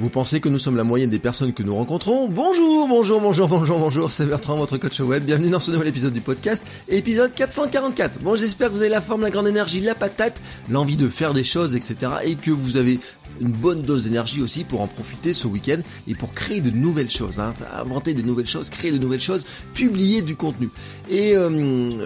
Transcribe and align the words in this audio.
Vous 0.00 0.08
pensez 0.08 0.40
que 0.40 0.48
nous 0.48 0.58
sommes 0.58 0.78
la 0.78 0.84
moyenne 0.84 1.10
des 1.10 1.18
personnes 1.18 1.52
que 1.52 1.62
nous 1.62 1.74
rencontrons 1.74 2.26
Bonjour, 2.26 2.88
bonjour, 2.88 3.20
bonjour, 3.20 3.48
bonjour, 3.48 3.78
bonjour, 3.78 4.10
c'est 4.10 4.24
Bertrand, 4.24 4.56
votre 4.56 4.78
coach 4.78 4.98
web. 5.00 5.24
Bienvenue 5.24 5.50
dans 5.50 5.60
ce 5.60 5.70
nouvel 5.70 5.88
épisode 5.88 6.14
du 6.14 6.22
podcast, 6.22 6.62
épisode 6.88 7.34
444. 7.34 8.20
Bon, 8.20 8.34
j'espère 8.34 8.68
que 8.68 8.72
vous 8.72 8.80
avez 8.80 8.88
la 8.88 9.02
forme, 9.02 9.20
la 9.20 9.30
grande 9.30 9.46
énergie, 9.46 9.82
la 9.82 9.94
patate, 9.94 10.40
l'envie 10.70 10.96
de 10.96 11.10
faire 11.10 11.34
des 11.34 11.44
choses, 11.44 11.74
etc. 11.76 12.12
Et 12.24 12.36
que 12.36 12.50
vous 12.50 12.78
avez 12.78 12.98
une 13.42 13.52
bonne 13.52 13.82
dose 13.82 14.04
d'énergie 14.04 14.40
aussi 14.40 14.64
pour 14.64 14.80
en 14.80 14.86
profiter 14.86 15.34
ce 15.34 15.46
week-end 15.46 15.80
et 16.08 16.14
pour 16.14 16.32
créer 16.32 16.62
de 16.62 16.70
nouvelles 16.70 17.10
choses, 17.10 17.38
hein, 17.38 17.54
inventer 17.78 18.14
de 18.14 18.22
nouvelles 18.22 18.46
choses, 18.46 18.70
créer 18.70 18.92
de 18.92 18.98
nouvelles 18.98 19.20
choses, 19.20 19.44
publier 19.74 20.22
du 20.22 20.34
contenu. 20.34 20.70
Et 21.12 21.36
euh, 21.36 21.48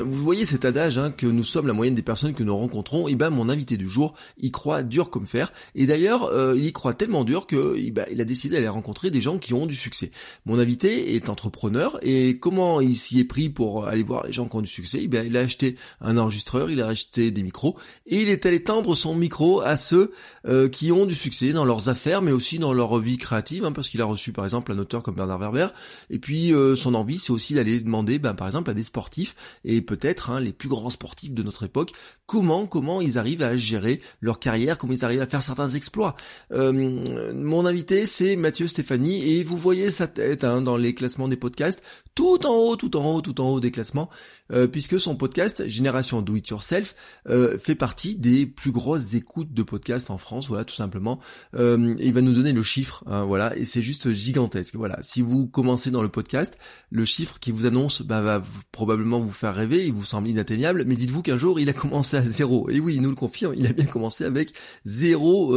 vous 0.03 0.25
voyez 0.25 0.47
cet 0.47 0.65
adage 0.65 0.97
hein, 0.97 1.11
que 1.11 1.27
nous 1.27 1.43
sommes 1.43 1.67
la 1.67 1.75
moyenne 1.75 1.95
des 1.95 2.01
personnes 2.01 2.33
que 2.33 2.43
nous 2.43 2.57
rencontrons. 2.57 3.07
Et 3.07 3.15
ben 3.17 3.29
mon 3.29 3.51
invité 3.51 3.77
du 3.77 3.87
jour, 3.87 4.15
il 4.39 4.51
croit 4.51 4.83
dur 4.83 5.11
comme 5.11 5.27
fer. 5.27 5.53
Et 5.75 5.85
d'ailleurs, 5.87 6.25
euh, 6.33 6.55
il 6.57 6.65
y 6.65 6.73
croit 6.73 6.95
tellement 6.95 7.23
dur 7.23 7.47
que 7.47 7.77
ben, 7.91 8.07
il 8.11 8.23
a 8.23 8.25
décidé 8.25 8.55
d'aller 8.55 8.69
rencontrer 8.69 9.11
des 9.11 9.21
gens 9.21 9.39
qui 9.39 9.53
ont 9.53 9.67
du 9.67 9.77
succès. 9.77 10.11
Mon 10.47 10.59
invité 10.59 11.17
est 11.17 11.29
entrepreneur 11.29 11.99
et 12.01 12.39
comment 12.39 12.81
il 12.81 12.97
s'y 12.97 13.21
est 13.21 13.25
pris 13.25 13.51
pour 13.51 13.87
aller 13.87 14.03
voir 14.03 14.25
les 14.25 14.33
gens 14.33 14.49
qui 14.49 14.57
ont 14.57 14.63
du 14.63 14.71
succès? 14.71 15.01
Eh 15.03 15.09
ben, 15.09 15.27
il 15.27 15.37
a 15.37 15.41
acheté 15.41 15.77
un 16.01 16.17
enregistreur, 16.17 16.71
il 16.71 16.81
a 16.81 16.87
acheté 16.87 17.31
des 17.31 17.43
micros 17.43 17.77
et 18.07 18.23
il 18.23 18.31
est 18.31 18.47
allé 18.47 18.63
tendre 18.63 18.95
son 18.95 19.15
micro 19.15 19.61
à 19.61 19.77
ceux 19.77 20.13
euh, 20.47 20.71
qui 20.71 20.93
ont 20.93 21.05
du 21.05 21.15
succès 21.15 21.53
dans 21.53 21.67
leurs 21.67 21.91
affaires, 21.91 22.23
mais 22.23 22.33
aussi 22.33 22.59
dans 22.59 22.73
leur 22.73 22.99
vie 22.99 23.19
créative, 23.19 23.67
hein, 23.67 23.73
parce 23.73 23.91
qu'il 23.91 24.01
a 24.01 24.07
reçu 24.07 24.33
par 24.33 24.47
exemple 24.47 24.73
un 24.73 24.79
auteur 24.79 25.03
comme 25.03 25.17
Bernard 25.17 25.41
Werber. 25.41 25.67
Et 26.09 26.19
puis 26.19 26.55
euh, 26.55 26.75
son 26.75 26.95
envie, 26.95 27.19
c'est 27.19 27.33
aussi 27.33 27.53
d'aller 27.53 27.83
demander, 27.83 28.19
ben, 28.19 28.33
par 28.33 28.47
exemple, 28.47 28.71
à 28.71 28.75
des 28.75 28.94
sportifs 28.95 29.35
et 29.65 29.83
peut-être 29.83 30.31
hein, 30.31 30.39
les 30.39 30.53
plus 30.53 30.69
grands 30.69 30.91
sportifs 30.91 31.33
de 31.33 31.43
notre 31.43 31.65
époque, 31.65 31.91
comment 32.27 32.67
comment 32.67 33.01
ils 33.01 33.19
arrivent 33.19 33.43
à 33.43 33.57
gérer 33.57 34.01
leur 34.21 34.39
carrière, 34.39 34.79
comment 34.79 34.93
ils 34.93 35.05
arrivent 35.05 35.21
à 35.21 35.27
faire 35.27 35.43
certains 35.43 35.71
exploits. 35.71 36.15
Euh, 36.53 37.33
mon 37.35 37.67
invité, 37.67 38.07
c'est 38.07 38.37
Mathieu 38.37 38.69
Stéphanie, 38.69 39.33
et 39.33 39.43
vous 39.43 39.57
voyez 39.57 39.91
sa 39.91 40.07
tête 40.07 40.45
hein, 40.45 40.63
dans 40.63 40.77
les 40.77 40.95
classements 40.95 41.27
des 41.27 41.37
podcasts, 41.37 41.83
tout 42.15 42.47
en 42.47 42.55
haut, 42.55 42.77
tout 42.77 42.97
en 42.97 43.17
haut, 43.17 43.21
tout 43.21 43.41
en 43.41 43.51
haut 43.51 43.61
des 43.61 43.73
classements, 43.73 44.11
euh, 44.53 44.67
puisque 44.67 45.01
son 45.01 45.17
podcast 45.17 45.67
Génération 45.67 46.21
Do 46.23 46.37
It 46.37 46.49
Yourself 46.49 46.95
euh, 47.29 47.59
fait 47.59 47.75
partie 47.75 48.17
des 48.17 48.47
plus 48.47 48.73
grosses 48.73 49.15
écoutes 49.15 49.53
de 49.53 49.63
podcasts 49.63 50.11
en 50.11 50.19
France, 50.19 50.49
voilà, 50.49 50.65
tout 50.65 50.75
simplement. 50.75 51.21
Euh, 51.57 51.95
il 51.99 52.13
va 52.13 52.21
nous 52.21 52.33
donner 52.35 52.53
le 52.53 52.63
chiffre, 52.63 53.05
hein, 53.07 53.25
voilà, 53.25 53.57
et 53.57 53.65
c'est 53.65 53.83
juste 53.83 54.13
gigantesque. 54.13 54.75
Voilà, 54.77 54.99
si 55.03 55.23
vous 55.23 55.47
commencez 55.47 55.91
dans 55.91 56.03
le 56.03 56.09
podcast, 56.09 56.59
le 56.91 57.05
chiffre 57.05 57.39
qui 57.39 57.51
vous 57.51 57.67
annonce 57.67 58.03
bah, 58.03 58.21
va 58.21 58.43
probablement 58.73 59.21
vous 59.21 59.33
faire 59.33 59.55
rêver, 59.55 59.87
il 59.87 59.93
vous 59.93 60.05
semble 60.05 60.29
inatteignable, 60.29 60.85
mais 60.87 60.97
dites-vous 60.97 61.23
qu'un 61.23 61.39
jour 61.39 61.59
il 61.61 61.69
a 61.69 61.73
commencé 61.73 62.17
à 62.17 62.23
zéro. 62.23 62.69
Et 62.71 62.81
oui, 62.81 62.97
il 62.97 63.03
nous 63.03 63.11
le 63.11 63.17
confirme, 63.17 63.55
il 63.57 63.67
a 63.67 63.73
bien 63.73 63.87
commencé 63.87 64.25
avec 64.25 64.53
zéro, 64.85 65.55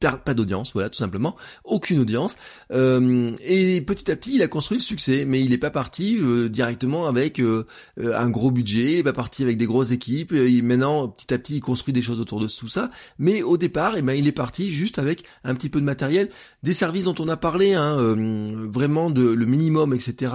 pas 0.00 0.34
d'audience, 0.34 0.72
voilà, 0.72 0.90
tout 0.90 0.98
simplement, 0.98 1.36
aucune 1.64 2.00
audience. 2.00 2.36
et 2.70 3.80
petit 3.86 4.10
à 4.10 4.16
petit, 4.16 4.34
il 4.34 4.42
a 4.42 4.48
construit 4.48 4.78
le 4.78 4.82
succès 4.82 5.12
mais 5.26 5.40
il 5.40 5.50
n'est 5.50 5.58
pas 5.58 5.70
parti 5.70 6.18
euh, 6.20 6.48
directement 6.48 7.06
avec 7.06 7.40
euh, 7.52 7.66
euh, 7.98 8.18
un 8.18 8.30
gros 8.30 8.50
budget, 8.50 9.00
il 9.00 9.06
est 9.06 9.12
parti 9.12 9.42
avec 9.42 9.56
des 9.56 9.66
grosses 9.66 9.90
équipes. 9.90 10.32
Il, 10.32 10.62
maintenant, 10.64 11.08
petit 11.08 11.32
à 11.32 11.38
petit, 11.38 11.56
il 11.56 11.60
construit 11.60 11.92
des 11.92 12.02
choses 12.02 12.20
autour 12.20 12.40
de 12.40 12.48
tout 12.48 12.68
ça. 12.68 12.90
Mais 13.18 13.42
au 13.42 13.56
départ, 13.56 13.94
eh 13.96 14.02
ben, 14.02 14.14
il 14.14 14.26
est 14.26 14.32
parti 14.32 14.70
juste 14.70 14.98
avec 14.98 15.24
un 15.44 15.54
petit 15.54 15.68
peu 15.68 15.80
de 15.80 15.84
matériel, 15.84 16.28
des 16.62 16.74
services 16.74 17.04
dont 17.04 17.14
on 17.18 17.28
a 17.28 17.36
parlé, 17.36 17.74
hein, 17.74 17.96
vraiment 18.70 19.10
de 19.10 19.22
le 19.22 19.46
minimum, 19.46 19.94
etc 19.94 20.32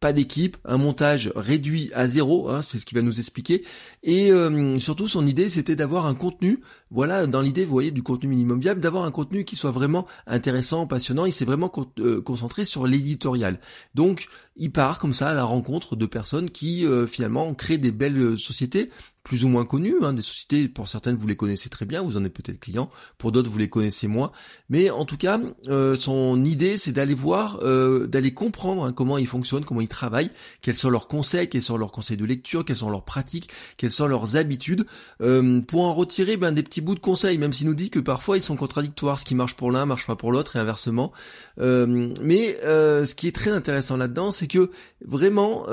pas 0.00 0.12
d'équipe, 0.12 0.56
un 0.64 0.78
montage 0.78 1.32
réduit 1.34 1.90
à 1.94 2.06
zéro, 2.06 2.48
hein, 2.48 2.62
c'est 2.62 2.78
ce 2.78 2.86
qu'il 2.86 2.96
va 2.96 3.02
nous 3.02 3.18
expliquer. 3.18 3.64
Et 4.02 4.30
euh, 4.30 4.78
surtout, 4.78 5.08
son 5.08 5.26
idée, 5.26 5.48
c'était 5.48 5.76
d'avoir 5.76 6.06
un 6.06 6.14
contenu, 6.14 6.60
voilà, 6.90 7.26
dans 7.26 7.40
l'idée, 7.40 7.64
vous 7.64 7.72
voyez, 7.72 7.90
du 7.90 8.02
contenu 8.02 8.28
minimum 8.28 8.60
viable, 8.60 8.80
d'avoir 8.80 9.04
un 9.04 9.10
contenu 9.10 9.44
qui 9.44 9.56
soit 9.56 9.72
vraiment 9.72 10.06
intéressant, 10.26 10.86
passionnant. 10.86 11.26
Il 11.26 11.32
s'est 11.32 11.44
vraiment 11.44 11.72
euh, 11.98 12.22
concentré 12.22 12.64
sur 12.64 12.86
l'éditorial. 12.86 13.60
Donc, 13.94 14.28
il 14.56 14.70
part 14.70 14.98
comme 15.00 15.14
ça 15.14 15.30
à 15.30 15.34
la 15.34 15.44
rencontre 15.44 15.96
de 15.96 16.06
personnes 16.06 16.50
qui 16.50 16.86
euh, 16.86 17.06
finalement 17.06 17.54
créent 17.54 17.78
des 17.78 17.92
belles 17.92 18.38
sociétés 18.38 18.90
plus 19.22 19.44
ou 19.44 19.48
moins 19.48 19.64
connues, 19.64 19.96
hein, 20.02 20.12
des 20.12 20.22
sociétés, 20.22 20.68
pour 20.68 20.88
certaines 20.88 21.16
vous 21.16 21.26
les 21.26 21.36
connaissez 21.36 21.68
très 21.68 21.84
bien, 21.84 22.02
vous 22.02 22.16
en 22.16 22.24
êtes 22.24 22.32
peut-être 22.32 22.60
client, 22.60 22.90
pour 23.18 23.32
d'autres 23.32 23.50
vous 23.50 23.58
les 23.58 23.68
connaissez 23.68 24.08
moins, 24.08 24.32
mais 24.70 24.90
en 24.90 25.04
tout 25.04 25.16
cas, 25.16 25.38
euh, 25.68 25.96
son 25.96 26.44
idée 26.44 26.78
c'est 26.78 26.92
d'aller 26.92 27.14
voir, 27.14 27.60
euh, 27.62 28.06
d'aller 28.06 28.32
comprendre 28.32 28.84
hein, 28.84 28.92
comment 28.92 29.18
ils 29.18 29.26
fonctionnent, 29.26 29.64
comment 29.64 29.80
ils 29.80 29.88
travaillent, 29.88 30.30
quels 30.62 30.76
sont 30.76 30.90
leurs 30.90 31.08
conseils, 31.08 31.48
quels 31.48 31.62
sont 31.62 31.76
leurs 31.76 31.92
conseils 31.92 32.16
de 32.16 32.24
lecture, 32.24 32.64
quelles 32.64 32.76
sont 32.76 32.90
leurs 32.90 33.04
pratiques, 33.04 33.50
quelles 33.76 33.90
sont 33.90 34.06
leurs 34.06 34.36
habitudes, 34.36 34.86
euh, 35.20 35.60
pour 35.60 35.82
en 35.82 35.94
retirer 35.94 36.36
ben, 36.36 36.52
des 36.52 36.62
petits 36.62 36.80
bouts 36.80 36.94
de 36.94 37.00
conseils, 37.00 37.38
même 37.38 37.52
s'il 37.52 37.66
nous 37.66 37.74
dit 37.74 37.90
que 37.90 37.98
parfois 37.98 38.38
ils 38.38 38.42
sont 38.42 38.56
contradictoires, 38.56 39.20
ce 39.20 39.24
qui 39.24 39.34
marche 39.34 39.54
pour 39.54 39.70
l'un 39.70 39.84
marche 39.84 40.06
pas 40.06 40.16
pour 40.16 40.32
l'autre 40.32 40.56
et 40.56 40.58
inversement. 40.58 41.12
mais 41.58 42.56
ce 42.62 43.14
qui 43.14 43.28
est 43.28 43.34
très 43.34 43.50
intéressant 43.50 43.96
là-dedans, 43.96 44.30
c'est 44.30 44.46
que 44.46 44.70
vraiment, 45.04 45.66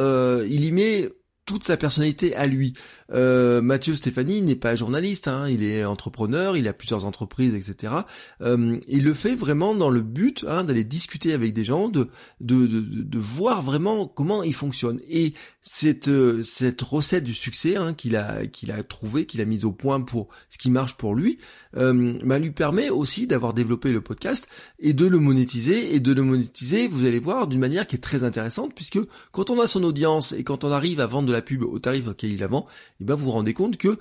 il 0.43 0.65
y 0.65 0.71
met 0.71 1.09
toute 1.45 1.63
sa 1.63 1.77
personnalité 1.77 2.35
à 2.35 2.47
lui. 2.47 2.73
Euh, 3.11 3.61
Mathieu 3.61 3.95
Stéphanie 3.95 4.41
n'est 4.41 4.55
pas 4.55 4.75
journaliste, 4.75 5.27
hein, 5.27 5.47
il 5.47 5.63
est 5.63 5.85
entrepreneur, 5.85 6.57
il 6.57 6.67
a 6.67 6.73
plusieurs 6.73 7.05
entreprises, 7.05 7.53
etc. 7.53 7.93
Euh, 8.41 8.79
il 8.87 9.03
le 9.03 9.13
fait 9.13 9.35
vraiment 9.35 9.75
dans 9.75 9.91
le 9.91 10.01
but 10.01 10.43
hein, 10.47 10.63
d'aller 10.63 10.83
discuter 10.83 11.33
avec 11.33 11.53
des 11.53 11.63
gens, 11.63 11.87
de, 11.87 12.09
de, 12.41 12.65
de, 12.65 13.19
voir 13.19 13.61
vraiment 13.61 14.07
comment 14.07 14.41
ils 14.41 14.55
fonctionnent. 14.55 15.01
Et 15.07 15.33
cette, 15.61 16.07
euh, 16.07 16.43
cette 16.43 16.81
recette 16.81 17.23
du 17.23 17.35
succès 17.35 17.75
hein, 17.75 17.93
qu'il 17.93 18.15
a, 18.15 18.47
qu'il 18.47 18.71
a 18.71 18.81
trouvé, 18.83 19.25
qu'il 19.25 19.41
a 19.41 19.45
mise 19.45 19.65
au 19.65 19.71
point 19.71 20.01
pour 20.01 20.29
ce 20.49 20.57
qui 20.57 20.71
marche 20.71 20.95
pour 20.95 21.13
lui, 21.13 21.37
euh, 21.77 22.17
bah, 22.23 22.39
lui 22.39 22.51
permet 22.51 22.89
aussi 22.89 23.27
d'avoir 23.27 23.53
développé 23.53 23.91
le 23.91 24.01
podcast 24.01 24.47
et 24.79 24.93
de 24.93 25.05
le 25.05 25.19
monétiser. 25.19 25.95
Et 25.95 25.99
de 25.99 26.13
le 26.13 26.23
monétiser, 26.23 26.87
vous 26.87 27.05
allez 27.05 27.19
voir, 27.19 27.47
d'une 27.47 27.59
manière 27.59 27.87
qui 27.87 27.95
est 27.95 27.99
très 27.99 28.23
intéressante, 28.23 28.73
puisque 28.73 28.99
quand 29.31 29.49
on 29.49 29.59
a 29.59 29.67
son 29.67 29.83
audience 29.83 30.31
et 30.33 30.43
quand 30.43 30.63
on 30.63 30.71
arrive 30.71 30.99
à 30.99 31.05
vendre 31.05 31.27
de 31.27 31.33
la 31.33 31.41
pub 31.41 31.63
au 31.63 31.79
tarif 31.79 32.07
auquel 32.07 32.31
il 32.31 32.39
la 32.39 32.47
vend, 32.47 32.67
et 33.01 33.03
ben 33.03 33.15
vous 33.15 33.25
vous 33.25 33.31
rendez 33.31 33.53
compte 33.53 33.77
que 33.77 33.97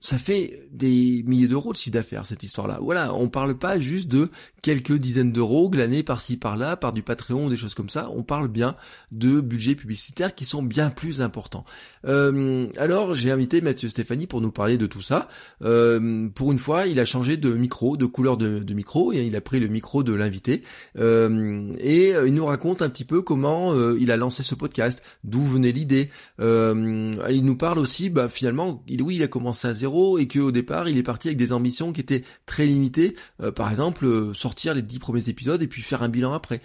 ça 0.00 0.18
fait 0.18 0.66
des 0.72 1.22
milliers 1.26 1.48
d'euros 1.48 1.72
de 1.72 1.76
chiffre 1.76 1.94
d'affaires 1.94 2.26
cette 2.26 2.42
histoire-là. 2.42 2.78
Voilà, 2.80 3.14
on 3.14 3.28
parle 3.28 3.58
pas 3.58 3.78
juste 3.78 4.08
de 4.08 4.30
quelques 4.62 4.94
dizaines 4.94 5.32
d'euros 5.32 5.70
glanés 5.70 6.02
par-ci 6.02 6.36
par-là, 6.36 6.76
par 6.76 6.92
du 6.92 7.02
Patreon, 7.02 7.48
des 7.48 7.56
choses 7.56 7.74
comme 7.74 7.88
ça. 7.88 8.10
On 8.14 8.22
parle 8.22 8.48
bien 8.48 8.76
de 9.12 9.40
budgets 9.40 9.74
publicitaires 9.74 10.34
qui 10.34 10.44
sont 10.44 10.62
bien 10.62 10.90
plus 10.90 11.22
importants. 11.22 11.64
Euh, 12.04 12.68
alors 12.76 13.14
j'ai 13.14 13.30
invité 13.30 13.60
Mathieu 13.60 13.88
Stéphanie 13.88 14.26
pour 14.26 14.40
nous 14.40 14.52
parler 14.52 14.76
de 14.76 14.86
tout 14.86 15.00
ça. 15.00 15.28
Euh, 15.62 16.28
pour 16.34 16.52
une 16.52 16.58
fois, 16.58 16.86
il 16.86 17.00
a 17.00 17.04
changé 17.04 17.36
de 17.36 17.54
micro, 17.54 17.96
de 17.96 18.06
couleur 18.06 18.36
de, 18.36 18.74
micro, 18.74 19.12
et 19.12 19.24
il 19.24 19.36
a 19.36 19.40
pris 19.40 19.60
le 19.60 19.68
micro 19.68 20.02
de 20.02 20.12
l'invité. 20.12 20.62
Euh, 20.98 21.72
et 21.78 22.12
il 22.26 22.34
nous 22.34 22.44
raconte 22.44 22.82
un 22.82 22.90
petit 22.90 23.04
peu 23.04 23.22
comment 23.22 23.74
il 23.94 24.10
a 24.10 24.16
lancé 24.16 24.42
ce 24.42 24.54
podcast, 24.54 25.02
d'où 25.24 25.42
venait 25.42 25.72
l'idée. 25.72 26.10
il 26.38 27.42
nous 27.44 27.56
parle 27.56 27.78
aussi, 27.78 28.10
bah, 28.10 28.28
finalement, 28.28 28.82
oui, 29.00 29.16
il 29.16 29.22
a 29.22 29.28
commencé 29.28 29.68
à 29.68 29.74
zéro 29.74 29.85
et 30.18 30.26
que 30.26 30.38
au 30.38 30.52
départ 30.52 30.88
il 30.88 30.98
est 30.98 31.02
parti 31.02 31.28
avec 31.28 31.38
des 31.38 31.52
ambitions 31.52 31.92
qui 31.92 32.00
étaient 32.00 32.24
très 32.44 32.66
limitées, 32.66 33.16
euh, 33.42 33.50
par 33.50 33.70
exemple 33.70 34.04
euh, 34.06 34.34
sortir 34.34 34.74
les 34.74 34.82
dix 34.82 34.98
premiers 34.98 35.28
épisodes 35.28 35.62
et 35.62 35.66
puis 35.66 35.82
faire 35.82 36.02
un 36.02 36.08
bilan 36.08 36.32
après. 36.32 36.60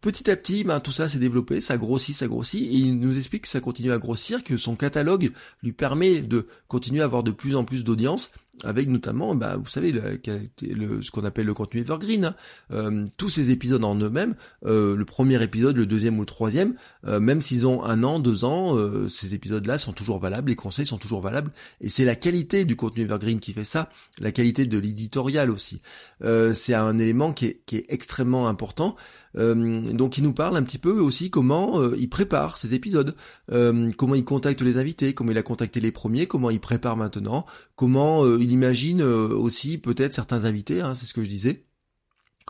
Petit 0.00 0.30
à 0.30 0.36
petit, 0.36 0.64
ben, 0.64 0.80
tout 0.80 0.92
ça 0.92 1.08
s'est 1.08 1.18
développé, 1.18 1.60
ça 1.60 1.76
grossit, 1.76 2.14
ça 2.14 2.26
grossit, 2.26 2.62
et 2.62 2.76
il 2.76 2.98
nous 2.98 3.16
explique 3.16 3.42
que 3.42 3.48
ça 3.48 3.60
continue 3.60 3.92
à 3.92 3.98
grossir, 3.98 4.44
que 4.44 4.56
son 4.56 4.76
catalogue 4.76 5.30
lui 5.62 5.72
permet 5.72 6.22
de 6.22 6.46
continuer 6.68 7.00
à 7.00 7.04
avoir 7.04 7.22
de 7.22 7.30
plus 7.30 7.56
en 7.56 7.64
plus 7.64 7.84
d'audience, 7.84 8.30
avec 8.64 8.88
notamment, 8.88 9.34
bah, 9.34 9.56
vous 9.56 9.68
savez, 9.68 9.92
ce 9.92 11.10
qu'on 11.10 11.24
appelle 11.24 11.46
le 11.46 11.54
contenu 11.54 11.80
evergreen. 11.80 12.26
Hein. 12.26 12.34
Euh, 12.72 13.06
tous 13.16 13.28
ces 13.30 13.50
épisodes 13.50 13.84
en 13.84 13.94
eux-mêmes, 13.96 14.34
euh, 14.64 14.96
le 14.96 15.04
premier 15.04 15.42
épisode, 15.42 15.76
le 15.76 15.86
deuxième 15.86 16.16
ou 16.18 16.20
le 16.20 16.26
troisième, 16.26 16.74
euh, 17.06 17.20
même 17.20 17.40
s'ils 17.40 17.66
ont 17.66 17.84
un 17.84 18.02
an, 18.02 18.18
deux 18.18 18.44
ans, 18.44 18.76
ces 19.08 19.34
épisodes-là 19.34 19.78
sont 19.78 19.92
toujours 19.92 20.18
valables, 20.18 20.50
les 20.50 20.56
conseils 20.56 20.86
sont 20.86 20.98
toujours 20.98 21.20
valables, 21.20 21.50
et 21.80 21.88
c'est 21.88 22.04
la 22.04 22.16
qualité 22.16 22.64
du 22.64 22.76
contenu 22.76 23.02
evergreen 23.02 23.40
qui 23.40 23.52
fait 23.52 23.64
ça, 23.64 23.90
la 24.20 24.32
qualité 24.32 24.66
de 24.66 24.78
l'éditorial 24.78 25.50
aussi. 25.50 25.80
c'est 26.20 26.74
un 26.74 26.98
élément 26.98 27.32
qui 27.32 27.46
est 27.46 27.84
extrêmement 27.88 28.48
important. 28.48 28.96
Donc 29.36 30.18
il 30.18 30.24
nous 30.24 30.32
parle 30.32 30.56
un 30.56 30.62
petit 30.62 30.78
peu 30.78 30.98
aussi 30.98 31.30
comment 31.30 31.92
il 31.94 32.08
prépare 32.08 32.58
ses 32.58 32.74
épisodes, 32.74 33.14
comment 33.48 34.14
il 34.14 34.24
contacte 34.24 34.62
les 34.62 34.78
invités, 34.78 35.14
comment 35.14 35.30
il 35.30 35.38
a 35.38 35.42
contacté 35.42 35.80
les 35.80 35.92
premiers, 35.92 36.26
comment 36.26 36.50
il 36.50 36.60
prépare 36.60 36.96
maintenant, 36.96 37.46
comment 37.74 38.26
il 38.36 38.50
imagine 38.50 39.02
aussi 39.02 39.78
peut-être 39.78 40.12
certains 40.12 40.44
invités, 40.44 40.80
hein, 40.80 40.94
c'est 40.94 41.06
ce 41.06 41.14
que 41.14 41.24
je 41.24 41.28
disais. 41.28 41.66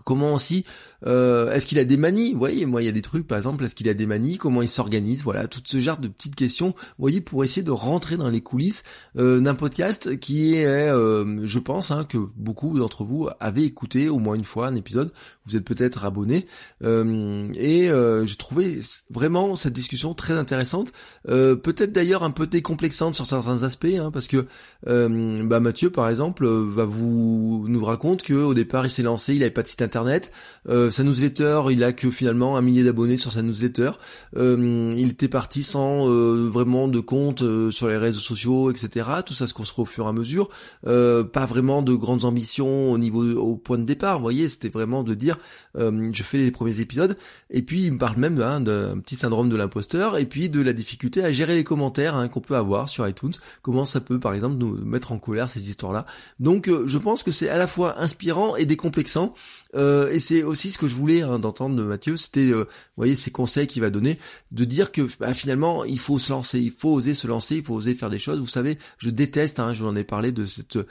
Comment 0.05 0.35
aussi 0.35 0.67
euh, 1.07 1.53
Est-ce 1.53 1.67
qu'il 1.67 1.79
a 1.79 1.85
des 1.85 1.97
manies? 1.97 2.33
Vous 2.33 2.39
voyez, 2.39 2.67
moi 2.67 2.83
il 2.83 2.87
y 2.87 2.89
a 2.89 2.93
des 2.93 3.03
trucs, 3.03 3.27
par 3.27 3.37
exemple, 3.37 3.65
est-ce 3.65 3.75
qu'il 3.75 3.89
a 3.89 3.95
des 3.95 4.07
manies? 4.07 4.39
Comment 4.39 4.63
il 4.63 4.69
s'organise? 4.69 5.23
Voilà, 5.25 5.49
tout 5.49 5.61
ce 5.65 5.79
genre 5.81 5.99
de 5.99 6.09
petites 6.09 6.35
questions. 6.35 6.75
Voyez, 6.99 7.21
pour 7.21 7.45
essayer 7.45 7.63
de 7.63 7.71
rentrer 7.71 8.17
dans 8.17 8.29
les 8.29 8.41
coulisses 8.41 8.83
euh, 9.19 9.41
d'un 9.41 9.55
podcast 9.55 10.19
qui 10.19 10.55
est, 10.55 10.67
euh, 10.67 11.47
je 11.47 11.59
pense, 11.59 11.91
hein, 11.91 12.05
que 12.05 12.19
beaucoup 12.37 12.79
d'entre 12.79 13.05
vous 13.05 13.29
avez 13.41 13.65
écouté 13.65 14.09
au 14.09 14.19
moins 14.19 14.35
une 14.35 14.45
fois 14.45 14.69
un 14.69 14.75
épisode. 14.75 15.13
Vous 15.45 15.57
êtes 15.57 15.65
peut-être 15.65 16.05
abonné 16.05 16.47
et 16.83 17.87
je 17.89 18.37
trouvais 18.37 18.81
vraiment 19.11 19.55
cette 19.55 19.73
discussion 19.73 20.13
très 20.15 20.35
intéressante. 20.35 20.93
peut-être 21.25 21.93
d'ailleurs 21.93 22.25
un 22.25 22.33
peu 22.33 22.47
décomplexante 22.47 23.15
sur 23.15 23.27
certains 23.27 23.63
aspects, 23.63 23.87
hein, 23.97 24.11
parce 24.11 24.27
que 24.27 24.47
bah, 24.85 25.61
Mathieu, 25.61 25.91
par 25.91 26.09
exemple, 26.09 26.47
va 26.47 26.85
vous 26.85 27.67
nous 27.69 27.85
raconte 27.85 28.23
que 28.23 28.35
au 28.35 28.55
départ 28.55 28.87
il 28.87 28.91
s'est 28.91 29.03
lancé, 29.03 29.35
il 29.35 29.43
avait 29.43 29.51
pas 29.51 29.63
de 29.63 29.69
site 29.69 29.83
internet. 29.83 30.33
Euh, 30.69 30.86
sa 30.91 31.03
newsletter, 31.03 31.63
il 31.71 31.83
a 31.85 31.93
que 31.93 32.11
finalement 32.11 32.57
un 32.57 32.63
millier 32.63 32.85
d'abonnés 32.85 33.17
sur 33.17 33.33
sa 33.33 33.43
newsletter. 33.43 33.93
Euh, 34.37 34.95
il 34.97 35.11
était 35.11 35.29
parti 35.29 35.63
sans 35.63 36.09
euh, 36.09 36.49
vraiment 36.49 36.89
de 36.89 37.01
compte 37.01 37.43
sur 37.71 37.89
les 37.89 37.97
réseaux 37.97 38.21
sociaux, 38.21 38.71
etc. 38.71 39.11
Tout 39.25 39.35
ça 39.35 39.47
se 39.47 39.55
construit 39.55 39.83
au 39.83 39.87
fur 39.87 40.07
et 40.07 40.09
à 40.09 40.13
mesure. 40.13 40.49
pas 40.83 41.47
vraiment 41.47 41.83
de 41.83 41.95
grandes 41.95 42.25
ambitions 42.25 42.93
au 42.93 42.99
niveau 42.99 43.25
au 43.37 43.57
point 43.57 43.79
de 43.79 43.85
départ. 43.85 44.17
Vous 44.17 44.23
voyez, 44.23 44.49
c'était 44.49 44.69
vraiment 44.69 45.03
de 45.03 45.15
dire 45.15 45.39
je 45.77 46.23
fais 46.23 46.39
les 46.39 46.51
premiers 46.51 46.81
épisodes. 46.81 47.17
Et 47.51 47.63
puis 47.63 47.85
il 47.85 47.93
me 47.93 47.99
parle 47.99 48.17
même 48.17 48.41
hein, 48.41 48.61
d'un 48.61 48.99
petit 48.99 49.17
syndrome 49.17 49.49
de 49.49 49.57
l'imposteur 49.57 50.17
et 50.17 50.27
puis 50.27 50.49
de 50.49 50.61
la 50.61 50.73
difficulté 50.73 51.23
à 51.23 51.31
gérer 51.33 51.55
les 51.55 51.65
commentaires 51.65 52.17
hein, 52.17 52.29
qu'on 52.29 52.41
peut 52.41 52.57
avoir 52.57 52.89
sur 52.89 53.07
iTunes. 53.07 53.33
Comment 53.63 53.85
ça 53.85 54.01
peut 54.01 54.19
par 54.19 54.35
exemple 54.35 54.57
nous 54.57 54.85
mettre 54.85 55.13
en 55.13 55.19
colère 55.19 55.51
ces 55.51 55.69
histoires-là. 55.69 56.07
Donc 56.41 56.71
je 56.87 56.99
pense 56.99 57.23
que 57.23 57.31
c'est 57.31 57.49
à 57.49 57.59
la 57.59 57.67
fois 57.67 58.01
inspirant 58.01 58.57
et 58.57 58.67
décomplexant. 58.67 59.35
Euh, 59.77 60.11
et 60.11 60.19
c'est 60.19 60.43
aussi 60.43 60.71
ce 60.71 60.79
que 60.79 60.89
je 60.89 60.95
voulais 60.95 61.23
hein, 61.23 61.39
d'entendre 61.39 61.77
de 61.77 61.83
Mathieu, 61.83 62.17
c'était, 62.17 62.53
euh, 62.53 62.65
vous 62.65 62.97
voyez, 62.97 63.15
ces 63.15 63.31
conseils 63.31 63.67
qu'il 63.67 63.83
va 63.83 63.91
donner, 63.91 64.19
de 64.51 64.65
dire 64.65 64.91
que 64.93 65.09
bah, 65.21 65.35
finalement, 65.35 65.85
il 65.85 65.99
faut 65.99 66.19
se 66.19 66.33
lancer, 66.33 66.59
il 66.61 66.71
faut 66.71 66.93
oser 66.93 67.15
se 67.15 67.27
lancer, 67.27 67.57
il 67.57 67.65
faut 67.65 67.75
oser 67.75 67.95
faire 67.95 68.11
des 68.11 68.19
choses. 68.19 68.39
Vous 68.39 68.47
savez, 68.47 68.79
je 68.99 69.11
déteste, 69.11 69.61
hein, 69.61 69.75
je 69.75 69.83
vous 69.83 69.89
en 69.89 69.97
ai 69.97 70.05
parlé 70.05 70.33
de 70.33 70.47
cette 70.47 70.77
euh, 70.77 70.87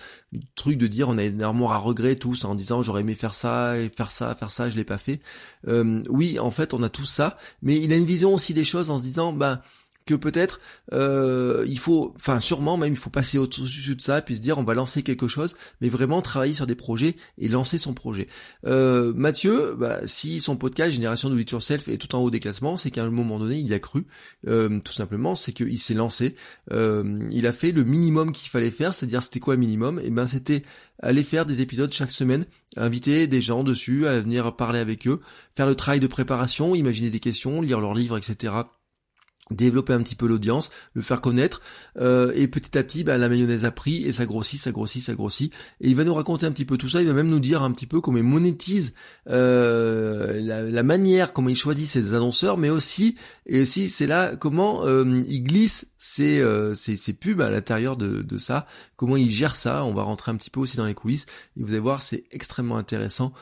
truc 0.55 0.77
de 0.77 0.87
dire 0.87 1.09
on 1.09 1.17
a 1.17 1.23
énormément 1.23 1.71
à 1.71 1.77
regret 1.77 2.15
tous 2.15 2.45
en 2.45 2.55
disant 2.55 2.81
j'aurais 2.81 3.01
aimé 3.01 3.15
faire 3.15 3.33
ça 3.33 3.77
et 3.77 3.89
faire 3.89 4.11
ça, 4.11 4.35
faire 4.35 4.51
ça, 4.51 4.69
je 4.69 4.75
l'ai 4.75 4.83
pas 4.83 4.97
fait. 4.97 5.19
oui, 6.09 6.39
en 6.39 6.51
fait, 6.51 6.73
on 6.73 6.83
a 6.83 6.89
tout 6.89 7.05
ça, 7.05 7.37
mais 7.61 7.77
il 7.77 7.91
a 7.91 7.95
une 7.95 8.05
vision 8.05 8.33
aussi 8.33 8.53
des 8.53 8.63
choses 8.63 8.89
en 8.89 8.97
se 8.97 9.03
disant, 9.03 9.33
bah 9.33 9.61
que 10.05 10.13
peut-être 10.13 10.59
euh, 10.93 11.65
il 11.67 11.79
faut, 11.79 12.13
enfin 12.15 12.39
sûrement 12.39 12.77
même 12.77 12.93
il 12.93 12.97
faut 12.97 13.09
passer 13.09 13.39
au-dessus 13.39 13.95
de 13.95 14.01
ça 14.01 14.21
puis 14.21 14.37
se 14.37 14.41
dire 14.41 14.59
on 14.59 14.63
va 14.63 14.75
lancer 14.75 15.01
quelque 15.01 15.27
chose, 15.27 15.55
mais 15.81 15.89
vraiment 15.89 16.21
travailler 16.21 16.53
sur 16.53 16.67
des 16.67 16.75
projets 16.75 17.15
et 17.39 17.47
lancer 17.47 17.77
son 17.79 17.93
projet. 17.93 18.27
Euh, 18.65 19.13
Mathieu, 19.15 19.75
bah, 19.77 19.99
si 20.05 20.39
son 20.39 20.57
podcast 20.57 20.91
Génération 20.91 21.29
de 21.29 21.39
It 21.39 21.49
Yourself 21.49 21.87
est 21.87 21.97
tout 21.97 22.13
en 22.15 22.19
haut 22.19 22.29
des 22.29 22.39
classements, 22.39 22.77
c'est 22.77 22.91
qu'à 22.91 23.03
un 23.03 23.09
moment 23.09 23.39
donné 23.39 23.55
il 23.57 23.67
y 23.67 23.73
a 23.73 23.79
cru, 23.79 24.05
euh, 24.47 24.79
tout 24.85 24.93
simplement, 24.93 25.33
c'est 25.33 25.53
qu'il 25.53 25.79
s'est 25.79 25.95
lancé, 25.95 26.35
il 26.71 27.47
a 27.47 27.51
fait 27.51 27.71
le 27.71 27.83
minimum 27.83 28.31
qu'il 28.31 28.49
fallait 28.49 28.71
faire, 28.71 28.93
c'est-à-dire 28.93 29.23
c'était 29.23 29.39
quoi 29.39 29.57
minimum? 29.57 29.99
Et 29.99 30.03
eh 30.05 30.09
ben 30.11 30.27
c'était 30.27 30.63
aller 31.01 31.23
faire 31.23 31.45
des 31.45 31.61
épisodes 31.61 31.91
chaque 31.91 32.11
semaine, 32.11 32.45
inviter 32.77 33.27
des 33.27 33.41
gens 33.41 33.63
dessus, 33.63 34.07
à 34.07 34.19
venir 34.19 34.55
parler 34.55 34.79
avec 34.79 35.07
eux, 35.07 35.19
faire 35.55 35.67
le 35.67 35.75
travail 35.75 35.99
de 35.99 36.07
préparation, 36.07 36.75
imaginer 36.75 37.09
des 37.09 37.19
questions, 37.19 37.61
lire 37.61 37.81
leurs 37.81 37.95
livres, 37.95 38.17
etc 38.17 38.53
développer 39.51 39.93
un 39.93 40.01
petit 40.01 40.15
peu 40.15 40.27
l'audience, 40.27 40.71
le 40.93 41.01
faire 41.01 41.21
connaître, 41.21 41.61
euh, 41.99 42.31
et 42.35 42.47
petit 42.47 42.77
à 42.77 42.83
petit, 42.83 43.03
bah, 43.03 43.17
la 43.17 43.29
mayonnaise 43.29 43.65
a 43.65 43.71
pris, 43.71 44.03
et 44.03 44.11
ça 44.11 44.25
grossit, 44.25 44.59
ça 44.59 44.71
grossit, 44.71 45.03
ça 45.03 45.13
grossit, 45.13 45.53
et 45.81 45.89
il 45.89 45.95
va 45.95 46.03
nous 46.03 46.13
raconter 46.13 46.45
un 46.45 46.51
petit 46.51 46.65
peu 46.65 46.77
tout 46.77 46.89
ça, 46.89 47.01
il 47.01 47.07
va 47.07 47.13
même 47.13 47.29
nous 47.29 47.39
dire 47.39 47.63
un 47.63 47.71
petit 47.71 47.85
peu 47.85 48.01
comment 48.01 48.17
il 48.17 48.23
monétise 48.23 48.93
euh, 49.29 50.41
la, 50.41 50.83
manière, 50.83 51.33
comment 51.33 51.49
il 51.49 51.55
choisit 51.55 51.87
ses 51.87 52.13
annonceurs, 52.13 52.57
mais 52.57 52.69
aussi, 52.69 53.15
et 53.45 53.61
aussi 53.61 53.89
c'est 53.89 54.07
là 54.07 54.35
comment 54.35 54.85
euh, 54.85 55.21
il 55.27 55.43
glisse 55.43 55.87
ses, 56.05 56.43
ses, 56.75 57.13
pubs 57.13 57.41
à 57.41 57.49
l'intérieur 57.49 57.97
de, 57.97 58.21
de 58.21 58.37
ça, 58.37 58.67
comment 58.95 59.17
il 59.17 59.29
gère 59.29 59.55
ça, 59.55 59.85
on 59.85 59.93
va 59.93 60.03
rentrer 60.03 60.31
un 60.31 60.35
petit 60.35 60.49
peu 60.49 60.59
aussi 60.59 60.77
dans 60.77 60.85
les 60.85 60.93
coulisses, 60.93 61.25
et 61.57 61.63
vous 61.63 61.69
allez 61.69 61.79
voir, 61.79 62.01
c'est 62.01 62.25
extrêmement 62.31 62.77
intéressant, 62.77 63.33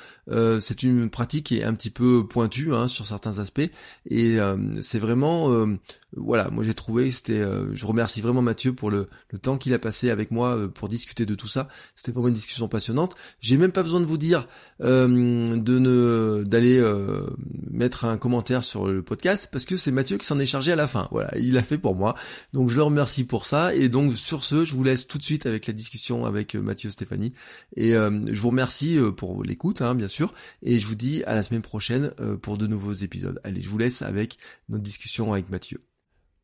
c'est 0.60 0.83
une 0.83 1.10
pratique 1.10 1.48
qui 1.48 1.60
est 1.60 1.63
un 1.63 1.74
petit 1.74 1.89
peu 1.89 2.27
pointue 2.27 2.74
hein, 2.74 2.88
sur 2.88 3.06
certains 3.06 3.39
aspects, 3.39 3.69
et 4.10 4.38
c'est 4.81 5.00
vraiment 5.00 5.68
voilà, 6.15 6.50
moi 6.50 6.63
j'ai 6.63 6.74
trouvé, 6.74 7.12
c'était, 7.12 7.39
euh, 7.39 7.74
je 7.74 7.86
remercie 7.86 8.21
vraiment 8.21 8.42
Mathieu 8.42 8.74
pour 8.74 8.92
le, 8.92 9.07
le 9.30 9.39
temps 9.39 9.57
qu'il 9.57 9.74
a 9.74 9.80
passé 9.80 10.09
avec 10.09 10.31
moi 10.31 10.56
euh, 10.56 10.68
pour 10.68 10.88
discuter 10.88 11.25
de 11.25 11.36
tout 11.36 11.48
ça. 11.48 11.68
C'était 11.95 12.12
vraiment 12.12 12.27
une 12.27 12.33
discussion 12.33 12.68
passionnante. 12.68 13.16
J'ai 13.39 13.57
même 13.57 13.71
pas 13.71 13.83
besoin 13.83 14.00
de 14.00 14.06
vous 14.06 14.18
dire 14.18 14.48
euh, 14.81 15.07
de 15.57 15.80
ne 15.80 16.44
d'aller 16.45 16.83
mettre 17.71 18.06
un 18.06 18.18
commentaire 18.18 18.63
sur 18.63 18.88
le 18.88 19.01
podcast 19.01 19.50
parce 19.51 19.66
que 19.66 19.75
c'est 19.75 19.92
Mathieu 19.92 20.18
qui 20.18 20.25
s'en 20.25 20.39
est 20.39 20.45
chargé 20.45 20.71
à 20.71 20.75
la 20.75 20.88
fin. 20.88 21.07
Voilà, 21.12 21.36
il 21.38 21.54
l'a 21.54 21.63
fait 21.63 21.77
pour 21.77 21.95
moi. 21.95 22.16
Donc 22.54 22.70
je 22.70 22.76
le 22.78 22.84
remercie 22.84 23.26
pour 23.26 23.46
ça. 23.46 23.76
Et 23.76 23.90
donc 23.90 24.16
sur 24.16 24.44
ce, 24.44 24.64
je 24.64 24.76
vous 24.76 24.84
laisse 24.84 25.08
tout 25.08 25.18
de 25.18 25.24
suite 25.24 25.46
avec 25.46 25.68
la 25.68 25.74
discussion 25.74 26.26
avec 26.26 26.56
Mathieu 26.56 26.90
Stéphanie. 26.90 27.34
Et 27.76 27.92
je 27.94 28.40
vous 28.40 28.50
remercie 28.50 29.00
pour 29.18 29.44
l'écoute, 29.44 29.82
hein, 29.82 29.96
bien 29.96 30.08
sûr. 30.08 30.34
Et 30.62 30.80
je 30.80 30.88
vous 30.88 30.96
dis 30.96 31.24
à 31.26 31.36
la 31.36 31.44
semaine 31.44 31.64
prochaine 31.64 32.12
pour 32.42 32.58
de 32.58 32.68
nouveaux 32.68 32.94
épisodes. 32.94 33.40
Allez, 33.44 33.62
je 33.62 33.70
vous 33.70 33.78
laisse 33.78 34.02
avec 34.02 34.38
notre 34.70 34.84
discussion 34.84 35.34
avec 35.34 35.50
Mathieu. 35.50 35.82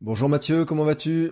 Bonjour 0.01 0.29
Mathieu, 0.29 0.63
comment 0.63 0.85
vas-tu? 0.85 1.31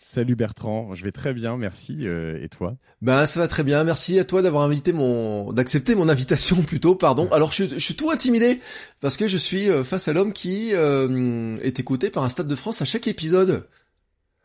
Salut 0.00 0.36
Bertrand, 0.36 0.94
je 0.94 1.04
vais 1.04 1.12
très 1.12 1.34
bien, 1.34 1.58
merci. 1.58 2.06
Euh, 2.06 2.42
et 2.42 2.48
toi? 2.48 2.76
Ben 3.02 3.26
ça 3.26 3.40
va 3.40 3.48
très 3.48 3.62
bien, 3.62 3.84
merci 3.84 4.18
à 4.18 4.24
toi 4.24 4.40
d'avoir 4.40 4.62
invité 4.62 4.92
mon, 4.92 5.52
d'accepter 5.52 5.94
mon 5.94 6.08
invitation 6.08 6.56
plutôt, 6.62 6.94
pardon. 6.94 7.28
Alors 7.32 7.52
je, 7.52 7.64
je, 7.64 7.78
suis 7.78 7.94
tout 7.94 8.10
intimidé 8.10 8.60
parce 9.00 9.18
que 9.18 9.28
je 9.28 9.36
suis 9.36 9.68
euh, 9.68 9.84
face 9.84 10.08
à 10.08 10.14
l'homme 10.14 10.32
qui 10.32 10.70
euh, 10.72 11.58
est 11.58 11.78
écouté 11.78 12.08
par 12.08 12.22
un 12.22 12.30
stade 12.30 12.46
de 12.46 12.54
France 12.54 12.80
à 12.80 12.86
chaque 12.86 13.06
épisode. 13.06 13.66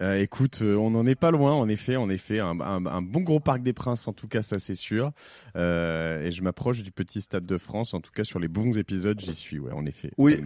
Écoute, 0.01 0.61
on 0.61 0.91
n'en 0.91 1.05
est 1.05 1.15
pas 1.15 1.31
loin, 1.31 1.53
en 1.53 1.67
effet, 1.69 1.95
en 1.95 2.09
effet, 2.09 2.39
un, 2.39 2.59
un, 2.59 3.01
bon 3.01 3.21
gros 3.21 3.39
parc 3.39 3.61
des 3.61 3.73
Princes, 3.73 4.07
en 4.07 4.13
tout 4.13 4.27
cas, 4.27 4.41
ça 4.41 4.59
c'est 4.59 4.75
sûr. 4.75 5.11
et 5.55 6.31
je 6.31 6.41
m'approche 6.41 6.81
du 6.83 6.91
petit 6.91 7.21
stade 7.21 7.45
de 7.45 7.57
France, 7.57 7.93
en 7.93 8.01
tout 8.01 8.11
cas 8.11 8.23
sur 8.23 8.39
les 8.39 8.47
bons 8.47 8.77
épisodes, 8.77 9.19
j'y 9.19 9.33
suis, 9.33 9.59
ouais, 9.59 9.71
en 9.71 9.85
effet. 9.85 10.11
Oui 10.17 10.37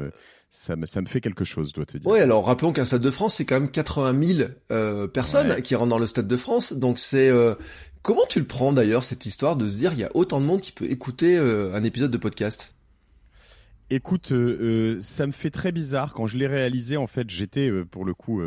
ça 0.56 0.76
me, 0.76 0.86
ça 0.86 1.02
me 1.02 1.06
fait 1.06 1.22
quelque 1.22 1.44
chose, 1.44 1.74
dois 1.74 1.86
te 1.86 1.98
dire. 1.98 2.10
Oui, 2.10 2.20
alors 2.20 2.46
rappelons 2.46 2.74
qu'un 2.74 2.86
Stade 2.86 3.02
de 3.02 3.12
France, 3.12 3.36
c'est 3.36 3.46
quand 3.46 3.60
même 3.60 3.70
80 3.70 4.26
000 4.26 4.50
euh, 4.72 5.08
personnes 5.08 5.62
qui 5.62 5.76
rentrent 5.76 5.90
dans 5.90 6.00
le 6.00 6.08
Stade 6.08 6.28
de 6.28 6.38
France. 6.38 6.74
Donc 6.74 6.98
c'est... 6.98 7.30
Euh, 7.30 7.56
comment 8.02 8.26
tu 8.28 8.40
le 8.40 8.48
prends 8.48 8.74
d'ailleurs, 8.74 9.04
cette 9.04 9.26
histoire 9.26 9.58
de 9.58 9.68
se 9.68 9.78
dire 9.78 9.94
il 9.94 10.00
y 10.00 10.04
a 10.04 10.12
autant 10.14 10.40
de 10.40 10.46
monde 10.46 10.62
qui 10.62 10.72
peut 10.72 10.90
écouter 10.90 11.38
euh, 11.38 11.74
un 11.74 11.84
épisode 11.84 12.12
de 12.12 12.18
podcast? 12.18 12.74
Écoute, 13.92 14.34
ça 15.02 15.28
me 15.28 15.32
fait 15.32 15.52
très 15.52 15.72
bizarre. 15.72 16.16
Quand 16.16 16.26
je 16.26 16.38
l'ai 16.38 16.48
réalisé, 16.48 16.98
en 16.98 17.06
fait, 17.06 17.30
j'étais 17.30 17.70
pour 17.92 18.04
le 18.04 18.16
coup 18.16 18.42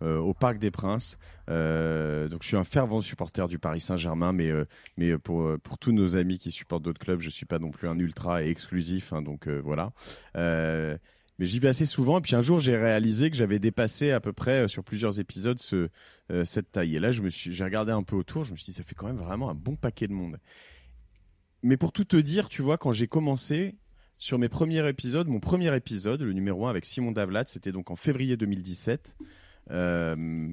au 0.00 0.34
Parc 0.34 0.58
des 0.58 0.70
Princes. 0.70 1.18
donc 1.48 2.42
je 2.42 2.46
suis 2.46 2.56
un 2.56 2.64
fervent 2.64 3.00
supporter 3.00 3.48
du 3.48 3.58
Paris 3.58 3.80
Saint-Germain, 3.80 4.32
mais 4.32 4.50
mais 4.96 5.18
pour 5.18 5.58
pour 5.62 5.78
tous 5.78 5.92
nos 5.92 6.16
amis 6.16 6.38
qui 6.38 6.50
supportent 6.50 6.82
d'autres 6.82 7.00
clubs, 7.00 7.20
je 7.20 7.30
suis 7.30 7.46
pas 7.46 7.58
non 7.58 7.70
plus 7.70 7.88
un 7.88 7.98
ultra 7.98 8.42
et 8.42 8.48
exclusif. 8.48 9.12
Hein, 9.12 9.22
donc 9.22 9.48
voilà 9.48 9.92
mais 11.40 11.46
j'y 11.46 11.58
vais 11.58 11.68
assez 11.68 11.86
souvent. 11.86 12.18
Et 12.18 12.20
puis 12.20 12.36
un 12.36 12.42
jour, 12.42 12.60
j'ai 12.60 12.76
réalisé 12.76 13.30
que 13.30 13.36
j'avais 13.36 13.58
dépassé 13.58 14.10
à 14.10 14.20
peu 14.20 14.34
près 14.34 14.64
euh, 14.64 14.68
sur 14.68 14.84
plusieurs 14.84 15.18
épisodes 15.20 15.58
ce, 15.58 15.88
euh, 16.30 16.44
cette 16.44 16.70
taille. 16.70 16.94
Et 16.94 17.00
là, 17.00 17.10
j'ai 17.12 17.64
regardé 17.64 17.92
un 17.92 18.02
peu 18.02 18.14
autour. 18.14 18.44
Je 18.44 18.52
me 18.52 18.56
suis 18.56 18.66
dit, 18.66 18.72
ça 18.74 18.82
fait 18.82 18.94
quand 18.94 19.06
même 19.06 19.16
vraiment 19.16 19.48
un 19.48 19.54
bon 19.54 19.74
paquet 19.74 20.06
de 20.06 20.12
monde. 20.12 20.38
Mais 21.62 21.78
pour 21.78 21.92
tout 21.92 22.04
te 22.04 22.16
dire, 22.16 22.50
tu 22.50 22.60
vois, 22.60 22.76
quand 22.76 22.92
j'ai 22.92 23.08
commencé 23.08 23.78
sur 24.18 24.38
mes 24.38 24.50
premiers 24.50 24.86
épisodes, 24.86 25.28
mon 25.28 25.40
premier 25.40 25.74
épisode, 25.74 26.20
le 26.20 26.34
numéro 26.34 26.66
1 26.66 26.70
avec 26.70 26.84
Simon 26.84 27.10
Davlat, 27.10 27.44
c'était 27.46 27.72
donc 27.72 27.90
en 27.90 27.96
février 27.96 28.36
2017. 28.36 29.16
Euh, 29.70 30.48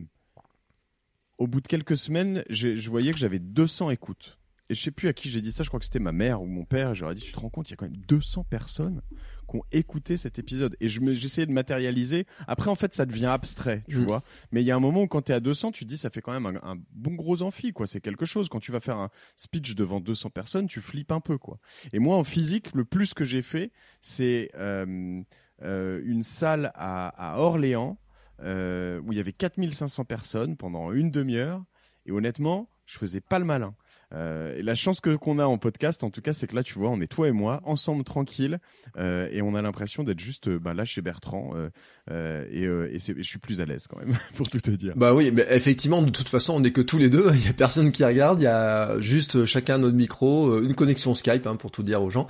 au 1.38 1.48
bout 1.48 1.62
de 1.62 1.68
quelques 1.68 1.98
semaines, 1.98 2.44
je 2.50 2.90
voyais 2.90 3.12
que 3.12 3.20
j'avais 3.20 3.40
200 3.40 3.92
écoutes. 3.92 4.38
Et 4.70 4.76
je 4.76 4.82
sais 4.82 4.92
plus 4.92 5.08
à 5.08 5.14
qui 5.14 5.30
j'ai 5.30 5.42
dit 5.42 5.52
ça, 5.52 5.64
je 5.64 5.70
crois 5.70 5.80
que 5.80 5.86
c'était 5.86 6.00
ma 6.00 6.12
mère 6.12 6.42
ou 6.42 6.46
mon 6.46 6.66
père. 6.66 6.94
J'aurais 6.94 7.16
dit, 7.16 7.22
tu 7.22 7.32
te 7.32 7.40
rends 7.40 7.50
compte, 7.50 7.70
il 7.70 7.72
y 7.72 7.74
a 7.74 7.78
quand 7.78 7.86
même 7.86 7.96
200 7.96 8.44
personnes 8.44 9.02
qui 9.50 9.56
ont 9.56 9.64
écouté 9.72 10.18
cet 10.18 10.40
épisode. 10.40 10.76
Et 10.82 10.90
je 10.90 11.00
j'essayais 11.14 11.48
de 11.48 11.54
matérialiser. 11.54 12.26
Après, 12.48 12.70
en 12.70 12.76
fait, 12.76 12.94
ça 12.94 13.06
devient 13.06 13.28
abstrait, 13.28 13.84
tu 13.88 13.98
mm. 13.98 14.06
vois. 14.06 14.24
Mais 14.52 14.62
il 14.62 14.66
y 14.66 14.72
a 14.72 14.76
un 14.76 14.82
moment 14.82 15.04
où 15.04 15.08
quand 15.08 15.22
tu 15.22 15.32
es 15.32 15.36
à 15.36 15.40
200, 15.40 15.72
tu 15.72 15.86
te 15.86 15.90
dis, 15.90 15.98
ça 15.98 16.10
fait 16.10 16.20
quand 16.20 16.38
même 16.38 16.60
un, 16.64 16.76
bon 16.92 17.14
gros 17.14 17.42
amphi, 17.44 17.72
quoi. 17.72 17.88
C'est 17.88 18.02
quelque 18.02 18.26
chose. 18.26 18.50
Quand 18.50 18.60
tu 18.60 18.74
vas 18.74 18.82
faire 18.82 18.98
un 18.98 19.10
speech 19.38 19.76
devant 19.76 20.02
200 20.02 20.32
personnes, 20.32 20.68
tu 20.68 20.82
flippes 20.82 21.14
un 21.14 21.22
peu, 21.22 21.38
quoi. 21.38 21.60
Et 21.94 22.00
moi, 22.00 22.18
en 22.18 22.26
physique, 22.26 22.74
le 22.74 22.84
plus 22.84 23.14
que 23.14 23.24
j'ai 23.24 23.42
fait, 23.42 23.72
c'est 24.02 24.52
euh, 24.56 25.22
euh, 25.62 26.02
une 26.04 26.24
salle 26.24 26.72
à, 26.76 27.08
à 27.08 27.40
Orléans, 27.40 27.98
euh, 28.42 29.00
où 29.02 29.12
il 29.12 29.18
y 29.18 29.22
avait 29.22 29.34
4500 29.34 30.06
personnes 30.06 30.58
pendant 30.58 30.92
une 30.92 31.12
demi-heure 31.12 31.64
Et 32.06 32.12
honnêtement, 32.12 32.70
je 32.86 32.98
faisais 32.98 33.22
pas 33.22 33.40
le 33.40 33.46
malin. 33.46 33.76
Euh, 34.14 34.56
et 34.58 34.64
la 34.64 34.76
chance 34.76 35.02
que 35.02 35.16
qu'on 35.16 35.40
a 35.40 35.46
en 35.46 35.58
podcast, 35.58 36.04
en 36.04 36.10
tout 36.10 36.22
cas, 36.22 36.34
c'est 36.34 36.48
que 36.48 36.56
là, 36.56 36.64
tu 36.64 36.76
vois, 36.76 36.90
on 36.90 37.02
est 37.02 37.08
toi 37.08 37.28
et 37.28 37.32
moi 37.32 37.62
ensemble, 37.66 38.04
tranquille, 38.04 38.60
euh, 38.98 39.28
et 39.32 39.42
on 39.42 39.54
a 39.56 39.62
l'impression 39.62 40.04
d'être 40.04 40.20
juste 40.20 40.50
bah, 40.50 40.74
là 40.74 40.86
chez 40.86 41.02
Bertrand. 41.02 41.52
Euh, 41.56 41.70
euh 42.12 42.46
et, 42.52 42.66
euh, 42.66 42.90
et 42.94 43.00
je 43.00 43.24
suis 43.24 43.40
plus 43.40 43.60
à 43.60 43.66
l'aise 43.66 43.88
quand 43.88 44.00
même, 44.00 44.18
pour 44.36 44.50
tout 44.50 44.62
te 44.62 44.72
dire. 44.72 44.94
Bah 44.96 45.14
oui, 45.14 45.32
mais 45.32 45.46
effectivement, 45.50 46.02
de 46.02 46.10
toute 46.10 46.30
façon, 46.30 46.54
on 46.56 46.64
est 46.64 46.72
que 46.72 46.82
tous 46.82 46.98
les 46.98 47.10
deux. 47.10 47.28
Il 47.34 47.46
y 47.46 47.50
a 47.50 47.54
personne 47.54 47.92
qui 47.92 48.06
regarde. 48.06 48.40
Il 48.40 48.44
y 48.44 48.48
a 48.48 49.00
juste 49.02 49.46
chacun 49.46 49.78
notre 49.78 49.98
micro, 49.98 50.62
une 50.62 50.74
connexion 50.74 51.14
Skype, 51.14 51.46
hein, 51.46 51.56
pour 51.56 51.72
tout 51.72 51.84
dire 51.84 52.02
aux 52.02 52.10
gens. 52.10 52.28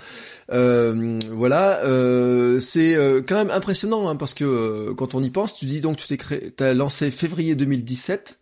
voilà, 0.50 1.81
c'est 2.60 2.96
quand 3.27 3.36
même 3.36 3.51
impressionnant 3.51 4.10
hein, 4.10 4.15
parce 4.15 4.34
que 4.34 4.93
quand 4.93 5.15
on 5.15 5.22
y 5.22 5.29
pense, 5.29 5.55
tu 5.55 5.65
dis 5.65 5.81
donc 5.81 5.98
tu 5.98 6.07
t'es 6.07 6.17
créé, 6.17 6.51
t'as 6.51 6.74
lancé 6.74 7.12
février 7.12 7.55
2017. 7.55 8.39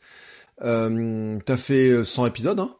Euh, 0.61 1.37
t'as 1.45 1.57
fait 1.57 2.03
100 2.03 2.27
épisodes, 2.27 2.59
hein 2.59 2.75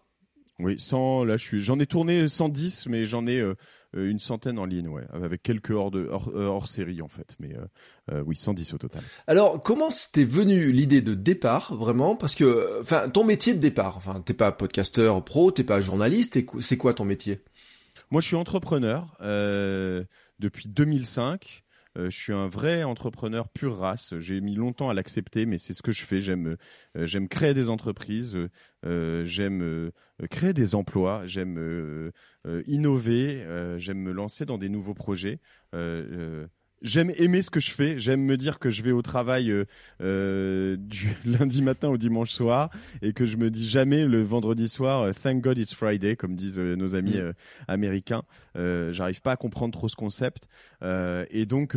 oui, 0.60 0.80
100, 0.80 1.26
là, 1.26 1.38
je 1.38 1.44
suis, 1.44 1.60
j'en 1.60 1.80
ai 1.80 1.86
tourné 1.86 2.28
110, 2.28 2.88
mais 2.88 3.06
j'en 3.06 3.28
ai 3.28 3.40
euh, 3.40 3.56
euh, 3.96 4.10
une 4.10 4.20
centaine 4.20 4.60
en 4.60 4.66
ligne, 4.66 4.88
ouais, 4.88 5.04
avec 5.12 5.42
quelques 5.42 5.72
hors 5.72 5.92
de 5.92 6.08
hors, 6.08 6.30
euh, 6.34 6.46
hors 6.46 6.68
série 6.68 7.02
en 7.02 7.08
fait, 7.08 7.36
mais 7.40 7.56
euh, 8.12 8.24
oui, 8.26 8.36
110 8.36 8.74
au 8.74 8.78
total. 8.78 9.02
Alors, 9.28 9.62
comment 9.62 9.90
c'était 9.90 10.26
venu 10.26 10.72
l'idée 10.72 11.02
de 11.02 11.14
départ, 11.14 11.74
vraiment? 11.76 12.16
Parce 12.16 12.36
que, 12.36 12.82
enfin, 12.82 13.10
ton 13.10 13.24
métier 13.24 13.54
de 13.54 13.60
départ, 13.60 13.98
enfin, 13.98 14.22
t'es 14.22 14.34
pas 14.34 14.52
podcasteur 14.52 15.24
pro, 15.24 15.52
t'es 15.52 15.64
pas 15.64 15.82
journaliste, 15.82 16.40
c'est 16.60 16.78
quoi 16.78 16.94
ton 16.94 17.06
métier? 17.06 17.42
Moi, 18.12 18.22
je 18.22 18.28
suis 18.28 18.36
entrepreneur 18.36 19.18
depuis 20.40 20.68
2005. 20.68 21.65
Euh, 21.98 22.10
je 22.10 22.18
suis 22.18 22.34
un 22.34 22.48
vrai 22.48 22.84
entrepreneur 22.84 23.48
pure 23.50 23.78
race. 23.78 24.14
J'ai 24.20 24.42
mis 24.42 24.56
longtemps 24.56 24.90
à 24.90 24.94
l'accepter, 24.94 25.46
mais 25.46 25.58
c'est 25.58 25.74
ce 25.74 25.82
que 25.82 25.92
je 25.92 26.04
fais. 26.04 26.20
J'aime, 26.20 26.58
euh, 26.98 27.06
j'aime 27.06 27.28
créer 27.28 27.54
des 27.54 27.70
entreprises, 27.70 28.38
euh, 28.86 29.24
j'aime 29.24 29.92
créer 30.30 30.54
des 30.54 30.76
emplois, 30.76 31.26
j'aime 31.26 32.12
innover, 32.68 33.76
j'aime 33.78 34.00
me 34.00 34.12
lancer 34.12 34.46
dans 34.46 34.58
des 34.58 34.70
nouveaux 34.70 34.94
projets 34.94 35.40
j'aime 36.82 37.12
aimer 37.18 37.42
ce 37.42 37.50
que 37.50 37.60
je 37.60 37.72
fais. 37.72 38.00
J'aime 38.00 38.22
me 38.22 38.38
dire 38.38 38.60
que 38.60 38.70
je 38.70 38.82
vais 38.82 38.92
au 38.92 39.02
travail 39.02 39.52
euh, 39.52 39.66
euh 40.02 40.78
du 40.78 41.10
lundi 41.26 41.62
matin 41.62 41.90
au 41.90 41.98
dimanche 41.98 42.32
soir 42.32 42.70
et 43.02 43.14
que 43.14 43.26
je 43.26 43.38
me 43.38 43.50
dis 43.50 43.68
jamais 43.68 44.06
le 44.06 44.22
vendredi 44.22 44.68
soir 44.68 45.02
euh, 45.02 45.12
Thank 45.12 45.42
God 45.42 45.58
it's 45.58 45.74
Friday 45.74 46.16
comme 46.16 46.36
disent 46.36 46.60
euh, 46.60 46.76
nos 46.76 46.96
amis 46.96 47.18
mm. 47.18 47.34
américains. 47.68 48.24
J'arrive 48.56 49.22
pas 49.22 49.34
à 49.34 49.36
comprendre 49.36 49.74
trop 49.74 49.88
ce 49.88 49.96
concept 49.96 50.48
et 50.82 51.46
donc 51.46 51.76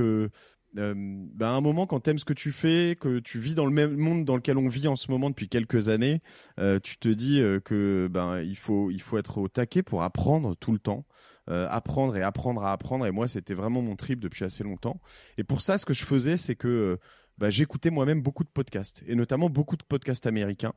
euh, 0.77 0.95
ben 0.97 1.47
à 1.47 1.51
un 1.53 1.61
moment, 1.61 1.87
quand 1.87 2.01
t'aimes 2.01 2.19
ce 2.19 2.25
que 2.25 2.35
tu 2.35 2.53
fais, 2.53 2.97
que 3.01 3.21
tu 3.21 3.39
vis 3.39 3.55
dans 3.55 3.65
le 3.65 3.73
même 3.73 3.97
monde 3.97 4.25
dans 4.25 4.37
lequel 4.37 4.59
on 4.59 4.69
vit 4.69 4.87
en 4.87 4.97
ce 4.97 5.11
moment 5.11 5.31
depuis 5.31 5.49
quelques 5.49 5.89
années, 5.89 6.21
euh, 6.59 6.79
tu 6.81 6.99
te 6.99 7.09
dis 7.09 7.41
que 7.65 8.09
ben 8.11 8.41
il 8.41 8.57
faut 8.57 8.91
il 8.91 9.01
faut 9.01 9.19
être 9.19 9.39
au 9.39 9.49
taquet 9.49 9.83
pour 9.83 10.03
apprendre 10.03 10.57
tout 10.57 10.73
le 10.73 10.79
temps. 10.79 11.07
Euh, 11.51 11.67
apprendre 11.71 12.15
et 12.15 12.23
apprendre 12.23 12.63
à 12.63 12.73
apprendre. 12.73 13.07
Et 13.07 13.11
moi, 13.11 13.27
c'était 13.27 13.55
vraiment 13.55 13.81
mon 13.81 13.97
trip 13.97 14.21
depuis 14.21 14.45
assez 14.45 14.65
longtemps. 14.65 15.01
Et 15.39 15.45
pour 15.45 15.63
ça, 15.63 15.79
ce 15.79 15.87
que 15.87 15.95
je 15.95 16.05
faisais, 16.05 16.37
c'est 16.37 16.57
que 16.57 16.69
euh, 16.69 16.97
bah, 17.39 17.49
j'écoutais 17.49 17.89
moi-même 17.89 18.21
beaucoup 18.21 18.45
de 18.45 18.51
podcasts, 18.51 19.03
et 19.07 19.15
notamment 19.15 19.49
beaucoup 19.49 19.77
de 19.77 19.83
podcasts 19.83 20.27
américains. 20.27 20.75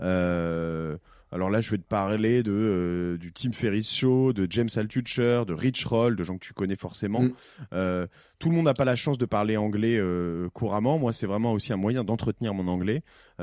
Euh, 0.00 0.98
alors 1.34 1.50
là, 1.50 1.60
je 1.60 1.72
vais 1.72 1.78
te 1.78 1.82
parler 1.82 2.44
de 2.44 2.52
euh, 2.52 3.18
du 3.18 3.32
Tim 3.32 3.50
Ferriss 3.50 3.92
Show, 3.92 4.32
de 4.32 4.46
James 4.48 4.68
Altucher, 4.76 5.42
de 5.44 5.52
Rich 5.52 5.84
Roll, 5.84 6.14
de 6.14 6.22
gens 6.22 6.38
que 6.38 6.46
tu 6.46 6.54
connais 6.54 6.76
forcément. 6.76 7.22
Mm. 7.22 7.32
Euh, 7.72 8.06
tout 8.38 8.50
le 8.50 8.54
monde 8.54 8.66
n'a 8.66 8.74
pas 8.74 8.84
la 8.84 8.94
chance 8.94 9.18
de 9.18 9.26
parler 9.26 9.56
anglais 9.56 9.96
euh, 9.98 10.48
couramment. 10.50 10.96
Moi, 10.96 11.12
c'est 11.12 11.26
vraiment 11.26 11.52
aussi 11.52 11.72
un 11.72 11.76
moyen 11.76 12.04
d'entretenir 12.04 12.54
mon 12.54 12.68
anglais. 12.68 13.02
et 13.40 13.42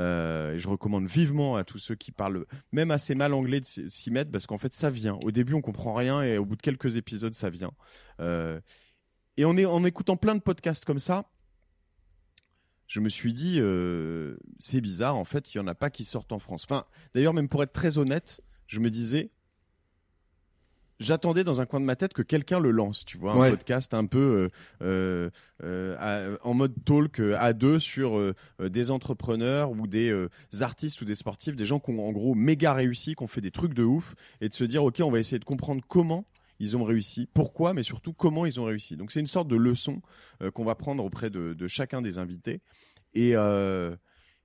je 0.57 0.67
recommande 0.69 1.05
vivement 1.07 1.57
à 1.57 1.65
tous 1.65 1.79
ceux 1.79 1.95
qui 1.95 2.13
parlent 2.13 2.45
même 2.71 2.91
assez 2.91 3.13
mal 3.13 3.33
anglais 3.33 3.59
de 3.59 3.65
s'y 3.65 4.09
mettre 4.09 4.31
parce 4.31 4.47
qu'en 4.47 4.57
fait, 4.57 4.73
ça 4.73 4.89
vient. 4.89 5.19
Au 5.21 5.31
début, 5.31 5.53
on 5.53 5.61
comprend 5.61 5.93
rien 5.93 6.23
et 6.23 6.37
au 6.37 6.45
bout 6.45 6.55
de 6.55 6.61
quelques 6.61 6.95
épisodes, 6.95 7.33
ça 7.33 7.49
vient. 7.49 7.71
et 8.21 9.43
on 9.43 9.57
est 9.57 9.65
en 9.65 9.83
écoutant 9.83 10.15
plein 10.15 10.35
de 10.35 10.41
podcasts 10.41 10.85
comme 10.85 10.99
ça, 10.99 11.25
je 12.91 12.99
me 12.99 13.07
suis 13.07 13.31
dit, 13.31 13.55
euh, 13.61 14.35
c'est 14.59 14.81
bizarre, 14.81 15.15
en 15.15 15.23
fait, 15.23 15.53
il 15.53 15.57
n'y 15.57 15.63
en 15.63 15.67
a 15.67 15.75
pas 15.75 15.89
qui 15.89 16.03
sortent 16.03 16.33
en 16.33 16.39
France. 16.39 16.65
Enfin, 16.69 16.83
d'ailleurs, 17.15 17.33
même 17.33 17.47
pour 17.47 17.63
être 17.63 17.71
très 17.71 17.97
honnête, 17.97 18.41
je 18.67 18.81
me 18.81 18.89
disais, 18.89 19.31
j'attendais 20.99 21.45
dans 21.45 21.61
un 21.61 21.65
coin 21.65 21.79
de 21.79 21.85
ma 21.85 21.95
tête 21.95 22.11
que 22.11 22.21
quelqu'un 22.21 22.59
le 22.59 22.71
lance, 22.71 23.05
tu 23.05 23.17
vois, 23.17 23.31
un 23.31 23.49
podcast 23.51 23.93
un 23.93 24.07
peu 24.07 24.49
euh, 24.81 25.29
euh, 25.63 26.37
en 26.43 26.53
mode 26.53 26.73
talk 26.83 27.21
à 27.21 27.53
deux 27.53 27.79
sur 27.79 28.19
des 28.59 28.91
entrepreneurs 28.91 29.71
ou 29.71 29.87
des 29.87 30.27
artistes 30.59 30.99
ou 30.99 31.05
des 31.05 31.15
sportifs, 31.15 31.55
des 31.55 31.65
gens 31.65 31.79
qui 31.79 31.91
ont 31.91 32.05
en 32.05 32.11
gros 32.11 32.35
méga 32.35 32.73
réussi, 32.73 33.15
qui 33.15 33.23
ont 33.23 33.27
fait 33.27 33.39
des 33.39 33.51
trucs 33.51 33.73
de 33.73 33.83
ouf, 33.83 34.15
et 34.41 34.49
de 34.49 34.53
se 34.53 34.65
dire, 34.65 34.83
ok, 34.83 34.99
on 35.01 35.11
va 35.11 35.19
essayer 35.19 35.39
de 35.39 35.45
comprendre 35.45 35.81
comment 35.87 36.25
ils 36.61 36.77
ont 36.77 36.83
réussi, 36.83 37.27
pourquoi, 37.33 37.73
mais 37.73 37.81
surtout 37.81 38.13
comment 38.13 38.45
ils 38.45 38.59
ont 38.59 38.65
réussi. 38.65 38.95
Donc 38.95 39.11
c'est 39.11 39.19
une 39.19 39.27
sorte 39.27 39.47
de 39.47 39.55
leçon 39.55 40.01
euh, 40.43 40.51
qu'on 40.51 40.63
va 40.63 40.75
prendre 40.75 41.03
auprès 41.03 41.31
de, 41.31 41.67
chacun 41.67 42.03
des 42.03 42.19
invités. 42.19 42.61
Euh, 43.17 43.95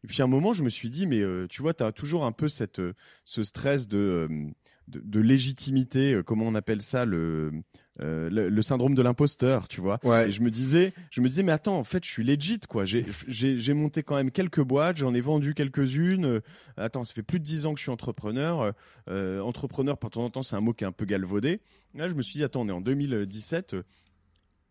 et, 0.02 0.06
puis 0.06 0.23
à 0.23 0.25
un 0.25 0.28
moment, 0.28 0.54
je 0.54 0.64
me 0.64 0.70
suis 0.70 0.88
dit, 0.88 1.06
mais 1.06 1.20
euh, 1.20 1.46
tu 1.46 1.61
vois, 1.61 1.75
tu 1.75 1.85
as 1.85 1.92
toujours 1.92 2.25
un 2.25 2.32
peu 2.32 2.49
cette, 2.49 2.80
ce 3.26 3.44
stress 3.44 3.87
de, 3.87 4.49
de, 4.88 5.21
légitimité, 5.21 6.21
comment 6.25 6.47
on 6.47 6.55
appelle 6.55 6.81
ça, 6.81 7.05
le, 7.05 7.52
le, 7.99 8.62
syndrome 8.62 8.95
de 8.95 9.02
l'imposteur, 9.02 9.69
tu 9.69 9.81
vois. 9.81 9.99
Et 10.26 10.31
je 10.31 10.43
me 10.43 10.50
disais, 10.50 10.93
je 11.11 11.21
me 11.21 11.28
disais, 11.28 11.43
mais 11.43 11.52
attends, 11.52 11.78
en 11.78 11.85
fait, 11.85 12.05
je 12.05 12.11
suis 12.11 12.25
legit, 12.25 12.61
quoi. 12.69 12.85
J'ai 12.85 13.75
monté 13.75 14.02
quand 14.02 14.16
même 14.16 14.31
quelques 14.31 14.62
boîtes, 14.62 14.97
j'en 14.97 15.14
ai 15.14 15.21
vendu 15.21 15.55
quelques-unes. 15.55 16.40
attends, 16.76 17.05
ça 17.05 17.14
fait 17.14 17.23
plus 17.23 17.40
de 17.40 17.45
dix 17.45 17.66
ans 17.66 17.73
que 17.73 17.78
je 17.78 17.85
suis 17.85 17.93
entrepreneur. 17.93 18.73
entrepreneur, 19.09 19.99
par 19.99 20.11
temps 20.11 20.25
en 20.25 20.31
temps, 20.31 20.43
c'est 20.43 20.57
un 20.57 20.61
mot 20.61 20.73
qui 20.73 20.85
est 20.85 20.87
un 20.88 20.93
peu 20.93 21.05
galvaudé. 21.05 21.61
Là, 21.95 22.09
je 22.09 22.14
me 22.14 22.23
suis 22.23 22.38
dit, 22.38 22.45
attends, 22.45 22.62
on 22.62 22.69
est 22.69 22.73
en 22.73 22.81
2017. 22.81 23.76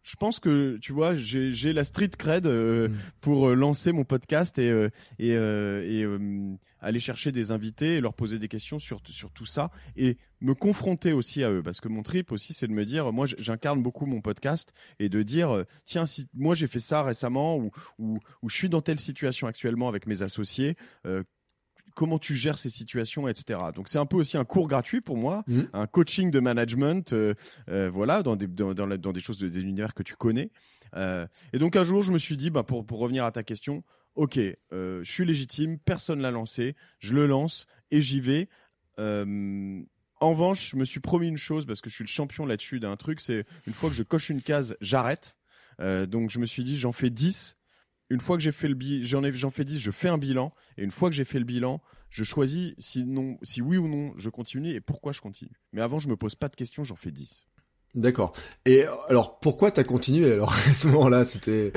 Je 0.05 0.15
pense 0.17 0.39
que 0.39 0.77
tu 0.77 0.93
vois, 0.93 1.15
j'ai 1.15 1.73
la 1.73 1.83
street 1.83 2.11
cred 2.15 2.45
euh, 2.45 2.89
mm. 2.89 2.97
pour 3.21 3.49
euh, 3.49 3.55
lancer 3.55 3.91
mon 3.91 4.03
podcast 4.03 4.59
et 4.59 4.69
euh, 4.69 4.89
et, 5.17 5.31
et 5.31 6.07
aller 6.79 6.99
chercher 6.99 7.31
des 7.31 7.49
invités 7.49 7.95
et 7.95 8.01
leur 8.01 8.13
poser 8.13 8.37
des 8.37 8.47
questions 8.47 8.77
sur 8.77 9.01
sur 9.07 9.31
tout 9.31 9.47
ça 9.47 9.71
et 9.95 10.17
me 10.41 10.53
confronter 10.53 11.11
aussi 11.11 11.43
à 11.43 11.49
eux 11.49 11.63
parce 11.63 11.81
que 11.81 11.87
mon 11.87 12.03
trip 12.03 12.31
aussi 12.31 12.53
c'est 12.53 12.67
de 12.67 12.73
me 12.73 12.85
dire 12.85 13.11
moi 13.11 13.25
j'incarne 13.25 13.81
beaucoup 13.81 14.05
mon 14.05 14.21
podcast 14.21 14.73
et 14.99 15.09
de 15.09 15.23
dire 15.23 15.65
tiens 15.85 16.05
si 16.05 16.27
moi 16.35 16.53
j'ai 16.53 16.67
fait 16.67 16.79
ça 16.79 17.01
récemment 17.01 17.57
ou, 17.57 17.71
ou 17.97 18.19
ou 18.43 18.49
je 18.49 18.55
suis 18.55 18.69
dans 18.69 18.81
telle 18.81 18.99
situation 18.99 19.47
actuellement 19.47 19.89
avec 19.89 20.05
mes 20.05 20.21
associés 20.21 20.75
comment 21.95 22.19
tu 22.19 22.35
gères 22.35 22.59
ces 22.59 22.69
situations, 22.69 23.27
etc. 23.27 23.59
Donc 23.73 23.87
c'est 23.87 23.97
un 23.97 24.05
peu 24.05 24.17
aussi 24.17 24.37
un 24.37 24.45
cours 24.45 24.67
gratuit 24.67 25.01
pour 25.01 25.17
moi, 25.17 25.43
mmh. 25.47 25.61
un 25.73 25.87
coaching 25.87 26.29
de 26.29 26.39
management, 26.39 27.13
euh, 27.13 27.33
euh, 27.69 27.89
voilà, 27.89 28.21
dans 28.21 28.35
des, 28.35 28.47
dans, 28.47 28.73
dans, 28.73 29.13
des 29.13 29.19
choses, 29.19 29.39
des 29.39 29.59
univers 29.59 29.93
que 29.95 30.03
tu 30.03 30.15
connais. 30.15 30.51
Euh, 30.95 31.25
et 31.53 31.57
donc 31.57 31.75
un 31.75 31.83
jour, 31.83 32.03
je 32.03 32.11
me 32.11 32.19
suis 32.19 32.37
dit, 32.37 32.51
bah, 32.51 32.63
pour, 32.63 32.85
pour 32.85 32.99
revenir 32.99 33.25
à 33.25 33.31
ta 33.31 33.41
question, 33.41 33.83
ok, 34.13 34.37
je 34.71 35.01
suis 35.03 35.25
légitime, 35.25 35.79
personne 35.79 36.21
l'a 36.21 36.31
lancé, 36.31 36.75
je 36.99 37.13
le 37.13 37.25
lance 37.25 37.65
et 37.91 38.01
j'y 38.01 38.19
vais. 38.19 38.49
en 38.97 40.29
revanche, 40.29 40.71
je 40.71 40.77
me 40.77 40.85
suis 40.85 40.99
promis 40.99 41.27
une 41.27 41.37
chose 41.37 41.65
parce 41.65 41.81
que 41.81 41.89
je 41.89 41.95
suis 41.95 42.03
le 42.03 42.09
champion 42.09 42.45
là-dessus 42.45 42.79
d'un 42.79 42.95
truc, 42.97 43.19
c'est 43.19 43.45
une 43.65 43.73
fois 43.73 43.89
que 43.89 43.95
je 43.95 44.03
coche 44.03 44.29
une 44.29 44.41
case, 44.41 44.77
j'arrête. 44.79 45.37
donc 45.79 46.29
je 46.29 46.39
me 46.39 46.45
suis 46.45 46.63
dit, 46.63 46.77
j'en 46.77 46.91
fais 46.91 47.09
10 47.09 47.55
une 48.09 48.19
fois 48.19 48.37
que 48.37 48.43
j'ai 48.43 48.51
fait 48.51 48.67
le 48.67 48.75
bilan, 48.75 49.05
j'en 49.05 49.23
ai, 49.23 49.33
j'en 49.33 49.49
fais 49.49 49.63
10, 49.63 49.79
je 49.79 49.91
fais 49.91 50.09
un 50.09 50.17
bilan, 50.17 50.53
et 50.77 50.83
une 50.83 50.91
fois 50.91 51.09
que 51.09 51.15
j'ai 51.15 51.25
fait 51.25 51.39
le 51.39 51.45
bilan, 51.45 51.81
je 52.09 52.23
choisis 52.23 52.73
si 52.77 53.03
non, 53.03 53.37
si 53.43 53.61
oui 53.61 53.77
ou 53.77 53.87
non 53.87 54.13
je 54.15 54.29
continue 54.29 54.69
et 54.69 54.81
pourquoi 54.81 55.11
je 55.11 55.21
continue. 55.21 55.59
Mais 55.73 55.81
avant, 55.81 55.99
je 55.99 56.07
me 56.07 56.15
pose 56.15 56.35
pas 56.35 56.49
de 56.49 56.55
questions, 56.55 56.83
j'en 56.83 56.95
fais 56.95 57.11
10. 57.11 57.45
D'accord. 57.95 58.33
Et 58.65 58.85
alors, 59.09 59.39
pourquoi 59.39 59.71
t'as 59.71 59.83
continué 59.83 60.31
alors 60.31 60.53
à 60.67 60.73
ce 60.73 60.87
moment-là? 60.87 61.23
C'était. 61.23 61.71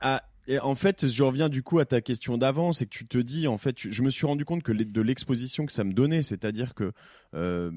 Ah, 0.00 0.22
et 0.46 0.58
en 0.58 0.74
fait, 0.74 1.06
je 1.06 1.22
reviens 1.22 1.48
du 1.48 1.62
coup 1.62 1.78
à 1.78 1.84
ta 1.84 2.00
question 2.00 2.36
d'avant, 2.36 2.72
c'est 2.72 2.86
que 2.86 2.90
tu 2.90 3.06
te 3.06 3.18
dis, 3.18 3.46
en 3.46 3.56
fait, 3.56 3.76
je 3.78 4.02
me 4.02 4.10
suis 4.10 4.26
rendu 4.26 4.44
compte 4.44 4.62
que 4.62 4.72
de 4.72 5.00
l'exposition 5.00 5.64
que 5.64 5.72
ça 5.72 5.84
me 5.84 5.92
donnait, 5.92 6.22
c'est-à-dire 6.22 6.74
que 6.74 6.92
euh, 7.34 7.70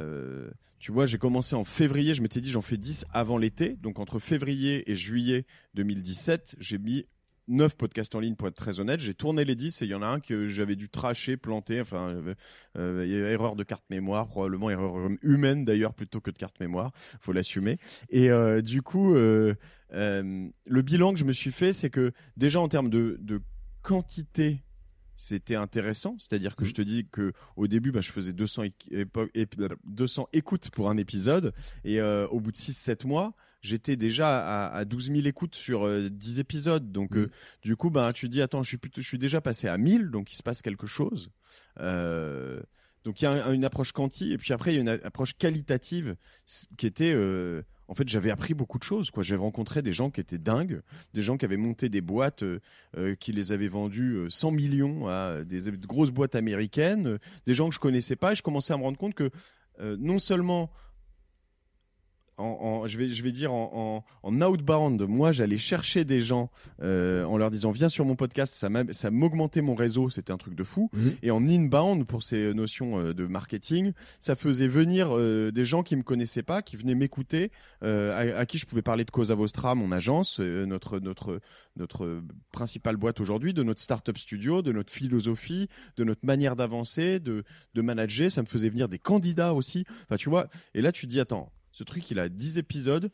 euh, 0.00 0.50
tu 0.78 0.92
vois, 0.92 1.06
j'ai 1.06 1.18
commencé 1.18 1.56
en 1.56 1.64
février, 1.64 2.14
je 2.14 2.22
m'étais 2.22 2.40
dit 2.40 2.50
j'en 2.50 2.62
fais 2.62 2.76
10 2.76 3.06
avant 3.12 3.38
l'été. 3.38 3.76
Donc 3.82 3.98
entre 3.98 4.18
février 4.18 4.90
et 4.90 4.94
juillet 4.94 5.46
2017, 5.74 6.56
j'ai 6.60 6.78
mis 6.78 7.06
9 7.48 7.76
podcasts 7.76 8.14
en 8.14 8.20
ligne 8.20 8.34
pour 8.34 8.48
être 8.48 8.56
très 8.56 8.80
honnête. 8.80 9.00
J'ai 9.00 9.14
tourné 9.14 9.44
les 9.44 9.54
10 9.54 9.82
et 9.82 9.84
il 9.84 9.90
y 9.90 9.94
en 9.94 10.02
a 10.02 10.06
un 10.06 10.20
que 10.20 10.46
j'avais 10.46 10.76
dû 10.76 10.88
tracher, 10.88 11.36
planter. 11.36 11.80
Enfin, 11.80 12.08
euh, 12.08 12.34
euh 12.76 13.30
erreur 13.30 13.56
de 13.56 13.62
carte 13.62 13.84
mémoire, 13.90 14.28
probablement 14.28 14.70
erreur 14.70 15.08
humaine 15.22 15.64
d'ailleurs 15.64 15.94
plutôt 15.94 16.20
que 16.20 16.30
de 16.30 16.38
carte 16.38 16.58
mémoire. 16.60 16.92
Faut 17.20 17.32
l'assumer. 17.32 17.78
Et 18.10 18.30
euh, 18.30 18.60
du 18.60 18.82
coup, 18.82 19.14
euh, 19.14 19.54
le 19.90 20.82
bilan 20.82 21.12
que 21.12 21.18
je 21.18 21.24
me 21.24 21.32
suis 21.32 21.52
fait, 21.52 21.72
c'est 21.72 21.90
que 21.90 22.12
déjà 22.36 22.60
en 22.60 22.68
termes 22.68 22.90
de 22.90 23.42
quantité 23.82 24.65
c'était 25.16 25.54
intéressant. 25.56 26.16
C'est-à-dire 26.18 26.54
que 26.54 26.64
je 26.64 26.74
te 26.74 26.82
dis 26.82 27.06
que 27.10 27.32
au 27.56 27.66
début, 27.66 27.90
bah, 27.92 28.00
je 28.00 28.12
faisais 28.12 28.32
200, 28.32 28.64
équ- 28.64 28.90
épo- 28.92 29.30
ép- 29.34 29.76
200 29.84 30.28
écoutes 30.32 30.70
pour 30.70 30.90
un 30.90 30.96
épisode. 30.96 31.52
Et 31.84 32.00
euh, 32.00 32.26
au 32.28 32.40
bout 32.40 32.52
de 32.52 32.56
6-7 32.56 33.06
mois, 33.06 33.34
j'étais 33.62 33.96
déjà 33.96 34.38
à, 34.68 34.76
à 34.76 34.84
12 34.84 35.10
000 35.10 35.26
écoutes 35.26 35.54
sur 35.54 35.86
euh, 35.86 36.08
10 36.10 36.38
épisodes. 36.38 36.92
Donc, 36.92 37.12
Mm. 37.12 37.18
euh, 37.18 37.30
du 37.62 37.76
coup, 37.76 37.90
bah, 37.90 38.12
tu 38.12 38.28
dis, 38.28 38.42
attends, 38.42 38.62
je 38.62 38.68
suis, 38.68 38.76
plutôt, 38.78 39.00
je 39.02 39.08
suis 39.08 39.18
déjà 39.18 39.40
passé 39.40 39.66
à 39.68 39.76
1000, 39.78 40.10
donc 40.10 40.32
il 40.32 40.36
se 40.36 40.42
passe 40.42 40.62
quelque 40.62 40.86
chose. 40.86 41.30
Euh, 41.80 42.60
donc, 43.04 43.20
il 43.20 43.24
y 43.24 43.26
a 43.26 43.46
un- 43.46 43.52
une 43.52 43.64
approche 43.64 43.92
quanti. 43.92 44.32
Et 44.32 44.38
puis 44.38 44.52
après, 44.52 44.72
il 44.72 44.76
y 44.76 44.78
a 44.78 44.80
une 44.82 44.88
approche 45.04 45.34
qualitative 45.36 46.16
qui 46.76 46.86
était... 46.86 47.14
euh, 47.88 47.92
en 47.92 47.94
fait, 47.94 48.08
j'avais 48.08 48.30
appris 48.30 48.54
beaucoup 48.54 48.78
de 48.78 48.84
choses. 48.84 49.10
Quoi. 49.10 49.22
J'avais 49.22 49.40
rencontré 49.40 49.82
des 49.82 49.92
gens 49.92 50.10
qui 50.10 50.20
étaient 50.20 50.38
dingues, 50.38 50.82
des 51.14 51.22
gens 51.22 51.36
qui 51.36 51.44
avaient 51.44 51.56
monté 51.56 51.88
des 51.88 52.00
boîtes, 52.00 52.42
euh, 52.42 52.60
euh, 52.96 53.14
qui 53.14 53.32
les 53.32 53.52
avaient 53.52 53.68
vendues 53.68 54.14
euh, 54.14 54.30
100 54.30 54.50
millions 54.52 55.08
à 55.08 55.44
des, 55.44 55.70
grosses 55.86 56.10
boîtes 56.10 56.34
américaines, 56.34 57.06
euh, 57.06 57.18
des 57.46 57.54
gens 57.54 57.68
que 57.68 57.74
je 57.74 57.80
connaissais 57.80 58.16
pas. 58.16 58.32
Et 58.32 58.34
je 58.34 58.42
commençais 58.42 58.72
à 58.72 58.76
me 58.76 58.82
rendre 58.82 58.98
compte 58.98 59.14
que 59.14 59.30
euh, 59.80 59.96
non 59.98 60.18
seulement 60.18 60.70
en, 62.38 62.44
en- 62.82 62.86
je 62.86 62.98
vais 62.98 63.08
je 63.08 63.22
vais 63.22 63.32
dire 63.32 63.52
en, 63.52 64.04
en, 64.22 64.42
outbound, 64.42 65.02
moi 65.02 65.32
j'allais 65.32 65.58
chercher 65.58 66.04
des 66.04 66.20
gens 66.22 66.50
euh, 66.82 67.24
en 67.24 67.36
leur 67.38 67.50
disant 67.50 67.70
viens 67.70 67.88
sur 67.88 68.04
mon 68.04 68.14
podcast, 68.16 68.52
ça 68.54 68.68
m'a- 68.68 68.92
ça 68.92 69.10
m'augmentait 69.10 69.62
mon 69.62 69.74
réseau, 69.74 70.10
c'était 70.10 70.32
un 70.32 70.36
truc 70.36 70.54
de 70.54 70.64
fou. 70.64 70.90
Mhm. 70.92 71.16
Et 71.22 71.30
en 71.30 71.46
inbound 71.48 72.04
pour 72.06 72.22
ces 72.22 72.52
notions 72.54 72.98
euh, 72.98 73.14
de 73.14 73.26
marketing, 73.26 73.92
ça 74.20 74.36
faisait 74.36 74.68
venir 74.68 75.08
euh, 75.16 75.50
des 75.50 75.64
gens 75.64 75.82
qui 75.82 75.96
me 75.96 76.02
connaissaient 76.02 76.42
pas, 76.42 76.62
qui 76.62 76.76
venaient 76.76 76.94
m'écouter, 76.94 77.50
à, 77.82 78.16
à 78.18 78.46
qui 78.46 78.58
je 78.58 78.66
pouvais 78.66 78.82
parler 78.82 79.04
de 79.04 79.10
Cosa 79.10 79.34
Vostra, 79.34 79.74
mon 79.74 79.92
agence, 79.92 80.38
notre 80.40 80.98
notre 81.00 81.40
notre 81.76 82.22
principale 82.52 82.96
boîte 82.96 83.20
aujourd'hui, 83.20 83.52
de 83.54 83.62
notre 83.62 83.80
startup 83.80 84.16
studio, 84.18 84.62
de 84.62 84.72
notre 84.72 84.92
philosophie, 84.92 85.68
de 85.96 86.04
notre 86.04 86.24
manière 86.24 86.56
d'avancer, 86.56 87.20
de 87.20 87.44
de 87.74 87.82
manager. 87.82 88.30
Ça 88.30 88.42
me 88.42 88.46
faisait 88.46 88.68
venir 88.68 88.88
des 88.88 88.98
candidats 88.98 89.54
aussi. 89.54 89.84
Enfin 90.04 90.16
tu 90.16 90.28
vois. 90.28 90.48
Et 90.74 90.82
là 90.82 90.92
tu 90.92 91.06
te 91.06 91.10
dis 91.10 91.20
attends, 91.20 91.50
ce 91.76 91.84
truc 91.84 92.10
il 92.10 92.18
a 92.18 92.30
10 92.30 92.56
épisodes. 92.56 93.10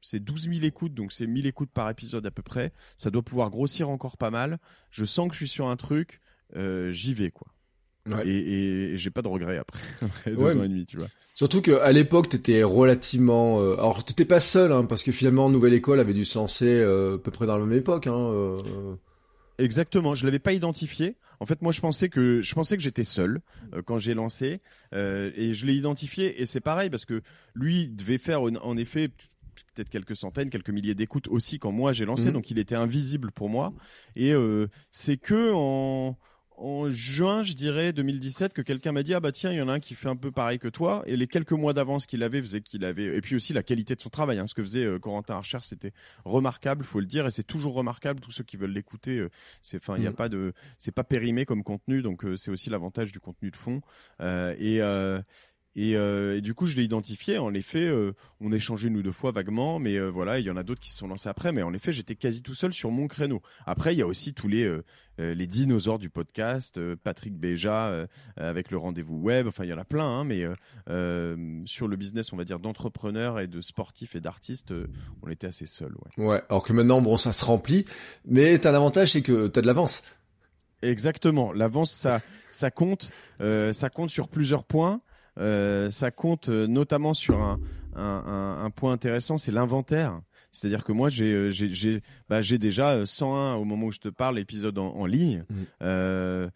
C'est 0.00 0.20
12 0.20 0.48
000 0.50 0.64
écoutes, 0.64 0.94
donc 0.94 1.12
c'est 1.12 1.26
1000 1.26 1.46
écoutes 1.46 1.70
par 1.70 1.90
épisode 1.90 2.24
à 2.26 2.30
peu 2.30 2.42
près. 2.42 2.72
Ça 2.96 3.10
doit 3.10 3.22
pouvoir 3.22 3.50
grossir 3.50 3.90
encore 3.90 4.16
pas 4.16 4.30
mal. 4.30 4.58
Je 4.90 5.04
sens 5.04 5.28
que 5.28 5.34
je 5.34 5.38
suis 5.40 5.48
sur 5.48 5.68
un 5.68 5.76
truc, 5.76 6.20
euh, 6.56 6.90
j'y 6.92 7.12
vais 7.12 7.30
quoi. 7.30 7.48
Ouais. 8.08 8.26
Et, 8.26 8.36
et- 8.38 8.92
et 8.92 8.96
j'ai 8.96 9.10
pas 9.10 9.20
de 9.20 9.28
regrets 9.28 9.58
après, 9.58 9.80
après 10.02 10.30
deux 10.30 10.42
Ouais, 10.44 10.56
ans 10.56 10.62
et 10.64 10.68
demi, 10.68 10.86
tu 10.86 10.96
vois. 10.96 11.08
Surtout 11.34 11.60
qu'à 11.60 11.92
l'époque, 11.92 12.28
t'étais 12.30 12.62
relativement. 12.62 13.60
euh, 13.60 13.74
Alors, 13.74 14.02
t'étais 14.04 14.24
pas 14.24 14.40
seul, 14.40 14.72
hein, 14.72 14.84
parce 14.86 15.02
que 15.02 15.12
finalement, 15.12 15.50
Nouvelle 15.50 15.74
École 15.74 16.00
avait 16.00 16.14
dû 16.14 16.24
se 16.24 16.38
lancer 16.38 16.66
euh, 16.80 17.16
à 17.16 17.18
peu 17.18 17.30
près 17.30 17.44
dans 17.46 17.58
la 17.58 17.66
même 17.66 17.76
époque. 17.76 18.06
Hein, 18.06 18.14
Exactement, 19.58 20.14
je 20.14 20.24
l'avais 20.26 20.38
pas 20.38 20.52
identifié. 20.52 21.16
En 21.40 21.46
fait, 21.46 21.62
moi, 21.62 21.72
je 21.72 21.80
pensais 21.80 22.08
que 22.08 22.40
je 22.40 22.54
pensais 22.54 22.76
que 22.76 22.82
j'étais 22.82 23.04
seul 23.04 23.40
euh, 23.74 23.82
quand 23.82 23.98
j'ai 23.98 24.14
lancé, 24.14 24.60
euh, 24.94 25.30
et 25.34 25.54
je 25.54 25.66
l'ai 25.66 25.74
identifié. 25.74 26.40
Et 26.40 26.46
c'est 26.46 26.60
pareil 26.60 26.90
parce 26.90 27.04
que 27.04 27.22
lui 27.54 27.88
devait 27.88 28.18
faire 28.18 28.42
en, 28.42 28.76
effet 28.76 29.08
peut-être 29.74 29.88
quelques 29.88 30.16
centaines, 30.16 30.50
quelques 30.50 30.70
milliers 30.70 30.94
d'écoutes 30.94 31.28
aussi 31.28 31.58
quand 31.58 31.72
moi 31.72 31.92
j'ai 31.92 32.04
lancé, 32.04 32.26
Mhm. 32.26 32.32
donc 32.34 32.50
il 32.50 32.58
était 32.58 32.74
invisible 32.74 33.32
pour 33.32 33.48
moi. 33.48 33.72
Et 34.14 34.32
euh, 34.32 34.68
c'est 34.90 35.16
que 35.16 35.52
en 35.54 36.18
en 36.58 36.90
juin, 36.90 37.42
je 37.42 37.52
dirais 37.52 37.92
2017, 37.92 38.52
que 38.52 38.62
quelqu'un 38.62 38.92
m'a 38.92 39.02
dit 39.02 39.14
ah 39.14 39.20
bah 39.20 39.32
tiens, 39.32 39.52
il 39.52 39.58
y 39.58 39.62
en 39.62 39.68
a 39.68 39.74
un 39.74 39.80
qui 39.80 39.94
fait 39.94 40.08
un 40.08 40.16
peu 40.16 40.30
pareil 40.30 40.58
que 40.58 40.68
toi. 40.68 41.02
Et 41.06 41.16
les 41.16 41.26
quelques 41.26 41.52
mois 41.52 41.72
d'avance 41.72 42.06
qu'il 42.06 42.22
avait 42.22 42.40
faisaient 42.40 42.60
qu'il 42.62 42.84
avait. 42.84 43.16
Et 43.16 43.20
puis 43.20 43.36
aussi 43.36 43.52
la 43.52 43.62
qualité 43.62 43.94
de 43.94 44.00
son 44.00 44.08
travail. 44.10 44.38
Hein, 44.38 44.46
ce 44.46 44.54
que 44.54 44.62
faisait 44.62 44.84
euh, 44.84 44.98
Corentin 44.98 45.34
Archer, 45.34 45.58
c'était 45.62 45.92
remarquable, 46.24 46.84
faut 46.84 47.00
le 47.00 47.06
dire, 47.06 47.26
et 47.26 47.30
c'est 47.30 47.42
toujours 47.46 47.74
remarquable. 47.74 48.20
Tous 48.20 48.30
ceux 48.30 48.44
qui 48.44 48.56
veulent 48.56 48.72
l'écouter, 48.72 49.18
euh, 49.18 49.30
c'est 49.62 49.76
enfin 49.76 49.96
il 49.98 50.06
a 50.06 50.10
Mhm. 50.10 50.16
pas 50.16 50.28
de, 50.28 50.52
c'est 50.78 50.92
pas 50.92 51.04
périmé 51.04 51.44
comme 51.44 51.62
contenu, 51.62 52.02
donc 52.02 52.24
euh, 52.24 52.36
c'est 52.36 52.50
aussi 52.50 52.70
l'avantage 52.70 53.12
du 53.12 53.20
contenu 53.20 53.50
de 53.50 53.56
fond. 53.56 53.80
Euh, 54.20 54.54
et 54.58 54.80
euh, 54.82 55.20
et, 55.76 55.96
euh, 55.96 56.38
et 56.38 56.40
du 56.40 56.54
coup, 56.54 56.66
je 56.66 56.76
l'ai 56.76 56.82
identifié. 56.82 57.38
En 57.38 57.54
effet, 57.54 57.86
euh, 57.86 58.12
on 58.40 58.50
échangeait 58.50 58.90
nous 58.90 59.02
deux 59.02 59.12
fois 59.12 59.30
vaguement, 59.30 59.78
mais 59.78 59.96
euh, 59.96 60.08
voilà, 60.08 60.40
il 60.40 60.46
y 60.46 60.50
en 60.50 60.56
a 60.56 60.62
d'autres 60.62 60.80
qui 60.80 60.90
se 60.90 60.98
sont 60.98 61.06
lancés 61.06 61.28
après. 61.28 61.52
Mais 61.52 61.62
en 61.62 61.72
effet, 61.72 61.92
j'étais 61.92 62.16
quasi 62.16 62.42
tout 62.42 62.54
seul 62.54 62.72
sur 62.72 62.90
mon 62.90 63.06
créneau. 63.06 63.42
Après, 63.66 63.94
il 63.94 63.98
y 63.98 64.02
a 64.02 64.06
aussi 64.06 64.34
tous 64.34 64.48
les 64.48 64.68
les 65.18 65.46
dinosaures 65.46 65.98
du 65.98 66.10
podcast, 66.10 66.76
euh, 66.76 66.94
Patrick 67.02 67.38
Béja 67.38 67.86
euh, 67.86 68.06
avec 68.36 68.70
le 68.70 68.76
rendez-vous 68.76 69.16
web. 69.16 69.46
Enfin, 69.46 69.64
il 69.64 69.70
y 69.70 69.72
en 69.72 69.78
a 69.78 69.84
plein, 69.84 70.04
hein, 70.04 70.24
mais 70.24 70.44
euh, 70.44 70.52
euh, 70.90 71.62
sur 71.64 71.88
le 71.88 71.96
business, 71.96 72.32
on 72.32 72.36
va 72.36 72.44
dire 72.44 72.58
d'entrepreneurs 72.58 73.40
et 73.40 73.46
de 73.46 73.60
sportifs 73.60 74.14
et 74.14 74.20
d'artistes, 74.20 74.74
on 75.22 75.28
était 75.30 75.46
assez 75.46 75.66
seuls. 75.66 75.94
Ouais. 76.18 76.26
ouais. 76.26 76.42
Alors 76.50 76.62
que 76.62 76.72
maintenant, 76.72 77.00
bon, 77.00 77.16
ça 77.16 77.32
se 77.32 77.44
remplit. 77.44 77.84
Mais 78.26 78.58
t'as 78.58 78.72
l'avantage, 78.72 79.12
c'est 79.12 79.22
que 79.22 79.46
t'as 79.46 79.62
de 79.62 79.66
l'avance. 79.66 80.02
Exactement. 80.82 81.52
L'avance, 81.52 81.92
ça, 81.92 82.20
ça 82.52 82.70
compte, 82.70 83.10
euh, 83.40 83.72
ça 83.72 83.88
compte 83.90 84.10
sur 84.10 84.28
plusieurs 84.28 84.64
points. 84.64 85.00
Euh, 85.38 85.90
ça 85.90 86.10
compte 86.10 86.48
euh, 86.48 86.66
notamment 86.66 87.14
sur 87.14 87.40
un, 87.40 87.60
un, 87.94 88.60
un, 88.64 88.70
point 88.70 88.92
intéressant, 88.92 89.38
c'est 89.38 89.52
l'inventaire. 89.52 90.20
C'est-à-dire 90.50 90.84
que 90.84 90.92
moi, 90.92 91.10
j'ai, 91.10 91.32
euh, 91.32 91.50
j'ai, 91.50 92.02
bah, 92.28 92.40
déjà 92.40 92.92
euh, 92.92 93.06
101 93.06 93.54
au 93.54 93.64
moment 93.64 93.86
où 93.86 93.92
je 93.92 93.98
te 93.98 94.08
parle, 94.08 94.38
épisode 94.38 94.78
en, 94.78 94.94
en 94.94 95.04
ligne. 95.06 95.44
Euh, 95.82 95.86
euh, 95.86 96.48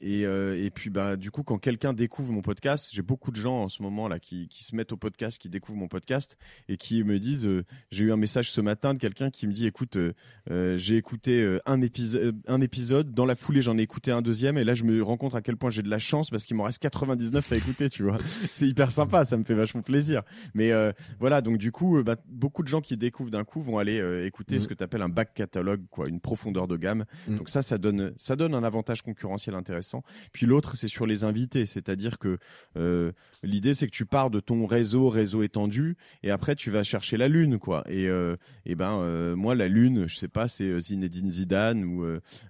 et, 0.00 0.24
euh, 0.24 0.62
et 0.62 0.70
puis, 0.70 0.90
bah, 0.90 1.16
du 1.16 1.30
coup, 1.30 1.42
quand 1.42 1.58
quelqu'un 1.58 1.92
découvre 1.92 2.32
mon 2.32 2.42
podcast, 2.42 2.90
j'ai 2.92 3.02
beaucoup 3.02 3.30
de 3.30 3.36
gens 3.36 3.62
en 3.62 3.68
ce 3.68 3.82
moment 3.82 4.08
là 4.08 4.18
qui, 4.18 4.48
qui 4.48 4.64
se 4.64 4.74
mettent 4.74 4.92
au 4.92 4.96
podcast, 4.96 5.38
qui 5.38 5.48
découvrent 5.48 5.78
mon 5.78 5.88
podcast 5.88 6.38
et 6.68 6.76
qui 6.76 7.04
me 7.04 7.18
disent, 7.18 7.46
euh, 7.46 7.64
j'ai 7.90 8.04
eu 8.04 8.12
un 8.12 8.16
message 8.16 8.50
ce 8.50 8.60
matin 8.60 8.94
de 8.94 8.98
quelqu'un 8.98 9.30
qui 9.30 9.46
me 9.46 9.52
dit, 9.52 9.66
écoute, 9.66 9.96
euh, 9.96 10.76
j'ai 10.76 10.96
écouté 10.96 11.58
un 11.66 11.80
épisode, 11.80 12.36
un 12.46 12.60
épisode, 12.60 13.14
dans 13.14 13.26
la 13.26 13.34
foulée, 13.34 13.62
j'en 13.62 13.78
ai 13.78 13.82
écouté 13.82 14.10
un 14.10 14.22
deuxième, 14.22 14.58
et 14.58 14.64
là, 14.64 14.74
je 14.74 14.84
me 14.84 15.02
rends 15.02 15.16
compte 15.16 15.34
à 15.34 15.42
quel 15.42 15.56
point 15.56 15.70
j'ai 15.70 15.82
de 15.82 15.90
la 15.90 15.98
chance 15.98 16.30
parce 16.30 16.44
qu'il 16.46 16.56
m'en 16.56 16.64
reste 16.64 16.80
99 16.80 17.52
à 17.52 17.56
écouter, 17.56 17.90
tu 17.90 18.02
vois. 18.02 18.18
C'est 18.54 18.68
hyper 18.68 18.90
sympa, 18.90 19.24
ça 19.24 19.36
me 19.36 19.44
fait 19.44 19.54
vachement 19.54 19.82
plaisir. 19.82 20.22
Mais 20.54 20.72
euh, 20.72 20.92
voilà, 21.20 21.40
donc 21.40 21.58
du 21.58 21.72
coup, 21.72 22.02
bah, 22.02 22.16
beaucoup 22.26 22.62
de 22.62 22.68
gens 22.68 22.80
qui 22.80 22.96
découvrent 22.96 23.30
d'un 23.30 23.44
coup 23.44 23.60
vont 23.60 23.78
aller 23.78 24.00
euh, 24.00 24.26
écouter 24.26 24.60
ce 24.60 24.68
que 24.68 24.74
tu 24.74 24.82
appelles 24.82 25.02
un 25.02 25.08
back 25.08 25.34
catalogue, 25.34 25.82
quoi, 25.90 26.08
une 26.08 26.20
profondeur 26.20 26.68
de 26.68 26.76
gamme. 26.76 27.04
Mhm. 27.28 27.38
Donc 27.38 27.48
ça, 27.48 27.62
ça 27.62 27.78
donne, 27.78 28.12
ça 28.16 28.36
donne 28.36 28.54
un 28.54 28.64
avantage 28.64 29.02
concurrentiel 29.02 29.41
intéressant. 29.50 30.02
Puis 30.32 30.46
l'autre, 30.46 30.76
c'est 30.76 30.88
sur 30.88 31.06
les 31.06 31.24
invités, 31.24 31.66
c'est-à-dire 31.66 32.18
que 32.18 32.38
euh, 32.76 33.12
l'idée, 33.42 33.74
c'est 33.74 33.86
que 33.86 33.92
tu 33.92 34.06
pars 34.06 34.30
de 34.30 34.40
ton 34.40 34.66
réseau, 34.66 35.08
réseau 35.08 35.42
étendu, 35.42 35.96
et 36.22 36.30
après 36.30 36.54
tu 36.54 36.70
vas 36.70 36.82
chercher 36.82 37.16
la 37.16 37.28
lune, 37.28 37.58
quoi. 37.58 37.84
Et, 37.88 38.08
euh, 38.08 38.36
et 38.66 38.74
ben 38.74 38.98
euh, 38.98 39.36
moi, 39.36 39.54
la 39.54 39.68
lune, 39.68 40.06
je 40.06 40.16
sais 40.16 40.28
pas, 40.28 40.48
c'est 40.48 40.78
Zinedine 40.80 41.30
Zidane 41.30 41.84
ou 41.84 42.04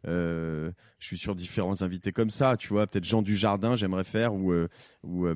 je 0.05 0.73
suis 1.07 1.19
sur 1.19 1.35
différents 1.35 1.83
invités 1.83 2.13
comme 2.13 2.31
ça, 2.31 2.57
tu 2.57 2.69
vois, 2.69 2.87
peut-être 2.87 3.05
Jean 3.05 3.23
Dujardin, 3.23 3.77
j'aimerais 3.77 4.05
faire 4.05 4.35
ou 4.35 4.53
ou 5.03 5.27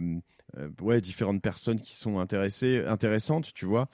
ouais 0.80 1.00
différentes 1.00 1.42
personnes 1.42 1.80
qui 1.80 1.94
sont 1.96 2.18
intéressées, 2.18 2.84
intéressantes, 2.86 3.52
tu 3.54 3.66
vois. 3.66 3.88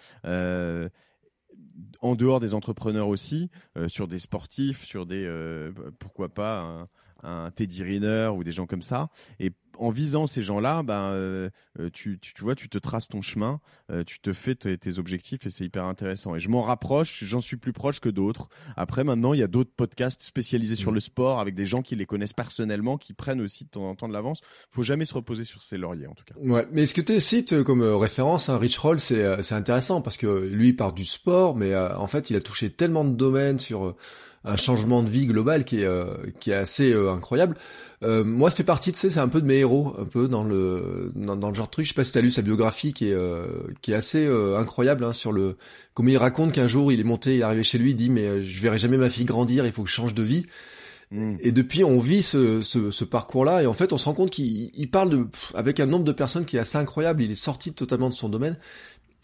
En 2.01 2.17
dehors 2.17 2.41
des 2.41 2.55
entrepreneurs 2.55 3.09
aussi, 3.09 3.51
sur 3.89 4.07
des 4.07 4.19
sportifs, 4.19 4.85
sur 4.85 5.07
des 5.07 5.27
pourquoi 5.99 6.29
pas 6.29 6.89
un, 7.23 7.51
Teddy 7.51 7.83
Riner 7.83 8.31
ou 8.35 8.45
des 8.45 8.53
gens 8.53 8.67
comme 8.67 8.83
ça. 8.83 9.09
Et 9.41 9.53
en 9.79 9.91
visant 9.91 10.27
ces 10.27 10.43
gens-là, 10.43 10.83
euh, 10.91 11.49
euh, 11.81 11.89
tu, 11.93 12.19
tu, 12.21 12.35
tu 12.35 12.43
vois, 12.43 12.55
tu 12.55 12.69
te 12.69 12.77
traces 12.77 13.09
ton 13.09 13.23
chemin, 13.23 13.59
euh, 13.91 14.05
tu 14.05 14.21
te 14.21 14.33
fais 14.35 14.55
tes, 14.55 14.77
tes 14.77 14.99
objectifs 14.99 15.47
et 15.47 15.51
c'est 15.51 15.65
hyper 15.65 15.85
intéressant. 15.85 16.37
Et 16.37 16.41
je 16.41 16.51
m'en 16.51 16.63
rapproche, 16.63 17.25
j'en 17.25 17.41
suis 17.41 17.57
plus 17.57 17.73
proche 17.73 17.99
que 17.99 18.11
d'autres. 18.11 18.49
Après, 18.77 19.03
maintenant, 19.03 19.33
il 19.33 19.41
y 19.41 19.43
a 19.43 19.47
d'autres 19.49 19.73
podcasts 19.75 20.23
spécialisés 20.23 20.77
sur 20.77 20.91
Mhm. 20.91 20.97
le 20.97 21.01
sport 21.01 21.41
avec 21.41 21.55
des 21.55 21.65
gens 21.65 21.81
qui 21.81 21.97
les 21.97 22.05
connaissent 22.05 22.35
personnellement, 22.35 22.99
qui 22.99 23.15
prennent 23.15 23.41
aussi 23.41 23.65
de 23.65 23.71
temps 23.71 23.89
en 23.89 23.95
temps 23.95 24.09
de 24.09 24.13
l'avance. 24.13 24.41
Faut 24.71 24.83
jamais 24.83 25.07
se 25.07 25.15
reposer 25.15 25.45
sur 25.45 25.63
ses 25.63 25.79
lauriers, 25.79 26.07
en 26.07 26.15
tout 26.15 26.25
cas. 26.25 26.35
Ouais, 26.39 26.69
mais 26.71 26.85
ce 26.85 26.93
que 26.93 27.01
tu 27.01 27.19
cites 27.21 27.63
comme 27.63 27.83
référence, 27.83 28.51
hein, 28.51 28.59
Rich 28.59 28.77
Roll, 28.77 29.01
c'est 29.01 29.43
c'est 29.43 29.55
intéressant 29.55 30.03
parce 30.03 30.19
que 30.19 30.27
lui 30.53 30.69
il 30.69 30.77
part 30.77 30.93
du 30.93 31.05
sport, 31.07 31.57
mais 31.57 31.73
euh, 31.73 31.97
en 31.97 32.07
fait 32.07 32.29
il 32.31 32.37
a 32.37 32.41
touché 32.41 32.71
tellement 32.71 33.05
de 33.05 33.15
domaines 33.15 33.59
sur 33.59 33.87
euh, 33.87 33.97
un 34.45 34.57
changement 34.57 35.03
de 35.03 35.09
vie 35.09 35.27
global 35.27 35.65
qui 35.65 35.81
est 35.81 35.85
euh, 35.85 36.17
qui 36.41 36.51
est 36.51 36.55
assez 36.55 36.93
euh, 36.93 37.13
incroyable. 37.13 37.57
Euh, 38.03 38.25
moi, 38.25 38.51
ça 38.51 38.57
fait 38.57 38.65
partie 38.65 38.91
de 38.91 38.97
c'est 38.97 39.17
un 39.19 39.29
peu 39.29 39.41
de 39.41 39.47
mes 39.47 39.59
héros, 39.59 39.95
un 39.99 40.05
peu 40.05 40.27
dans 40.27 40.43
le 40.43 41.13
dans, 41.15 41.37
dans 41.37 41.49
le 41.49 41.55
genre 41.55 41.67
de 41.67 41.71
truc. 41.71 41.85
Je 41.85 41.91
sais 41.91 41.95
pas 41.95 42.05
si 42.05 42.13
t'as 42.13 42.21
lu 42.21 42.31
sa 42.31 42.43
biographie 42.43 42.93
qui 42.93 43.09
est 43.09 43.15
euh, 43.15 43.47
qui 43.81 43.93
est 43.93 43.95
assez 43.95 44.27
euh, 44.27 44.59
incroyable 44.59 45.05
hein, 45.05 45.13
sur 45.13 45.33
le 45.33 45.57
comment 45.95 46.09
il 46.09 46.17
raconte 46.17 46.53
qu'un 46.53 46.67
jour 46.67 46.91
il 46.91 46.99
est 46.99 47.05
monté, 47.05 47.37
il 47.37 47.41
est 47.41 47.45
arrivé 47.45 47.63
chez 47.63 47.79
lui, 47.79 47.91
il 47.91 47.97
dit 47.97 48.11
mais 48.11 48.43
je 48.43 48.61
verrai 48.61 48.79
jamais 48.79 48.97
ma 48.97 49.09
fille 49.09 49.25
grandir, 49.25 49.65
il 49.67 49.73
faut 49.73 49.85
que 49.85 49.89
je 49.89 49.95
change 49.95 50.15
de 50.15 50.23
vie. 50.25 50.47
Mm. 51.13 51.37
Et 51.41 51.53
depuis, 51.53 51.85
on 51.85 52.01
vit 52.01 52.23
ce, 52.23 52.63
ce, 52.63 52.91
ce 52.91 53.05
parcours-là, 53.05 53.63
et 53.63 53.67
en 53.67 53.75
fait, 53.75 53.93
on 53.93 53.99
se 53.99 54.07
rend 54.07 54.15
compte 54.15 54.31
qu'il 54.31 54.71
il 54.75 54.91
parle 54.91 55.11
de, 55.11 55.23
pff, 55.25 55.53
avec 55.55 55.79
un 55.79 55.87
nombre 55.87 56.05
de 56.05 56.13
personnes 56.13 56.45
qui 56.45 56.57
est 56.57 56.61
assez 56.61 56.79
incroyable. 56.79 57.23
Il 57.23 57.31
est 57.31 57.37
sorti 57.37 57.73
totalement 57.73 58.09
de 58.09 58.15
son 58.15 58.29
domaine. 58.29 58.57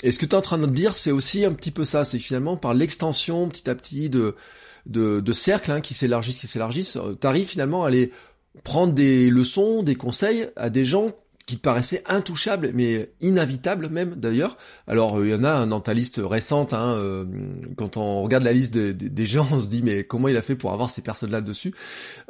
Et 0.03 0.13
ce 0.13 0.19
que 0.19 0.27
tu 0.27 0.33
es 0.33 0.35
en 0.37 0.43
train 0.43 0.59
de 0.59 0.67
dire, 0.67 0.97
c'est 0.97 1.11
aussi 1.11 1.45
un 1.45 1.53
petit 1.53 1.73
peu 1.73 1.85
ça. 1.85 2.05
C'est 2.05 2.19
finalement, 2.21 2.57
par 2.57 2.75
l'extension, 2.75 3.49
petit 3.49 3.69
à 3.69 3.75
petit, 3.75 4.11
de 4.11 4.37
de, 4.87 5.21
de 5.21 5.33
cercles 5.33 5.71
hein, 5.71 5.81
qui 5.81 5.95
s'élargissent, 5.95 6.39
qui 6.39 6.47
s'élargissent, 6.47 6.99
tu 7.21 7.27
arrives 7.27 7.49
finalement 7.49 7.85
à 7.85 7.89
aller 7.89 8.13
prendre 8.65 8.93
des 8.93 9.31
leçons, 9.31 9.83
des 9.83 9.95
conseils 9.95 10.49
à 10.57 10.71
des 10.71 10.85
gens 10.85 11.11
qui 11.47 11.57
te 11.57 11.63
paraissaient 11.63 12.03
intouchables, 12.07 12.73
mais 12.75 13.11
inévitables 13.23 13.89
même 13.89 14.17
d'ailleurs. 14.17 14.59
Alors 14.87 15.25
il 15.25 15.31
y 15.31 15.35
en 15.35 15.45
a 15.45 15.65
dans 15.65 15.81
ta 15.81 15.95
liste 15.95 16.21
récente, 16.23 16.75
hein, 16.75 17.27
quand 17.79 17.97
on 17.97 18.23
regarde 18.23 18.45
la 18.45 18.53
liste 18.53 18.77
des 18.77 19.27
gens, 19.27 19.49
on 19.53 19.61
se 19.61 19.67
dit 19.67 19.81
mais 19.83 20.05
comment 20.05 20.29
il 20.29 20.37
a 20.37 20.43
fait 20.43 20.57
pour 20.57 20.73
avoir 20.73 20.91
ces 20.91 21.01
personnes-là 21.01 21.41
dessus? 21.41 21.73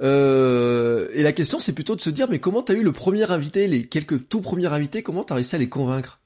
Et 0.01 1.23
la 1.23 1.33
question 1.33 1.59
c'est 1.59 1.73
plutôt 1.73 1.97
de 1.97 2.01
se 2.01 2.11
dire 2.11 2.29
mais 2.31 2.39
comment 2.39 2.63
t'as 2.63 2.75
eu 2.75 2.85
le 2.85 2.93
premier 2.93 3.29
invité, 3.31 3.67
les 3.67 3.87
quelques 3.87 4.29
tout 4.29 4.41
premiers 4.41 4.73
invités, 4.73 5.03
comment 5.03 5.25
t'as 5.25 5.35
réussi 5.35 5.57
à 5.57 5.59
les 5.59 5.69
convaincre? 5.69 6.21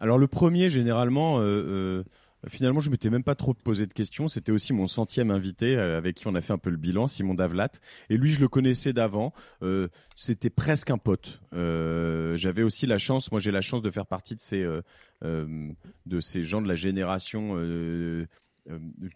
Alors 0.00 0.16
le 0.16 0.26
premier, 0.26 0.68
généralement, 0.70 1.40
euh, 1.40 2.04
Finalement, 2.48 2.80
je 2.80 2.90
m'étais 2.90 3.10
même 3.10 3.22
pas 3.22 3.34
trop 3.34 3.54
posé 3.54 3.86
de 3.86 3.92
questions. 3.92 4.28
C'était 4.28 4.52
aussi 4.52 4.72
mon 4.72 4.88
centième 4.88 5.30
invité 5.30 5.76
euh, 5.76 5.98
avec 5.98 6.16
qui 6.16 6.26
on 6.26 6.34
a 6.34 6.40
fait 6.40 6.52
un 6.52 6.58
peu 6.58 6.70
le 6.70 6.76
bilan, 6.76 7.06
Simon 7.06 7.34
Davlat. 7.34 7.70
Et 8.08 8.16
lui, 8.16 8.32
je 8.32 8.40
le 8.40 8.48
connaissais 8.48 8.92
d'avant. 8.92 9.32
Euh, 9.62 9.88
C'était 10.16 10.50
presque 10.50 10.90
un 10.90 10.98
pote. 10.98 11.40
Euh, 11.52 12.36
J'avais 12.36 12.62
aussi 12.62 12.86
la 12.86 12.98
chance. 12.98 13.30
Moi, 13.30 13.40
j'ai 13.40 13.50
la 13.50 13.60
chance 13.60 13.82
de 13.82 13.90
faire 13.90 14.06
partie 14.06 14.36
de 14.36 14.40
ces 14.40 14.66
de 15.22 16.20
ces 16.20 16.42
gens 16.42 16.62
de 16.62 16.68
la 16.68 16.76
génération 16.76 17.56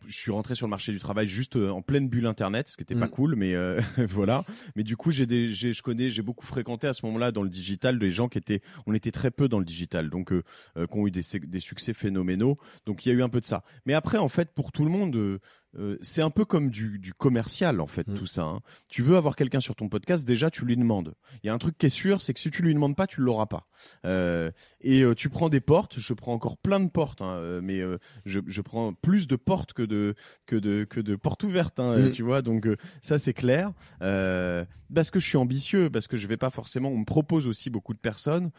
je 0.07 0.17
suis 0.17 0.31
rentré 0.31 0.55
sur 0.55 0.67
le 0.67 0.71
marché 0.71 0.93
du 0.93 0.99
travail 0.99 1.27
juste 1.27 1.57
euh, 1.57 1.71
en 1.71 1.83
pleine 1.83 2.09
bulle 2.09 2.27
internet, 2.27 2.69
ce 2.69 2.77
qui 2.77 2.83
était 2.83 2.95
pas 2.95 3.07
mm. 3.07 3.11
cool, 3.11 3.37
mais 3.37 3.55
euh, 3.55 3.81
voilà. 4.09 4.45
Mais 4.77 4.83
du 4.83 4.97
coup, 4.97 5.11
j'ai 5.11 5.27
des, 5.27 5.53
je 5.53 5.83
connais, 5.83 6.11
j'ai 6.11 6.23
beaucoup 6.23 6.47
fréquenté 6.47 6.87
à 6.87 6.95
ce 6.95 7.05
moment-là 7.07 7.33
dans 7.33 7.43
le 7.43 7.49
digital 7.49 7.99
des 7.99 8.11
gens 8.11 8.29
qui 8.29 8.39
étaient, 8.39 8.61
on 8.87 8.95
était 8.95 9.13
très 9.13 9.31
peu 9.31 9.49
dans 9.49 9.59
le 9.59 9.65
digital, 9.65 10.11
donc 10.11 10.33
qui 10.33 10.99
ont 10.99 11.07
eu 11.07 11.11
des, 11.11 11.23
des 11.41 11.61
succès 11.61 11.93
phénoménaux. 11.93 12.59
Donc 12.87 13.05
il 13.05 13.11
y 13.11 13.13
a 13.13 13.15
eu 13.15 13.23
un 13.23 13.29
peu 13.29 13.41
de 13.41 13.47
ça. 13.47 13.65
Mais 13.87 13.95
après, 13.95 14.19
en 14.19 14.29
fait, 14.29 14.53
pour 14.53 14.73
tout 14.73 14.85
le 14.85 14.91
monde 14.91 15.41
euh, 15.79 15.99
c'est 16.03 16.23
un 16.23 16.31
peu 16.31 16.45
comme 16.45 16.71
du, 16.71 16.99
du 16.99 17.13
commercial 17.13 17.81
en 17.81 17.87
fait 17.87 18.09
mm. 18.09 18.19
tout 18.19 18.27
ça. 18.27 18.43
Hein. 18.43 18.61
Tu 18.89 19.03
veux 19.03 19.17
avoir 19.17 19.37
quelqu'un 19.37 19.61
sur 19.61 19.75
ton 19.75 19.89
podcast, 19.89 20.25
déjà 20.25 20.51
tu 20.51 20.65
lui 20.65 20.77
demandes. 20.77 21.15
Il 21.43 21.47
y 21.47 21.51
a 21.51 21.55
un 21.55 21.59
truc 21.59 21.77
qui 21.77 21.87
est 21.87 21.91
sûr, 21.91 22.23
c'est 22.23 22.35
que 22.35 22.41
si 22.41 22.51
tu 22.51 22.63
lui 22.63 22.75
demandes 22.75 22.97
pas, 22.97 23.07
tu 23.07 23.21
l'auras 23.21 23.47
pas. 23.47 23.67
Euh, 24.05 24.51
et 24.81 25.03
euh, 25.03 25.15
tu 25.15 25.29
prends 25.29 25.49
des 25.49 25.61
portes. 25.61 25.99
Je 25.99 26.13
prends 26.15 26.33
encore 26.33 26.57
plein 26.59 26.81
de 26.81 26.89
portes, 26.89 27.23
hein, 27.23 27.61
mais 27.63 27.83
je, 28.25 28.41
je, 28.47 28.61
prends 28.61 28.93
plus 28.93 29.27
de 29.27 29.37
portes 29.37 29.73
que 29.73 29.83
de 29.83 30.15
que 30.47 30.57
de 30.57 30.85
que 30.85 31.01
de 31.01 31.17
portes 31.17 31.43
ouvertes. 31.43 31.81
Hein, 31.81 31.99
mm. 31.99 32.13
Tu 32.13 32.23
vois, 32.23 32.43
donc 32.43 32.69
ça 33.03 33.19
c'est 33.19 33.35
clair. 33.35 33.73
parce 34.01 35.11
que 35.11 35.19
je 35.19 35.27
suis 35.27 35.39
ambitieux, 35.39 35.91
parce 35.91 36.07
que 36.07 36.17
je 36.17 36.27
vais 36.27 36.37
pas 36.37 36.51
forcément. 36.51 36.91
On 36.91 36.99
me 36.99 37.05
propose 37.05 37.47
aussi 37.47 37.71
beaucoup 37.71 37.95
de 37.95 37.99
personnes. 37.99 38.51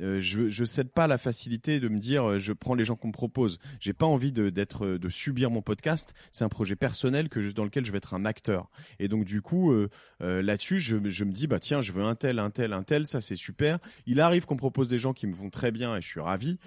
Euh, 0.00 0.20
je 0.20 0.48
je 0.48 0.64
cède 0.64 0.90
pas 0.90 1.06
la 1.06 1.18
facilité 1.18 1.80
de 1.80 1.88
me 1.88 1.98
dire 1.98 2.30
euh, 2.30 2.38
je 2.38 2.52
prends 2.52 2.74
les 2.74 2.84
gens 2.84 2.96
qu'on 2.96 3.08
me 3.08 3.12
propose. 3.12 3.58
J'ai 3.80 3.92
pas 3.92 4.06
envie 4.06 4.32
de 4.32 4.50
d'être 4.50 4.84
euh, 4.84 4.98
de 4.98 5.08
subir 5.08 5.50
mon 5.50 5.62
podcast. 5.62 6.14
C'est 6.32 6.44
un 6.44 6.48
projet 6.48 6.76
personnel 6.76 7.28
que 7.28 7.50
dans 7.52 7.64
lequel 7.64 7.84
je 7.84 7.92
vais 7.92 7.98
être 7.98 8.14
un 8.14 8.24
acteur. 8.24 8.70
Et 8.98 9.08
donc 9.08 9.24
du 9.24 9.42
coup 9.42 9.72
là-dessus 10.20 10.80
je, 10.80 10.96
je 11.08 11.24
me 11.24 11.32
dis 11.32 11.46
bah 11.46 11.60
tiens 11.60 11.80
je 11.80 11.92
veux 11.92 12.02
un 12.02 12.14
tel 12.14 12.38
un 12.38 12.50
tel 12.50 12.72
un 12.72 12.82
tel 12.82 13.06
ça 13.06 13.20
c'est 13.20 13.36
super. 13.36 13.78
Il 14.06 14.20
arrive 14.20 14.46
qu'on 14.46 14.56
propose 14.56 14.88
des 14.88 14.98
gens 14.98 15.12
qui 15.12 15.26
me 15.26 15.34
vont 15.34 15.50
très 15.50 15.70
bien 15.70 15.96
et 15.96 16.00
je 16.00 16.08
suis 16.08 16.20
ravi. 16.20 16.58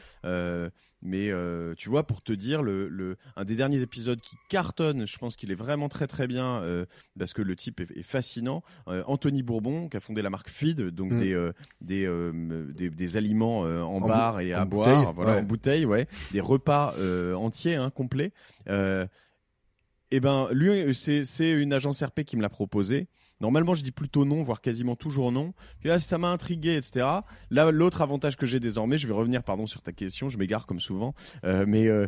Mais 1.01 1.31
euh, 1.31 1.73
tu 1.75 1.89
vois, 1.89 2.05
pour 2.05 2.21
te 2.21 2.31
dire, 2.31 2.61
le, 2.61 2.87
le, 2.87 3.17
un 3.35 3.43
des 3.43 3.55
derniers 3.55 3.81
épisodes 3.81 4.21
qui 4.21 4.35
cartonne, 4.49 5.07
je 5.07 5.17
pense 5.17 5.35
qu'il 5.35 5.51
est 5.51 5.55
vraiment 5.55 5.89
très 5.89 6.05
très 6.05 6.27
bien 6.27 6.61
euh, 6.61 6.85
parce 7.17 7.33
que 7.33 7.41
le 7.41 7.55
type 7.55 7.79
est, 7.79 7.91
est 7.97 8.03
fascinant. 8.03 8.61
Euh, 8.87 9.03
Anthony 9.07 9.41
Bourbon, 9.41 9.89
qui 9.89 9.97
a 9.97 9.99
fondé 9.99 10.21
la 10.21 10.29
marque 10.29 10.49
Feed, 10.49 10.81
donc 10.89 11.11
mm. 11.11 11.19
des, 11.19 11.51
des, 11.81 12.31
des, 12.73 12.89
des, 12.89 13.17
aliments 13.17 13.61
en, 13.61 13.99
bar 13.99 14.41
et 14.41 14.53
à 14.53 14.65
boire, 14.65 15.13
voilà, 15.13 15.37
en 15.37 15.43
bouteille, 15.43 15.85
ouais, 15.85 16.07
des 16.31 16.41
repas 16.41 16.93
entiers, 17.35 17.75
hein, 17.75 17.89
complets. 17.89 18.31
et 18.67 20.19
ben, 20.19 20.49
lui, 20.51 20.93
c'est 20.93 21.51
une 21.51 21.73
agence 21.73 22.03
RP 22.03 22.23
qui 22.23 22.37
me 22.37 22.41
l'a 22.41 22.49
proposé. 22.49 23.07
Normalement, 23.41 23.73
je 23.73 23.83
dis 23.83 23.91
plutôt 23.91 24.23
non, 24.23 24.41
voire 24.41 24.61
quasiment 24.61 24.95
toujours 24.95 25.31
non. 25.31 25.53
Puis 25.79 25.89
là, 25.89 25.99
ça 25.99 26.17
m'a 26.17 26.29
intrigué, 26.29 26.77
etc. 26.77 27.05
Là, 27.49 27.71
l'autre 27.71 28.01
avantage 28.01 28.37
que 28.37 28.45
j'ai 28.45 28.59
désormais, 28.59 28.97
je 28.97 29.07
vais 29.07 29.13
revenir, 29.13 29.43
pardon, 29.43 29.67
sur 29.67 29.81
ta 29.81 29.91
question, 29.91 30.29
je 30.29 30.37
m'égare 30.37 30.65
comme 30.67 30.79
souvent, 30.79 31.13
euh, 31.43 31.65
mais 31.67 31.87
euh, 31.87 32.07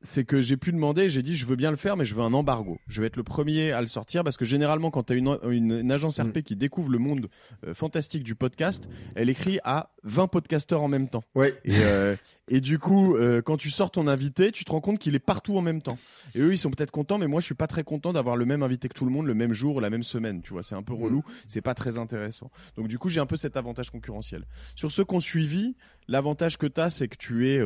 c'est 0.00 0.24
que 0.24 0.40
j'ai 0.40 0.56
pu 0.56 0.72
demander, 0.72 1.08
j'ai 1.08 1.22
dit 1.22 1.36
je 1.36 1.44
veux 1.46 1.56
bien 1.56 1.70
le 1.70 1.76
faire, 1.76 1.96
mais 1.96 2.04
je 2.04 2.14
veux 2.14 2.22
un 2.22 2.32
embargo. 2.32 2.78
Je 2.86 3.00
vais 3.00 3.08
être 3.08 3.16
le 3.16 3.24
premier 3.24 3.72
à 3.72 3.80
le 3.80 3.86
sortir 3.86 4.22
parce 4.22 4.36
que 4.36 4.44
généralement, 4.44 4.90
quand 4.90 5.04
tu 5.04 5.12
as 5.12 5.16
une, 5.16 5.38
une, 5.50 5.90
agence 5.90 6.20
RP 6.20 6.38
mm. 6.38 6.42
qui 6.42 6.56
découvre 6.56 6.90
le 6.90 6.98
monde 6.98 7.28
euh, 7.66 7.74
fantastique 7.74 8.22
du 8.22 8.34
podcast, 8.34 8.88
elle 9.14 9.28
écrit 9.28 9.58
à 9.64 9.90
20 10.04 10.28
podcasteurs 10.28 10.82
en 10.82 10.88
même 10.88 11.08
temps. 11.08 11.24
Ouais. 11.34 11.58
Et, 11.64 11.72
euh, 11.82 12.14
et 12.48 12.60
du 12.60 12.78
coup, 12.78 13.16
euh, 13.16 13.42
quand 13.42 13.56
tu 13.56 13.70
sors 13.70 13.90
ton 13.90 14.06
invité, 14.06 14.52
tu 14.52 14.64
te 14.64 14.70
rends 14.70 14.80
compte 14.80 14.98
qu'il 14.98 15.14
est 15.14 15.20
partout 15.20 15.56
en 15.56 15.62
même 15.62 15.82
temps. 15.82 15.98
Et 16.34 16.40
eux, 16.40 16.52
ils 16.52 16.58
sont 16.58 16.70
peut-être 16.70 16.90
contents, 16.90 17.18
mais 17.18 17.26
moi, 17.26 17.40
je 17.40 17.46
suis 17.46 17.54
pas 17.54 17.66
très 17.66 17.82
content 17.84 18.12
d'avoir 18.12 18.36
le 18.36 18.46
même 18.46 18.62
invité 18.62 18.88
que 18.88 18.94
tout 18.94 19.04
le 19.04 19.10
monde 19.10 19.26
le 19.26 19.34
même 19.34 19.52
jour, 19.52 19.80
la 19.80 19.90
même 19.90 20.04
semaine. 20.04 20.42
Tu 20.42 20.52
vois, 20.52 20.62
c'est 20.62 20.76
un 20.76 20.82
peu 20.82 20.94
mm. 20.94 21.02
relou. 21.02 21.24
C'est 21.46 21.60
pas 21.60 21.74
très 21.74 21.98
intéressant. 21.98 22.50
Donc 22.76 22.88
du 22.88 22.98
coup, 22.98 23.08
j'ai 23.08 23.20
un 23.20 23.26
peu 23.26 23.36
cet 23.36 23.56
avantage 23.56 23.90
concurrentiel. 23.90 24.44
Sur 24.76 24.92
ceux 24.92 25.04
qu'on 25.04 25.20
suivi, 25.20 25.76
l'avantage 26.06 26.56
que 26.56 26.66
tu 26.66 26.80
as, 26.80 26.90
c'est 26.90 27.08
que 27.08 27.16
tu 27.16 27.48
es 27.48 27.60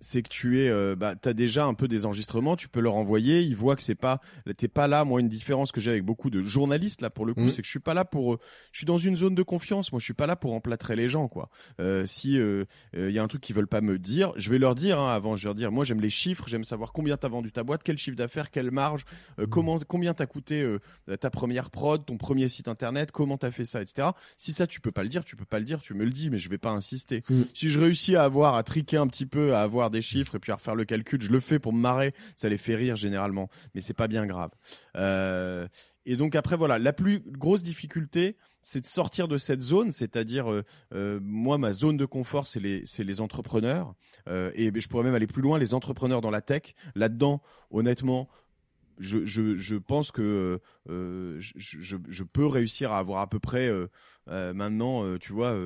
c'est 0.00 0.22
que 0.22 0.28
tu 0.28 0.60
es, 0.60 0.68
euh, 0.68 0.96
bah, 0.96 1.14
t'as 1.14 1.32
déjà 1.32 1.66
un 1.66 1.74
peu 1.74 1.86
des 1.86 2.06
enregistrements, 2.06 2.56
tu 2.56 2.68
peux 2.68 2.80
leur 2.80 2.94
envoyer, 2.94 3.40
ils 3.40 3.54
voient 3.54 3.76
que 3.76 3.82
c'est 3.82 3.94
pas, 3.94 4.20
t'es 4.56 4.68
pas 4.68 4.88
là. 4.88 5.04
Moi, 5.04 5.20
une 5.20 5.28
différence 5.28 5.72
que 5.72 5.80
j'ai 5.80 5.90
avec 5.90 6.04
beaucoup 6.04 6.30
de 6.30 6.40
journalistes 6.40 7.02
là 7.02 7.10
pour 7.10 7.26
le 7.26 7.34
coup, 7.34 7.42
mm. 7.42 7.50
c'est 7.50 7.62
que 7.62 7.66
je 7.66 7.70
suis 7.70 7.80
pas 7.80 7.94
là 7.94 8.04
pour, 8.04 8.34
euh, 8.34 8.38
je 8.72 8.78
suis 8.78 8.86
dans 8.86 8.98
une 8.98 9.16
zone 9.16 9.34
de 9.34 9.42
confiance. 9.42 9.92
Moi, 9.92 10.00
je 10.00 10.04
suis 10.04 10.14
pas 10.14 10.26
là 10.26 10.36
pour 10.36 10.54
emplâtrer 10.54 10.96
les 10.96 11.08
gens, 11.08 11.28
quoi. 11.28 11.50
Euh, 11.80 12.06
si 12.06 12.38
il 12.94 13.10
y 13.10 13.18
a 13.18 13.22
un 13.22 13.28
truc 13.28 13.42
qu'ils 13.42 13.54
veulent 13.54 13.66
pas 13.66 13.80
me 13.80 13.98
dire, 13.98 14.32
je 14.36 14.50
vais 14.50 14.58
leur 14.58 14.74
dire 14.74 14.98
hein, 14.98 15.12
avant. 15.14 15.36
Je 15.36 15.42
vais 15.42 15.48
leur 15.48 15.54
dire, 15.54 15.70
moi, 15.70 15.84
j'aime 15.84 16.00
les 16.00 16.10
chiffres, 16.10 16.48
j'aime 16.48 16.64
savoir 16.64 16.92
combien 16.92 17.16
t'as 17.16 17.28
vendu 17.28 17.52
ta 17.52 17.62
boîte, 17.62 17.82
quel 17.84 17.98
chiffre 17.98 18.16
d'affaires, 18.16 18.50
quelle 18.50 18.70
marge, 18.70 19.04
mm. 19.38 19.46
comment, 19.46 19.78
combien 19.86 20.14
t'as 20.14 20.26
coûté 20.26 20.66
ta 21.20 21.30
première 21.30 21.70
prod, 21.70 22.04
ton 22.04 22.16
premier 22.16 22.48
site 22.48 22.68
internet, 22.68 23.12
comment 23.12 23.36
t'as 23.36 23.50
fait 23.50 23.64
ça, 23.64 23.82
etc. 23.82 24.08
Si 24.36 24.52
ça, 24.52 24.66
tu 24.66 24.80
peux 24.80 24.92
pas 24.92 25.02
le 25.02 25.08
dire, 25.08 25.24
tu 25.24 25.36
peux 25.36 25.44
pas 25.44 25.58
le 25.58 25.64
dire, 25.64 25.80
tu 25.80 25.94
me 25.94 26.04
le 26.04 26.10
dis, 26.10 26.30
mais 26.30 26.38
je 26.38 26.48
vais 26.48 26.58
pas 26.58 26.70
insister. 26.70 27.22
Mm. 27.28 27.42
Si 27.54 27.68
je 27.68 27.78
réussis 27.78 28.16
à 28.16 28.24
avoir, 28.24 28.54
à 28.54 28.62
triquer 28.62 28.96
un 28.96 29.06
petit 29.06 29.26
peu, 29.26 29.54
à 29.54 29.62
avoir 29.62 29.89
des 29.90 30.02
chiffres 30.02 30.36
et 30.36 30.38
puis 30.38 30.52
à 30.52 30.56
refaire 30.56 30.74
le 30.74 30.84
calcul. 30.84 31.20
Je 31.20 31.30
le 31.30 31.40
fais 31.40 31.58
pour 31.58 31.72
me 31.72 31.80
marrer, 31.80 32.14
ça 32.36 32.48
les 32.48 32.58
fait 32.58 32.74
rire 32.74 32.96
généralement, 32.96 33.48
mais 33.74 33.80
c'est 33.80 33.94
pas 33.94 34.08
bien 34.08 34.26
grave. 34.26 34.50
Euh, 34.96 35.66
et 36.06 36.16
donc 36.16 36.34
après 36.34 36.56
voilà, 36.56 36.78
la 36.78 36.92
plus 36.92 37.20
grosse 37.20 37.62
difficulté, 37.62 38.36
c'est 38.62 38.80
de 38.80 38.86
sortir 38.86 39.28
de 39.28 39.38
cette 39.38 39.62
zone, 39.62 39.92
c'est-à-dire 39.92 40.50
euh, 40.50 40.64
euh, 40.94 41.18
moi 41.22 41.58
ma 41.58 41.72
zone 41.72 41.96
de 41.96 42.04
confort 42.04 42.46
c'est 42.46 42.60
les 42.60 42.82
c'est 42.84 43.04
les 43.04 43.20
entrepreneurs 43.20 43.94
et 44.54 44.70
je 44.74 44.88
pourrais 44.88 45.02
même 45.02 45.14
aller 45.14 45.26
plus 45.26 45.42
loin, 45.42 45.58
les 45.58 45.74
entrepreneurs 45.74 46.20
dans 46.20 46.30
la 46.30 46.40
tech. 46.40 46.74
Là-dedans, 46.94 47.42
honnêtement, 47.70 48.28
je, 49.00 49.76
pense 49.76 50.12
que 50.12 50.60
euh, 50.88 51.36
je, 51.38 51.96
je, 52.06 52.24
peux 52.24 52.46
réussir 52.46 52.92
à 52.92 52.98
avoir 52.98 53.20
à 53.20 53.28
peu 53.28 53.38
près 53.38 53.66
euh, 53.66 53.88
euh, 54.28 54.52
maintenant, 54.52 55.18
tu 55.18 55.32
vois, 55.32 55.56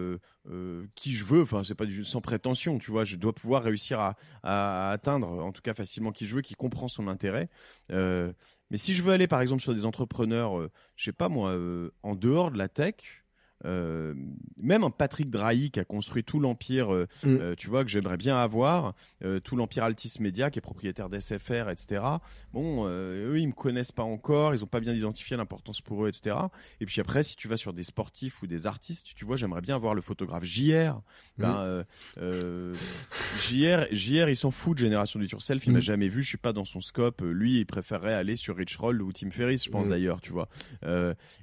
qui 0.94 1.12
je 1.12 1.24
veux. 1.24 1.42
Enfin, 1.42 1.64
c'est 1.64 1.74
pas 1.74 1.84
sans 2.04 2.20
prétention, 2.20 2.78
tu 2.78 2.90
vois. 2.90 3.04
Je 3.04 3.16
dois 3.16 3.32
pouvoir 3.32 3.62
réussir 3.64 4.00
à, 4.00 4.16
à, 4.42 4.90
atteindre, 4.90 5.28
en 5.28 5.52
tout 5.52 5.62
cas 5.62 5.74
facilement, 5.74 6.12
qui 6.12 6.26
je 6.26 6.34
veux, 6.34 6.42
qui 6.42 6.54
comprend 6.54 6.88
son 6.88 7.08
intérêt. 7.08 7.48
mais 7.90 8.76
si 8.76 8.94
je 8.94 9.02
veux 9.02 9.12
aller, 9.12 9.26
par 9.26 9.40
exemple, 9.40 9.62
sur 9.62 9.74
des 9.74 9.84
entrepreneurs, 9.84 10.68
je 10.96 11.04
sais 11.04 11.12
pas 11.12 11.28
moi, 11.28 11.56
en 12.02 12.14
dehors 12.14 12.50
de 12.50 12.58
la 12.58 12.68
tech, 12.68 13.23
euh, 13.64 14.14
même 14.58 14.84
un 14.84 14.90
Patrick 14.90 15.30
Drahi 15.30 15.70
qui 15.70 15.80
a 15.80 15.84
construit 15.84 16.22
tout 16.22 16.38
l'empire, 16.38 16.92
euh, 16.92 17.06
mm. 17.22 17.26
euh, 17.26 17.54
tu 17.56 17.68
vois, 17.68 17.84
que 17.84 17.90
j'aimerais 17.90 18.16
bien 18.16 18.36
avoir, 18.36 18.94
tout 19.42 19.56
l'empire 19.56 19.84
Altis 19.84 20.16
Media 20.20 20.50
qui 20.50 20.58
est 20.58 20.62
propriétaire 20.62 21.08
d'SFR, 21.08 21.70
etc. 21.70 22.02
Bon, 22.52 22.86
eux, 22.86 23.38
ils 23.38 23.46
me 23.46 23.52
connaissent 23.52 23.92
pas 23.92 24.02
encore, 24.02 24.54
ils 24.54 24.62
ont 24.62 24.68
pas 24.68 24.80
bien 24.80 24.92
identifié 24.92 25.36
l'importance 25.36 25.80
pour 25.80 26.04
eux, 26.04 26.08
etc. 26.08 26.36
Et 26.80 26.86
puis 26.86 27.00
après, 27.00 27.22
si 27.22 27.36
tu 27.36 27.48
vas 27.48 27.56
sur 27.56 27.72
des 27.72 27.84
sportifs 27.84 28.42
ou 28.42 28.46
des 28.46 28.66
artistes, 28.66 29.12
tu 29.16 29.24
vois, 29.24 29.36
j'aimerais 29.36 29.62
bien 29.62 29.76
avoir 29.76 29.94
le 29.94 30.02
photographe 30.02 30.44
JR. 30.44 31.00
Ben, 31.38 31.84
mm. 32.18 32.72
JR, 33.40 33.86
JR, 33.92 34.28
il 34.28 34.36
s'en 34.36 34.50
fout 34.50 34.74
de 34.74 34.78
Génération 34.80 35.18
du 35.18 35.28
Self, 35.38 35.66
il 35.66 35.72
m'a 35.72 35.78
mm. 35.78 35.82
jamais 35.82 36.08
vu, 36.08 36.22
je 36.22 36.28
suis 36.28 36.38
pas 36.38 36.52
dans 36.52 36.66
son 36.66 36.80
scope. 36.80 37.22
Lui, 37.22 37.60
il 37.60 37.64
préférerait 37.64 38.14
aller 38.14 38.36
sur 38.36 38.56
Rich 38.56 38.76
Roll 38.76 39.00
ou 39.00 39.12
Tim 39.12 39.30
Ferriss, 39.30 39.64
je 39.64 39.70
pense 39.70 39.88
d'ailleurs, 39.88 40.20
tu 40.20 40.32
vois. 40.32 40.48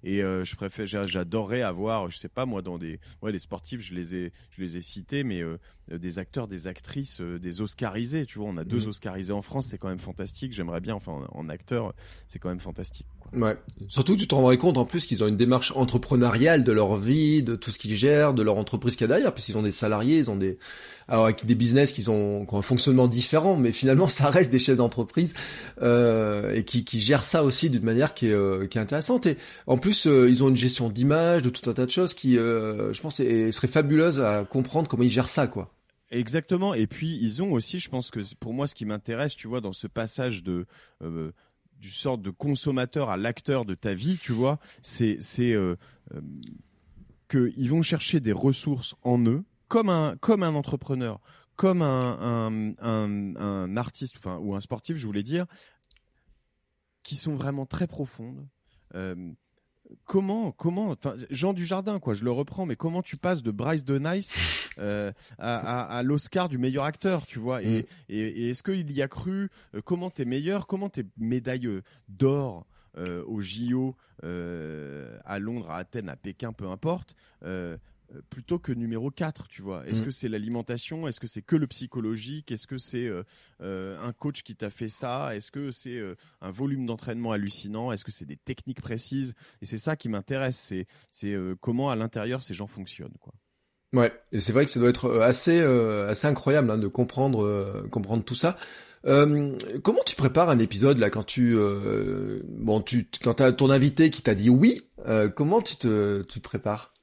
et 0.04 0.19
je 0.21 0.56
préfère, 0.56 0.86
j'adorerais 0.86 1.63
avoir 1.63 2.01
je 2.10 2.18
sais 2.18 2.30
pas 2.30 2.46
moi 2.46 2.62
dans 2.62 2.78
des 2.78 3.00
ouais 3.22 3.32
les 3.32 3.40
sportifs 3.40 3.82
je 3.82 3.94
les 3.94 4.16
ai 4.16 4.32
je 4.52 4.62
les 4.62 4.78
ai 4.78 4.82
cités 4.82 5.24
mais 5.24 5.42
euh, 5.42 5.58
des 5.90 6.20
acteurs 6.20 6.48
des 6.48 6.68
actrices 6.68 7.22
euh, 7.22 7.40
des 7.40 7.62
Oscarisés 7.62 8.26
tu 8.26 8.40
vois 8.40 8.48
on 8.50 8.58
a 8.58 8.64
deux 8.64 8.82
mhm. 8.82 8.90
Oscarisés 8.90 9.34
en 9.34 9.42
France 9.42 9.68
c'est 9.68 9.78
quand 9.78 9.90
même 9.90 10.00
fantastique 10.00 10.54
j'aimerais 10.54 10.82
bien 10.82 10.96
enfin 10.96 11.28
en 11.32 11.50
acteur 11.50 11.94
c'est 12.28 12.40
quand 12.40 12.50
même 12.50 12.60
fantastique 12.60 13.08
Ouais. 13.34 13.56
Surtout, 13.88 14.18
tu 14.18 14.28
te 14.28 14.36
rendrais 14.36 14.58
compte 14.58 14.78
en 14.78 14.84
plus 14.84 15.06
qu'ils 15.06 15.24
ont 15.24 15.28
une 15.28 15.38
démarche 15.38 15.72
entrepreneuriale 15.76 16.64
de 16.66 16.72
leur 16.72 16.98
vie, 16.98 17.44
de 17.44 17.56
tout 17.56 17.72
ce 17.72 17.80
qu'ils 17.80 17.96
gèrent, 17.96 18.34
de 18.34 18.42
leur 18.42 18.58
entreprise 18.58 18.96
qu'il 18.96 19.02
y 19.02 19.06
a 19.06 19.08
derrière, 19.08 19.34
puisqu'ils 19.34 19.58
ont 19.58 19.62
des 19.62 19.72
salariés, 19.72 20.18
ils 20.18 20.30
ont 20.30 20.36
des, 20.36 20.58
alors 21.08 21.26
avec 21.26 21.46
des 21.46 21.56
business 21.56 21.94
qui 21.94 22.08
ont, 22.10 22.46
qui 22.46 22.54
ont 22.54 22.58
un 22.58 22.62
fonctionnement 22.62 23.08
différent, 23.08 23.56
mais 23.56 23.72
finalement, 23.72 24.06
ça 24.08 24.30
reste 24.30 24.52
des 24.52 24.60
chefs 24.60 24.78
d'entreprise 24.78 25.34
euh, 25.82 26.54
et 26.54 26.64
qui, 26.64 26.84
qui 26.84 27.00
gèrent 27.00 27.22
ça 27.22 27.44
aussi 27.44 27.70
d'une 27.70 27.84
manière 27.84 28.14
qui 28.14 28.28
est, 28.28 28.34
euh, 28.34 28.68
qui 28.68 28.78
est 28.78 28.82
intéressante. 28.82 29.26
Et 29.28 29.38
en 29.66 29.78
plus, 29.78 30.08
euh, 30.08 30.30
ils 30.30 30.44
ont 30.44 30.50
une 30.50 30.56
gestion 30.58 30.90
d'image, 30.90 31.42
de 31.42 31.50
tout 31.50 31.70
un 31.70 31.74
tas 31.74 31.86
de 31.86 31.90
choses 31.91 32.13
qui, 32.13 32.38
euh, 32.38 32.93
je 32.93 33.01
pense, 33.01 33.15
serait 33.15 33.67
fabuleuse 33.67 34.19
à 34.19 34.45
comprendre 34.45 34.88
comment 34.88 35.04
ils 35.04 35.10
gèrent 35.10 35.30
ça, 35.30 35.47
quoi. 35.47 35.73
Exactement. 36.12 36.73
Et 36.73 36.88
puis 36.88 37.17
ils 37.21 37.41
ont 37.41 37.54
aussi, 37.54 37.80
je 37.80 37.89
pense 37.89 38.12
que 38.12 38.19
pour 38.36 38.54
moi, 38.54 38.67
ce 38.67 38.75
qui 38.75 38.86
m'intéresse, 38.86 39.36
tu 39.36 39.47
vois, 39.47 39.62
dans 39.62 39.73
ce 39.73 39.88
passage 39.88 40.43
de 40.43 40.65
euh, 41.01 41.32
du 41.80 41.89
sorte 41.89 42.21
de 42.21 42.30
consommateur 42.30 43.10
à 43.10 43.17
l'acteur 43.17 43.65
de 43.65 43.75
ta 43.75 43.93
vie, 43.93 44.17
tu 44.21 44.34
vois, 44.34 44.60
c'est 44.82 45.17
c'est 45.21 45.54
euh, 45.54 45.75
euh, 46.13 46.21
qu'ils 47.30 47.69
vont 47.69 47.82
chercher 47.82 48.19
des 48.19 48.34
ressources 48.34 48.95
en 49.04 49.19
eux, 49.25 49.43
comme 49.69 49.89
un, 49.89 50.17
comme 50.17 50.43
un 50.43 50.54
entrepreneur, 50.54 51.19
comme 51.56 51.82
un, 51.82 52.73
un, 52.80 53.77
artiste 53.77 54.17
ou 54.25 54.54
un 54.54 54.60
sportif, 54.60 54.97
je 54.97 55.06
voulais 55.06 55.23
dire, 55.23 55.45
qui 57.04 57.15
sont 57.15 57.36
vraiment 57.36 57.65
très 57.65 57.88
profondes. 57.88 58.47
Euh, 58.95 59.15
comment, 60.06 60.51
comment, 60.51 60.95
Jean 61.30 61.54
Dujardin, 61.54 61.99
quoi, 61.99 62.13
je 62.13 62.23
le 62.23 62.32
reprends, 62.32 62.65
mais 62.65 62.75
comment 62.75 63.01
tu 63.01 63.17
passes 63.17 63.43
de 63.43 63.51
Bryce 63.51 63.84
de 63.84 63.99
Nice 63.99 64.69
euh, 64.80 65.12
à, 65.38 66.01
l'Oscar 66.04 66.49
du 66.49 66.58
meilleur 66.58 66.86
acteur, 66.86 67.25
tu 67.25 67.39
vois 67.39 67.62
Et, 67.62 67.82
mm. 67.82 67.86
et, 68.10 68.49
est-ce 68.49 68.63
qu'il 68.63 68.91
y 68.91 69.01
a 69.01 69.08
cru 69.08 69.49
euh, 69.75 69.82
Comment 69.84 70.10
t'es 70.10 70.25
meilleur 70.25 70.67
Comment 70.67 70.89
t'es 70.89 71.06
médaille 71.17 71.69
d'or 72.10 72.65
au 73.25 73.39
JO 73.39 73.95
à 74.21 75.39
Londres, 75.39 75.69
à 75.69 75.77
Athènes, 75.77 76.10
à 76.10 76.15
Pékin, 76.15 76.51
peu 76.51 76.67
importe 76.67 77.15
euh, 77.43 77.77
plutôt 78.30 78.60
que 78.60 78.71
numéro 78.71 79.12
4, 79.12 79.47
tu 79.47 79.62
vois. 79.62 79.86
Est-ce 79.88 80.02
mm. 80.02 80.06
que 80.06 80.12
c'est 80.12 80.30
l'alimentation? 80.30 81.08
Est-ce 81.08 81.19
que 81.19 81.28
c'est 81.28 81.41
que 81.41 81.56
le 81.56 81.67
psychologique? 81.67 82.52
Est-ce 82.52 82.67
que 82.67 82.78
c'est 82.78 83.06
euh, 83.06 83.24
euh, 83.62 84.00
un 84.02 84.13
coach 84.13 84.43
qui 84.43 84.56
t'a 84.56 84.69
fait 84.69 84.89
ça? 84.89 85.36
Est-ce 85.36 85.52
que 85.52 85.71
c'est 85.71 86.02
un 86.41 86.52
volume 86.52 86.86
d'entraînement 86.86 87.32
hallucinant? 87.32 87.91
Est-ce 87.91 88.06
que 88.06 88.12
c'est 88.12 88.26
des 88.26 88.38
techniques 88.38 88.82
précises? 88.82 89.34
Et 89.62 89.65
c'est 89.65 89.78
ça 89.78 89.95
qui 89.95 90.10
m'intéresse, 90.10 90.74
c'est 91.12 91.36
comment 91.60 91.89
à 91.89 91.95
l'intérieur 91.95 92.43
ces 92.43 92.54
gens 92.54 92.67
fonctionnent, 92.67 93.17
quoi. 93.19 93.34
Ouais, 93.93 94.13
et 94.32 94.39
c'est 94.39 94.54
vrai 94.54 94.63
que 94.63 94.71
ça 94.71 94.80
doit 94.80 94.89
être 94.89 95.19
assez 95.19 95.60
assez 95.60 96.26
incroyable 96.26 96.71
hein, 96.71 96.78
de 96.78 96.88
comprendre 96.88 97.88
comprendre 97.89 98.24
tout 98.24 98.36
ça. 98.36 98.56
comment 99.04 100.04
tu 100.06 100.15
prépares 100.15 100.50
un 100.50 100.60
épisode 100.60 100.97
là 100.97 101.10
quand 101.10 101.24
tu 101.24 101.58
bon 102.47 102.82
tu 102.82 103.08
quand 103.21 103.36
t'as 103.36 103.52
ton 103.52 103.69
invité 103.69 104.10
qui 104.10 104.21
t'a 104.21 104.34
dit 104.34 104.50
oui, 104.50 104.82
comment 105.36 105.62
tu 105.62 105.76
te 105.76 106.21
tu 106.24 106.39
te 106.39 106.43
prépares? 106.43 106.93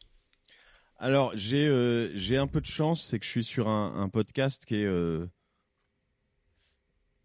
Alors 0.99 1.33
j'ai 1.35 1.69
euh, 1.69 2.11
j'ai 2.17 2.37
un 2.37 2.47
peu 2.47 2.61
de 2.61 2.67
chance, 2.67 3.03
c'est 3.03 3.19
que 3.19 3.25
je 3.25 3.31
suis 3.31 3.45
sur 3.45 3.69
un, 3.69 4.03
un 4.03 4.09
podcast 4.09 4.67
qui 4.67 4.77
est 4.77 4.85
euh, 4.85 5.27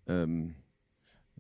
euh, 0.10 0.46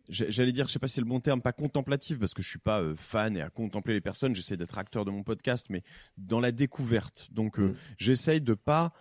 j'allais 0.10 0.52
dire, 0.52 0.67
je 0.67 0.72
sais 0.72 0.80
pas 0.80 0.88
si 0.88 0.96
c'est 0.96 1.02
le 1.02 1.08
bon 1.08 1.19
terme, 1.19 1.41
pas 1.41 1.54
contemplatif 1.54 2.19
parce 2.19 2.34
que 2.34 2.41
je 2.41 2.50
suis 2.50 2.60
pas 2.60 2.82
fan 2.98 3.38
et 3.38 3.41
à 3.41 3.50
contempler 3.50 3.93
les 3.93 4.02
personnes. 4.02 4.36
J'essaie 4.36 4.58
d'être 4.58 4.78
acteur 4.78 5.06
de 5.06 5.12
mon 5.12 5.24
podcast, 5.24 5.67
mais 5.69 5.84
dans 6.17 6.39
la 6.39 6.52
découverte. 6.52 7.30
Donc 7.32 7.58
mmh. 7.58 7.76
j'essaye 7.98 8.41
de 8.41 8.54
pas 8.54 8.93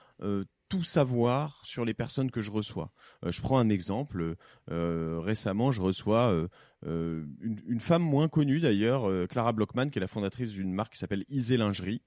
tout 0.68 0.85
savoir 0.85 1.61
sur 1.64 1.85
les 1.85 1.92
personnes 1.92 2.31
que 2.31 2.40
je 2.40 2.51
reçois. 2.51 2.92
je 3.27 3.42
prends 3.42 3.59
un 3.59 3.68
exemple. 3.68 4.37
récemment, 4.68 5.73
je 5.73 5.83
reçois 5.83 6.49
une, 6.87 7.61
une, 7.66 7.81
femme 7.81 8.03
moins 8.03 8.29
connue 8.29 8.61
d'ailleurs, 8.61 9.11
Clara 9.29 9.53
Blockman, 9.53 9.90
qui 9.90 9.99
est 9.99 10.01
la 10.01 10.07
fondatrice 10.07 10.53
d'une 10.53 10.73
marque 10.73 10.92
qui 10.92 10.99
s'appelle 10.99 11.25
Isée 11.29 11.57
Lingerie. 11.57 12.03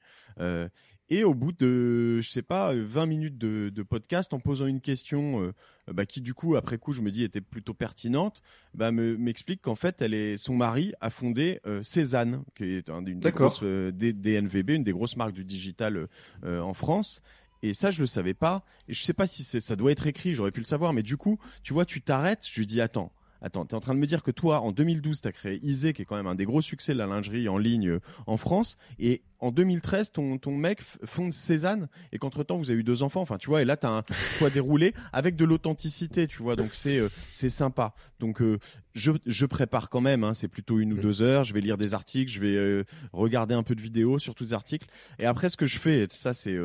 Et 1.09 1.23
au 1.23 1.35
bout 1.35 1.51
de, 1.51 2.19
je 2.21 2.29
sais 2.29 2.41
pas, 2.41 2.73
20 2.73 3.05
minutes 3.05 3.37
de, 3.37 3.69
de 3.69 3.83
podcast, 3.83 4.33
en 4.33 4.39
posant 4.39 4.65
une 4.65 4.81
question 4.81 5.43
euh, 5.43 5.53
bah, 5.93 6.05
qui 6.05 6.21
du 6.21 6.33
coup, 6.33 6.55
après 6.55 6.77
coup, 6.77 6.93
je 6.93 7.01
me 7.01 7.11
dis 7.11 7.23
était 7.23 7.41
plutôt 7.41 7.75
pertinente, 7.75 8.41
bah, 8.73 8.91
m'explique 8.91 9.61
qu'en 9.61 9.75
fait, 9.75 10.01
elle 10.01 10.13
est, 10.13 10.37
son 10.37 10.55
mari 10.55 10.93
a 11.01 11.09
fondé 11.11 11.59
euh, 11.67 11.83
Cézanne, 11.83 12.43
qui 12.55 12.63
est 12.63 12.89
une 12.89 13.19
des 13.19 13.31
grosses 13.31 13.59
euh, 13.61 13.91
DNVB, 13.91 14.71
une 14.71 14.83
des 14.83 14.93
grosses 14.93 15.15
marques 15.15 15.33
du 15.33 15.45
digital 15.45 16.07
euh, 16.43 16.59
en 16.59 16.73
France. 16.73 17.21
Et 17.61 17.73
ça, 17.73 17.91
je 17.91 18.01
le 18.01 18.07
savais 18.07 18.33
pas. 18.33 18.63
Et 18.87 18.93
je 18.93 19.03
sais 19.03 19.13
pas 19.13 19.27
si 19.27 19.43
ça 19.43 19.75
doit 19.75 19.91
être 19.91 20.07
écrit, 20.07 20.33
j'aurais 20.33 20.51
pu 20.51 20.59
le 20.59 20.65
savoir. 20.65 20.93
Mais 20.93 21.03
du 21.03 21.17
coup, 21.17 21.39
tu 21.63 21.73
vois, 21.73 21.85
tu 21.85 22.01
t'arrêtes. 22.01 22.45
Je 22.47 22.59
lui 22.59 22.65
dis, 22.65 22.81
attends, 22.81 23.11
Attends, 23.41 23.65
tu 23.65 23.71
es 23.71 23.75
en 23.75 23.79
train 23.79 23.93
de 23.93 23.99
me 23.99 24.07
dire 24.07 24.23
que 24.23 24.31
toi, 24.31 24.61
en 24.61 24.71
2012, 24.71 25.21
tu 25.21 25.27
as 25.27 25.31
créé 25.31 25.59
Isée, 25.63 25.93
qui 25.93 26.01
est 26.01 26.05
quand 26.05 26.15
même 26.15 26.27
un 26.27 26.35
des 26.35 26.45
gros 26.45 26.61
succès 26.61 26.93
de 26.93 26.97
la 26.97 27.05
lingerie 27.05 27.47
en 27.49 27.57
ligne 27.57 27.89
euh, 27.89 27.99
en 28.27 28.37
France, 28.37 28.77
et 28.99 29.21
en 29.39 29.51
2013, 29.51 30.11
ton, 30.11 30.37
ton 30.37 30.55
mec 30.55 30.81
fonde 31.03 31.33
Cézanne, 31.33 31.87
et 32.11 32.17
qu'entre-temps, 32.17 32.57
vous 32.57 32.71
avez 32.71 32.79
eu 32.79 32.83
deux 32.83 33.03
enfants, 33.03 33.21
enfin, 33.21 33.37
tu 33.37 33.49
vois, 33.49 33.61
et 33.61 33.65
là, 33.65 33.77
tu 33.77 33.85
as 33.85 33.91
un 33.91 34.01
toit 34.39 34.49
déroulé 34.49 34.93
avec 35.13 35.35
de 35.35 35.45
l'authenticité, 35.45 36.27
tu 36.27 36.41
vois, 36.41 36.55
donc 36.55 36.69
c'est 36.73 36.97
euh, 36.97 37.09
c'est 37.33 37.49
sympa. 37.49 37.93
Donc, 38.19 38.41
euh, 38.41 38.59
je, 38.93 39.11
je 39.25 39.45
prépare 39.45 39.89
quand 39.89 40.01
même, 40.01 40.23
hein, 40.23 40.33
c'est 40.33 40.47
plutôt 40.47 40.79
une 40.79 40.93
ou 40.93 40.97
deux 40.97 41.21
heures, 41.21 41.43
je 41.43 41.53
vais 41.53 41.61
lire 41.61 41.77
des 41.77 41.93
articles, 41.93 42.31
je 42.31 42.39
vais 42.39 42.85
regarder 43.11 43.53
un 43.53 43.63
peu 43.63 43.75
de 43.75 43.81
vidéos 43.81 44.19
sur 44.19 44.35
tous 44.35 44.45
les 44.45 44.53
articles, 44.53 44.87
et 45.19 45.25
après, 45.25 45.49
ce 45.49 45.57
que 45.57 45.65
je 45.65 45.77
fais, 45.77 46.07
ça, 46.09 46.33
c'est 46.33 46.57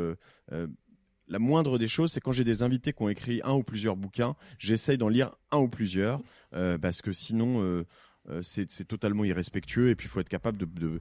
la 1.30 1.38
moindre 1.38 1.78
des 1.78 1.88
choses, 1.88 2.12
c'est 2.12 2.20
quand 2.20 2.32
j'ai 2.32 2.44
des 2.44 2.62
invités 2.62 2.92
qui 2.92 3.02
ont 3.02 3.08
écrit 3.08 3.40
un 3.44 3.54
ou 3.54 3.62
plusieurs 3.62 3.96
bouquins, 3.96 4.34
j'essaye 4.58 4.98
d'en 4.98 5.08
lire 5.08 5.30
un 5.52 5.58
ou 5.58 5.68
plusieurs, 5.68 6.20
euh, 6.54 6.76
parce 6.76 7.00
que 7.00 7.12
sinon, 7.12 7.62
euh, 7.62 7.86
euh, 8.28 8.40
c'est 8.42 8.66
totalement 8.86 9.24
irrespectueux. 9.24 9.90
Et 9.90 9.94
puis, 9.94 10.08
il 10.08 10.10
faut 10.10 10.20
être 10.20 10.28
capable 10.28 10.58
de, 10.58 11.00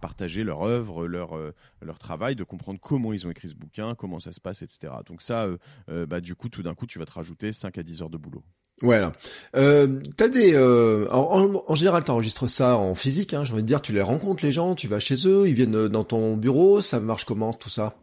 partager 0.00 0.44
leur 0.44 0.62
œuvre, 0.62 1.06
leur, 1.06 1.98
travail, 1.98 2.36
de 2.36 2.44
comprendre 2.44 2.78
comment 2.80 3.12
ils 3.12 3.26
ont 3.26 3.30
écrit 3.30 3.48
ce 3.48 3.54
bouquin, 3.54 3.94
comment 3.94 4.20
ça 4.20 4.32
se 4.32 4.40
passe, 4.40 4.62
etc. 4.62 4.92
Donc 5.06 5.22
ça, 5.22 5.48
bah, 5.88 6.20
du 6.20 6.34
coup, 6.34 6.48
tout 6.50 6.62
d'un 6.62 6.74
coup, 6.74 6.86
tu 6.86 6.98
vas 6.98 7.06
te 7.06 7.12
rajouter 7.12 7.52
5 7.52 7.78
à 7.78 7.82
10 7.82 8.02
heures 8.02 8.10
de 8.10 8.18
boulot. 8.18 8.44
Voilà. 8.82 9.12
T'as 9.52 10.28
des, 10.28 10.56
en, 11.10 11.64
en, 11.66 11.74
général, 11.74 12.04
t'enregistres 12.04 12.48
ça 12.48 12.76
en 12.76 12.94
physique. 12.94 13.34
Hein, 13.34 13.44
J'ai 13.44 13.54
envie 13.54 13.62
de 13.62 13.66
dire, 13.66 13.82
tu 13.82 13.92
les 13.92 14.02
rencontres 14.02 14.44
les 14.44 14.52
gens, 14.52 14.74
tu 14.74 14.88
vas 14.88 15.00
chez 15.00 15.26
eux, 15.26 15.48
ils 15.48 15.54
viennent 15.54 15.88
dans 15.88 16.04
ton 16.04 16.36
bureau. 16.36 16.80
Ça 16.82 17.00
marche 17.00 17.24
comment 17.24 17.52
tout 17.52 17.70
ça? 17.70 17.96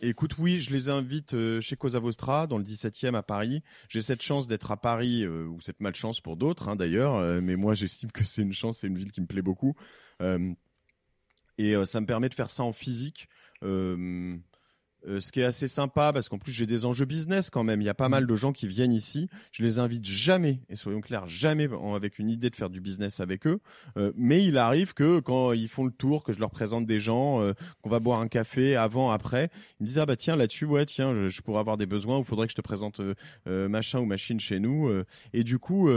Écoute, 0.00 0.38
oui, 0.38 0.58
je 0.58 0.70
les 0.70 0.88
invite 0.88 1.34
euh, 1.34 1.60
chez 1.60 1.74
Cosa 1.74 1.98
Vostra, 1.98 2.46
dans 2.46 2.58
le 2.58 2.62
17e 2.62 3.16
à 3.16 3.22
Paris. 3.22 3.64
J'ai 3.88 4.00
cette 4.00 4.22
chance 4.22 4.46
d'être 4.46 4.70
à 4.70 4.76
Paris, 4.76 5.24
euh, 5.24 5.46
ou 5.46 5.60
cette 5.60 5.80
malchance 5.80 6.20
pour 6.20 6.36
d'autres 6.36 6.68
hein, 6.68 6.76
d'ailleurs, 6.76 7.16
euh, 7.16 7.40
mais 7.42 7.56
moi 7.56 7.74
j'estime 7.74 8.12
que 8.12 8.22
c'est 8.22 8.42
une 8.42 8.52
chance, 8.52 8.78
c'est 8.78 8.86
une 8.86 8.96
ville 8.96 9.10
qui 9.10 9.20
me 9.20 9.26
plaît 9.26 9.42
beaucoup. 9.42 9.74
et 11.58 11.74
ça 11.86 12.00
me 12.00 12.06
permet 12.06 12.28
de 12.28 12.34
faire 12.34 12.50
ça 12.50 12.62
en 12.62 12.72
physique. 12.72 13.28
Ce 15.06 15.32
qui 15.32 15.40
est 15.40 15.44
assez 15.44 15.68
sympa 15.68 16.12
parce 16.12 16.28
qu'en 16.28 16.38
plus 16.38 16.52
j'ai 16.52 16.66
des 16.66 16.84
enjeux 16.84 17.04
business 17.04 17.50
quand 17.50 17.64
même. 17.64 17.80
Il 17.80 17.84
y 17.84 17.88
a 17.88 17.94
pas 17.94 18.08
mm. 18.08 18.12
mal 18.12 18.26
de 18.26 18.34
gens 18.34 18.52
qui 18.52 18.66
viennent 18.66 18.92
ici. 18.92 19.28
Je 19.52 19.62
les 19.62 19.78
invite 19.78 20.04
jamais, 20.04 20.60
et 20.68 20.76
soyons 20.76 21.00
clairs, 21.00 21.26
jamais 21.26 21.68
avec 21.94 22.18
une 22.18 22.30
idée 22.30 22.50
de 22.50 22.56
faire 22.56 22.70
du 22.70 22.80
business 22.80 23.20
avec 23.20 23.46
eux. 23.46 23.60
Euh, 23.96 24.12
mais 24.16 24.44
il 24.44 24.58
arrive 24.58 24.94
que 24.94 25.20
quand 25.20 25.52
ils 25.52 25.68
font 25.68 25.84
le 25.84 25.92
tour, 25.92 26.24
que 26.24 26.32
je 26.32 26.40
leur 26.40 26.50
présente 26.50 26.86
des 26.86 26.98
gens, 26.98 27.40
euh, 27.40 27.52
qu'on 27.82 27.90
va 27.90 28.00
boire 28.00 28.20
un 28.20 28.28
café 28.28 28.76
avant, 28.76 29.10
après, 29.10 29.50
ils 29.78 29.84
me 29.84 29.88
disent 29.88 29.98
ah 29.98 30.06
bah 30.06 30.16
tiens 30.16 30.36
là-dessus 30.36 30.64
ouais 30.64 30.86
tiens 30.86 31.14
je, 31.14 31.28
je, 31.28 31.42
pourrais 31.42 31.60
avoir 31.60 31.76
des 31.76 31.86
besoins. 31.86 32.18
Il 32.18 32.24
faudrait 32.24 32.46
que 32.46 32.52
je 32.52 32.56
te 32.56 32.62
présente 32.62 33.00
machin 33.46 34.00
ou 34.00 34.04
machine 34.04 34.40
chez 34.40 34.60
nous. 34.60 34.90
et 35.32 35.44
du 35.44 35.58
coup 35.58 35.88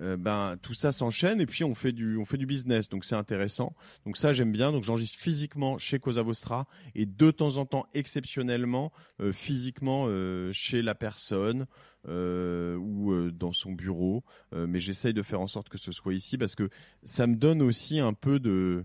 euh, 0.00 0.16
ben 0.16 0.56
tout 0.60 0.74
ça 0.74 0.90
s'enchaîne 0.92 1.40
et 1.40 1.46
puis 1.46 1.62
on 1.62 1.74
fait 1.74 1.92
du 1.92 2.16
on 2.16 2.24
fait 2.24 2.36
du 2.36 2.46
business 2.46 2.88
donc 2.88 3.04
c'est 3.04 3.14
intéressant. 3.14 3.74
Donc 4.04 4.16
ça 4.16 4.32
j'aime 4.32 4.52
bien 4.52 4.72
donc 4.72 4.82
j'enregistre 4.82 5.18
physiquement 5.18 5.78
chez 5.78 5.98
Cosa 5.98 6.22
Vostra 6.22 6.66
et 6.94 7.06
de 7.06 7.30
temps 7.30 7.56
en 7.56 7.66
temps 7.66 7.86
exceptionnellement 7.94 8.92
euh, 9.20 9.32
physiquement 9.32 10.06
euh, 10.08 10.50
chez 10.52 10.82
la 10.82 10.94
personne 10.94 11.66
ou 12.06 13.30
dans 13.32 13.52
son 13.52 13.72
bureau. 13.72 14.24
Mais 14.52 14.78
j'essaye 14.78 15.14
de 15.14 15.22
faire 15.22 15.40
en 15.40 15.46
sorte 15.46 15.70
que 15.70 15.78
ce 15.78 15.90
soit 15.90 16.12
ici 16.12 16.36
parce 16.36 16.54
que 16.54 16.68
ça 17.02 17.26
me 17.26 17.34
donne 17.34 17.62
aussi 17.62 17.98
un 17.98 18.12
peu 18.12 18.38
de 18.40 18.84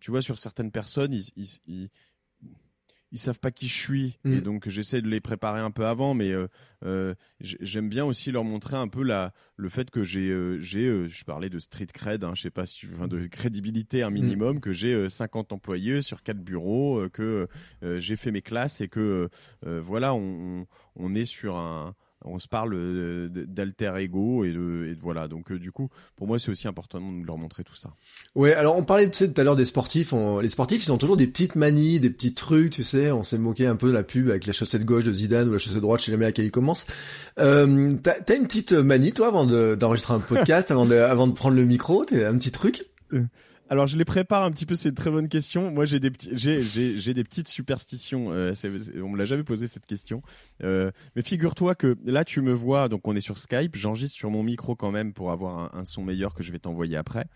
tu 0.00 0.10
vois 0.10 0.20
sur 0.20 0.38
certaines 0.38 0.70
personnes 0.70 1.14
ils, 1.14 1.88
savent 3.16 3.38
pas 3.38 3.50
qui 3.50 3.68
je 3.68 3.74
suis 3.74 4.18
et 4.24 4.36
mm. 4.36 4.40
donc 4.42 4.68
j'essaie 4.68 5.00
de 5.00 5.08
les 5.08 5.20
préparer 5.20 5.60
un 5.60 5.70
peu 5.70 5.86
avant 5.86 6.12
mais 6.12 6.30
euh, 6.30 6.46
euh, 6.84 7.14
j'aime 7.40 7.88
bien 7.88 8.04
aussi 8.04 8.30
leur 8.30 8.44
montrer 8.44 8.76
un 8.76 8.88
peu 8.88 9.02
la 9.02 9.32
le 9.56 9.70
fait 9.70 9.90
que 9.90 10.02
j'ai 10.02 10.28
euh, 10.28 10.58
j'ai 10.60 11.08
je 11.08 11.24
parlais 11.24 11.48
de 11.48 11.58
street 11.58 11.86
cred 11.86 12.22
hein, 12.22 12.32
je 12.34 12.42
sais 12.42 12.50
pas 12.50 12.66
si 12.66 12.86
enfin, 12.94 13.08
de 13.08 13.26
crédibilité 13.26 14.02
un 14.02 14.10
minimum 14.10 14.56
mm. 14.56 14.60
que 14.60 14.72
j'ai 14.72 15.08
50 15.08 15.52
employés 15.52 16.02
sur 16.02 16.22
quatre 16.22 16.40
bureaux 16.40 17.08
que 17.10 17.48
j'ai 17.82 18.16
fait 18.16 18.30
mes 18.30 18.42
classes 18.42 18.80
et 18.82 18.88
que 18.88 19.30
voilà 19.62 20.14
on, 20.14 20.66
on 20.96 21.14
est 21.14 21.24
sur 21.24 21.56
un 21.56 21.94
on 22.24 22.38
se 22.38 22.48
parle 22.48 22.74
euh, 22.74 23.28
d'alter 23.28 23.92
ego 23.98 24.44
et 24.44 24.52
de, 24.52 24.96
voilà. 25.00 25.28
Donc 25.28 25.52
euh, 25.52 25.58
du 25.58 25.70
coup, 25.70 25.88
pour 26.16 26.26
moi, 26.26 26.38
c'est 26.38 26.50
aussi 26.50 26.66
important 26.66 27.00
de 27.00 27.26
leur 27.26 27.38
montrer 27.38 27.64
tout 27.64 27.76
ça. 27.76 27.90
Ouais, 28.34 28.52
alors 28.52 28.76
on 28.76 28.84
parlait 28.84 29.10
tout 29.10 29.30
à 29.36 29.42
l'heure 29.44 29.56
des 29.56 29.64
sportifs. 29.64 30.12
les 30.42 30.48
sportifs, 30.48 30.84
ils 30.84 30.92
ont 30.92 30.98
toujours 30.98 31.16
des 31.16 31.26
petites 31.26 31.54
manies, 31.54 32.00
des 32.00 32.10
petits 32.10 32.34
trucs, 32.34 32.72
tu 32.72 32.82
sais. 32.82 33.12
On 33.12 33.22
s'est 33.22 33.38
moqué 33.38 33.66
un 33.66 33.76
peu 33.76 33.88
de 33.88 33.92
la 33.92 34.02
pub 34.02 34.28
avec 34.30 34.46
la 34.46 34.52
chaussette 34.52 34.84
gauche 34.84 35.04
de 35.04 35.12
Zidane 35.12 35.48
ou 35.48 35.52
la 35.52 35.58
chaussette 35.58 35.80
droite, 35.80 36.00
je 36.00 36.06
sais 36.06 36.12
jamais 36.12 36.24
laquelle 36.24 36.46
il 36.46 36.50
commence. 36.50 36.86
Euh, 37.38 37.90
T'as 38.02 38.36
une 38.36 38.46
petite 38.46 38.72
manie, 38.72 39.12
toi, 39.12 39.28
avant 39.28 39.46
d'enregistrer 39.76 40.14
un 40.14 40.20
podcast, 40.20 40.70
avant 40.70 40.86
de, 40.86 40.94
avant 40.94 41.26
de 41.26 41.32
prendre 41.32 41.56
le 41.56 41.64
micro, 41.64 42.04
t'as 42.04 42.28
un 42.28 42.36
petit 42.36 42.50
truc? 42.50 42.84
Euh, 43.12 43.24
alors 43.70 43.86
je 43.86 43.96
les 43.96 44.04
prépare 44.04 44.44
un 44.44 44.50
petit 44.50 44.66
peu, 44.66 44.74
c'est 44.74 44.88
une 44.88 44.94
très 44.94 45.10
bonne 45.10 45.28
question. 45.28 45.70
Moi 45.70 45.84
j'ai 45.84 46.00
des 46.00 46.10
j'ai, 46.32 46.62
j'ai, 46.62 47.14
des 47.14 47.24
petites 47.24 47.48
superstitions. 47.48 48.32
Euh, 48.32 48.54
on 48.96 49.08
me 49.10 49.18
l'a 49.18 49.24
jamais 49.24 49.44
posé 49.44 49.66
cette 49.66 49.86
question, 49.86 50.22
euh, 50.62 50.90
mais 51.16 51.22
figure-toi 51.22 51.74
que 51.74 51.96
là 52.04 52.24
tu 52.24 52.40
me 52.40 52.52
vois, 52.52 52.88
donc 52.88 53.06
on 53.06 53.14
est 53.14 53.20
sur 53.20 53.38
Skype, 53.38 53.76
j'enregistre 53.76 54.16
sur 54.16 54.30
mon 54.30 54.42
micro 54.42 54.74
quand 54.74 54.90
même 54.90 55.12
pour 55.12 55.30
avoir 55.30 55.74
un, 55.74 55.84
son 55.84 56.02
meilleur 56.02 56.34
que 56.34 56.42
je 56.42 56.52
vais 56.52 56.58
t'envoyer 56.58 56.96
après. 56.96 57.26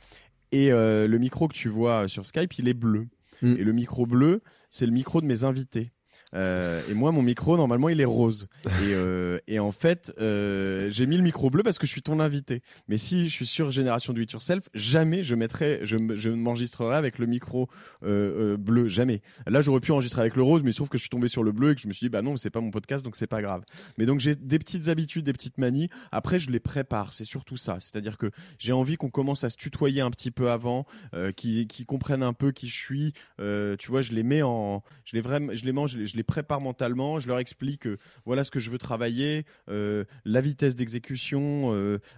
Et 0.53 0.73
euh, 0.73 1.07
le 1.07 1.19
micro 1.19 1.49
que 1.49 1.55
tu 1.55 1.69
vois 1.69 2.09
sur 2.09 2.27
Skype, 2.27 2.59
il 2.59 2.69
est 2.69 2.75
bleu. 2.75 3.09
Mm. 3.41 3.57
Et 3.59 3.65
le 3.65 3.73
micro 3.73 4.07
bleu, 4.07 4.43
c'est 4.71 4.87
le 4.87 4.93
micro 4.93 5.21
de 5.21 5.27
mes 5.27 5.45
invités. 5.45 5.93
Euh, 6.35 6.81
et 6.89 6.95
moi, 6.95 7.13
mon 7.13 7.23
micro, 7.23 7.57
normalement, 7.57 7.89
il 7.89 8.01
est 8.01 8.07
rose. 8.07 8.49
Et, 8.65 8.95
euh, 8.95 9.39
en 9.59 9.73
fait, 9.73 10.13
euh, 10.19 10.89
j'ai 10.91 11.07
mis 11.07 11.17
le 11.17 11.23
micro 11.23 11.51
bleu 11.51 11.63
parce 11.63 11.79
que 11.79 11.87
je 11.87 11.93
suis 11.93 12.03
ton 12.03 12.21
invité. 12.21 12.63
Mais 12.89 12.97
si 12.97 13.29
je 13.29 13.33
suis 13.33 13.47
sur 13.47 13.71
Génération 13.71 14.13
Do 14.13 14.21
It 14.21 14.33
Yourself, 14.33 14.69
jamais 14.75 15.23
je 15.23 15.35
mettrai, 15.35 15.81
je, 15.83 16.29
m'enregistrerai 16.29 16.97
avec 16.97 17.19
le 17.19 17.27
micro 17.27 17.69
bleu. 18.03 18.89
Jamais. 18.89 19.23
Là, 19.47 19.61
j'aurais 19.61 19.81
pu 19.81 19.93
enregistrer 19.93 20.21
avec 20.21 20.37
le 20.37 20.43
rose, 20.43 20.63
mais 20.63 20.73
sauf 20.73 20.89
que 20.89 20.99
je 20.99 21.03
suis 21.03 21.11
tombé 21.11 21.29
sur 21.29 21.43
le 21.43 21.53
bleu 21.53 21.73
et 21.73 21.75
que 21.75 21.81
je 21.81 21.89
me 21.89 21.93
suis 21.93 22.07
dit, 22.07 22.11
bah 22.11 22.23
non, 22.23 22.37
c'est 22.37 22.51
pas 22.51 22.61
mon 22.61 22.71
podcast, 22.71 23.05
donc 23.05 23.17
c'est 23.17 23.27
pas 23.27 23.43
grave. 23.43 23.65
Mais 23.99 24.07
donc, 24.07 24.21
j'ai 24.21 24.35
des 24.35 24.59
petites 24.59 24.89
habitudes, 24.89 25.25
des 25.25 25.33
petites 25.33 25.59
manies. 25.59 25.89
Après, 26.11 26.39
je 26.39 26.51
les 26.51 26.61
prépare. 26.61 27.13
C'est 27.13 27.25
surtout 27.25 27.57
ça. 27.57 27.77
C'est-à-dire 27.79 28.19
que 28.19 28.31
j'ai 28.59 28.73
envie 28.73 28.97
qu'on 28.97 29.11
commence 29.11 29.45
à 29.45 29.51
se 29.51 29.57
tutoyer 29.57 30.01
un 30.01 30.11
petit 30.11 30.31
peu 30.31 30.51
avant, 30.51 30.87
euh, 31.15 31.33
qui, 31.33 31.67
comprennent 31.87 32.23
un 32.23 32.33
peu 32.33 32.53
qui 32.53 32.69
je 32.69 32.79
suis. 32.79 33.13
Tu 33.39 33.89
vois, 33.89 34.03
je 34.03 34.13
les 34.13 34.23
mets 34.23 34.43
en, 34.43 34.83
je 35.05 35.17
les 35.17 35.23
vraiment, 35.23 35.55
je 35.55 35.65
les 35.65 35.73
mange, 35.73 35.97
je 36.05 36.17
les, 36.17 36.22
les 36.23 36.25
prépare 36.25 36.61
mentalement. 36.61 37.19
Je 37.19 37.27
leur 37.27 37.39
explique 37.39 37.87
euh, 37.87 37.99
voilà 38.25 38.45
ce 38.45 38.51
que 38.51 38.61
je 38.61 38.71
veux 38.71 38.79
travailler, 38.79 39.45
euh, 39.69 40.05
la 40.25 40.41
vitesse 40.41 40.77
d'exécution, 40.77 41.73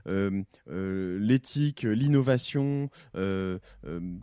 euh, 0.06 0.44
l'éthique, 1.18 1.82
l'innovation, 1.82 2.90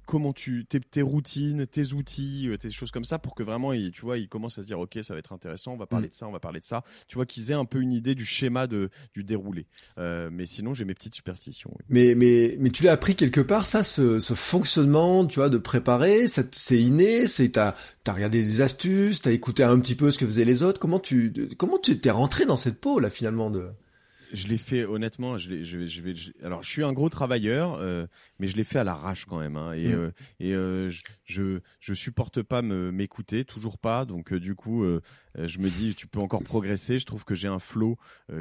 comment 0.05 0.33
tu 0.33 0.65
tes, 0.65 0.79
tes, 0.79 1.01
routines, 1.01 1.65
tes 1.65 1.93
outils, 1.93 2.49
tes 2.59 2.69
choses 2.69 2.91
comme 2.91 3.05
ça 3.05 3.17
pour 3.17 3.33
que 3.35 3.43
vraiment 3.43 3.73
ils, 3.73 3.91
tu 3.91 4.01
vois 4.01 4.17
ils 4.17 4.29
commencent 4.29 4.59
à 4.59 4.61
se 4.61 4.67
dire 4.67 4.79
ok 4.79 4.99
ça 5.01 5.13
va 5.13 5.19
être 5.19 5.33
intéressant, 5.33 5.73
on 5.73 5.77
va 5.77 5.87
parler 5.87 6.07
mm. 6.07 6.11
de 6.11 6.15
ça, 6.15 6.27
on 6.27 6.31
va 6.31 6.39
parler 6.39 6.59
de 6.59 6.65
ça. 6.65 6.83
Tu 7.07 7.15
vois 7.15 7.25
qu'ils 7.25 7.51
aient 7.51 7.55
un 7.55 7.65
peu 7.65 7.81
une 7.81 7.93
idée 7.93 8.15
du 8.15 8.25
schéma 8.25 8.67
de 8.67 8.89
du 9.13 9.23
déroulé. 9.23 9.65
mais 9.97 10.45
sinon 10.45 10.73
j'ai 10.73 10.85
mes 10.85 10.93
petites 10.93 11.15
superstitions. 11.15 11.71
Oui. 11.73 11.85
Mais 11.89 12.15
mais 12.15 12.55
mais 12.59 12.69
tu 12.69 12.83
l'as 12.83 12.91
appris 12.91 13.15
quelque 13.15 13.41
part 13.41 13.65
ça 13.65 13.83
ce, 13.83 14.19
ce 14.19 14.33
fonctionnement 14.35 15.25
tu 15.25 15.39
vois 15.39 15.49
de 15.49 15.57
préparer 15.57 16.27
c'est 16.27 16.79
inné 16.79 17.27
c'est 17.27 17.49
t'as 17.49 17.73
t'as 18.03 18.13
regardé 18.13 18.43
des 18.43 18.61
astuces 18.61 19.21
t'as 19.21 19.31
écouté 19.31 19.63
un 19.63 19.79
petit 19.79 19.95
peu 19.95 20.11
ce 20.11 20.17
que 20.17 20.25
faisaient 20.25 20.45
les 20.45 20.63
autres 20.63 20.79
Comment 20.79 20.99
tu 20.99 21.33
comment 21.57 21.77
tu 21.77 21.99
t'es 21.99 22.11
rentré 22.11 22.45
dans 22.45 22.55
cette 22.55 22.79
peau 22.79 22.99
là 22.99 23.09
finalement 23.09 23.49
de 23.49 23.69
je 24.33 24.47
l'ai 24.47 24.57
fait 24.57 24.85
honnêtement. 24.85 25.37
Je, 25.37 25.63
je, 25.63 25.77
vais, 25.77 25.87
je 25.87 26.01
vais, 26.01 26.13
alors, 26.43 26.63
je 26.63 26.69
suis 26.69 26.83
un 26.83 26.93
gros 26.93 27.09
travailleur, 27.09 27.77
euh, 27.79 28.07
mais 28.41 28.47
je 28.47 28.57
l'ai 28.57 28.63
fait 28.63 28.79
à 28.79 28.83
l'arrache 28.83 29.25
quand 29.25 29.37
même. 29.37 29.55
Hein, 29.55 29.73
et 29.73 29.89
mm. 29.89 29.91
euh, 29.91 30.11
et 30.39 30.53
euh, 30.55 30.89
je, 31.25 31.59
je, 31.79 31.93
supporte 31.93 32.41
pas 32.41 32.63
me, 32.63 32.91
m'écouter, 32.91 33.45
toujours 33.45 33.77
pas. 33.77 34.03
Donc 34.03 34.33
du 34.33 34.55
coup, 34.55 34.83
je 35.35 35.59
me 35.59 35.69
dis, 35.69 35.93
tu 35.93 36.07
peux 36.07 36.19
encore 36.19 36.43
progresser. 36.43 36.97
Je 36.97 37.05
trouve 37.05 37.23
que 37.23 37.35
j'ai 37.35 37.47
un 37.47 37.59
flow 37.59 37.97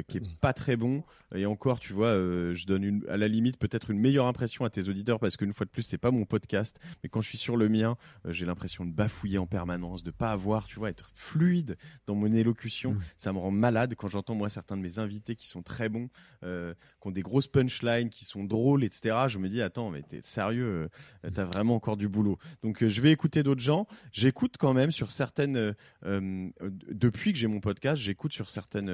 qui 0.07 0.17
est 0.17 0.39
pas 0.39 0.53
très 0.53 0.75
bon. 0.75 1.03
Et 1.35 1.45
encore, 1.45 1.79
tu 1.79 1.93
vois, 1.93 2.13
je 2.13 2.65
donne 2.65 2.83
une, 2.83 3.05
à 3.07 3.17
la 3.17 3.27
limite 3.27 3.57
peut-être 3.57 3.91
une 3.91 3.99
meilleure 3.99 4.25
impression 4.25 4.65
à 4.65 4.71
tes 4.71 4.89
auditeurs 4.89 5.19
parce 5.19 5.37
qu'une 5.37 5.53
fois 5.53 5.65
de 5.65 5.71
plus, 5.71 5.83
c'est 5.83 5.99
pas 5.99 6.11
mon 6.11 6.25
podcast. 6.25 6.79
Mais 7.03 7.09
quand 7.09 7.21
je 7.21 7.27
suis 7.27 7.37
sur 7.37 7.55
le 7.55 7.69
mien, 7.69 7.95
j'ai 8.27 8.47
l'impression 8.47 8.85
de 8.85 8.91
bafouiller 8.91 9.37
en 9.37 9.47
permanence, 9.47 10.03
de 10.03 10.11
pas 10.11 10.31
avoir, 10.31 10.65
tu 10.65 10.79
vois, 10.79 10.89
être 10.89 11.11
fluide 11.13 11.77
dans 12.07 12.15
mon 12.15 12.31
élocution. 12.33 12.93
Mm. 12.93 13.01
Ça 13.17 13.33
me 13.33 13.37
rend 13.37 13.51
malade 13.51 13.93
quand 13.95 14.07
j'entends 14.07 14.35
moi 14.35 14.49
certains 14.49 14.77
de 14.77 14.81
mes 14.81 14.97
invités 14.97 15.35
qui 15.35 15.47
sont 15.47 15.61
très 15.61 15.89
bons, 15.89 16.09
euh, 16.43 16.73
qui 17.01 17.07
ont 17.07 17.11
des 17.11 17.21
grosses 17.21 17.47
punchlines, 17.47 18.09
qui 18.09 18.25
sont 18.25 18.43
drôles, 18.43 18.83
etc. 18.83 19.25
Je 19.27 19.37
me 19.37 19.47
dis, 19.47 19.61
attends, 19.61 19.90
mais 19.91 20.01
t'es 20.01 20.21
sérieux, 20.21 20.89
euh, 21.25 21.29
t'as 21.33 21.43
vraiment 21.43 21.75
encore 21.75 21.97
du 21.97 22.07
boulot. 22.07 22.37
Donc, 22.63 22.83
euh, 22.83 22.89
je 22.89 23.01
vais 23.01 23.11
écouter 23.11 23.43
d'autres 23.43 23.61
gens. 23.61 23.87
J'écoute 24.11 24.55
quand 24.57 24.73
même 24.73 24.91
sur 24.91 25.11
certaines, 25.11 25.75
depuis 26.03 27.33
que 27.33 27.39
j'ai 27.39 27.47
mon 27.47 27.59
podcast, 27.59 28.01
j'écoute 28.01 28.33
sur 28.33 28.49
certaines, 28.49 28.89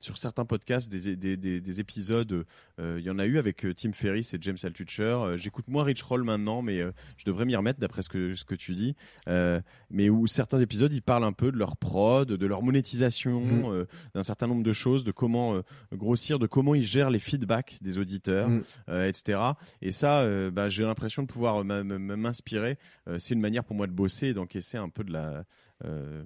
sur 0.00 0.18
certains 0.18 0.44
podcasts 0.44 0.90
des, 0.90 1.16
des, 1.16 1.36
des, 1.36 1.60
des 1.60 1.80
épisodes. 1.80 2.44
Il 2.78 3.00
y 3.00 3.10
en 3.10 3.18
a 3.18 3.26
eu 3.26 3.38
avec 3.38 3.66
Tim 3.76 3.92
Ferriss 3.92 4.34
et 4.34 4.38
James 4.40 4.56
Altucher. 4.62 5.34
J'écoute 5.36 5.68
moins 5.68 5.84
Rich 5.84 6.02
Roll 6.02 6.24
maintenant, 6.24 6.62
mais 6.62 6.80
je 7.16 7.24
devrais 7.24 7.44
m'y 7.44 7.56
remettre 7.56 7.80
d'après 7.80 8.02
ce 8.02 8.08
que, 8.08 8.34
ce 8.34 8.44
que 8.44 8.54
tu 8.54 8.74
dis. 8.74 8.96
mais 9.26 10.10
où 10.10 10.26
certains 10.26 10.60
épisodes, 10.60 10.92
ils 10.92 11.02
parlent 11.02 11.24
un 11.24 11.32
peu 11.32 11.52
de 11.52 11.56
leur 11.56 11.76
prod, 11.76 12.28
de 12.28 12.46
leur 12.46 12.62
monétisation, 12.62 13.40
mmh. 13.40 13.86
d'un 14.14 14.22
certain 14.22 14.46
nombre 14.46 14.62
de 14.62 14.72
choses, 14.72 15.04
de 15.04 15.12
comment 15.12 15.56
euh, 15.56 15.62
grossir, 15.92 16.38
de 16.38 16.46
comment 16.46 16.74
ils 16.74 16.84
gèrent 16.84 17.10
les 17.10 17.18
feedbacks 17.18 17.78
des 17.80 17.98
auditeurs, 17.98 18.48
mm. 18.48 18.62
euh, 18.88 19.08
etc. 19.08 19.40
Et 19.82 19.92
ça, 19.92 20.20
euh, 20.20 20.50
bah, 20.50 20.68
j'ai 20.68 20.84
l'impression 20.84 21.22
de 21.22 21.28
pouvoir 21.28 21.64
m'inspirer. 21.64 22.78
c'est 23.18 23.34
une 23.34 23.40
manière 23.40 23.64
pour 23.64 23.76
moi 23.76 23.86
de 23.86 23.92
bosser 23.92 24.28
et 24.28 24.34
d'encaisser 24.34 24.76
un 24.76 24.88
peu 24.88 25.04
de 25.04 25.12
la 25.12 25.44
euh, 25.84 26.24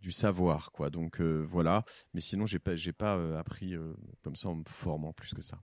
du 0.00 0.12
savoir 0.12 0.72
quoi. 0.72 0.90
Donc 0.90 1.20
euh, 1.20 1.44
voilà. 1.46 1.84
Mais 2.14 2.20
sinon 2.20 2.46
j'ai 2.46 2.58
pas 2.58 2.74
j'ai 2.74 2.92
pas 2.92 3.16
euh, 3.16 3.38
appris 3.38 3.74
comme 4.24 4.36
ça 4.36 4.48
en 4.48 4.56
me 4.56 4.64
formant 4.66 5.12
plus 5.12 5.34
que 5.34 5.42
ça. 5.42 5.58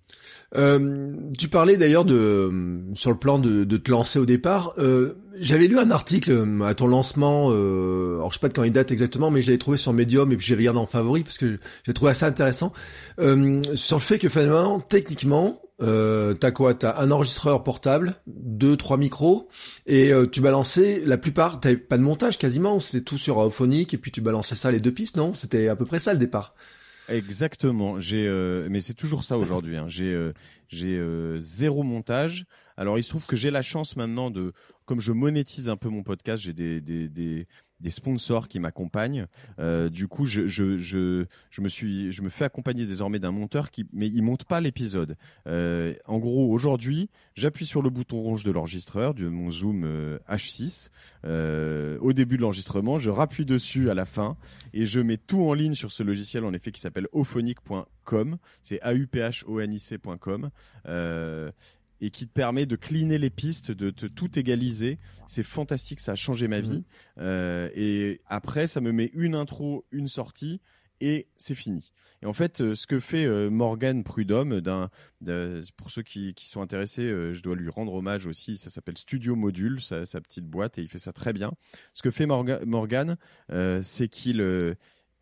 Tu 1.37 1.49
parlais 1.49 1.77
d'ailleurs 1.77 2.05
de 2.05 2.83
sur 2.93 3.11
le 3.11 3.17
plan 3.17 3.39
de, 3.39 3.63
de 3.63 3.77
te 3.77 3.91
lancer 3.91 4.19
au 4.19 4.25
départ. 4.25 4.75
J'avais 5.37 5.67
lu 5.67 5.79
un 5.79 5.91
article 5.91 6.61
à 6.63 6.73
ton 6.75 6.87
lancement 6.87 7.49
alors 7.49 8.31
je 8.31 8.35
sais 8.35 8.39
pas 8.39 8.49
de 8.49 8.53
quand 8.53 8.63
il 8.63 8.71
date 8.71 8.91
exactement 8.91 9.31
mais 9.31 9.41
je 9.41 9.47
l'avais 9.47 9.57
trouvé 9.57 9.77
sur 9.77 9.93
Medium 9.93 10.31
et 10.31 10.37
puis 10.37 10.45
j'ai 10.45 10.55
regardé 10.55 10.79
en 10.79 10.85
favori 10.85 11.23
parce 11.23 11.37
que 11.37 11.57
j'ai 11.85 11.93
trouvé 11.93 12.11
assez 12.11 12.25
intéressant. 12.25 12.73
Sur 13.17 13.97
le 13.97 14.01
fait 14.01 14.19
que 14.19 14.29
finalement 14.29 14.79
techniquement 14.79 15.61
euh, 15.81 16.33
t'as 16.33 16.51
quoi? 16.51 16.73
T'as 16.73 16.99
un 17.01 17.11
enregistreur 17.11 17.63
portable, 17.63 18.15
deux, 18.27 18.77
trois 18.77 18.97
micros, 18.97 19.47
et 19.85 20.11
euh, 20.13 20.25
tu 20.25 20.41
balançais. 20.41 21.01
La 21.05 21.17
plupart, 21.17 21.59
t'avais 21.59 21.77
pas 21.77 21.97
de 21.97 22.03
montage 22.03 22.37
quasiment. 22.37 22.79
C'était 22.79 23.03
tout 23.03 23.17
sur 23.17 23.37
Auphonic, 23.37 23.93
et 23.93 23.97
puis 23.97 24.11
tu 24.11 24.21
balançais 24.21 24.55
ça 24.55 24.71
les 24.71 24.79
deux 24.79 24.93
pistes, 24.93 25.17
non? 25.17 25.33
C'était 25.33 25.67
à 25.67 25.75
peu 25.75 25.85
près 25.85 25.99
ça 25.99 26.13
le 26.13 26.19
départ. 26.19 26.55
Exactement. 27.09 27.99
J'ai, 27.99 28.25
euh, 28.27 28.67
mais 28.69 28.81
c'est 28.81 28.95
toujours 28.95 29.23
ça 29.23 29.37
aujourd'hui. 29.37 29.77
Hein. 29.77 29.85
J'ai, 29.87 30.11
euh, 30.13 30.33
j'ai 30.69 30.99
zéro 31.39 31.83
montage. 31.83 32.45
Alors 32.77 32.97
il 32.97 33.03
se 33.03 33.09
trouve 33.09 33.25
que 33.25 33.35
j'ai 33.35 33.51
la 33.51 33.61
chance 33.61 33.95
maintenant 33.95 34.31
de, 34.31 34.51
comme 34.85 34.99
je 34.99 35.11
monétise 35.11 35.69
un 35.69 35.77
peu 35.77 35.89
mon 35.89 36.03
podcast, 36.03 36.43
j'ai 36.43 36.53
des, 36.53 36.81
des, 36.81 37.07
des 37.07 37.47
des 37.79 37.91
sponsors 37.91 38.47
qui 38.47 38.59
m'accompagnent. 38.59 39.27
Euh, 39.59 39.89
du 39.89 40.07
coup, 40.07 40.25
je, 40.25 40.41
me 40.41 42.29
fais 42.29 42.45
accompagner 42.45 42.85
désormais 42.85 43.19
d'un 43.19 43.31
monteur 43.31 43.71
qui, 43.71 43.85
mais 43.93 44.07
il 44.07 44.23
monte 44.23 44.45
pas 44.45 44.61
l'épisode. 44.61 45.17
Euh, 45.47 45.93
en 46.05 46.19
gros, 46.19 46.51
aujourd'hui, 46.51 47.09
j'appuie 47.33 47.65
sur 47.65 47.81
le 47.81 47.89
bouton 47.89 48.21
rouge 48.21 48.43
de 48.43 48.51
l'enregistreur 48.51 49.13
de 49.13 49.27
mon 49.27 49.51
Zoom 49.51 49.83
euh, 49.83 50.19
H6 50.29 50.89
euh, 51.25 51.97
au 52.01 52.13
début 52.13 52.37
de 52.37 52.41
l'enregistrement. 52.41 52.99
Je 52.99 53.09
rappuie 53.09 53.45
dessus 53.45 53.89
à 53.89 53.93
la 53.93 54.05
fin 54.05 54.37
et 54.73 54.85
je 54.85 54.99
mets 54.99 55.17
tout 55.17 55.43
en 55.43 55.53
ligne 55.53 55.73
sur 55.73 55.91
ce 55.91 56.03
logiciel 56.03 56.45
en 56.45 56.53
effet 56.53 56.71
qui 56.71 56.81
s'appelle 56.81 57.07
auphonic.com. 57.11 58.37
C'est 58.63 58.81
a 58.81 58.93
u 58.93 59.07
p 59.07 59.19
h 59.19 59.43
o 59.47 59.59
n 59.59 59.73
i 59.73 59.79
c.com. 59.79 60.49
Et 62.01 62.09
qui 62.09 62.27
te 62.27 62.33
permet 62.33 62.65
de 62.65 62.75
cleaner 62.75 63.17
les 63.17 63.29
pistes, 63.29 63.71
de, 63.71 63.89
te 63.89 64.05
tout 64.05 64.37
égaliser. 64.37 64.99
C'est 65.27 65.43
fantastique, 65.43 65.99
ça 65.99 66.13
a 66.13 66.15
changé 66.15 66.47
ma 66.47 66.61
mhm. 66.61 66.63
vie. 66.63 66.83
Euh, 67.19 67.69
et 67.73 68.19
après, 68.27 68.67
ça 68.67 68.81
me 68.81 68.91
met 68.91 69.11
une 69.13 69.35
intro, 69.35 69.85
une 69.91 70.07
sortie, 70.07 70.61
et 71.01 71.27
c'est 71.37 71.55
fini. 71.55 71.93
Et 72.21 72.25
en 72.25 72.33
fait, 72.33 72.61
euh, 72.61 72.75
ce 72.75 72.87
que 72.87 72.99
fait 72.99 73.25
euh, 73.25 73.49
Morgan 73.49 74.03
Prudhomme, 74.03 74.61
d'un, 74.61 74.89
pour 75.77 75.91
ceux 75.91 76.03
qui, 76.03 76.33
qui 76.33 76.47
sont 76.47 76.61
intéressés, 76.61 77.33
je 77.33 77.41
dois 77.41 77.55
lui 77.55 77.69
rendre 77.69 77.93
hommage 77.93 78.25
aussi. 78.25 78.57
Ça 78.57 78.69
s'appelle 78.69 78.97
Studio 78.97 79.35
Module, 79.35 79.81
sa, 79.81 80.05
sa, 80.05 80.21
petite 80.21 80.45
boîte, 80.45 80.77
et 80.77 80.81
il 80.81 80.87
fait 80.89 80.99
ça 80.99 81.13
très 81.13 81.33
bien. 81.33 81.53
Ce 81.93 82.01
que 82.01 82.11
fait 82.11 82.25
Morgan, 82.25 83.17
c'est 83.81 84.07
qu'il 84.09 84.75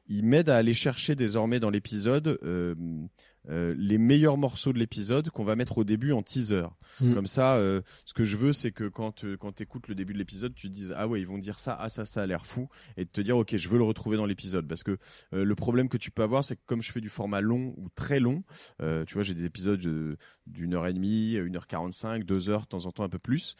il 0.08 0.26
m'aide 0.26 0.50
à 0.50 0.58
aller 0.58 0.74
chercher 0.74 1.16
désormais 1.16 1.60
dans 1.60 1.70
l'épisode 1.70 2.38
euh, 3.50 3.76
les 3.78 3.98
meilleurs 3.98 4.38
morceaux 4.38 4.72
de 4.72 4.80
l'épisode 4.80 5.30
qu'on 5.30 5.44
va 5.44 5.56
mettre 5.56 5.78
au 5.78 5.84
début 5.84 6.12
en 6.12 6.24
teaser. 6.24 6.68
Mm. 7.02 7.14
Comme 7.14 7.28
ça, 7.28 7.56
euh, 7.56 7.82
ce 8.06 8.14
que 8.14 8.24
je 8.24 8.38
veux, 8.38 8.54
c'est 8.54 8.72
que 8.72 8.88
quand 8.88 9.26
euh, 9.26 9.36
quand 9.38 9.52
t'écoutes 9.54 9.88
le 9.88 9.96
début 9.96 10.14
de 10.14 10.18
l'épisode, 10.18 10.56
tu 10.56 10.70
te 10.70 10.74
dises 10.74 10.94
ah 10.96 11.08
ouais 11.08 11.20
ils 11.20 11.28
vont 11.28 11.38
dire 11.38 11.60
ça, 11.60 11.76
ah 11.80 11.90
ça 11.90 12.06
ça 12.06 12.22
a 12.22 12.26
l'air 12.26 12.46
fou, 12.46 12.70
et 12.98 13.06
de 13.06 13.10
te 13.10 13.22
dire 13.22 13.38
ok 13.38 13.56
je 13.58 13.70
veux 13.70 13.78
le 13.78 13.84
retrouver 13.84 14.18
dans 14.18 14.26
l'épisode 14.26 14.68
parce 14.68 14.84
que 14.84 14.98
le 15.32 15.56
problème 15.56 15.90
que 15.90 15.98
tu 15.98 16.12
peux 16.12 16.24
avoir, 16.24 16.46
c'est 16.46 16.56
que 16.56 16.62
comme 16.66 16.82
je 16.82 16.92
fais 16.92 17.02
du 17.02 17.10
format 17.10 17.42
long 17.42 17.74
ou 17.78 17.90
très 17.96 18.20
long, 18.20 18.44
tu 18.80 19.14
vois 19.14 19.24
j'ai 19.24 19.34
des 19.34 19.46
épisodes 19.46 19.82
d'une 20.48 20.74
heure 20.74 20.88
et 20.88 20.94
demie, 20.94 21.34
une 21.36 21.56
heure 21.56 21.68
quarante-cinq, 21.68 22.24
deux 22.24 22.50
heures, 22.50 22.62
de 22.62 22.68
temps 22.68 22.86
en 22.86 22.92
temps 22.92 23.04
un 23.04 23.10
peu 23.10 23.20
plus 23.20 23.56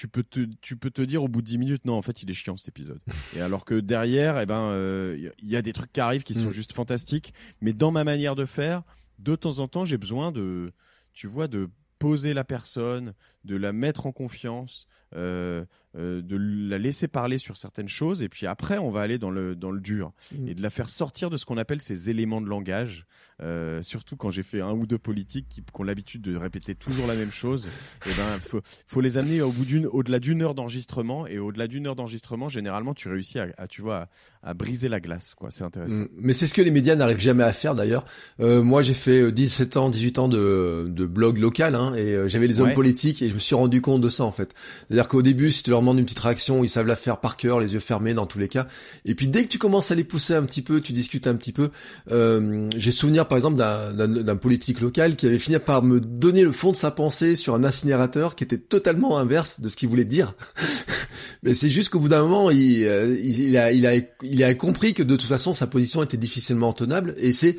tu 0.00 0.08
peux 0.08 0.22
te 0.22 0.40
tu 0.62 0.78
peux 0.78 0.90
te 0.90 1.02
dire 1.02 1.22
au 1.22 1.28
bout 1.28 1.42
de 1.42 1.46
10 1.46 1.58
minutes 1.58 1.84
non 1.84 1.92
en 1.92 2.00
fait 2.00 2.22
il 2.22 2.30
est 2.30 2.32
chiant 2.32 2.56
cet 2.56 2.68
épisode 2.68 3.00
et 3.36 3.42
alors 3.42 3.66
que 3.66 3.78
derrière 3.78 4.40
eh 4.40 4.46
ben 4.46 4.70
il 4.70 4.78
euh, 4.78 5.30
y 5.42 5.56
a 5.56 5.60
des 5.60 5.74
trucs 5.74 5.92
qui 5.92 6.00
arrivent 6.00 6.22
qui 6.22 6.32
sont 6.32 6.46
mm. 6.46 6.52
juste 6.52 6.72
fantastiques 6.72 7.34
mais 7.60 7.74
dans 7.74 7.90
ma 7.90 8.02
manière 8.02 8.34
de 8.34 8.46
faire 8.46 8.82
de 9.18 9.36
temps 9.36 9.58
en 9.58 9.68
temps 9.68 9.84
j'ai 9.84 9.98
besoin 9.98 10.32
de 10.32 10.72
tu 11.12 11.26
vois 11.26 11.48
de 11.48 11.68
poser 11.98 12.32
la 12.32 12.44
personne 12.44 13.12
de 13.44 13.56
la 13.56 13.74
mettre 13.74 14.06
en 14.06 14.12
confiance 14.12 14.88
euh, 15.14 15.66
euh, 15.96 16.22
de 16.22 16.36
la 16.36 16.78
laisser 16.78 17.08
parler 17.08 17.36
sur 17.36 17.56
certaines 17.56 17.88
choses 17.88 18.22
et 18.22 18.28
puis 18.28 18.46
après 18.46 18.78
on 18.78 18.92
va 18.92 19.00
aller 19.00 19.18
dans 19.18 19.32
le 19.32 19.56
dans 19.56 19.72
le 19.72 19.80
dur 19.80 20.12
mm. 20.30 20.48
et 20.48 20.54
de 20.54 20.62
la 20.62 20.70
faire 20.70 20.88
sortir 20.88 21.30
de 21.30 21.36
ce 21.36 21.44
qu'on 21.44 21.58
appelle 21.58 21.82
ces 21.82 22.10
éléments 22.10 22.40
de 22.40 22.46
langage 22.46 23.06
euh, 23.42 23.82
surtout 23.82 24.14
quand 24.14 24.30
j'ai 24.30 24.44
fait 24.44 24.60
un 24.60 24.70
ou 24.70 24.86
deux 24.86 24.98
politiques 24.98 25.46
qui, 25.48 25.64
ont 25.76 25.82
l'habitude 25.82 26.22
de 26.22 26.36
répéter 26.36 26.76
toujours 26.76 27.08
la 27.08 27.14
même 27.14 27.32
chose 27.32 27.66
et 27.66 27.70
eh 28.06 28.16
ben 28.16 28.38
faut 28.38 28.60
faut 28.86 29.00
les 29.00 29.18
amener 29.18 29.42
au 29.42 29.50
bout 29.50 29.64
d'une 29.64 29.86
au-delà 29.86 30.20
d'une 30.20 30.42
heure 30.42 30.54
d'enregistrement 30.54 31.26
et 31.26 31.40
au-delà 31.40 31.66
d'une 31.66 31.88
heure 31.88 31.96
d'enregistrement 31.96 32.48
généralement 32.48 32.94
tu 32.94 33.08
réussis 33.08 33.40
à, 33.40 33.66
tu 33.68 33.82
vois 33.82 34.06
à, 34.44 34.54
briser 34.54 34.88
la 34.88 35.00
glace 35.00 35.34
quoi. 35.34 35.50
C'est 35.50 35.64
intéressant. 35.64 36.02
Mm. 36.02 36.08
mais 36.18 36.34
c'est 36.34 36.46
ce 36.46 36.54
que 36.54 36.62
les 36.62 36.70
médias 36.70 36.94
n'arrivent 36.94 37.18
jamais 37.18 37.42
à 37.42 37.52
faire 37.52 37.74
d'ailleurs. 37.74 38.04
Euh, 38.38 38.62
moi 38.62 38.80
j'ai 38.82 38.94
fait 38.94 39.32
17 39.32 39.76
ans 39.76 39.90
18 39.90 40.18
ans 40.20 40.28
de 40.28 40.86
de 40.88 41.06
blog 41.06 41.38
local 41.38 41.74
hein, 41.74 41.94
et 41.96 42.28
j'avais 42.28 42.46
les 42.46 42.60
hommes 42.60 42.74
politiques 42.74 43.22
et 43.22 43.28
je 43.28 43.34
me 43.34 43.40
suis 43.40 43.56
rendu 43.56 43.80
compte 43.80 44.02
de 44.02 44.08
ça 44.08 44.22
en 44.22 44.30
fait. 44.30 44.54
C'est-à-dire 44.86 45.08
qu'au 45.08 45.22
début 45.22 45.50
si 45.50 45.64
tu 45.64 45.70
leur 45.70 45.79
leur 45.80 45.82
demandes 45.82 45.98
une 45.98 46.04
petite 46.04 46.18
réaction, 46.20 46.62
ils 46.64 46.68
savent 46.68 46.86
la 46.86 46.96
faire 46.96 47.20
par 47.20 47.36
cœur, 47.36 47.60
les 47.60 47.74
yeux 47.74 47.80
fermés 47.80 48.14
dans 48.14 48.26
tous 48.26 48.38
les 48.38 48.48
cas. 48.48 48.66
Et 49.04 49.14
puis 49.14 49.28
dès 49.28 49.44
que 49.44 49.48
tu 49.48 49.58
commences 49.58 49.90
à 49.90 49.94
les 49.94 50.04
pousser 50.04 50.34
un 50.34 50.44
petit 50.44 50.62
peu, 50.62 50.80
tu 50.80 50.92
discutes 50.92 51.26
un 51.26 51.36
petit 51.36 51.52
peu. 51.52 51.70
Euh, 52.10 52.68
J'ai 52.76 52.92
souvenir 52.92 53.26
par 53.28 53.36
exemple 53.36 53.56
d'un 53.56 54.36
politique 54.36 54.80
local 54.80 55.16
qui 55.16 55.26
avait 55.26 55.38
fini 55.38 55.58
par 55.58 55.82
me 55.82 56.00
donner 56.00 56.42
le 56.42 56.52
fond 56.52 56.72
de 56.72 56.76
sa 56.76 56.90
pensée 56.90 57.36
sur 57.36 57.54
un 57.54 57.64
incinérateur 57.64 58.34
qui 58.34 58.44
était 58.44 58.58
totalement 58.58 59.18
inverse 59.18 59.60
de 59.60 59.68
ce 59.68 59.76
qu'il 59.76 59.88
voulait 59.88 60.04
dire. 60.04 60.34
Mais 61.42 61.54
c'est 61.54 61.70
juste 61.70 61.88
qu'au 61.88 62.00
bout 62.00 62.08
d'un 62.08 62.22
moment, 62.22 62.50
il, 62.50 62.84
euh, 62.84 63.16
il, 63.18 63.56
a, 63.56 63.72
il, 63.72 63.86
a, 63.86 63.94
il 64.22 64.44
a 64.44 64.54
compris 64.54 64.92
que 64.92 65.02
de 65.02 65.16
toute 65.16 65.28
façon 65.28 65.52
sa 65.52 65.66
position 65.66 66.02
était 66.02 66.18
difficilement 66.18 66.72
tenable. 66.72 67.14
Et 67.18 67.32
c'est 67.32 67.56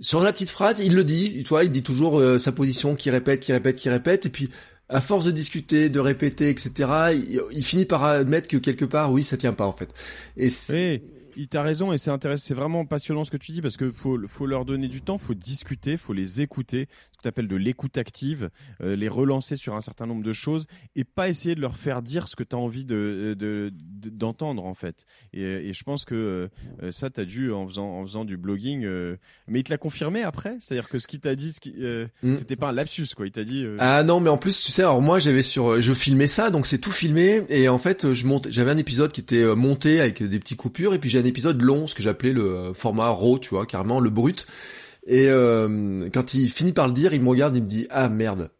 sur 0.00 0.20
la 0.20 0.32
petite 0.32 0.50
phrase, 0.50 0.80
il 0.80 0.94
le 0.94 1.04
dit, 1.04 1.42
tu 1.42 1.48
vois, 1.48 1.64
il 1.64 1.70
dit 1.70 1.82
toujours 1.82 2.20
euh, 2.20 2.38
sa 2.38 2.52
position, 2.52 2.94
qui 2.94 3.10
répète, 3.10 3.40
qui 3.40 3.52
répète, 3.52 3.76
qui 3.76 3.88
répète, 3.88 4.26
et 4.26 4.28
puis 4.28 4.50
à 4.88 5.00
force 5.00 5.24
de 5.24 5.30
discuter, 5.30 5.88
de 5.88 5.98
répéter, 5.98 6.48
etc., 6.48 6.70
il, 7.52 7.64
finit 7.64 7.84
par 7.84 8.04
admettre 8.04 8.48
que 8.48 8.56
quelque 8.56 8.84
part, 8.84 9.12
oui, 9.12 9.24
ça 9.24 9.36
tient 9.36 9.52
pas 9.52 9.66
en 9.66 9.72
fait. 9.72 9.92
Il 11.36 11.48
t'a 11.48 11.62
raison 11.62 11.92
et 11.92 11.98
c'est 11.98 12.10
intéressant, 12.10 12.44
c'est 12.46 12.54
vraiment 12.54 12.86
passionnant 12.86 13.24
ce 13.24 13.30
que 13.30 13.36
tu 13.36 13.52
dis 13.52 13.60
parce 13.60 13.76
que 13.76 13.92
faut, 13.92 14.18
faut 14.26 14.46
leur 14.46 14.64
donner 14.64 14.88
du 14.88 15.02
temps, 15.02 15.18
faut 15.18 15.34
discuter, 15.34 15.96
faut 15.96 16.14
les 16.14 16.40
écouter, 16.40 16.88
ce 17.12 17.18
que 17.18 17.22
tu 17.22 17.28
appelles 17.28 17.48
de 17.48 17.56
l'écoute 17.56 17.98
active, 17.98 18.50
euh, 18.80 18.96
les 18.96 19.08
relancer 19.08 19.56
sur 19.56 19.74
un 19.74 19.80
certain 19.80 20.06
nombre 20.06 20.22
de 20.22 20.32
choses 20.32 20.66
et 20.94 21.04
pas 21.04 21.28
essayer 21.28 21.54
de 21.54 21.60
leur 21.60 21.76
faire 21.76 22.02
dire 22.02 22.28
ce 22.28 22.36
que 22.36 22.42
tu 22.42 22.56
as 22.56 22.58
envie 22.58 22.84
de, 22.84 23.36
d'entendre 24.10 24.64
en 24.64 24.74
fait. 24.74 25.04
Et, 25.34 25.42
et, 25.42 25.72
je 25.72 25.84
pense 25.84 26.04
que 26.04 26.48
euh, 26.82 26.90
ça, 26.90 27.10
tu 27.10 27.20
as 27.20 27.24
dû 27.24 27.52
en 27.52 27.66
faisant, 27.66 27.98
en 27.98 28.02
faisant 28.06 28.24
du 28.24 28.38
blogging, 28.38 28.84
euh, 28.84 29.16
mais 29.46 29.60
il 29.60 29.64
te 29.64 29.70
l'a 29.70 29.78
confirmé 29.78 30.22
après, 30.22 30.56
c'est-à-dire 30.60 30.88
que 30.88 30.98
ce 30.98 31.06
qu'il 31.06 31.20
t'a 31.20 31.34
dit, 31.34 31.52
ce 31.52 31.60
qui, 31.60 31.74
mm. 32.22 32.34
c'était 32.34 32.56
pas 32.56 32.70
un 32.70 32.72
lapsus 32.72 33.08
quoi, 33.14 33.26
il 33.26 33.32
t'a 33.32 33.44
dit. 33.44 33.66
Ah 33.78 34.02
non, 34.02 34.20
mais 34.20 34.30
en 34.30 34.38
plus 34.38 34.62
tu 34.64 34.72
sais, 34.72 34.82
alors 34.82 35.02
moi 35.02 35.18
j'avais 35.18 35.42
sur, 35.42 35.80
je 35.80 35.92
filmais 35.92 36.28
ça, 36.28 36.50
donc 36.50 36.66
c'est 36.66 36.78
tout 36.78 36.92
filmé 36.92 37.42
et 37.50 37.68
en 37.68 37.78
fait 37.78 38.14
je 38.14 38.26
monte, 38.26 38.48
j'avais 38.50 38.70
un 38.70 38.78
épisode 38.78 39.12
qui 39.12 39.20
était 39.20 39.54
monté 39.54 40.00
avec 40.00 40.22
des 40.22 40.38
petites 40.38 40.58
coupures 40.58 40.94
et 40.94 40.98
puis 40.98 41.10
j'ai 41.10 41.18
un 41.18 41.25
épisode 41.26 41.60
long, 41.62 41.86
ce 41.86 41.94
que 41.94 42.02
j'appelais 42.02 42.32
le 42.32 42.72
format 42.74 43.08
raw, 43.08 43.38
tu 43.38 43.50
vois, 43.50 43.66
carrément 43.66 44.00
le 44.00 44.10
brut. 44.10 44.46
Et 45.06 45.28
euh, 45.28 46.08
quand 46.12 46.34
il 46.34 46.50
finit 46.50 46.72
par 46.72 46.88
le 46.88 46.92
dire, 46.92 47.14
il 47.14 47.22
me 47.22 47.28
regarde, 47.28 47.56
il 47.56 47.62
me 47.62 47.68
dit 47.68 47.86
ah 47.90 48.08
merde. 48.08 48.50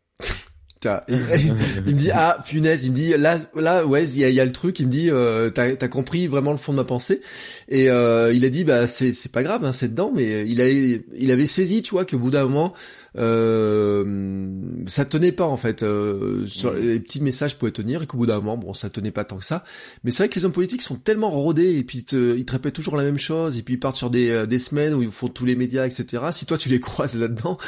il, 1.08 1.16
me 1.16 1.92
dit 1.92 2.10
ah 2.12 2.44
punaise, 2.46 2.84
il 2.84 2.92
me 2.92 2.94
dit 2.94 3.14
là 3.16 3.38
là 3.56 3.84
ouais 3.84 4.04
il 4.04 4.18
y 4.18 4.40
a, 4.40 4.44
le 4.44 4.52
truc, 4.52 4.78
il 4.78 4.86
me 4.86 4.90
dit 4.90 5.10
euh, 5.10 5.50
t'as 5.50 5.72
as 5.80 5.88
compris 5.88 6.28
vraiment 6.28 6.52
le 6.52 6.58
fond 6.58 6.70
de 6.72 6.76
ma 6.76 6.84
pensée 6.84 7.22
et 7.68 7.90
euh, 7.90 8.32
il 8.32 8.44
a 8.44 8.50
dit 8.50 8.62
bah 8.62 8.86
c'est 8.86 9.12
c'est 9.12 9.32
pas 9.32 9.42
grave 9.42 9.64
hein, 9.64 9.72
c'est 9.72 9.88
dedans 9.88 10.12
mais 10.14 10.46
il 10.46 10.60
a 10.60 10.68
il 10.68 11.30
avait 11.32 11.46
saisi 11.46 11.82
tu 11.82 11.90
vois 11.90 12.04
qu'au 12.04 12.18
bout 12.18 12.30
d'un 12.30 12.44
moment 12.44 12.72
euh, 13.18 14.84
ça 14.86 15.04
tenait 15.04 15.32
pas 15.32 15.46
en 15.46 15.56
fait. 15.56 15.82
Euh, 15.82 16.44
sur 16.46 16.72
les 16.72 17.00
petits 17.00 17.20
messages 17.20 17.56
pouvaient 17.56 17.72
tenir 17.72 18.02
et 18.02 18.06
qu'au 18.06 18.18
bout 18.18 18.26
d'un 18.26 18.36
moment, 18.36 18.56
bon, 18.56 18.74
ça 18.74 18.90
tenait 18.90 19.10
pas 19.10 19.24
tant 19.24 19.38
que 19.38 19.44
ça. 19.44 19.64
Mais 20.04 20.10
c'est 20.10 20.24
vrai 20.24 20.28
que 20.28 20.38
les 20.38 20.44
hommes 20.44 20.52
politiques 20.52 20.82
sont 20.82 20.96
tellement 20.96 21.30
rodés 21.30 21.76
et 21.76 21.84
puis 21.84 21.98
ils 21.98 22.04
te, 22.04 22.36
ils 22.36 22.44
te 22.44 22.52
répètent 22.52 22.74
toujours 22.74 22.96
la 22.96 23.04
même 23.04 23.18
chose 23.18 23.58
et 23.58 23.62
puis 23.62 23.74
ils 23.74 23.80
partent 23.80 23.96
sur 23.96 24.10
des, 24.10 24.30
euh, 24.30 24.46
des 24.46 24.58
semaines 24.58 24.94
où 24.94 25.02
ils 25.02 25.10
font 25.10 25.28
tous 25.28 25.44
les 25.44 25.56
médias, 25.56 25.86
etc. 25.86 26.24
Si 26.32 26.46
toi 26.46 26.58
tu 26.58 26.68
les 26.68 26.80
croises 26.86 27.16
là-dedans, 27.16 27.58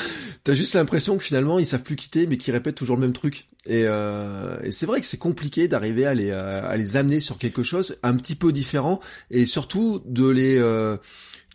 t'as 0.44 0.55
juste 0.55 0.74
l'impression 0.74 1.16
que 1.16 1.24
finalement 1.24 1.59
ils 1.59 1.66
savent 1.66 1.82
plus 1.82 1.96
quitter 1.96 2.26
mais 2.26 2.36
qu'ils 2.36 2.53
répètent 2.53 2.76
toujours 2.76 2.96
le 2.96 3.03
même 3.03 3.12
truc. 3.12 3.49
Et, 3.66 3.84
euh, 3.86 4.57
et 4.62 4.70
c'est 4.70 4.86
vrai 4.86 5.01
que 5.01 5.07
c'est 5.07 5.18
compliqué 5.18 5.68
d'arriver 5.68 6.07
à 6.07 6.14
les, 6.14 6.30
à 6.30 6.74
les 6.76 6.96
amener 6.96 7.20
sur 7.20 7.38
quelque 7.38 7.62
chose 7.62 7.96
un 8.03 8.16
petit 8.16 8.34
peu 8.34 8.51
différent 8.51 9.01
et 9.30 9.44
surtout 9.46 10.01
de 10.07 10.28
les 10.28 10.57
euh, 10.59 10.96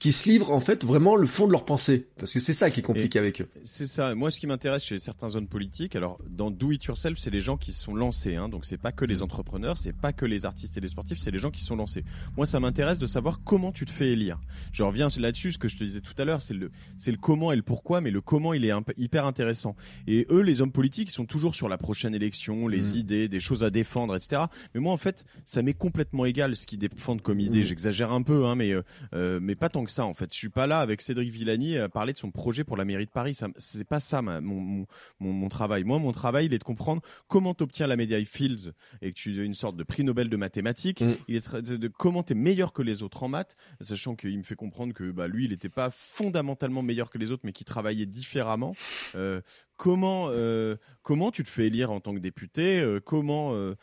qui 0.03 0.11
se 0.11 0.27
livrent 0.27 0.51
en 0.51 0.59
fait 0.59 0.83
vraiment 0.83 1.15
le 1.15 1.25
fond 1.25 1.47
de 1.47 1.53
leur 1.53 1.63
pensée, 1.63 2.09
parce 2.17 2.33
que 2.33 2.41
c'est 2.41 2.51
ça 2.51 2.69
qui 2.69 2.81
est 2.81 2.83
compliqué 2.83 3.17
avec 3.17 3.39
eux. 3.39 3.47
C'est 3.63 3.85
ça. 3.85 4.13
Moi, 4.15 4.31
ce 4.31 4.39
qui 4.41 4.47
m'intéresse 4.47 4.83
chez 4.83 4.99
certains 4.99 5.29
zones 5.29 5.47
politiques, 5.47 5.95
alors 5.95 6.17
dans 6.29 6.51
Do 6.51 6.73
It 6.73 6.83
Yourself, 6.83 7.17
c'est 7.17 7.29
les 7.29 7.39
gens 7.39 7.55
qui 7.55 7.71
se 7.71 7.81
sont 7.81 7.95
lancés. 7.95 8.35
Hein, 8.35 8.49
donc 8.49 8.65
c'est 8.65 8.75
pas 8.75 8.91
que 8.91 9.05
les 9.05 9.19
mm. 9.19 9.23
entrepreneurs, 9.23 9.77
c'est 9.77 9.95
pas 9.95 10.11
que 10.11 10.25
les 10.25 10.45
artistes 10.45 10.77
et 10.77 10.81
les 10.81 10.89
sportifs, 10.89 11.19
c'est 11.19 11.31
les 11.31 11.39
gens 11.39 11.51
qui 11.51 11.61
se 11.61 11.67
sont 11.67 11.77
lancés. 11.77 12.03
Moi, 12.35 12.45
ça 12.45 12.59
m'intéresse 12.59 12.99
de 12.99 13.07
savoir 13.07 13.39
comment 13.45 13.71
tu 13.71 13.85
te 13.85 13.91
fais 13.91 14.09
élire. 14.09 14.41
Je 14.73 14.83
reviens 14.83 15.07
là-dessus, 15.19 15.53
ce 15.53 15.57
que 15.57 15.69
je 15.69 15.77
te 15.77 15.85
disais 15.85 16.01
tout 16.01 16.15
à 16.17 16.25
l'heure, 16.25 16.41
c'est 16.41 16.53
le 16.53 16.69
c'est 16.97 17.11
le 17.11 17.17
comment 17.17 17.53
et 17.53 17.55
le 17.55 17.63
pourquoi, 17.63 18.01
mais 18.01 18.11
le 18.11 18.19
comment 18.19 18.53
il 18.53 18.65
est 18.65 18.73
hyper 18.97 19.25
intéressant. 19.25 19.77
Et 20.07 20.27
eux, 20.29 20.41
les 20.41 20.59
hommes 20.59 20.73
politiques, 20.73 21.11
sont 21.11 21.25
toujours 21.25 21.55
sur 21.55 21.69
la 21.69 21.77
prochaine 21.77 22.13
élection, 22.13 22.67
les 22.67 22.81
mm. 22.81 22.97
idées, 22.97 23.29
des 23.29 23.39
choses 23.39 23.63
à 23.63 23.69
défendre, 23.69 24.17
etc. 24.17 24.41
Mais 24.75 24.81
moi, 24.81 24.91
en 24.91 24.97
fait, 24.97 25.25
ça 25.45 25.61
m'est 25.61 25.73
complètement 25.73 26.25
égal 26.25 26.57
ce 26.57 26.65
qu'ils 26.65 26.79
défendent 26.79 27.21
comme 27.21 27.39
idée. 27.39 27.61
Mm. 27.61 27.67
J'exagère 27.67 28.11
un 28.11 28.21
peu, 28.21 28.47
hein, 28.47 28.55
mais 28.55 28.73
euh, 28.73 28.81
euh, 29.13 29.39
mais 29.41 29.55
pas 29.55 29.69
tant 29.69 29.85
que 29.85 29.92
ça 29.93 30.05
en 30.05 30.13
fait. 30.13 30.31
Je 30.33 30.37
suis 30.37 30.49
pas 30.49 30.67
là 30.67 30.79
avec 30.79 31.01
Cédric 31.01 31.29
Villani 31.31 31.77
à 31.77 31.89
parler 31.89 32.13
de 32.13 32.17
son 32.17 32.31
projet 32.31 32.63
pour 32.63 32.77
la 32.77 32.85
mairie 32.85 33.05
de 33.05 33.11
Paris. 33.11 33.35
Ça, 33.35 33.47
c'est 33.57 33.87
pas 33.87 33.99
ça 33.99 34.21
mon, 34.21 34.41
mon, 34.41 34.85
mon, 35.19 35.49
travail. 35.49 35.83
Moi, 35.83 35.99
mon 35.99 36.11
travail, 36.11 36.47
il 36.47 36.53
est 36.53 36.57
de 36.57 36.63
comprendre 36.63 37.01
comment 37.27 37.53
tu 37.53 37.63
obtiens 37.63 37.87
la 37.87 37.95
Media 37.95 38.23
Fields 38.25 38.73
et 39.01 39.11
que 39.11 39.15
tu 39.15 39.41
es 39.41 39.45
une 39.45 39.53
sorte 39.53 39.77
de 39.77 39.83
prix 39.83 40.03
Nobel 40.03 40.29
de 40.29 40.37
mathématiques. 40.37 41.01
Mm. 41.01 41.15
Il 41.27 41.35
est 41.35 41.55
de, 41.61 41.87
comment 41.87 42.23
tu 42.23 42.33
es 42.33 42.35
meilleur 42.35 42.73
que 42.73 42.81
les 42.81 43.03
autres 43.03 43.23
en 43.23 43.27
maths, 43.27 43.55
sachant 43.81 44.15
qu'il 44.15 44.37
me 44.37 44.43
fait 44.43 44.55
comprendre 44.55 44.93
que 44.93 45.11
bah, 45.11 45.27
lui, 45.27 45.45
il 45.45 45.51
n'était 45.51 45.69
pas 45.69 45.91
fondamentalement 45.91 46.81
meilleur 46.81 47.09
que 47.09 47.17
les 47.17 47.31
autres, 47.31 47.43
mais 47.45 47.53
qu'il 47.53 47.65
travaillait 47.65 48.05
différemment. 48.05 48.75
Euh, 49.15 49.41
comment 49.77 50.27
euh, 50.29 50.75
comment 51.01 51.31
tu 51.31 51.43
te 51.43 51.49
fais 51.49 51.67
élire 51.67 51.91
en 51.91 51.99
tant 51.99 52.13
que 52.13 52.19
député, 52.19 52.79
euh, 52.79 52.99
comment 53.03 53.53
euh, 53.53 53.75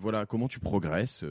voilà 0.00 0.26
comment 0.26 0.48
tu 0.48 0.60
progresses, 0.60 1.24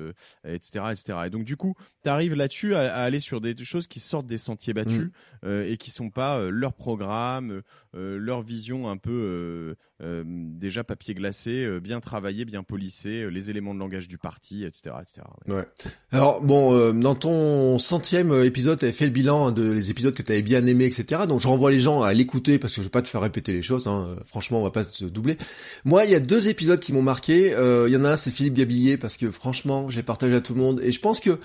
etc., 0.46 0.86
etc. 0.92 1.20
Et 1.28 1.30
donc 1.30 1.44
du 1.44 1.56
coup, 1.56 1.76
tu 2.04 2.10
arrives 2.10 2.34
là-dessus 2.34 2.76
à, 2.76 2.94
aller 2.96 3.20
sur 3.20 3.42
des 3.42 3.56
choses 3.64 3.88
qui 3.88 4.00
sortent 4.00 4.28
des 4.28 4.38
sentiers 4.38 4.74
battus 4.74 5.10
mmh. 5.44 5.50
et 5.68 5.78
qui 5.78 5.92
sont 5.92 6.10
pas 6.10 6.50
leur 6.50 6.74
programme, 6.74 7.62
leur 7.94 8.42
vision 8.42 8.90
un 8.90 8.98
peu 8.98 9.76
déjà 10.02 10.84
papier 10.84 11.14
glacé, 11.14 11.80
bien 11.82 12.00
travaillé, 12.00 12.46
bien 12.46 12.64
polissé, 12.64 13.30
les 13.30 13.50
éléments 13.50 13.74
de 13.74 13.80
langage 13.80 14.08
du 14.08 14.18
parti, 14.18 14.64
etc., 14.64 14.96
etc. 15.02 15.22
Ouais. 15.48 15.66
Alors 16.12 16.42
bon, 16.42 16.94
dans 16.94 17.16
ton 17.16 17.80
centième 17.80 18.44
épisode, 18.44 18.80
tu 18.80 18.86
avais 18.86 18.94
fait 18.94 19.06
le 19.06 19.12
bilan 19.12 19.52
de 19.52 19.72
les 19.72 19.92
épisodes 19.92 20.14
que 20.14 20.24
tu 20.24 20.32
avais 20.32 20.42
bien 20.42 20.66
aimés, 20.66 20.86
etc. 20.86 21.24
Donc 21.28 21.40
je 21.40 21.48
renvoie 21.48 21.72
les 21.72 21.80
gens 21.80 22.02
à 22.02 22.14
l'écouter 22.14 22.60
parce 22.60 22.74
que 22.74 22.82
je 22.82 22.88
vais 22.88 22.92
pas 22.92 23.02
te 23.02 23.08
faire 23.08 23.22
répéter 23.22 23.54
les 23.54 23.62
choses. 23.62 23.88
Hein. 23.88 23.99
Euh, 24.00 24.16
franchement, 24.26 24.60
on 24.60 24.64
va 24.64 24.72
pas 24.72 24.84
se 24.84 25.06
doubler. 25.06 25.38
Moi, 25.86 26.06
il 26.06 26.12
y 26.12 26.16
a 26.16 26.20
deux 26.20 26.50
épisodes 26.50 26.80
qui 26.80 26.94
m'ont 26.94 27.02
marqué. 27.02 27.54
Euh, 27.54 27.88
il 27.88 27.94
y 27.94 27.98
en 27.98 28.06
a 28.06 28.12
un, 28.12 28.16
c'est 28.16 28.32
Philippe 28.32 28.56
Gabillier, 28.56 28.98
parce 28.98 29.18
que 29.18 29.32
franchement, 29.32 29.90
j'ai 29.90 30.04
partagé 30.04 30.36
à 30.36 30.42
tout 30.42 30.54
le 30.54 30.62
monde. 30.62 30.80
Et 30.84 30.92
je 30.92 31.00
pense 31.00 31.20
que 31.20 31.40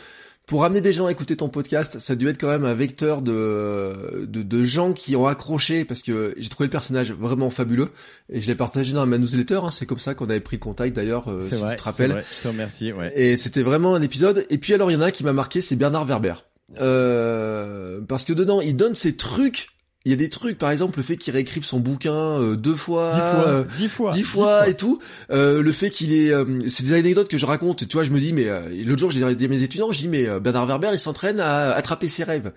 pour 0.47 0.65
amener 0.65 0.83
des 0.83 0.93
gens 0.93 1.07
à 1.07 1.13
écouter 1.13 1.37
ton 1.37 1.49
podcast, 1.49 1.99
ça 1.99 2.13
a 2.13 2.17
dû 2.17 2.29
être 2.29 2.39
quand 2.39 2.49
même 2.49 2.65
un 2.65 2.75
vecteur 2.75 3.23
de, 3.23 4.27
de, 4.27 4.63
gens 4.63 4.93
qui 4.93 5.17
ont 5.17 5.27
accroché, 5.27 5.85
parce 5.85 6.03
que 6.03 6.35
j'ai 6.37 6.49
trouvé 6.51 6.67
le 6.67 6.71
personnage 6.71 7.13
vraiment 7.13 7.49
fabuleux. 7.49 7.89
Et 8.31 8.41
je 8.41 8.47
l'ai 8.47 8.55
partagé 8.55 8.93
dans 8.93 9.07
ma 9.07 9.17
newsletter. 9.17 9.61
Hein. 9.63 9.71
c'est 9.71 9.87
comme 9.87 9.99
ça 9.99 10.15
qu'on 10.15 10.29
avait 10.29 10.41
pris 10.41 10.59
contact 10.59 10.95
d'ailleurs, 10.95 11.29
euh, 11.29 11.41
si 11.43 11.51
tu 11.51 11.77
te 11.77 11.83
rappelles. 11.83 12.13
Vrai, 12.13 12.25
je 12.39 12.43
te 12.43 12.49
remercie. 12.49 12.93
Ouais. 12.93 13.13
Et 13.19 13.37
c'était 13.37 13.63
vraiment 13.63 13.95
un 13.95 14.03
épisode. 14.03 14.47
Et 14.51 14.59
puis 14.59 14.75
alors, 14.75 14.91
il 14.91 14.95
y 14.95 14.97
en 14.97 15.01
a 15.01 15.07
un 15.07 15.11
qui 15.11 15.25
m'a 15.25 15.33
marqué, 15.33 15.61
c'est 15.61 15.77
Bernard 15.77 16.05
Werber. 16.05 16.35
parce 16.77 18.25
que 18.25 18.33
dedans, 18.33 18.61
il 18.61 18.77
donne 18.77 18.95
ses 18.95 19.17
trucs 19.17 19.74
il 20.07 20.11
y 20.11 20.13
a 20.13 20.17
des 20.17 20.29
trucs, 20.29 20.59
par 20.59 20.71
exemple, 20.71 20.99
le 20.99 21.03
fait 21.03 21.17
qu'il 21.17 21.33
réécrive 21.33 21.65
son 21.65 21.81
bouquin 21.81 22.13
euh, 22.13 22.57
deux 22.57 22.75
fois, 22.75 23.09
dix 23.09 23.19
fois, 23.19 23.49
euh, 23.49 23.65
dix 23.77 23.89
fois, 23.89 24.11
dix 24.11 24.23
fois, 24.23 24.69
et 24.69 24.75
tout. 24.75 24.99
Euh, 25.31 25.63
le 25.63 25.73
fait 25.73 25.89
qu'il 25.89 26.13
est, 26.13 26.31
c'est 26.69 26.85
des 26.85 26.93
anecdotes 26.93 27.29
que 27.29 27.39
je 27.39 27.47
raconte. 27.47 27.89
Tu 27.89 27.95
vois, 27.95 28.05
je 28.05 28.11
me 28.11 28.19
dis, 28.19 28.35
mais 28.35 28.47
l'autre 28.85 29.01
jour, 29.01 29.11
j'ai 29.11 29.35
dit 29.35 29.45
à 29.45 29.49
mes 29.49 29.63
étudiants, 29.63 29.93
je 29.93 30.01
dis, 30.01 30.09
mais 30.09 30.29
Bernard 30.41 30.67
Werber, 30.67 30.91
il 30.93 30.99
s'entraîne 30.99 31.41
à 31.41 31.73
attraper 31.73 32.09
ses 32.09 32.25
rêves 32.25 32.53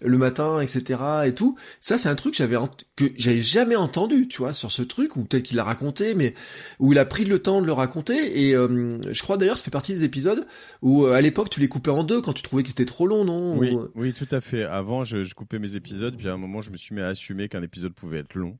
le 0.00 0.18
matin, 0.18 0.60
etc. 0.60 1.00
et 1.26 1.34
tout. 1.34 1.56
Ça, 1.80 1.98
c'est 1.98 2.08
un 2.08 2.14
truc 2.14 2.32
que 2.32 2.38
j'avais 2.38 2.56
que 2.96 3.04
j'avais 3.16 3.40
jamais 3.40 3.76
entendu, 3.76 4.28
tu 4.28 4.38
vois, 4.38 4.52
sur 4.52 4.70
ce 4.70 4.82
truc 4.82 5.16
ou 5.16 5.24
peut-être 5.24 5.44
qu'il 5.44 5.56
l'a 5.56 5.64
raconté, 5.64 6.14
mais 6.14 6.34
où 6.78 6.92
il 6.92 6.98
a 6.98 7.04
pris 7.04 7.24
le 7.24 7.38
temps 7.40 7.60
de 7.60 7.66
le 7.66 7.72
raconter. 7.72 8.46
Et 8.46 8.54
euh, 8.54 8.98
je 9.10 9.22
crois 9.22 9.36
d'ailleurs, 9.36 9.58
ça 9.58 9.64
fait 9.64 9.70
partie 9.70 9.94
des 9.94 10.04
épisodes 10.04 10.46
où 10.80 11.04
euh, 11.04 11.12
à 11.12 11.20
l'époque 11.20 11.50
tu 11.50 11.60
les 11.60 11.68
coupais 11.68 11.90
en 11.90 12.04
deux 12.04 12.20
quand 12.20 12.32
tu 12.32 12.42
trouvais 12.42 12.62
que 12.62 12.68
c'était 12.68 12.84
trop 12.84 13.06
long, 13.06 13.24
non? 13.24 13.56
Oui, 13.58 13.76
oui, 13.94 14.12
tout 14.12 14.28
à 14.30 14.40
fait. 14.40 14.64
Avant, 14.64 15.04
je, 15.04 15.24
je, 15.24 15.34
coupais 15.34 15.58
mes 15.58 15.76
épisodes, 15.76 16.16
puis 16.16 16.28
à 16.28 16.32
un 16.32 16.36
moment, 16.38 16.62
je 16.62 16.70
me 16.70 16.76
suis 16.76 16.94
mis 16.94 17.00
à 17.00 17.08
assumer 17.08 17.48
qu'un 17.48 17.62
épisode 17.62 17.92
pouvait 17.92 18.18
être 18.18 18.34
long. 18.34 18.58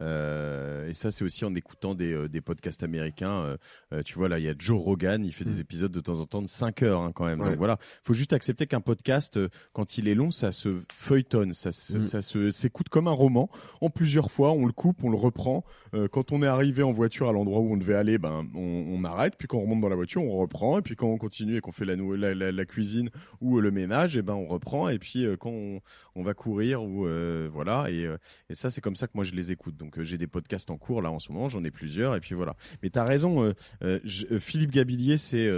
Euh, 0.00 0.88
et 0.88 0.94
ça, 0.94 1.12
c'est 1.12 1.24
aussi 1.24 1.44
en 1.44 1.54
écoutant 1.54 1.94
des, 1.94 2.12
euh, 2.12 2.28
des 2.28 2.40
podcasts 2.40 2.82
américains. 2.82 3.56
Euh, 3.92 4.02
tu 4.02 4.14
vois, 4.14 4.28
là, 4.28 4.38
il 4.38 4.44
y 4.44 4.48
a 4.48 4.54
Joe 4.56 4.80
Rogan, 4.80 5.24
il 5.24 5.32
fait 5.32 5.44
des 5.44 5.58
mm. 5.58 5.60
épisodes 5.60 5.92
de 5.92 6.00
temps 6.00 6.20
en 6.20 6.26
temps 6.26 6.42
de 6.42 6.48
5 6.48 6.82
heures 6.82 7.00
hein, 7.00 7.12
quand 7.14 7.26
même. 7.26 7.38
Donc 7.38 7.56
voilà, 7.56 7.78
faut 8.02 8.12
juste 8.12 8.32
accepter 8.32 8.66
qu'un 8.66 8.80
podcast, 8.80 9.38
quand 9.72 9.98
il 9.98 10.08
est 10.08 10.14
long, 10.14 10.30
ça 10.30 10.52
se 10.52 10.68
feuilletonne, 10.92 11.52
ça, 11.52 11.70
mm. 11.70 12.04
ça 12.04 12.22
se 12.22 12.50
s'écoute 12.50 12.88
comme 12.88 13.08
un 13.08 13.12
roman. 13.12 13.50
En 13.80 13.90
plusieurs 13.90 14.30
fois, 14.30 14.52
on 14.52 14.66
le 14.66 14.72
coupe, 14.72 15.04
on 15.04 15.10
le 15.10 15.16
reprend. 15.16 15.64
quand 16.10 16.32
on 16.32 16.42
est 16.42 16.46
arrivé 16.46 16.82
en 16.82 16.92
voiture 16.92 17.28
à 17.28 17.32
l'endroit 17.32 17.60
où 17.60 17.72
on 17.72 17.76
devait 17.76 17.94
aller, 17.94 18.18
ben 18.18 18.48
on, 18.54 18.84
on, 18.88 19.04
arrête. 19.04 19.34
Puis 19.38 19.48
quand 19.48 19.58
on 19.58 19.62
remonte 19.62 19.80
dans 19.80 19.88
la 19.88 19.96
voiture, 19.96 20.22
on 20.22 20.36
reprend. 20.36 20.78
Et 20.78 20.82
puis 20.82 20.96
quand 20.96 21.08
on 21.08 21.18
continue 21.18 21.56
et 21.56 21.60
qu'on 21.60 21.72
fait 21.72 21.84
la, 21.84 21.94
la, 21.96 22.52
la, 22.52 22.64
cuisine 22.64 23.10
ou 23.40 23.60
le 23.60 23.70
ménage, 23.70 24.16
et 24.16 24.22
ben 24.22 24.34
on 24.34 24.46
reprend. 24.46 24.88
Et 24.88 24.98
puis 24.98 25.26
quand 25.38 25.50
on, 25.50 25.80
on, 26.14 26.22
va 26.22 26.34
courir 26.34 26.82
ou 26.82 27.06
voilà. 27.52 27.90
Et, 27.90 28.08
et 28.48 28.54
ça, 28.54 28.70
c'est 28.70 28.80
comme 28.80 28.96
ça 28.96 29.06
que 29.06 29.12
moi 29.14 29.24
je 29.24 29.32
les 29.32 29.52
écoute. 29.52 29.76
Donc 29.76 29.83
euh, 29.98 30.04
j'ai 30.04 30.18
des 30.18 30.26
podcasts 30.26 30.70
en 30.70 30.76
cours 30.76 31.02
là 31.02 31.10
en 31.10 31.18
ce 31.18 31.32
moment, 31.32 31.48
j'en 31.48 31.64
ai 31.64 31.70
plusieurs 31.70 32.14
et 32.14 32.20
puis 32.20 32.34
voilà. 32.34 32.56
Mais 32.82 32.90
tu 32.90 32.98
as 32.98 33.04
raison, 33.04 33.44
euh, 33.44 33.52
euh, 33.82 34.38
Philippe 34.38 34.70
Gabillier, 34.70 35.16
c'est 35.16 35.50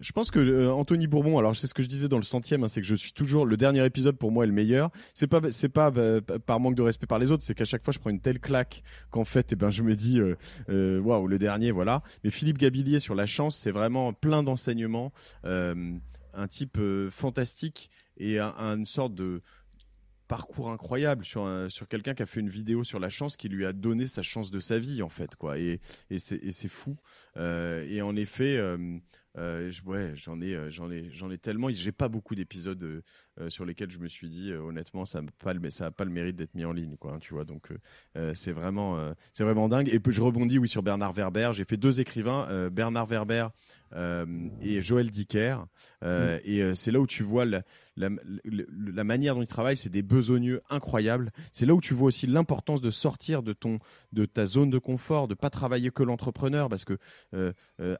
je 0.00 0.12
pense 0.12 0.30
que 0.30 0.68
Anthony 0.68 1.06
Bourbon, 1.06 1.38
alors 1.38 1.54
c'est 1.54 1.66
ce 1.66 1.74
que 1.74 1.82
je 1.82 1.88
disais 1.88 2.08
dans 2.08 2.16
le 2.16 2.22
centième, 2.22 2.64
hein, 2.64 2.68
c'est 2.68 2.80
que 2.80 2.86
je 2.86 2.94
suis 2.94 3.12
toujours 3.12 3.44
le 3.44 3.56
dernier 3.56 3.84
épisode 3.84 4.16
pour 4.16 4.30
moi 4.30 4.44
est 4.44 4.46
le 4.46 4.52
meilleur. 4.52 4.90
C'est 5.12 5.26
pas 5.26 5.40
c'est 5.50 5.68
pas 5.68 5.92
par 6.46 6.60
manque 6.60 6.76
de 6.76 6.82
respect 6.82 7.06
par 7.06 7.18
les 7.18 7.30
autres, 7.30 7.42
c'est 7.44 7.54
qu'à 7.54 7.64
chaque 7.64 7.84
fois 7.84 7.92
je 7.92 7.98
prends 7.98 8.10
une 8.10 8.20
telle 8.20 8.38
claque 8.38 8.82
qu'en 9.10 9.24
fait, 9.24 9.52
eh 9.52 9.56
ben 9.56 9.70
je 9.70 9.82
me 9.82 9.94
dis 9.94 10.20
waouh 10.68 11.26
le 11.26 11.38
dernier 11.38 11.72
voilà. 11.72 12.02
Mais 12.24 12.30
Philippe 12.30 12.58
Gabillier 12.58 13.00
sur 13.00 13.14
la 13.14 13.26
chance, 13.26 13.56
c'est 13.56 13.72
vraiment 13.72 14.12
plein 14.12 14.42
d'enseignements, 14.42 15.12
un 15.44 16.46
type 16.48 16.78
fantastique 17.10 17.90
et 18.18 18.38
une 18.38 18.86
sorte 18.86 19.14
de 19.14 19.42
parcours 20.28 20.70
incroyable 20.70 21.24
sur 21.24 21.48
sur 21.68 21.88
quelqu'un 21.88 22.14
qui 22.14 22.22
a 22.22 22.26
fait 22.26 22.40
une 22.40 22.48
vidéo 22.48 22.84
sur 22.84 22.98
la 22.98 23.08
chance 23.08 23.36
qui 23.36 23.48
lui 23.48 23.66
a 23.66 23.72
donné 23.72 24.06
sa 24.06 24.22
chance 24.22 24.50
de 24.50 24.60
sa 24.60 24.78
vie 24.78 25.02
en 25.02 25.08
fait 25.08 25.36
quoi. 25.36 25.58
Et 25.58 25.80
et 26.10 26.18
c'est 26.18 26.68
fou. 26.68 26.96
Et 27.36 28.02
en 28.02 28.16
effet 28.16 28.56
euh, 28.56 28.98
ouais, 29.36 30.12
j'en 30.14 30.40
ai, 30.40 30.54
euh, 30.54 30.70
j'en 30.70 30.90
ai, 30.90 31.10
j'en 31.12 31.30
ai 31.30 31.38
tellement. 31.38 31.68
J'ai 31.70 31.92
pas 31.92 32.08
beaucoup 32.08 32.34
d'épisodes 32.34 32.82
euh, 32.82 33.02
euh, 33.40 33.50
sur 33.50 33.64
lesquels 33.64 33.90
je 33.90 33.98
me 33.98 34.08
suis 34.08 34.28
dit, 34.28 34.52
honnêtement, 34.52 35.04
ça 35.04 35.20
n'a 35.20 35.30
pas 35.38 35.52
le, 35.52 35.70
ça 35.70 35.86
a 35.86 35.90
pas 35.90 36.04
le 36.04 36.10
mérite 36.10 36.36
d'être 36.36 36.54
mis 36.54 36.64
en 36.64 36.72
ligne, 36.72 36.96
quoi. 36.96 37.12
Hein, 37.12 37.18
tu 37.20 37.34
vois, 37.34 37.44
donc 37.44 37.68
c'est 38.34 38.52
vraiment, 38.52 38.98
c'est 39.32 39.44
vraiment 39.44 39.68
dingue. 39.68 39.88
Et 39.88 40.00
je 40.06 40.22
rebondis, 40.22 40.58
oui, 40.58 40.68
sur 40.68 40.82
Bernard 40.82 41.12
Werber. 41.12 41.50
J'ai 41.52 41.64
fait 41.64 41.76
deux 41.76 42.00
écrivains, 42.00 42.68
Bernard 42.70 43.06
Werber 43.06 43.48
et 43.94 44.82
Joël 44.82 45.10
Dicker. 45.10 45.58
Et 46.02 46.74
c'est 46.74 46.90
là 46.90 47.00
où 47.00 47.06
tu 47.06 47.22
vois 47.22 47.44
la, 47.44 47.62
la, 47.96 48.08
la, 48.44 49.04
manière 49.04 49.34
dont 49.34 49.42
ils 49.42 49.48
travaillent, 49.48 49.76
c'est 49.76 49.90
des 49.90 50.02
besogneux 50.02 50.62
incroyables. 50.70 51.32
C'est 51.52 51.66
là 51.66 51.74
où 51.74 51.80
tu 51.80 51.94
vois 51.94 52.08
aussi 52.08 52.26
l'importance 52.26 52.80
de 52.80 52.90
sortir 52.90 53.42
de 53.42 53.52
ton, 53.52 53.78
de 54.12 54.24
ta 54.24 54.46
zone 54.46 54.70
de 54.70 54.78
confort, 54.78 55.28
de 55.28 55.34
pas 55.34 55.50
travailler 55.50 55.90
que 55.90 56.02
l'entrepreneur, 56.02 56.68
parce 56.68 56.84
que 56.84 56.98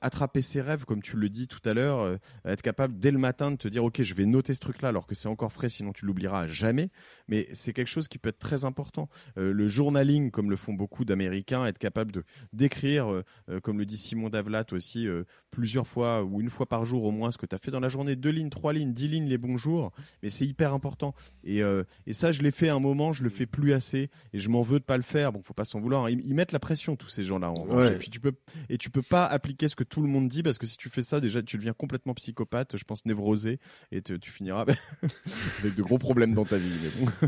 attraper 0.00 0.42
ses 0.42 0.62
rêves, 0.62 0.84
comme 0.84 1.02
tu 1.02 1.16
le 1.16 1.25
dit 1.28 1.48
tout 1.48 1.60
à 1.64 1.74
l'heure, 1.74 2.00
euh, 2.00 2.16
être 2.44 2.62
capable 2.62 2.98
dès 2.98 3.10
le 3.10 3.18
matin 3.18 3.50
de 3.50 3.56
te 3.56 3.68
dire 3.68 3.84
ok 3.84 4.02
je 4.02 4.14
vais 4.14 4.26
noter 4.26 4.54
ce 4.54 4.60
truc 4.60 4.82
là 4.82 4.88
alors 4.88 5.06
que 5.06 5.14
c'est 5.14 5.28
encore 5.28 5.52
frais 5.52 5.68
sinon 5.68 5.92
tu 5.92 6.06
l'oublieras 6.06 6.46
jamais. 6.46 6.90
Mais 7.28 7.48
c'est 7.52 7.72
quelque 7.72 7.88
chose 7.88 8.08
qui 8.08 8.18
peut 8.18 8.28
être 8.28 8.38
très 8.38 8.64
important. 8.64 9.08
Euh, 9.38 9.52
le 9.52 9.68
journaling 9.68 10.30
comme 10.30 10.50
le 10.50 10.56
font 10.56 10.74
beaucoup 10.74 11.04
d'Américains, 11.04 11.64
être 11.66 11.78
capable 11.78 12.12
de 12.12 12.24
d'écrire 12.52 13.08
euh, 13.10 13.60
comme 13.62 13.78
le 13.78 13.86
dit 13.86 13.96
Simon 13.96 14.28
Davlat 14.28 14.66
aussi 14.72 15.06
plusieurs 15.50 15.86
fois 15.86 16.24
ou 16.24 16.40
une 16.40 16.50
fois 16.50 16.66
par 16.66 16.84
jour 16.84 17.04
au 17.04 17.10
moins 17.10 17.30
ce 17.30 17.38
que 17.38 17.46
tu 17.46 17.54
as 17.54 17.58
fait 17.58 17.70
dans 17.70 17.80
la 17.80 17.88
journée, 17.88 18.16
deux 18.16 18.30
lignes, 18.30 18.50
trois 18.50 18.72
lignes, 18.72 18.92
dix 18.92 19.08
lignes 19.08 19.28
les 19.28 19.38
bons 19.38 19.56
jours. 19.56 19.92
Mais 20.22 20.30
c'est 20.30 20.46
hyper 20.46 20.72
important. 20.72 21.14
Et, 21.44 21.60
et 22.06 22.12
ça 22.12 22.32
je 22.32 22.42
l'ai 22.42 22.50
fait 22.50 22.68
un 22.68 22.80
moment, 22.80 23.12
je 23.12 23.22
le 23.22 23.30
fais 23.30 23.46
plus 23.46 23.72
assez 23.72 24.10
et 24.32 24.38
je 24.38 24.48
m'en 24.48 24.62
veux 24.62 24.78
de 24.78 24.84
pas 24.84 24.96
le 24.96 25.02
faire. 25.02 25.32
Bon 25.32 25.42
faut 25.42 25.54
pas 25.54 25.64
s'en 25.64 25.80
vouloir. 25.80 26.08
Ils, 26.10 26.34
mettent 26.34 26.52
la 26.52 26.58
pression 26.58 26.96
tous 26.96 27.08
ces 27.08 27.22
gens 27.22 27.38
là. 27.38 27.52
Et 27.90 27.98
puis 27.98 28.10
tu 28.10 28.20
peux 28.20 28.32
et 28.68 28.78
tu 28.78 28.90
peux 28.90 29.02
pas 29.02 29.26
appliquer 29.26 29.68
ce 29.68 29.76
que 29.76 29.84
tout 29.84 30.02
le 30.02 30.08
monde 30.08 30.28
dit 30.28 30.42
parce 30.42 30.58
que 30.58 30.66
si 30.66 30.76
tu 30.76 30.88
fais 30.88 31.02
ça 31.02 31.15
déjà 31.20 31.42
tu 31.42 31.56
deviens 31.56 31.72
complètement 31.72 32.14
psychopathe, 32.14 32.76
je 32.76 32.84
pense 32.84 33.04
névrosé, 33.06 33.58
et 33.92 34.02
tu 34.02 34.30
finiras 34.30 34.62
avec 35.60 35.74
de 35.74 35.82
gros 35.82 35.98
problèmes 35.98 36.34
dans 36.34 36.44
ta 36.44 36.56
vie. 36.56 36.72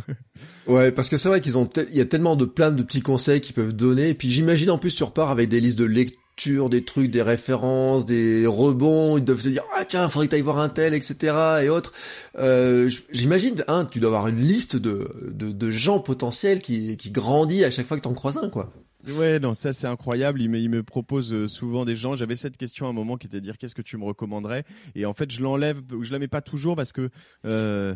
ouais, 0.66 0.93
parce 0.93 1.09
que 1.09 1.16
c'est 1.16 1.28
vrai 1.28 1.41
qu'ils 1.41 1.59
ont, 1.59 1.68
il 1.76 1.97
y 1.97 2.01
a 2.01 2.07
tellement 2.07 2.36
de 2.36 2.45
plein 2.45 2.70
de 2.70 2.82
petits 2.82 3.03
conseils 3.03 3.41
qu'ils 3.41 3.55
peuvent 3.55 3.74
donner, 3.74 4.11
et 4.11 4.14
puis 4.14 4.30
j'imagine 4.30 4.70
en 4.70 4.78
plus 4.78 4.95
tu 4.95 5.05
repars 5.05 5.30
avec 5.30 5.49
des 5.49 5.61
listes 5.61 5.78
de 5.78 5.84
lecture, 5.84 6.68
des 6.68 6.84
trucs, 6.84 7.11
des 7.11 7.22
références, 7.22 8.07
des 8.07 8.47
rebonds, 8.47 9.18
ils 9.18 9.24
doivent 9.24 9.41
se 9.41 9.49
dire 9.49 9.64
ah 9.76 9.84
tiens, 9.84 10.09
faudrait 10.09 10.28
que 10.28 10.36
ailles 10.36 10.43
voir 10.43 10.59
un 10.59 10.68
tel, 10.68 10.95
etc. 10.95 11.34
et 11.62 11.68
autres. 11.68 11.93
Euh, 12.39 12.89
j'imagine, 13.11 13.64
hein, 13.66 13.86
tu 13.91 14.01
dois 14.01 14.09
avoir 14.09 14.28
une 14.28 14.41
liste 14.41 14.76
de, 14.76 15.11
de, 15.32 15.51
de 15.51 15.70
gens 15.70 15.99
potentiels 15.99 16.61
qui, 16.61 16.97
qui 16.97 17.11
grandit 17.11 17.64
à 17.64 17.70
chaque 17.70 17.86
fois 17.86 17.97
que 17.97 18.03
t'en 18.03 18.14
croises 18.14 18.39
un, 18.39 18.49
quoi. 18.49 18.72
Ouais, 19.07 19.38
non, 19.38 19.55
ça 19.55 19.72
c'est 19.72 19.86
incroyable. 19.86 20.42
Il 20.42 20.51
me, 20.51 20.82
propose 20.82 21.32
euh, 21.32 21.46
souvent 21.46 21.84
des 21.84 21.94
gens. 21.94 22.16
J'avais 22.16 22.34
cette 22.34 22.57
question 22.57 22.86
à 22.86 22.90
un 22.90 22.92
moment 22.92 23.16
qui 23.16 23.28
était 23.28 23.38
de 23.38 23.44
dire 23.44 23.57
qu'est-ce 23.57 23.74
que 23.74 23.82
tu 23.82 23.96
me 23.96 24.05
recommanderais? 24.05 24.64
Et 24.96 25.07
en 25.07 25.14
fait, 25.14 25.30
je 25.30 25.40
l'enlève, 25.40 25.80
je 26.03 26.12
la 26.12 26.18
mets 26.18 26.28
pas 26.28 26.40
toujours 26.40 26.74
parce 26.74 26.92
que 26.92 27.11
euh, 27.44 27.94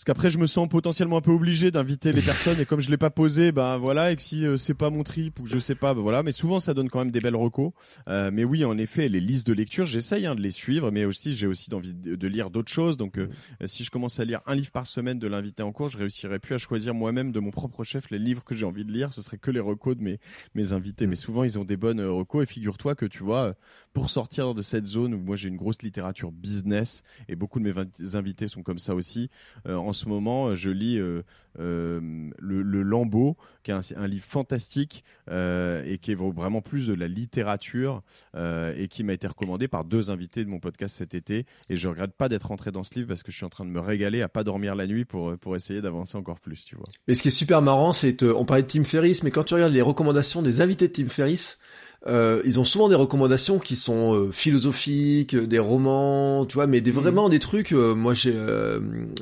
parce 0.00 0.16
qu'après 0.16 0.30
je 0.30 0.38
me 0.38 0.46
sens 0.46 0.66
potentiellement 0.66 1.18
un 1.18 1.20
peu 1.20 1.30
obligé 1.30 1.70
d'inviter 1.70 2.10
les 2.12 2.22
personnes 2.22 2.58
et 2.58 2.64
comme 2.64 2.80
je 2.80 2.88
l'ai 2.88 2.96
pas 2.96 3.10
posé 3.10 3.52
ben 3.52 3.76
voilà 3.76 4.12
et 4.12 4.16
que 4.16 4.22
si 4.22 4.46
euh, 4.46 4.56
c'est 4.56 4.72
pas 4.72 4.88
mon 4.88 5.02
trip 5.02 5.38
ou 5.38 5.42
que 5.42 5.50
je 5.50 5.58
sais 5.58 5.74
pas 5.74 5.92
ben 5.92 6.00
voilà. 6.00 6.22
Mais 6.22 6.32
souvent 6.32 6.58
ça 6.58 6.72
donne 6.72 6.88
quand 6.88 7.00
même 7.00 7.10
des 7.10 7.20
belles 7.20 7.36
recos. 7.36 7.72
Euh, 8.08 8.30
mais 8.32 8.42
oui 8.42 8.64
en 8.64 8.78
effet 8.78 9.10
les 9.10 9.20
listes 9.20 9.46
de 9.46 9.52
lecture 9.52 9.84
j'essaye 9.84 10.24
hein, 10.24 10.34
de 10.34 10.40
les 10.40 10.52
suivre 10.52 10.90
mais 10.90 11.04
aussi 11.04 11.34
j'ai 11.34 11.46
aussi 11.46 11.74
envie 11.74 11.92
de, 11.92 12.26
lire 12.28 12.48
d'autres 12.48 12.72
choses. 12.72 12.96
Donc 12.96 13.18
euh, 13.18 13.28
si 13.66 13.84
je 13.84 13.90
commence 13.90 14.18
à 14.18 14.24
lire 14.24 14.40
un 14.46 14.54
livre 14.54 14.70
par 14.70 14.86
semaine 14.86 15.18
de 15.18 15.26
l'invité 15.28 15.62
en 15.62 15.70
cours 15.70 15.90
je 15.90 15.98
réussirais 15.98 16.38
plus 16.38 16.54
à 16.54 16.58
choisir 16.58 16.94
moi-même 16.94 17.30
de 17.30 17.38
mon 17.38 17.50
propre 17.50 17.84
chef 17.84 18.08
les 18.08 18.18
livres 18.18 18.42
que 18.42 18.54
j'ai 18.54 18.64
envie 18.64 18.86
de 18.86 18.92
lire. 18.92 19.12
Ce 19.12 19.20
serait 19.20 19.36
que 19.36 19.50
les 19.50 19.60
recos 19.60 19.98
de 19.98 20.02
mes 20.02 20.18
mes 20.54 20.72
invités. 20.72 21.06
Mais 21.06 21.16
souvent 21.16 21.44
ils 21.44 21.58
ont 21.58 21.64
des 21.64 21.76
bonnes 21.76 22.00
recos. 22.00 22.44
Et 22.44 22.46
figure-toi 22.46 22.94
que 22.94 23.04
tu 23.04 23.22
vois 23.22 23.54
pour 23.92 24.08
sortir 24.08 24.54
de 24.54 24.62
cette 24.62 24.86
zone 24.86 25.12
où 25.12 25.18
moi 25.18 25.36
j'ai 25.36 25.50
une 25.50 25.58
grosse 25.58 25.82
littérature 25.82 26.32
business 26.32 27.02
et 27.28 27.36
beaucoup 27.36 27.60
de 27.60 27.70
mes 27.70 28.14
invités 28.14 28.48
sont 28.48 28.62
comme 28.62 28.78
ça 28.78 28.94
aussi 28.94 29.28
en 29.66 29.89
ce 29.92 30.08
moment, 30.08 30.54
je 30.54 30.70
lis 30.70 30.98
euh, 30.98 31.22
euh, 31.58 32.00
le, 32.38 32.62
le, 32.62 32.82
Lambeau, 32.82 33.36
qui 33.62 33.70
est 33.70 33.94
un, 33.96 34.06
livre 34.06 34.24
fantastique 34.24 35.04
euh, 35.30 35.82
et 35.86 35.98
qui 35.98 36.12
est 36.12 36.14
vraiment 36.14 36.60
plus 36.60 36.86
de 36.86 36.94
la 36.94 37.08
littérature 37.08 38.02
et 38.36 38.88
qui 38.88 39.04
m'a 39.04 39.12
été 39.12 39.26
recommandé 39.26 39.68
par 39.68 39.84
deux 39.84 40.10
invités 40.10 40.44
de 40.44 40.50
mon 40.50 40.60
podcast 40.60 40.96
cet 40.96 41.14
été. 41.14 41.46
Et 41.68 41.76
je 41.76 41.88
regrette 41.88 42.12
pas 42.12 42.28
d'être 42.28 42.48
rentré 42.48 42.72
dans 42.72 42.84
ce 42.84 42.94
livre 42.94 43.08
parce 43.08 43.22
que 43.22 43.32
je 43.32 43.36
suis 43.36 43.46
en 43.46 43.50
train 43.50 43.64
de 43.64 43.70
me 43.70 43.80
régaler 43.80 44.22
à 44.22 44.28
pas 44.28 44.44
dormir 44.44 44.74
la 44.74 44.86
nuit 44.86 45.04
pour 45.04 45.36
pour 45.38 45.56
essayer 45.56 45.80
d'avancer 45.80 46.16
encore 46.16 46.40
plus, 46.40 46.64
tu 46.64 46.76
vois. 46.76 46.84
Et 47.08 47.14
ce 47.14 47.22
qui 47.22 47.28
est 47.28 47.32
super 47.32 47.62
marrant, 47.62 47.92
c'est 47.92 48.22
on 48.22 48.44
parlait 48.44 48.62
de 48.62 48.68
Tim 48.68 48.84
Ferriss, 48.84 49.22
mais 49.22 49.30
quand 49.30 49.44
tu 49.44 49.54
regardes 49.54 49.72
les 49.72 49.82
recommandations 49.82 50.42
des 50.42 50.60
invités 50.60 50.88
de 50.88 50.92
Tim 50.92 51.08
Ferriss, 51.08 51.58
euh, 52.06 52.40
ils 52.46 52.58
ont 52.58 52.64
souvent 52.64 52.88
des 52.88 52.94
recommandations 52.94 53.58
qui 53.58 53.76
sont 53.76 54.14
euh, 54.14 54.30
philosophiques, 54.32 55.36
des 55.36 55.58
romans, 55.58 56.46
tu 56.46 56.54
vois, 56.54 56.66
mais 56.66 56.80
des, 56.80 56.92
mhm. 56.92 56.98
vraiment 56.98 57.28
des 57.28 57.38
trucs. 57.38 57.72
Euh, 57.72 57.94
moi, 57.94 58.14
j'ai 58.14 58.34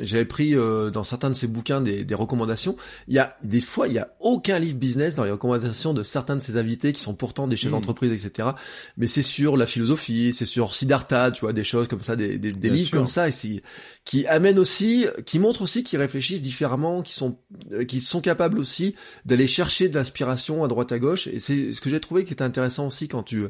j'avais 0.00 0.24
pris 0.24 0.54
dans 0.54 1.02
certains 1.02 1.30
de 1.30 1.34
ces 1.34 1.46
bouquins 1.46 1.80
des, 1.80 2.04
des, 2.04 2.14
recommandations. 2.14 2.76
Il 3.08 3.14
y 3.14 3.18
a 3.18 3.36
des 3.42 3.60
fois, 3.60 3.88
il 3.88 3.94
y 3.94 3.98
a 3.98 4.14
aucun 4.20 4.58
livre 4.58 4.76
business 4.76 5.14
dans 5.16 5.24
les 5.24 5.30
recommandations 5.30 5.92
de 5.92 6.02
certains 6.02 6.36
de 6.36 6.40
ces 6.40 6.56
invités 6.56 6.92
qui 6.92 7.00
sont 7.00 7.14
pourtant 7.14 7.48
des 7.48 7.56
chefs 7.56 7.70
mhm. 7.70 7.78
d'entreprise, 7.78 8.12
etc. 8.12 8.50
Mais 8.96 9.06
c'est 9.06 9.22
sur 9.22 9.56
la 9.56 9.66
philosophie, 9.66 10.32
c'est 10.32 10.46
sur 10.46 10.74
Siddhartha, 10.74 11.32
tu 11.32 11.40
vois, 11.40 11.52
des 11.52 11.64
choses 11.64 11.88
comme 11.88 12.00
ça, 12.00 12.16
des, 12.16 12.38
des, 12.38 12.52
des 12.52 12.70
livres 12.70 12.90
comme 12.90 13.06
ça, 13.06 13.28
et 13.28 13.32
qui 14.04 14.26
amènent 14.26 14.58
aussi, 14.58 15.06
qui 15.26 15.38
montrent 15.38 15.62
aussi 15.62 15.82
qu'ils 15.82 15.98
réfléchissent 15.98 16.42
différemment, 16.42 17.02
qui 17.02 17.14
sont 17.14 17.38
qui 17.88 18.00
sont 18.00 18.20
capables 18.20 18.58
aussi 18.58 18.94
d'aller 19.24 19.46
chercher 19.46 19.88
de 19.88 19.94
l'inspiration 19.96 20.64
à 20.64 20.68
droite 20.68 20.92
à 20.92 20.98
gauche. 20.98 21.26
Et 21.26 21.40
c'est 21.40 21.72
ce 21.72 21.80
que 21.80 21.90
j'ai 21.90 22.00
trouvé 22.00 22.24
qui 22.24 22.32
était 22.32 22.44
intéressant 22.44 22.67
aussi 22.78 23.08
quand 23.08 23.22
tu 23.22 23.46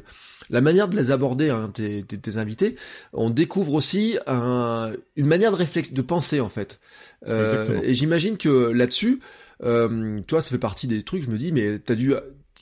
la 0.49 0.61
manière 0.61 0.87
de 0.87 0.95
les 0.95 1.11
aborder 1.11 1.49
hein, 1.49 1.69
tes, 1.73 2.03
tes, 2.03 2.37
invités 2.37 2.75
on 3.13 3.29
découvre 3.29 3.73
aussi 3.73 4.17
un, 4.27 4.91
une 5.15 5.25
manière 5.25 5.51
de 5.51 5.57
réflexe 5.57 5.93
de 5.93 6.01
penser 6.01 6.39
en 6.39 6.49
fait 6.49 6.79
euh, 7.27 7.81
et 7.83 7.93
j'imagine 7.93 8.37
que 8.37 8.71
là-dessus 8.71 9.19
euh, 9.63 10.15
toi 10.27 10.41
ça 10.41 10.49
fait 10.49 10.57
partie 10.57 10.87
des 10.87 11.03
trucs 11.03 11.23
je 11.23 11.29
me 11.29 11.37
dis 11.37 11.51
mais 11.51 11.79
t'as 11.79 11.95
dû 11.95 12.13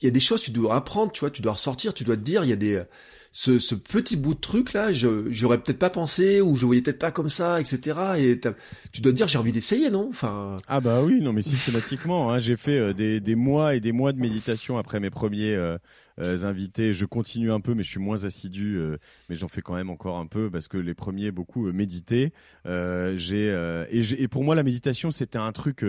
il 0.01 0.05
y 0.05 0.07
a 0.07 0.11
des 0.11 0.19
choses 0.19 0.41
que 0.41 0.47
tu 0.47 0.51
dois 0.51 0.75
apprendre 0.75 1.11
tu 1.11 1.21
vois 1.21 1.29
tu 1.29 1.41
dois 1.41 1.53
ressortir 1.53 1.93
tu 1.93 2.03
dois 2.03 2.15
te 2.15 2.21
dire 2.21 2.43
il 2.43 2.49
y 2.49 2.53
a 2.53 2.57
des 2.57 2.83
ce, 3.31 3.59
ce 3.59 3.75
petit 3.75 4.17
bout 4.17 4.33
de 4.33 4.39
truc 4.39 4.73
là, 4.73 4.91
j'aurais 4.91 5.59
peut-être 5.59 5.77
pas 5.77 5.91
pensé 5.91 6.41
ou 6.41 6.55
je 6.55 6.65
voyais 6.65 6.81
peut-être 6.81 6.97
pas 6.97 7.11
comme 7.11 7.29
ça, 7.29 7.59
etc. 7.59 7.99
Et 8.17 8.39
tu 8.91 9.01
dois 9.01 9.11
te 9.11 9.17
dire 9.17 9.27
j'ai 9.27 9.37
envie 9.37 9.51
d'essayer, 9.51 9.91
non? 9.91 10.07
Enfin. 10.09 10.57
Ah 10.67 10.79
bah 10.79 11.01
oui, 11.03 11.21
non 11.21 11.33
mais 11.33 11.43
systématiquement, 11.43 12.31
hein, 12.31 12.39
j'ai 12.39 12.55
fait 12.55 12.77
euh, 12.77 12.93
des, 12.93 13.19
des 13.19 13.35
mois 13.35 13.75
et 13.75 13.79
des 13.79 13.91
mois 13.91 14.11
de 14.11 14.19
méditation 14.19 14.79
après 14.79 14.99
mes 14.99 15.11
premiers 15.11 15.53
euh, 15.53 15.75
euh, 15.75 15.77
invités. 16.17 16.93
Je 16.93 17.05
continue 17.05 17.51
un 17.51 17.59
peu, 17.59 17.73
mais 17.73 17.83
je 17.83 17.89
suis 17.89 17.99
moins 17.99 18.23
assidu, 18.23 18.79
mais 19.29 19.35
j'en 19.35 19.47
fais 19.47 19.61
quand 19.61 19.75
même 19.75 19.89
encore 19.89 20.17
un 20.17 20.27
peu 20.27 20.49
parce 20.49 20.67
que 20.67 20.77
les 20.77 20.93
premiers 20.93 21.31
beaucoup 21.31 21.71
méditaient. 21.71 22.33
j'ai 22.65 23.85
et, 23.91 24.23
et 24.23 24.27
pour 24.27 24.43
moi 24.43 24.55
la 24.55 24.63
méditation 24.63 25.11
c'était 25.11 25.37
un 25.37 25.51
truc 25.51 25.83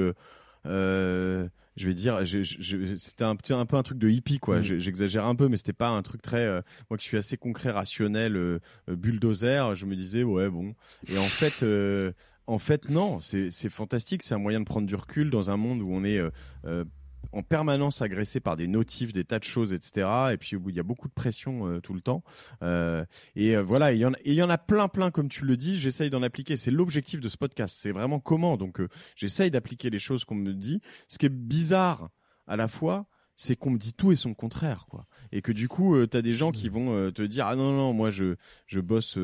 euh, 0.66 1.48
je 1.76 1.86
vais 1.86 1.94
dire, 1.94 2.20
c'était 2.96 3.24
un, 3.24 3.36
un 3.50 3.66
peu 3.66 3.76
un 3.76 3.82
truc 3.82 3.98
de 3.98 4.08
hippie, 4.08 4.38
quoi. 4.38 4.58
Mm. 4.58 4.78
J'exagère 4.78 5.26
un 5.26 5.34
peu, 5.34 5.48
mais 5.48 5.56
c'était 5.56 5.72
pas 5.72 5.88
un 5.88 6.02
truc 6.02 6.22
très. 6.22 6.44
Euh, 6.44 6.60
moi 6.90 6.98
qui 6.98 7.06
suis 7.06 7.16
assez 7.16 7.36
concret, 7.36 7.70
rationnel, 7.70 8.36
euh, 8.36 8.58
bulldozer, 8.88 9.74
je 9.74 9.86
me 9.86 9.94
disais, 9.94 10.22
ouais, 10.24 10.48
bon. 10.48 10.74
Et 11.08 11.18
en 11.18 11.22
fait. 11.22 11.64
en 12.46 12.58
fait, 12.58 12.88
non, 12.88 13.20
c'est 13.20 13.68
fantastique. 13.68 14.22
C'est 14.22 14.34
un 14.34 14.38
moyen 14.38 14.60
de 14.60 14.64
prendre 14.64 14.86
du 14.86 14.94
recul 14.94 15.30
dans 15.30 15.50
un 15.50 15.56
monde 15.56 15.82
où 15.82 15.92
on 15.92 16.04
est 16.04 16.20
en 17.38 17.42
permanence 17.42 18.02
agressé 18.02 18.40
par 18.40 18.56
des 18.56 18.66
notifs, 18.66 19.12
des 19.12 19.24
tas 19.24 19.38
de 19.38 19.44
choses, 19.44 19.72
etc. 19.72 20.08
Et 20.32 20.36
puis 20.36 20.56
il 20.68 20.74
y 20.74 20.80
a 20.80 20.82
beaucoup 20.82 21.06
de 21.06 21.12
pression 21.12 21.68
euh, 21.68 21.80
tout 21.80 21.94
le 21.94 22.00
temps. 22.00 22.24
Euh, 22.62 23.04
et 23.36 23.56
euh, 23.56 23.62
voilà, 23.62 23.92
il 23.92 23.98
y, 23.98 24.34
y 24.34 24.42
en 24.42 24.50
a 24.50 24.58
plein, 24.58 24.88
plein, 24.88 25.12
comme 25.12 25.28
tu 25.28 25.44
le 25.44 25.56
dis. 25.56 25.78
J'essaye 25.78 26.10
d'en 26.10 26.22
appliquer. 26.22 26.56
C'est 26.56 26.72
l'objectif 26.72 27.20
de 27.20 27.28
ce 27.28 27.36
podcast. 27.36 27.76
C'est 27.78 27.92
vraiment 27.92 28.18
comment. 28.18 28.56
Donc 28.56 28.80
j'essaye 29.14 29.52
d'appliquer 29.52 29.88
les 29.88 30.00
choses 30.00 30.24
qu'on 30.24 30.34
me 30.34 30.52
dit. 30.52 30.80
Ce 31.06 31.16
qui 31.16 31.26
est 31.26 31.32
bizarre 31.32 32.10
à 32.48 32.56
la 32.56 32.66
fois, 32.66 33.06
c'est 33.40 33.54
qu'on 33.54 33.70
me 33.70 33.78
dit 33.78 33.94
tout 33.94 34.10
et 34.10 34.16
son 34.16 34.34
contraire 34.34 34.86
quoi. 34.90 35.06
Et 35.30 35.42
que 35.42 35.52
du 35.52 35.68
coup 35.68 35.96
tu 36.06 36.16
as 36.16 36.22
des 36.22 36.34
gens 36.34 36.50
qui 36.50 36.68
vont 36.68 37.10
te 37.12 37.22
dire 37.22 37.46
ah 37.46 37.54
non 37.54 37.72
non 37.72 37.92
moi 37.92 38.10
je 38.10 38.34
je 38.66 38.80
bosse 38.80 39.16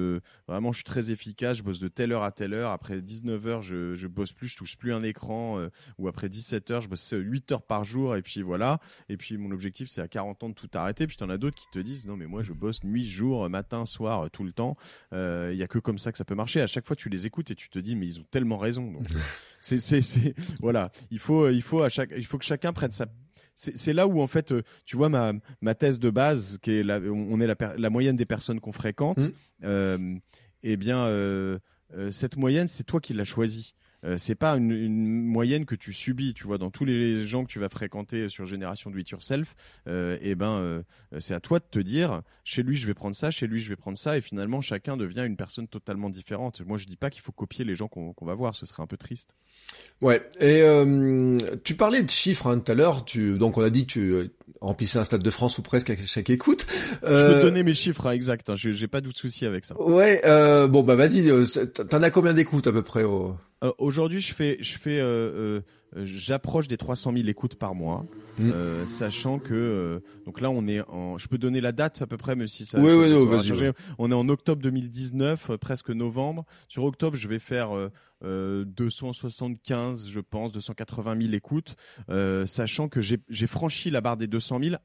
vraiment 0.47 0.71
je 0.71 0.77
suis 0.77 0.85
très 0.85 1.11
efficace 1.11 1.59
je 1.59 1.65
bosse 1.65 1.81
de 1.81 1.89
telle 1.89 2.13
heure 2.13 2.23
à 2.23 2.31
telle 2.31 2.55
heure. 2.55 2.71
Après 2.71 3.03
19 3.03 3.47
heures 3.49 3.63
je 3.63 3.97
je 3.97 4.07
bosse 4.07 4.33
plus 4.33 4.47
je 4.47 4.57
touche 4.57 4.79
plus 4.79 4.95
un 4.95 5.03
écran 5.03 5.59
ou 5.99 6.07
après 6.07 6.29
17 6.29 6.71
heures 6.71 6.81
je 6.81 6.89
bosse 6.89 7.13
8 7.13 7.53
heures 7.53 7.63
par 7.63 7.83
jour 7.83 8.15
et 8.15 8.23
puis 8.23 8.41
voilà. 8.41 8.79
Et 9.09 9.17
puis 9.17 9.37
mon 9.37 9.51
objectif 9.51 9.91
c'est 9.91 10.01
à 10.01 10.07
40 10.07 10.45
ans 10.45 10.49
de 10.49 10.55
tout 10.55 10.71
arrêter. 10.75 11.09
Puis 11.09 11.17
tu 11.17 11.25
en 11.25 11.29
as 11.29 11.37
d'autres 11.37 11.57
qui 11.57 11.67
te 11.73 11.81
disent 11.81 12.07
non 12.07 12.17
mais 12.17 12.27
moi 12.27 12.43
je 12.43 12.53
bosse 12.53 12.85
nuit 12.85 13.09
jour 13.09 13.51
matin 13.51 13.85
soir 13.85 14.31
tout 14.31 14.45
le 14.45 14.53
temps. 14.53 14.77
Il 15.11 15.57
y 15.57 15.63
a 15.65 15.67
que 15.67 15.81
comme 15.81 15.99
ça 15.99 16.13
que 16.13 16.19
ça 16.19 16.25
peut 16.25 16.37
marcher. 16.37 16.61
À 16.61 16.69
chaque 16.69 16.87
fois 16.87 16.95
tu 16.95 17.09
les 17.09 17.27
écoutes 17.27 17.51
et 17.51 17.57
tu 17.57 17.69
te 17.69 17.81
dis 17.81 17.97
mais 17.97 18.07
ils 18.07 18.21
ont 18.21 18.27
tellement 18.31 18.59
raison. 18.59 18.93
Donc 18.93 19.09
c'est 19.61 19.81
c'est 19.81 20.37
voilà. 20.61 20.93
Il 21.11 21.19
faut 21.19 21.51
il 21.51 21.63
faut 21.63 21.83
à 21.83 21.89
chaque 21.89 22.13
il 22.17 22.27
faut 22.27 22.39
que 22.39 22.45
chacun 22.45 22.73
prenne 22.73 22.93
sa 22.93 23.07
c'est 23.55 23.93
là 23.93 24.07
où 24.07 24.21
en 24.21 24.27
fait 24.27 24.53
euh, 24.53 24.63
tu 24.85 24.97
vois 24.97 25.09
ma, 25.09 25.33
ma 25.61 25.75
thèse 25.75 25.99
de 25.99 26.11
base 26.11 26.59
qui 26.61 26.73
est 26.73 26.83
la, 26.83 26.99
on 26.99 27.41
est 27.41 27.47
la, 27.47 27.55
la 27.77 27.91
moyenne 27.91 28.17
des 28.17 28.27
personnes 28.27 28.61
qu'on 28.61 28.73
fréquente 28.73 29.19
mmh. 29.19 29.29
euh, 29.65 30.15
eh 30.63 30.77
bien 30.77 30.99
euh, 31.07 31.59
cette 32.11 32.37
moyenne 32.37 32.69
c'est 32.69 32.85
toi 32.85 33.01
qui 33.01 33.15
l'as 33.15 33.25
choisie 33.25 33.75
euh, 34.05 34.17
c'est 34.19 34.35
pas 34.35 34.57
une, 34.57 35.25
moyenne 35.25 35.65
que 35.65 35.75
tu 35.75 35.93
subis, 35.93 36.35
tu 36.35 36.45
vois, 36.45 36.59
dans 36.59 36.71
tous 36.71 36.85
les 36.85 37.25
gens 37.27 37.45
que 37.45 37.51
tu 37.51 37.59
vas 37.59 37.69
fréquenter 37.69 38.29
sur 38.29 38.47
Génération 38.47 38.91
Do 38.91 38.99
It 38.99 39.09
Yourself, 39.11 39.55
euh, 39.89 40.17
et 40.21 40.31
eh 40.31 40.35
ben 40.35 40.53
euh, 40.53 40.83
c'est 41.21 41.35
à 41.35 41.41
toi 41.41 41.59
de 41.59 41.65
te 41.71 41.79
dire, 41.79 42.23
chez 42.45 42.63
lui 42.63 42.77
je 42.77 42.87
vais 42.87 42.95
prendre 42.95 43.17
ça, 43.17 43.31
chez 43.31 43.47
lui 43.47 43.61
je 43.61 43.69
vais 43.69 43.77
prendre 43.77 43.99
ça, 43.99 44.17
et 44.17 44.21
finalement 44.21 44.61
chacun 44.61 44.97
devient 44.97 45.25
une 45.27 45.37
personne 45.37 45.69
totalement 45.69 46.11
différente. 46.11 46.61
Moi 46.61 46.79
je 46.79 46.87
dis 46.87 46.97
pas 46.97 47.11
qu'il 47.11 47.23
faut 47.23 47.33
copier 47.33 47.65
les 47.65 47.75
gens 47.75 47.89
qu'on 47.89 48.15
va 48.23 48.35
voir, 48.35 48.55
ce 48.55 48.67
serait 48.67 48.83
un 48.83 48.87
peu 48.87 48.97
triste. 48.97 49.35
Ouais, 50.01 50.29
et 50.41 50.63
euh, 50.63 51.39
tu 51.63 51.75
parlais 51.75 52.03
de 52.03 52.11
chiffres 52.11 52.49
hein, 52.49 52.59
tout 52.59 52.71
à 52.71 52.75
l'heure, 52.75 53.05
donc 53.39 53.57
on 53.57 53.63
a 53.63 53.71
dit 53.71 53.87
que 53.87 53.93
tu 53.93 54.31
remplissais 54.61 54.99
un 54.99 55.05
stade 55.05 55.23
de 55.23 55.31
France 55.31 55.59
ou 55.59 55.63
presque 55.63 55.91
à 55.91 55.97
chaque 56.07 56.31
écoute. 56.31 56.67
Je 57.03 57.35
peux 57.35 57.43
donner 57.43 57.63
mes 57.63 57.75
chiffres 57.75 58.07
hein, 58.07 58.13
exacts, 58.13 58.51
hein, 58.51 58.55
j'ai 58.57 58.89
pas 58.89 59.01
de 59.01 59.11
souci 59.15 59.47
avec 59.47 59.65
ça. 59.65 59.81
Ouais, 59.81 60.21
bon 60.69 60.83
bah 60.83 60.95
vas-y, 60.95 61.31
t'en 61.89 62.03
as 62.03 62.11
combien 62.11 62.33
d'écoutes 62.33 62.67
à 62.67 62.73
peu 62.73 62.83
près 62.83 63.05
au... 63.05 63.37
Euh, 63.65 63.73
aujourd'hui, 63.79 64.21
je 64.21 64.35
fais, 64.35 64.59
je 64.61 64.77
fais, 64.79 64.99
euh, 65.01 65.05
euh, 65.05 65.61
j'approche 65.97 66.69
des 66.69 66.77
300 66.77 67.13
000 67.15 67.29
écoutes 67.29 67.57
par 67.57 67.75
mois, 67.75 68.05
mm. 68.39 68.53
sachant 68.87 69.39
que 69.39 70.03
donc 70.27 70.41
là, 70.41 70.51
on 70.51 70.67
est 70.67 70.81
en, 70.89 71.19
je 71.19 71.29
peux 71.29 71.39
donner 71.39 71.61
la 71.61 71.73
date 71.73 72.03
à 72.03 72.07
peu 72.07 72.17
près, 72.17 72.37
même 72.37 72.49
si 72.49 72.65
ça. 72.65 72.79
Oui, 72.81 72.93
oui, 72.93 73.13
oui, 73.13 73.71
On 73.99 74.11
est 74.11 74.15
en 74.15 74.29
octobre 74.29 74.63
2019, 74.63 75.57
presque 75.57 75.91
novembre. 75.91 76.45
Sur 76.69 76.85
octobre, 76.85 77.17
je 77.17 77.29
vais 77.29 77.39
faire 77.39 77.71
275, 78.23 80.09
je 80.09 80.21
pense, 80.21 80.53
280 80.53 81.21
000 81.23 81.35
écoutes, 81.35 81.77
sachant 82.47 82.89
que 82.89 83.01
j'ai 83.01 83.47
franchi 83.47 83.91
la 83.91 84.01
barre 84.01 84.17
des 84.17 84.27
200 84.27 84.61
000 84.63 84.77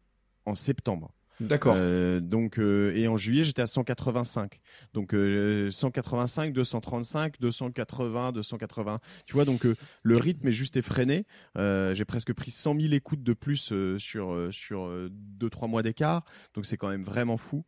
en 0.46 0.56
septembre. 0.56 1.14
D'accord. 1.40 1.76
Euh, 1.78 2.20
donc 2.20 2.60
euh, 2.60 2.92
et 2.96 3.08
en 3.08 3.16
juillet 3.16 3.44
j'étais 3.44 3.62
à 3.62 3.68
185. 3.68 4.60
Donc 4.94 5.14
euh, 5.14 5.72
185, 5.72 6.54
235, 6.54 7.40
280, 7.40 8.32
280. 8.34 9.00
Tu 9.26 9.34
vois 9.34 9.46
donc 9.46 9.66
euh, 9.66 9.76
le 10.04 10.18
rythme 10.18 10.48
est 10.50 10.54
juste 10.54 10.76
effréné. 10.76 11.26
Euh, 11.58 11.94
j'ai 11.94 12.06
presque 12.06 12.34
pris 12.34 12.52
100 12.52 12.76
000 12.80 12.94
écoutes 12.94 13.24
de 13.24 13.34
plus 13.34 13.74
sur 13.98 14.50
sur 14.52 15.10
deux 15.12 15.50
trois 15.50 15.68
mois 15.68 15.82
d'écart. 15.82 16.26
Donc 16.54 16.66
c'est 16.66 16.78
quand 16.78 16.90
même 16.90 17.04
vraiment 17.04 17.38
fou. 17.38 17.66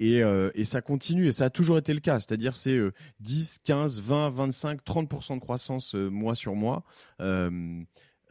Et, 0.00 0.20
et, 0.54 0.64
ça 0.64 0.80
continue 0.80 1.26
et 1.26 1.32
ça 1.32 1.46
a 1.46 1.50
toujours 1.50 1.76
été 1.76 1.92
le 1.92 1.98
cas. 1.98 2.20
C'est-à-dire 2.20 2.54
c'est 2.54 2.78
10, 3.18 3.58
15, 3.64 4.00
20, 4.00 4.30
25, 4.30 4.80
30% 4.84 5.34
de 5.34 5.40
croissance 5.40 5.94
mois 5.94 6.36
sur 6.36 6.54
mois. 6.54 6.84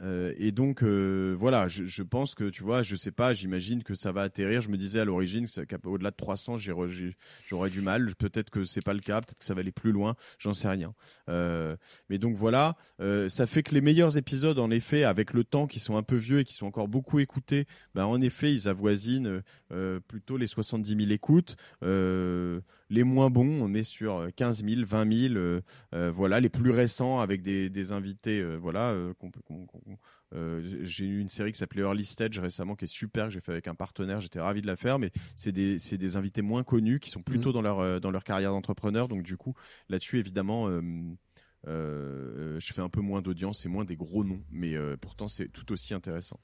Euh, 0.02 0.34
et 0.38 0.52
donc 0.52 0.84
euh, 0.84 1.36
voilà, 1.38 1.68
je, 1.68 2.04
pense 2.04 2.36
que 2.36 2.50
tu 2.50 2.64
vois, 2.64 2.84
je 2.84 2.95
sais 2.95 3.12
pas, 3.12 3.34
j'imagine 3.34 3.84
que 3.84 3.95
ça 3.95 4.12
va 4.12 4.22
atterrir. 4.22 4.62
Je 4.62 4.70
me 4.70 4.78
disais 4.78 5.00
à 5.00 5.06
l'origine 5.06 5.45
qu'au-delà 5.48 6.12
de 6.12 6.16
300, 6.16 6.58
j'aurais 6.58 7.70
du 7.70 7.82
mal. 7.82 8.14
Peut-être 8.16 8.50
que 8.50 8.66
c'est 8.66 8.84
pas 8.84 8.93
le 8.93 9.00
cas, 9.00 9.22
peut-être 9.22 9.39
que 9.39 9.45
ça 9.45 9.54
va 9.54 9.62
aller 9.62 9.72
plus 9.72 9.91
loin. 9.91 10.16
J'en 10.38 10.54
sais 10.54 10.68
rien. 10.68 10.93
Euh, 11.30 11.76
mais 12.10 12.18
donc 12.18 12.36
voilà, 12.36 12.76
ça 13.00 13.48
fait 13.48 13.64
que 13.64 13.74
les 13.74 13.82
meilleurs 13.82 14.18
épisodes, 14.18 14.60
en 14.60 14.70
effet, 14.72 15.04
avec 15.04 15.34
le 15.34 15.43
temps, 15.43 15.68
qui 15.68 15.80
sont 15.80 15.98
un 15.98 16.04
peu 16.04 16.16
vieux 16.16 16.39
et 16.39 16.43
qui 16.43 16.54
sont 16.54 16.68
encore 16.68 16.88
beaucoup 16.88 17.20
écoutés, 17.20 17.66
ben 17.95 18.06
en 18.06 18.22
effet, 18.22 18.54
ils 18.54 18.68
avoisinent 18.68 19.41
plutôt 20.08 20.38
les 20.38 20.48
70 20.48 20.95
000 20.95 21.12
écoutes. 21.12 21.56
Les 22.89 23.03
moins 23.03 23.29
bons, 23.29 23.61
on 23.61 23.73
est 23.73 23.83
sur 23.83 24.27
15 24.35 24.63
000, 24.63 24.81
20 24.85 25.29
000. 25.33 25.61
voilà, 26.11 26.39
les 26.39 26.49
plus 26.49 26.71
récents 26.71 27.19
avec 27.19 27.41
des, 27.41 27.69
des 27.69 27.91
invités, 27.91 28.43
voilà, 28.57 28.95
qu'on 29.19 29.31
peut 29.31 29.41
euh, 30.33 30.81
j'ai 30.83 31.05
eu 31.05 31.19
une 31.19 31.29
série 31.29 31.53
qui 31.53 31.57
s'appelait 31.57 31.83
Early 31.83 32.03
Stage 32.03 32.38
récemment 32.39 32.75
qui 32.75 32.83
est 32.83 32.88
super 32.88 33.25
que 33.27 33.29
j'ai 33.31 33.39
fait 33.39 33.53
avec 33.53 33.69
un 33.69 33.75
partenaire 33.75 34.19
j'étais 34.19 34.41
ravi 34.41 34.61
de 34.61 34.67
la 34.67 34.75
faire 34.75 34.99
mais 34.99 35.09
c'est 35.38 35.53
des 35.53 35.79
c'est 35.79 35.97
des 35.97 36.17
invités 36.17 36.41
moins 36.41 36.63
connus 36.63 36.99
qui 36.99 37.09
sont 37.09 37.21
plutôt 37.21 37.51
mmh. 37.51 37.53
dans 37.53 37.61
leur 37.61 37.79
euh, 37.79 37.99
dans 38.01 38.11
leur 38.11 38.25
carrière 38.25 38.51
d'entrepreneur 38.51 39.07
donc 39.07 39.23
du 39.23 39.38
coup 39.38 39.53
là-dessus 39.88 40.19
évidemment 40.19 40.67
euh, 40.67 42.59
je 42.59 42.73
fais 42.73 42.81
un 42.81 42.89
peu 42.89 42.99
moins 42.99 43.21
d'audience 43.21 43.65
et 43.65 43.69
moins 43.69 43.85
des 43.85 43.95
gros 43.95 44.25
noms 44.25 44.43
mais 44.51 44.75
pourtant 44.97 45.29
c'est 45.29 45.47
tout 45.47 45.71
aussi 45.71 45.93
intéressant 45.93 46.39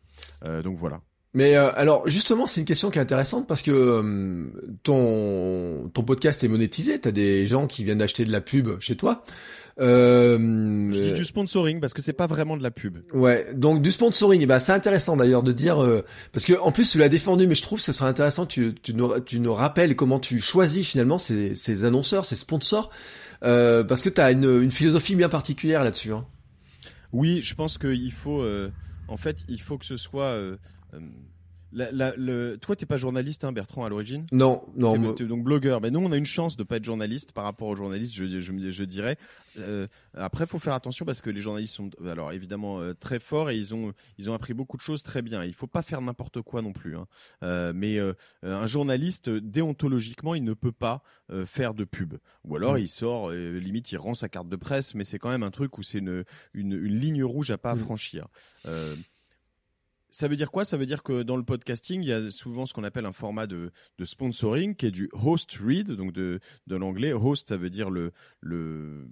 donc 0.63 0.77
voilà 0.77 1.01
mais 1.33 1.55
alors 1.55 2.07
justement, 2.07 2.45
c'est 2.45 2.61
une 2.61 2.67
question 2.67 2.89
qui 2.89 2.99
est 2.99 3.01
intéressante 3.01 3.47
parce 3.47 3.61
que 3.61 4.51
ton 4.83 5.89
ton 5.93 6.03
podcast 6.03 6.43
est 6.43 6.47
monétisé. 6.47 6.99
T'as 6.99 7.11
des 7.11 7.45
gens 7.45 7.67
qui 7.67 7.83
viennent 7.83 7.97
d'acheter 7.97 8.25
de 8.25 8.31
la 8.31 8.41
pub 8.41 8.79
chez 8.79 8.95
toi. 8.95 9.23
Euh, 9.79 10.37
je 10.91 10.99
dis 10.99 11.13
du 11.13 11.25
sponsoring 11.25 11.79
parce 11.79 11.93
que 11.93 12.01
c'est 12.03 12.13
pas 12.13 12.27
vraiment 12.27 12.55
de 12.57 12.63
la 12.63 12.69
pub. 12.69 12.99
Ouais, 13.13 13.47
donc 13.55 13.81
du 13.81 13.91
sponsoring, 13.91 14.39
et 14.39 14.43
eh 14.43 14.47
ben 14.47 14.59
c'est 14.59 14.71
intéressant 14.71 15.17
d'ailleurs 15.17 15.41
de 15.41 15.51
dire 15.51 15.83
euh, 15.83 16.05
parce 16.31 16.45
que 16.45 16.53
en 16.59 16.71
plus 16.71 16.91
tu 16.91 16.99
l'as 16.99 17.09
défendu, 17.09 17.47
mais 17.47 17.55
je 17.55 17.63
trouve 17.63 17.79
que 17.79 17.85
ça 17.85 17.93
serait 17.93 18.09
intéressant 18.09 18.45
tu, 18.45 18.75
tu, 18.75 18.93
nous, 18.93 19.19
tu 19.21 19.39
nous 19.39 19.53
rappelles 19.53 19.95
comment 19.95 20.19
tu 20.19 20.39
choisis 20.39 20.87
finalement 20.87 21.17
ces, 21.17 21.55
ces 21.55 21.85
annonceurs, 21.85 22.25
ces 22.25 22.35
sponsors, 22.35 22.91
euh, 23.43 23.83
parce 23.83 24.03
que 24.03 24.09
tu 24.09 24.21
as 24.21 24.31
une, 24.31 24.61
une 24.61 24.71
philosophie 24.71 25.15
bien 25.15 25.29
particulière 25.29 25.83
là-dessus. 25.83 26.13
Hein. 26.13 26.25
Oui, 27.11 27.41
je 27.41 27.55
pense 27.55 27.77
qu'il 27.77 28.11
faut, 28.11 28.41
euh, 28.41 28.71
en 29.07 29.17
fait, 29.17 29.37
il 29.47 29.61
faut 29.61 29.77
que 29.77 29.85
ce 29.85 29.97
soit 29.97 30.33
euh, 30.33 30.57
la, 31.73 31.91
la, 31.91 32.13
le... 32.15 32.57
Toi, 32.57 32.75
t'es 32.75 32.85
pas 32.85 32.97
journaliste, 32.97 33.43
hein, 33.43 33.51
Bertrand, 33.51 33.83
à 33.83 33.89
l'origine 33.89 34.25
Non, 34.31 34.63
non. 34.75 34.95
donc 35.13 35.43
blogueur. 35.43 35.81
Mais 35.81 35.91
nous, 35.91 35.99
on 35.99 36.11
a 36.11 36.17
une 36.17 36.25
chance 36.25 36.55
de 36.55 36.63
pas 36.63 36.77
être 36.77 36.83
journaliste 36.83 37.31
par 37.31 37.43
rapport 37.43 37.67
aux 37.67 37.75
journalistes, 37.75 38.13
je, 38.13 38.25
je, 38.25 38.69
je 38.69 38.83
dirais. 38.83 39.17
Euh, 39.57 39.87
après, 40.13 40.45
faut 40.45 40.59
faire 40.59 40.73
attention 40.73 41.05
parce 41.05 41.21
que 41.21 41.29
les 41.29 41.41
journalistes 41.41 41.75
sont, 41.75 41.89
alors 42.05 42.31
évidemment, 42.31 42.79
euh, 42.79 42.93
très 42.93 43.19
forts 43.19 43.49
et 43.49 43.57
ils 43.57 43.73
ont, 43.73 43.93
ils 44.17 44.29
ont 44.29 44.33
appris 44.33 44.53
beaucoup 44.53 44.77
de 44.77 44.81
choses 44.81 45.03
très 45.03 45.21
bien. 45.21 45.43
Il 45.43 45.53
faut 45.53 45.67
pas 45.67 45.81
faire 45.81 46.01
n'importe 46.01 46.41
quoi 46.41 46.61
non 46.61 46.73
plus. 46.73 46.95
Hein. 46.95 47.07
Euh, 47.43 47.73
mais 47.75 47.97
euh, 47.97 48.13
un 48.43 48.67
journaliste, 48.67 49.29
déontologiquement, 49.29 50.35
il 50.35 50.43
ne 50.43 50.53
peut 50.53 50.71
pas 50.71 51.01
euh, 51.31 51.45
faire 51.45 51.73
de 51.73 51.85
pub. 51.85 52.15
Ou 52.45 52.55
alors, 52.55 52.77
il 52.77 52.87
sort, 52.87 53.31
limite, 53.31 53.91
il 53.91 53.97
rend 53.97 54.15
sa 54.15 54.29
carte 54.29 54.49
de 54.49 54.55
presse, 54.55 54.93
mais 54.95 55.03
c'est 55.03 55.17
quand 55.17 55.29
même 55.29 55.43
un 55.43 55.51
truc 55.51 55.77
où 55.77 55.83
c'est 55.83 55.99
une, 55.99 56.23
une, 56.53 56.73
une, 56.73 56.99
ligne 56.99 57.23
rouge 57.23 57.51
à 57.51 57.57
pas 57.57 57.75
mm. 57.75 57.79
franchir. 57.79 58.27
Ça 60.13 60.27
veut 60.27 60.35
dire 60.35 60.51
quoi? 60.51 60.63
Ça 60.63 60.77
veut 60.77 60.85
dire 60.85 61.01
que 61.01 61.23
dans 61.23 61.37
le 61.37 61.43
podcasting, 61.43 62.03
il 62.03 62.07
y 62.07 62.13
a 62.13 62.29
souvent 62.29 62.67
ce 62.67 62.73
qu'on 62.75 62.83
appelle 62.83 63.07
un 63.07 63.13
format 63.13 63.47
de, 63.47 63.71
de 63.97 64.05
sponsoring 64.05 64.75
qui 64.75 64.85
est 64.85 64.91
du 64.91 65.09
host 65.11 65.57
read, 65.59 65.89
donc 65.89 66.13
de, 66.13 66.39
de 66.67 66.75
l'anglais. 66.75 67.13
Host, 67.13 67.49
ça 67.49 67.57
veut 67.57 67.71
dire 67.71 67.89
le, 67.89 68.11
le, 68.39 69.07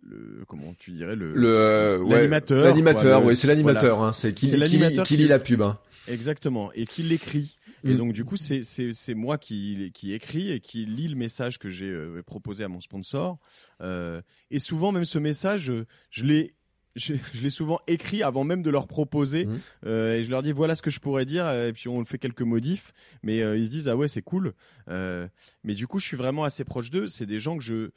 le 0.00 0.44
comment 0.46 0.74
tu 0.78 0.92
dirais 0.92 1.16
le 1.16 1.34
euh, 1.36 2.08
l'animateur 2.08 2.64
l'animateur 2.64 3.24
oui 3.24 3.36
c'est 3.36 3.48
l'animateur 3.48 4.00
hein, 4.00 4.12
c'est 4.12 4.32
qui, 4.32 4.46
qui, 4.62 5.02
qui, 5.04 5.16
lit 5.16 5.26
la 5.26 5.38
pub 5.38 5.62
hein. 5.62 5.78
exactement 6.06 6.72
et 6.72 6.86
qui 6.86 7.02
l'écrit 7.02 7.56
et 7.84 7.94
mm. 7.94 7.96
donc 7.96 8.12
du 8.12 8.24
coup 8.24 8.36
c'est 8.36 9.14
moi 9.14 9.38
qui 9.38 9.90
qui 9.92 10.12
écrit 10.12 10.50
et 10.50 10.60
qui 10.60 10.86
lit 10.86 11.08
le 11.08 11.16
message 11.16 11.58
que 11.58 11.68
j'ai 11.68 11.90
euh, 11.90 12.22
proposé 12.24 12.62
à 12.64 12.68
mon 12.68 12.80
sponsor 12.80 13.38
euh, 13.80 14.22
et 14.50 14.58
souvent 14.58 14.92
même 14.92 15.04
ce 15.04 15.18
message 15.18 15.72
je 16.10 16.24
l'ai 16.24 16.54
je, 16.96 17.14
je 17.32 17.42
l'ai 17.42 17.50
souvent 17.50 17.80
écrit 17.86 18.22
avant 18.22 18.44
même 18.44 18.62
de 18.62 18.70
leur 18.70 18.86
proposer. 18.86 19.46
Mmh. 19.46 19.60
euh, 19.86 20.16
et 20.16 20.24
je 20.24 20.30
leur 20.30 20.42
dis 20.42 20.52
voilà 20.52 20.74
ce 20.74 20.82
que 20.82 20.90
je 20.90 21.00
pourrais 21.00 21.24
dire 21.24 21.50
et 21.50 21.72
puis 21.72 21.88
on 21.88 22.04
fait 22.04 22.18
quelques 22.18 22.42
modifs. 22.42 22.92
Mais 23.22 23.42
euh, 23.42 23.56
ils 23.56 23.66
se 23.66 23.70
disent 23.70 23.88
ah 23.88 23.96
ouais 23.96 24.08
c'est 24.08 24.22
cool. 24.22 24.54
Euh, 24.88 25.28
mais 25.64 25.74
du 25.74 25.86
coup 25.86 25.98
je 25.98 26.06
suis 26.06 26.16
vraiment 26.16 26.44
assez 26.44 26.64
proche 26.64 26.90
d'eux. 26.90 27.08
C'est 27.08 27.26
des 27.26 27.40
gens 27.40 27.56
que 27.56 27.64
je 27.64 27.90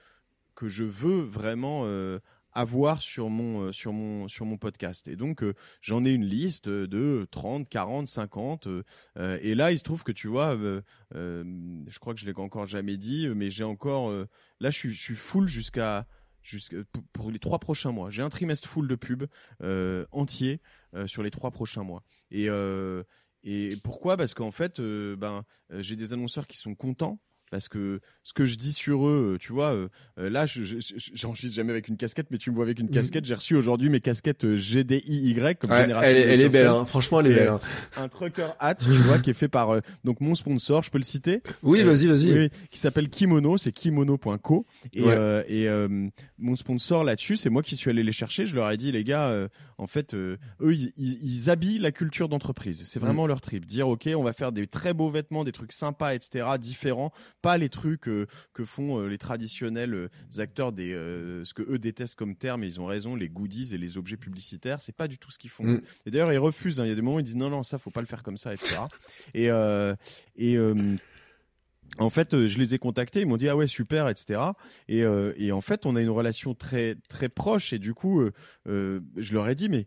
que 0.55 0.67
je 0.67 0.83
veux 0.83 1.21
vraiment 1.21 1.81
euh, 1.83 2.19
avoir 2.53 3.01
sur 3.01 3.29
mon 3.29 3.63
euh, 3.63 3.71
sur 3.73 3.91
mon 3.91 4.27
sur 4.29 4.45
mon 4.45 4.57
podcast. 4.57 5.07
Et 5.09 5.17
donc 5.17 5.43
j'en 5.81 6.05
ai 6.05 6.11
une 6.11 6.25
liste 6.25 6.69
de 6.69 7.27
30 7.31 7.67
40 7.67 8.07
50 8.07 8.67
et 9.41 9.55
là 9.55 9.71
il 9.71 9.77
se 9.77 9.83
trouve 9.83 10.03
que 10.03 10.13
tu 10.13 10.27
vois 10.27 10.57
je 11.13 11.99
crois 11.99 12.13
que 12.13 12.19
je 12.19 12.25
l'ai 12.25 12.37
encore 12.37 12.65
jamais 12.65 12.95
dit 12.97 13.27
mais 13.35 13.49
j'ai 13.49 13.65
encore 13.65 14.11
là 14.61 14.69
je 14.69 14.77
suis 14.77 14.93
je 14.93 15.01
suis 15.01 15.15
full 15.15 15.47
jusqu'à 15.47 16.07
pour 17.13 17.31
les 17.31 17.39
trois 17.39 17.59
prochains 17.59 17.91
mois. 17.91 18.09
J'ai 18.09 18.21
un 18.21 18.29
trimestre 18.29 18.67
full 18.67 18.87
de 18.87 18.95
pub 18.95 19.25
euh, 19.61 20.05
entier 20.11 20.61
euh, 20.93 21.07
sur 21.07 21.23
les 21.23 21.31
trois 21.31 21.51
prochains 21.51 21.83
mois. 21.83 22.03
Et, 22.31 22.49
euh, 22.49 23.03
pourquoi? 23.83 24.17
Parce 24.17 24.33
qu'en 24.33 24.51
fait, 24.51 24.81
ben, 24.81 25.43
j'ai 25.69 25.95
des 25.95 26.13
annonceurs 26.13 26.47
qui 26.47 26.57
sont 26.57 26.73
contents 26.73 27.19
parce 27.51 27.69
que 27.69 27.99
ce 28.23 28.33
que 28.33 28.45
je 28.45 28.55
dis 28.55 28.73
sur 28.73 29.07
eux, 29.07 29.37
tu 29.39 29.53
vois, 29.53 29.75
là, 30.17 30.45
j'enregistre 30.45 31.55
jamais 31.55 31.71
avec 31.71 31.87
une 31.87 31.97
casquette, 31.97 32.27
mais 32.31 32.37
tu 32.37 32.49
me 32.49 32.55
vois 32.55 32.65
avec 32.65 32.79
une 32.79 32.87
mhm. 32.87 32.93
casquette. 32.93 33.25
J'ai 33.25 33.35
reçu 33.35 33.55
aujourd'hui 33.55 33.89
mes 33.89 34.01
casquettes 34.01 34.45
GDIY 34.45 35.35
comme 35.59 35.69
génération. 35.69 36.01
Elle, 36.01 36.17
elle 36.17 36.41
est 36.41 36.49
belle, 36.49 36.67
hein. 36.67 36.85
franchement, 36.85 37.19
elle 37.19 37.27
est 37.27 37.35
belle. 37.35 37.49
Hein. 37.49 37.59
Un 37.97 38.07
trucker 38.07 38.47
hat, 38.59 38.75
tu 38.75 38.89
vois, 38.89 39.19
qui 39.19 39.29
est 39.29 39.33
fait 39.33 39.47
par 39.47 39.79
donc 40.03 40.21
mon 40.21 40.35
sponsor. 40.35 40.83
Je 40.83 40.89
peux 40.89 40.97
le 40.97 41.03
citer 41.03 41.41
Oui, 41.63 41.83
vas-y, 41.83 42.07
vas-y. 42.07 42.33
Oui, 42.33 42.49
qui 42.71 42.79
s'appelle 42.79 43.09
Kimono, 43.09 43.57
c'est 43.57 43.71
kimono.co 43.71 44.65
et, 44.93 45.03
et 45.47 45.69
mon 46.37 46.55
sponsor 46.55 47.03
là-dessus, 47.03 47.37
c'est 47.37 47.49
moi 47.49 47.61
qui 47.61 47.75
suis 47.75 47.89
allé 47.89 48.03
les 48.03 48.11
chercher. 48.11 48.45
Je 48.45 48.55
leur 48.55 48.69
ai 48.69 48.77
dit, 48.77 48.91
les 48.91 49.03
gars, 49.03 49.47
en 49.77 49.87
fait, 49.87 50.13
eux, 50.13 50.37
ils, 50.61 50.93
ils, 50.97 51.49
habillent 51.49 51.79
la 51.79 51.91
culture 51.91 52.29
d'entreprise. 52.29 52.83
C'est 52.85 52.99
vraiment 52.99 53.25
mm. 53.25 53.27
leur 53.27 53.41
trip. 53.41 53.65
Dire, 53.65 53.87
ok, 53.87 54.09
on 54.15 54.23
va 54.23 54.33
faire 54.33 54.51
des 54.51 54.67
très 54.67 54.93
beaux 54.93 55.09
vêtements, 55.09 55.43
des 55.43 55.51
trucs 55.51 55.71
sympas, 55.71 56.13
etc., 56.13 56.47
différents, 56.59 57.11
pas 57.45 57.59
les 57.59 57.69
trucs 57.69 58.07
euh, 58.07 58.25
que 58.53 58.65
font 58.65 58.99
euh, 58.99 59.07
les 59.07 59.19
traditionnels 59.19 59.93
euh, 59.93 60.09
acteurs 60.39 60.71
des 60.71 60.93
ce 60.93 61.53
que 61.53 61.61
eux 61.61 61.77
détestent 61.77 62.15
comme 62.15 62.35
terme. 62.35 62.63
Et 62.63 62.67
ils 62.67 62.81
ont 62.81 62.87
raison, 62.87 63.15
les 63.15 63.29
goodies 63.29 63.75
et 63.75 63.77
les 63.77 63.99
objets 63.99 64.17
publicitaires, 64.17 64.81
c'est 64.81 64.95
pas 64.95 65.07
du 65.07 65.19
tout 65.19 65.29
ce 65.29 65.37
qu'ils 65.37 65.51
font. 65.51 65.63
Mm. 65.63 65.81
Et 66.07 66.11
d'ailleurs, 66.11 66.33
ils 66.33 66.39
refusent. 66.39 66.79
Hein. 66.79 66.85
Il 66.85 66.89
y 66.89 66.91
a 66.91 66.95
des 66.95 67.03
moments 67.03 67.17
où 67.17 67.19
ils 67.19 67.23
disent 67.23 67.35
non, 67.35 67.51
non, 67.51 67.61
ça, 67.61 67.77
faut 67.77 67.91
pas 67.91 68.01
le 68.01 68.07
faire 68.07 68.23
comme 68.23 68.37
ça, 68.37 68.51
etc. 68.51 68.77
et 69.35 69.49
et 70.37 70.57
en 71.99 72.09
fait, 72.09 72.47
je 72.47 72.57
les 72.57 72.73
ai 72.73 72.79
contactés, 72.79 73.21
ils 73.21 73.27
m'ont 73.27 73.37
dit 73.37 73.47
ah 73.47 73.55
ouais 73.55 73.67
super, 73.67 74.09
etc. 74.09 74.41
Et, 74.87 75.03
et 75.37 75.51
en 75.51 75.61
fait, 75.61 75.85
on 75.85 75.95
a 75.95 76.01
une 76.01 76.09
relation 76.09 76.55
très 76.55 76.95
très 77.09 77.29
proche 77.29 77.73
et 77.73 77.79
du 77.79 77.93
coup, 77.93 78.27
je 78.65 79.33
leur 79.33 79.47
ai 79.47 79.55
dit 79.55 79.69
mais 79.69 79.85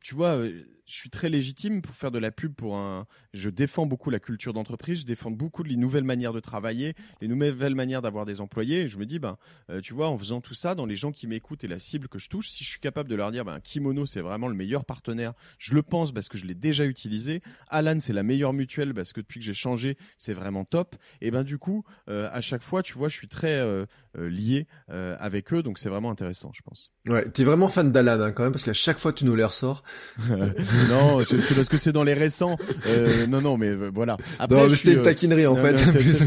tu 0.00 0.14
vois, 0.14 0.40
je 0.86 0.94
suis 0.94 1.10
très 1.10 1.28
légitime 1.28 1.82
pour 1.82 1.94
faire 1.94 2.10
de 2.10 2.18
la 2.18 2.30
pub 2.30 2.54
pour 2.54 2.76
un. 2.76 3.06
Je 3.34 3.50
défends 3.50 3.86
beaucoup 3.86 4.10
la 4.10 4.20
culture 4.20 4.52
d'entreprise, 4.52 5.00
je 5.00 5.06
défends 5.06 5.32
beaucoup 5.32 5.64
les 5.64 5.76
nouvelles 5.76 6.04
manières 6.04 6.32
de 6.32 6.40
travailler, 6.40 6.94
les 7.20 7.28
nouvelles 7.28 7.74
manières 7.74 8.02
d'avoir 8.02 8.24
des 8.24 8.40
employés. 8.40 8.82
Et 8.82 8.88
je 8.88 8.96
me 8.98 9.04
dis, 9.04 9.18
ben, 9.18 9.36
euh, 9.70 9.80
tu 9.80 9.94
vois, 9.94 10.08
en 10.08 10.16
faisant 10.16 10.40
tout 10.40 10.54
ça, 10.54 10.74
dans 10.74 10.86
les 10.86 10.94
gens 10.94 11.10
qui 11.10 11.26
m'écoutent 11.26 11.64
et 11.64 11.68
la 11.68 11.80
cible 11.80 12.08
que 12.08 12.18
je 12.18 12.28
touche, 12.28 12.48
si 12.50 12.62
je 12.62 12.70
suis 12.70 12.80
capable 12.80 13.08
de 13.08 13.16
leur 13.16 13.32
dire, 13.32 13.44
ben, 13.44 13.58
Kimono, 13.60 14.06
c'est 14.06 14.20
vraiment 14.20 14.48
le 14.48 14.54
meilleur 14.54 14.84
partenaire, 14.84 15.34
je 15.58 15.74
le 15.74 15.82
pense 15.82 16.12
parce 16.12 16.28
que 16.28 16.38
je 16.38 16.46
l'ai 16.46 16.54
déjà 16.54 16.84
utilisé. 16.84 17.42
Alan, 17.68 17.98
c'est 17.98 18.12
la 18.12 18.22
meilleure 18.22 18.52
mutuelle 18.52 18.94
parce 18.94 19.12
que 19.12 19.20
depuis 19.20 19.40
que 19.40 19.46
j'ai 19.46 19.54
changé, 19.54 19.96
c'est 20.18 20.34
vraiment 20.34 20.64
top. 20.64 20.94
Et 21.20 21.32
ben, 21.32 21.42
du 21.42 21.58
coup, 21.58 21.84
euh, 22.08 22.28
à 22.32 22.40
chaque 22.40 22.62
fois, 22.62 22.82
tu 22.82 22.94
vois, 22.94 23.08
je 23.08 23.16
suis 23.16 23.28
très 23.28 23.58
euh, 23.58 23.86
lié 24.14 24.66
avec 24.88 25.52
eux, 25.52 25.62
donc 25.62 25.78
c'est 25.78 25.88
vraiment 25.88 26.10
intéressant, 26.10 26.52
je 26.54 26.62
pense. 26.62 26.92
Ouais, 27.06 27.28
t'es 27.28 27.44
vraiment 27.44 27.68
fan 27.68 27.92
d'Alan 27.92 28.20
hein, 28.20 28.32
quand 28.32 28.42
même 28.42 28.52
parce 28.52 28.64
qu'à 28.64 28.72
chaque 28.72 28.98
fois, 28.98 29.12
tu 29.12 29.24
nous 29.24 29.36
les 29.36 29.44
ressors. 29.44 29.82
non, 30.88 31.22
c'est 31.28 31.54
parce 31.54 31.68
que 31.68 31.78
c'est 31.78 31.92
dans 31.92 32.04
les 32.04 32.14
récents. 32.14 32.56
Euh, 32.86 33.26
non, 33.26 33.40
non, 33.40 33.56
mais 33.56 33.68
euh, 33.68 33.90
voilà. 33.92 34.16
Après, 34.38 34.68
c'était 34.70 34.92
une 34.94 34.98
euh, 35.00 35.02
taquinerie 35.02 35.46
en 35.46 35.56
fait. 35.56 35.76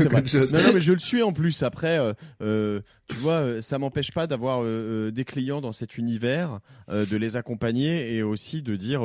Non, 0.10 0.62
non, 0.62 0.74
mais 0.74 0.82
je 0.82 0.94
le 0.94 1.00
suis 1.00 1.22
en 1.22 1.34
plus. 1.34 1.64
Après, 1.64 2.00
euh, 2.42 2.82
tu 3.08 3.16
vois, 3.18 3.62
ça 3.62 3.78
m'empêche 3.78 4.12
pas 4.12 4.28
d'avoir 4.28 4.64
des 4.64 5.26
clients 5.26 5.62
dans 5.62 5.72
cet 5.72 5.98
univers, 5.98 6.60
de 6.90 7.18
les 7.18 7.36
accompagner 7.36 8.16
et 8.16 8.24
aussi 8.24 8.62
de 8.62 8.76
dire, 8.76 9.02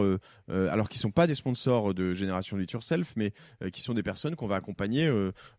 alors 0.48 0.88
qu'ils 0.88 1.00
sont 1.00 1.10
pas 1.10 1.26
des 1.26 1.34
sponsors 1.34 1.94
de 1.94 2.14
Génération 2.14 2.56
Do 2.56 2.62
It 2.62 2.72
Yourself, 2.72 3.12
mais 3.16 3.32
qui 3.72 3.80
sont 3.80 3.94
des 3.94 4.02
personnes 4.02 4.36
qu'on 4.36 4.46
va 4.46 4.56
accompagner 4.56 5.10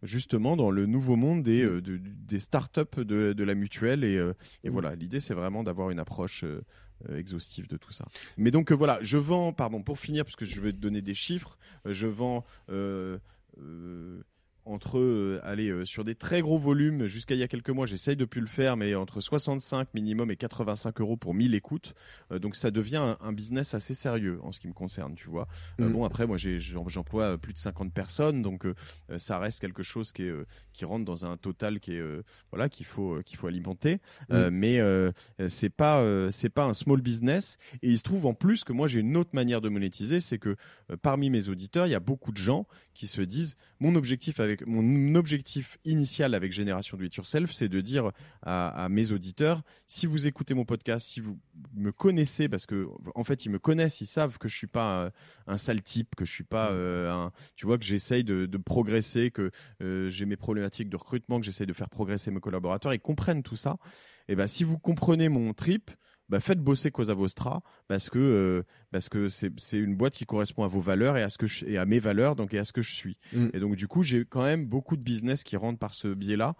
justement 0.04 0.56
dans 0.56 0.72
le 0.72 0.86
nouveau 0.86 1.16
monde 1.16 1.44
des, 1.44 1.68
des 1.82 2.40
startups 2.40 2.98
de, 2.98 3.34
de 3.34 3.44
la 3.44 3.56
mutuelle. 3.56 4.04
Et, 4.04 4.16
et 4.64 4.70
mm. 4.70 4.74
voilà, 4.74 4.96
l'idée 4.96 5.20
c'est 5.20 5.34
vraiment 5.34 5.64
d'avoir 5.64 5.90
une 5.90 6.00
approche 6.00 6.46
exhaustif 7.16 7.68
de 7.68 7.78
tout 7.78 7.91
ça. 7.91 8.06
Mais 8.38 8.52
donc 8.52 8.72
euh, 8.72 8.76
voilà, 8.76 9.00
je 9.02 9.18
vends, 9.18 9.54
pardon, 9.54 9.82
pour 9.82 10.00
finir, 10.00 10.24
parce 10.26 10.36
que 10.36 10.46
je 10.46 10.60
vais 10.62 10.72
te 10.72 10.78
donner 10.78 11.02
des 11.02 11.14
chiffres, 11.14 11.58
euh, 11.86 11.93
je 11.93 12.08
vends 12.08 12.43
entre 14.66 14.97
euh, 14.97 15.39
aller 15.43 15.70
euh, 15.70 15.86
sur 15.86 16.03
des 16.03 16.16
très 16.16 16.41
gros 16.41 16.57
volumes 16.57 17.05
jusqu'à 17.05 17.36
il 17.36 17.39
y 17.39 17.43
a 17.43 17.47
quelques 17.47 17.70
mois 17.70 17.86
j'essaye 17.86 18.16
de 18.16 18.26
plus 18.26 18.41
le 18.41 18.47
faire 18.47 18.78
mais 18.78 18.95
entre 18.95 19.22
65 19.22 19.93
minimum 19.93 20.32
et 20.32 20.36
85 20.36 20.99
euros 21.01 21.18
pour 21.18 21.36
1000 21.36 21.53
écoutes 21.53 21.93
euh, 22.32 22.39
donc 22.39 22.55
ça 22.55 22.72
devient 22.72 23.16
un, 23.20 23.34
business 23.34 23.74
assez 23.74 23.93
sérieux 23.93 24.39
en 24.43 24.51
ce 24.51 24.59
qui 24.59 24.68
me 24.68 24.74
concerne 24.74 25.13
tu 25.16 25.30
vois 25.30 25.47
mm. 25.78 25.91
bon 25.91 26.03
après 26.03 26.26
moi 26.26 26.38
j'emploie 26.38 27.38
plus 27.38 27.53
de 27.53 27.57
50 27.57 27.93
personnes 27.93 28.41
donc 28.41 28.66
ça 29.18 29.39
reste 29.39 29.59
quelque 29.59 29.84
chose 29.84 30.13
qui 30.13 30.24
est 30.24 30.34
qui 30.74 30.86
rentre 30.86 31.03
dans 31.03 31.26
un 31.26 31.36
total 31.36 31.80
qui 31.80 31.95
est 31.95 32.03
voilà 32.51 32.70
qu'il 32.70 32.86
faut 32.86 33.22
qu'il 33.26 33.38
faut 33.38 33.47
alimenter 33.47 33.99
mm. 34.30 34.49
mais 34.49 34.80
c'est 35.49 35.70
pas 35.70 36.03
c'est 36.32 36.49
pas 36.49 36.66
un 36.66 36.74
small 36.74 37.01
business 37.01 37.57
et 37.82 37.89
il 37.89 37.97
se 37.97 38.03
trouve 38.03 38.26
en 38.26 38.34
plus 38.34 38.63
que 38.63 38.72
moi 38.72 38.88
j'ai 38.88 39.01
une 39.01 39.18
autre 39.18 39.32
manière 39.34 39.59
de 39.59 39.68
monétiser 39.68 40.22
c'est 40.22 40.39
que 40.39 40.55
parmi 41.01 41.30
mes 41.30 41.49
auditeurs 41.49 41.88
il 41.88 41.91
y 41.91 41.95
a 41.95 41.99
beaucoup 41.99 42.32
de 42.32 42.38
gens 42.38 42.66
qui 42.93 43.07
se 43.07 43.22
disent 43.22 43.57
mon 43.82 43.95
objectif 43.95 44.39
avec 44.39 44.55
mon 44.66 45.16
objectif 45.16 45.78
initial 45.86 46.34
avec 46.34 46.51
Génération 46.51 46.97
Do 46.97 47.03
It 47.03 47.16
Yourself, 47.16 47.51
c'est 47.51 47.70
de 47.70 47.82
dire 47.82 48.12
à, 48.41 48.88
mes 48.89 49.12
auditeurs, 49.12 49.62
si 49.88 50.06
vous 50.06 50.28
écoutez 50.28 50.53
mon 50.53 50.66
podcast, 50.66 51.08
si 51.08 51.20
vous 51.20 51.39
me 51.74 51.91
connaissez, 51.91 52.47
parce 52.49 52.66
que 52.66 52.88
en 53.16 53.24
fait 53.24 53.45
ils 53.45 53.49
me 53.49 53.60
connaissent, 53.60 54.01
ils 54.01 54.06
savent 54.06 54.38
que 54.38 54.47
je 54.47 54.56
suis 54.56 54.68
pas 54.68 55.12
un, 55.47 55.58
sale 55.58 55.82
type, 55.82 56.16
que 56.16 56.26
je 56.26 56.32
suis 56.32 56.43
pas 56.43 56.72
mm. 56.72 56.76
euh, 56.76 57.14
un, 57.14 57.32
tu 57.56 57.66
vois 57.66 57.78
que 57.78 57.86
j'essaye 57.86 58.24
de, 58.24 58.58
progresser, 58.58 59.32
que 59.32 59.51
euh, 59.82 60.10
j'ai 60.10 60.26
mes 60.26 60.38
problématiques 60.38 60.89
de 60.89 60.97
recrutement, 60.97 61.39
que 61.39 61.45
j'essaye 61.45 61.68
de 61.68 61.74
faire 61.74 61.89
progresser 61.89 62.32
mes 62.32 62.39
collaborateurs, 62.39 62.93
ils 62.93 62.99
comprennent 62.99 63.43
tout 63.43 63.58
ça. 63.58 63.78
Et 64.28 64.36
ben 64.36 64.47
si 64.47 64.64
vous 64.64 64.80
comprenez 64.80 65.30
mon 65.30 65.53
trip, 65.53 65.91
bah, 66.30 66.40
faites 66.40 66.60
bosser 66.60 66.92
Cosa 66.92 67.14
Vostra 67.14 67.62
parce 67.88 68.10
que 68.10 68.20
euh, 68.20 68.64
parce 68.92 69.10
que 69.10 69.30
c'est 69.30 69.78
une 69.78 69.96
boîte 69.96 70.14
qui 70.14 70.26
correspond 70.26 70.64
à 70.64 70.68
vos 70.68 70.80
valeurs 70.80 71.18
et 71.18 71.24
à 71.24 71.30
ce 71.30 71.38
que 71.38 71.48
je, 71.48 71.66
et 71.66 71.78
à 71.78 71.86
mes 71.86 72.00
valeurs 72.00 72.36
donc 72.36 72.54
et 72.54 72.60
à 72.60 72.66
ce 72.66 72.74
que 72.74 72.82
je 72.82 72.94
suis. 72.94 73.18
Mm. 73.34 73.50
Et 73.54 73.60
donc 73.60 73.76
du 73.76 73.88
coup, 73.88 74.04
j'ai 74.04 74.26
quand 74.26 74.44
même 74.44 74.66
beaucoup 74.66 74.98
de 74.98 75.04
business 75.04 75.44
qui 75.44 75.58
rentrent 75.58 75.80
par 75.80 75.94
ce 75.94 76.08
biais-là 76.08 76.56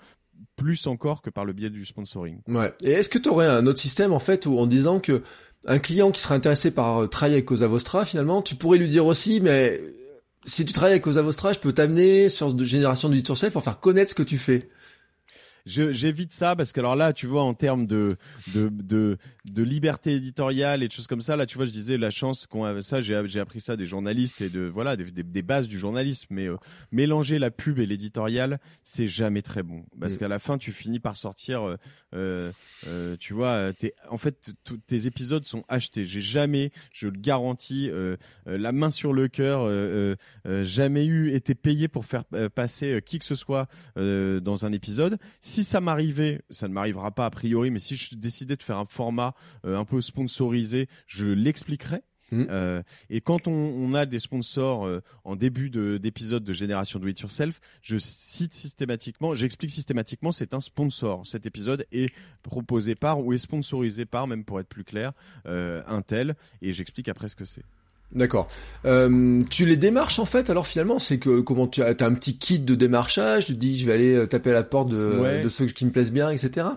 plus 0.57 0.86
encore 0.88 1.22
que 1.22 1.30
par 1.30 1.45
le 1.45 1.53
biais 1.53 1.70
du 1.70 1.86
sponsoring. 1.86 2.41
Ouais. 2.47 2.74
Et 2.84 2.91
est-ce 2.91 3.09
que 3.09 3.18
tu 3.18 3.30
aurais 3.30 3.47
un 3.47 3.66
autre 3.68 3.80
système 3.80 4.11
en 4.11 4.20
fait 4.20 4.45
où 4.45 4.57
en 4.57 4.68
disant 4.68 4.99
que 4.99 5.24
un 5.66 5.80
client 5.80 6.11
qui 6.11 6.22
serait 6.22 6.36
intéressé 6.36 6.72
par 6.72 7.03
euh, 7.03 7.07
travailler 7.07 7.36
avec 7.36 7.45
Cosa 7.45 7.68
Vostra 7.68 8.05
finalement, 8.05 8.41
tu 8.41 8.55
pourrais 8.55 8.78
lui 8.78 8.89
dire 8.89 9.05
aussi 9.05 9.39
mais 9.41 9.82
si 10.45 10.63
tu 10.63 10.74
travailles 10.74 10.93
avec 10.93 11.03
Cosa 11.03 11.22
Vostra, 11.22 11.53
je 11.53 11.59
peux 11.59 11.74
t'amener 11.74 12.30
sur 12.30 12.53
de 12.53 12.66
génération 12.66 13.09
du 13.09 13.20
yourself 13.20 13.53
pour 13.53 13.63
faire 13.63 13.80
connaître 13.80 14.11
ce 14.11 14.16
que 14.16 14.24
tu 14.24 14.38
fais 14.38 14.70
j'évite 15.66 16.34
ça 16.34 16.55
parce 16.55 16.72
que 16.72 16.80
alors 16.80 16.95
là, 16.95 17.13
tu 17.13 17.28
vois, 17.28 17.41
en 17.41 17.53
termes 17.53 17.88
de, 17.88 18.16
de, 18.53 18.70
de, 18.70 19.18
de 19.51 19.63
liberté 19.63 20.13
éditoriale 20.13 20.84
et 20.84 20.88
de 20.88 20.91
choses 20.91 21.07
comme 21.07 21.22
ça, 21.22 21.36
là, 21.36 21.45
tu 21.45 21.57
vois, 21.57 21.66
je 21.66 21.72
disais 21.72 21.97
la 21.97 22.11
chance 22.11 22.45
qu'on 22.45 22.66
a, 22.66 22.82
ça, 22.82 23.01
j'ai, 23.01 23.20
j'ai 23.26 23.39
appris 23.39 23.61
ça 23.61 23.76
des 23.76 23.86
journalistes 23.86 24.41
et 24.41 24.49
de, 24.49 24.61
voilà, 24.61 24.95
des, 24.95 25.11
des, 25.11 25.41
bases 25.41 25.68
du 25.68 25.80
journalisme, 25.80 26.28
mais 26.30 26.47
euh, 26.47 26.57
mélanger 26.91 27.39
la 27.39 27.51
pub 27.51 27.80
et 27.80 27.86
l'éditorial, 27.86 28.59
c'est 28.84 29.07
jamais 29.07 29.41
très 29.41 29.63
bon 29.63 29.86
parce 29.99 30.16
mm. 30.16 30.18
qu'à 30.18 30.28
la 30.28 30.39
fin, 30.39 30.57
tu 30.57 30.72
finis 30.72 30.99
par 30.99 31.18
sortir, 31.18 31.78
euh, 32.13 32.51
euh, 32.88 33.16
tu 33.20 33.34
vois, 33.34 33.72
en 34.09 34.18
fait, 34.18 34.51
tes 34.88 35.07
épisodes 35.07 35.45
sont 35.45 35.63
achetés. 35.68 36.05
J'ai 36.05 36.22
jamais, 36.22 36.72
je 36.93 37.07
le 37.07 37.20
garantis, 37.20 37.89
la 38.45 38.72
main 38.72 38.91
sur 38.91 39.13
le 39.13 39.28
cœur, 39.28 39.68
jamais 40.63 41.05
eu 41.05 41.34
été 41.34 41.55
payé 41.55 41.88
pour 41.88 42.05
faire 42.05 42.24
passer 42.53 43.01
qui 43.03 43.20
que 43.20 43.26
ce 43.26 43.36
soit 43.36 43.68
dans 43.95 44.66
un 44.66 44.72
épisode 44.72 45.18
si 45.54 45.54
ça 45.63 45.81
m'arrivait, 45.81 46.41
ça 46.49 46.67
ne 46.67 46.73
m'arrivera 46.73 47.11
pas 47.11 47.25
a 47.25 47.29
priori, 47.29 47.71
mais 47.71 47.79
si 47.79 47.95
je 47.95 48.15
décidais 48.15 48.55
de 48.55 48.63
faire 48.63 48.77
un 48.77 48.85
format 48.85 49.35
euh, 49.65 49.77
un 49.77 49.85
peu 49.85 50.01
sponsorisé, 50.01 50.87
je 51.07 51.25
l'expliquerai. 51.25 52.03
Mmh. 52.31 52.45
Euh, 52.49 52.81
et 53.11 53.21
quand 53.21 53.47
on, 53.47 53.93
a 53.93 54.07
des 54.07 54.17
sponsors 54.17 54.87
euh, 54.87 55.01
en 55.23 55.35
début 55.35 55.69
d'épisode 55.69 56.43
de, 56.43 56.53
Génération 56.53 56.99
Do 56.99 57.07
It 57.07 57.19
Yourself, 57.19 57.61
je 57.83 57.97
cite 57.99 58.55
systématiquement, 58.55 59.35
j'explique 59.35 59.69
systématiquement, 59.69 60.31
c'est 60.31 60.55
un 60.55 60.59
sponsor. 60.59 61.25
Cet 61.27 61.45
épisode 61.45 61.85
est 61.91 62.11
proposé 62.41 62.95
par 62.95 63.23
ou 63.23 63.31
est 63.31 63.37
sponsorisé 63.37 64.05
par, 64.05 64.25
même 64.25 64.43
pour 64.43 64.59
être 64.59 64.67
plus 64.67 64.83
clair, 64.83 65.13
un 65.45 66.01
tel, 66.01 66.35
et 66.63 66.73
j'explique 66.73 67.09
après 67.09 67.29
ce 67.29 67.35
que 67.35 67.45
c'est. 67.45 67.63
D'accord. 68.11 68.47
Euh, 68.85 69.41
tu 69.49 69.65
les 69.65 69.77
démarches 69.77 70.19
en 70.19 70.25
fait 70.25 70.49
alors 70.49 70.67
finalement 70.67 70.99
c'est 70.99 71.17
que 71.17 71.41
comment 71.41 71.67
tu 71.67 71.81
as, 71.81 71.87
as, 71.87 72.05
un 72.05 72.13
petit 72.13 72.37
kit 72.37 72.59
de 72.59 72.75
démarchage, 72.75 73.47
tu 73.47 73.53
te 73.53 73.59
dis 73.59 73.77
je 73.77 73.85
vais 73.85 73.93
aller 73.93 74.13
euh, 74.13 74.27
taper 74.27 74.51
à 74.51 74.53
la 74.53 74.63
porte 74.63 74.89
de, 74.89 75.41
de 75.41 75.49
ceux 75.49 75.65
qui 75.65 75.85
me 75.85 75.91
plaisent 75.91 76.13
bien, 76.13 76.29
etc. 76.29 76.67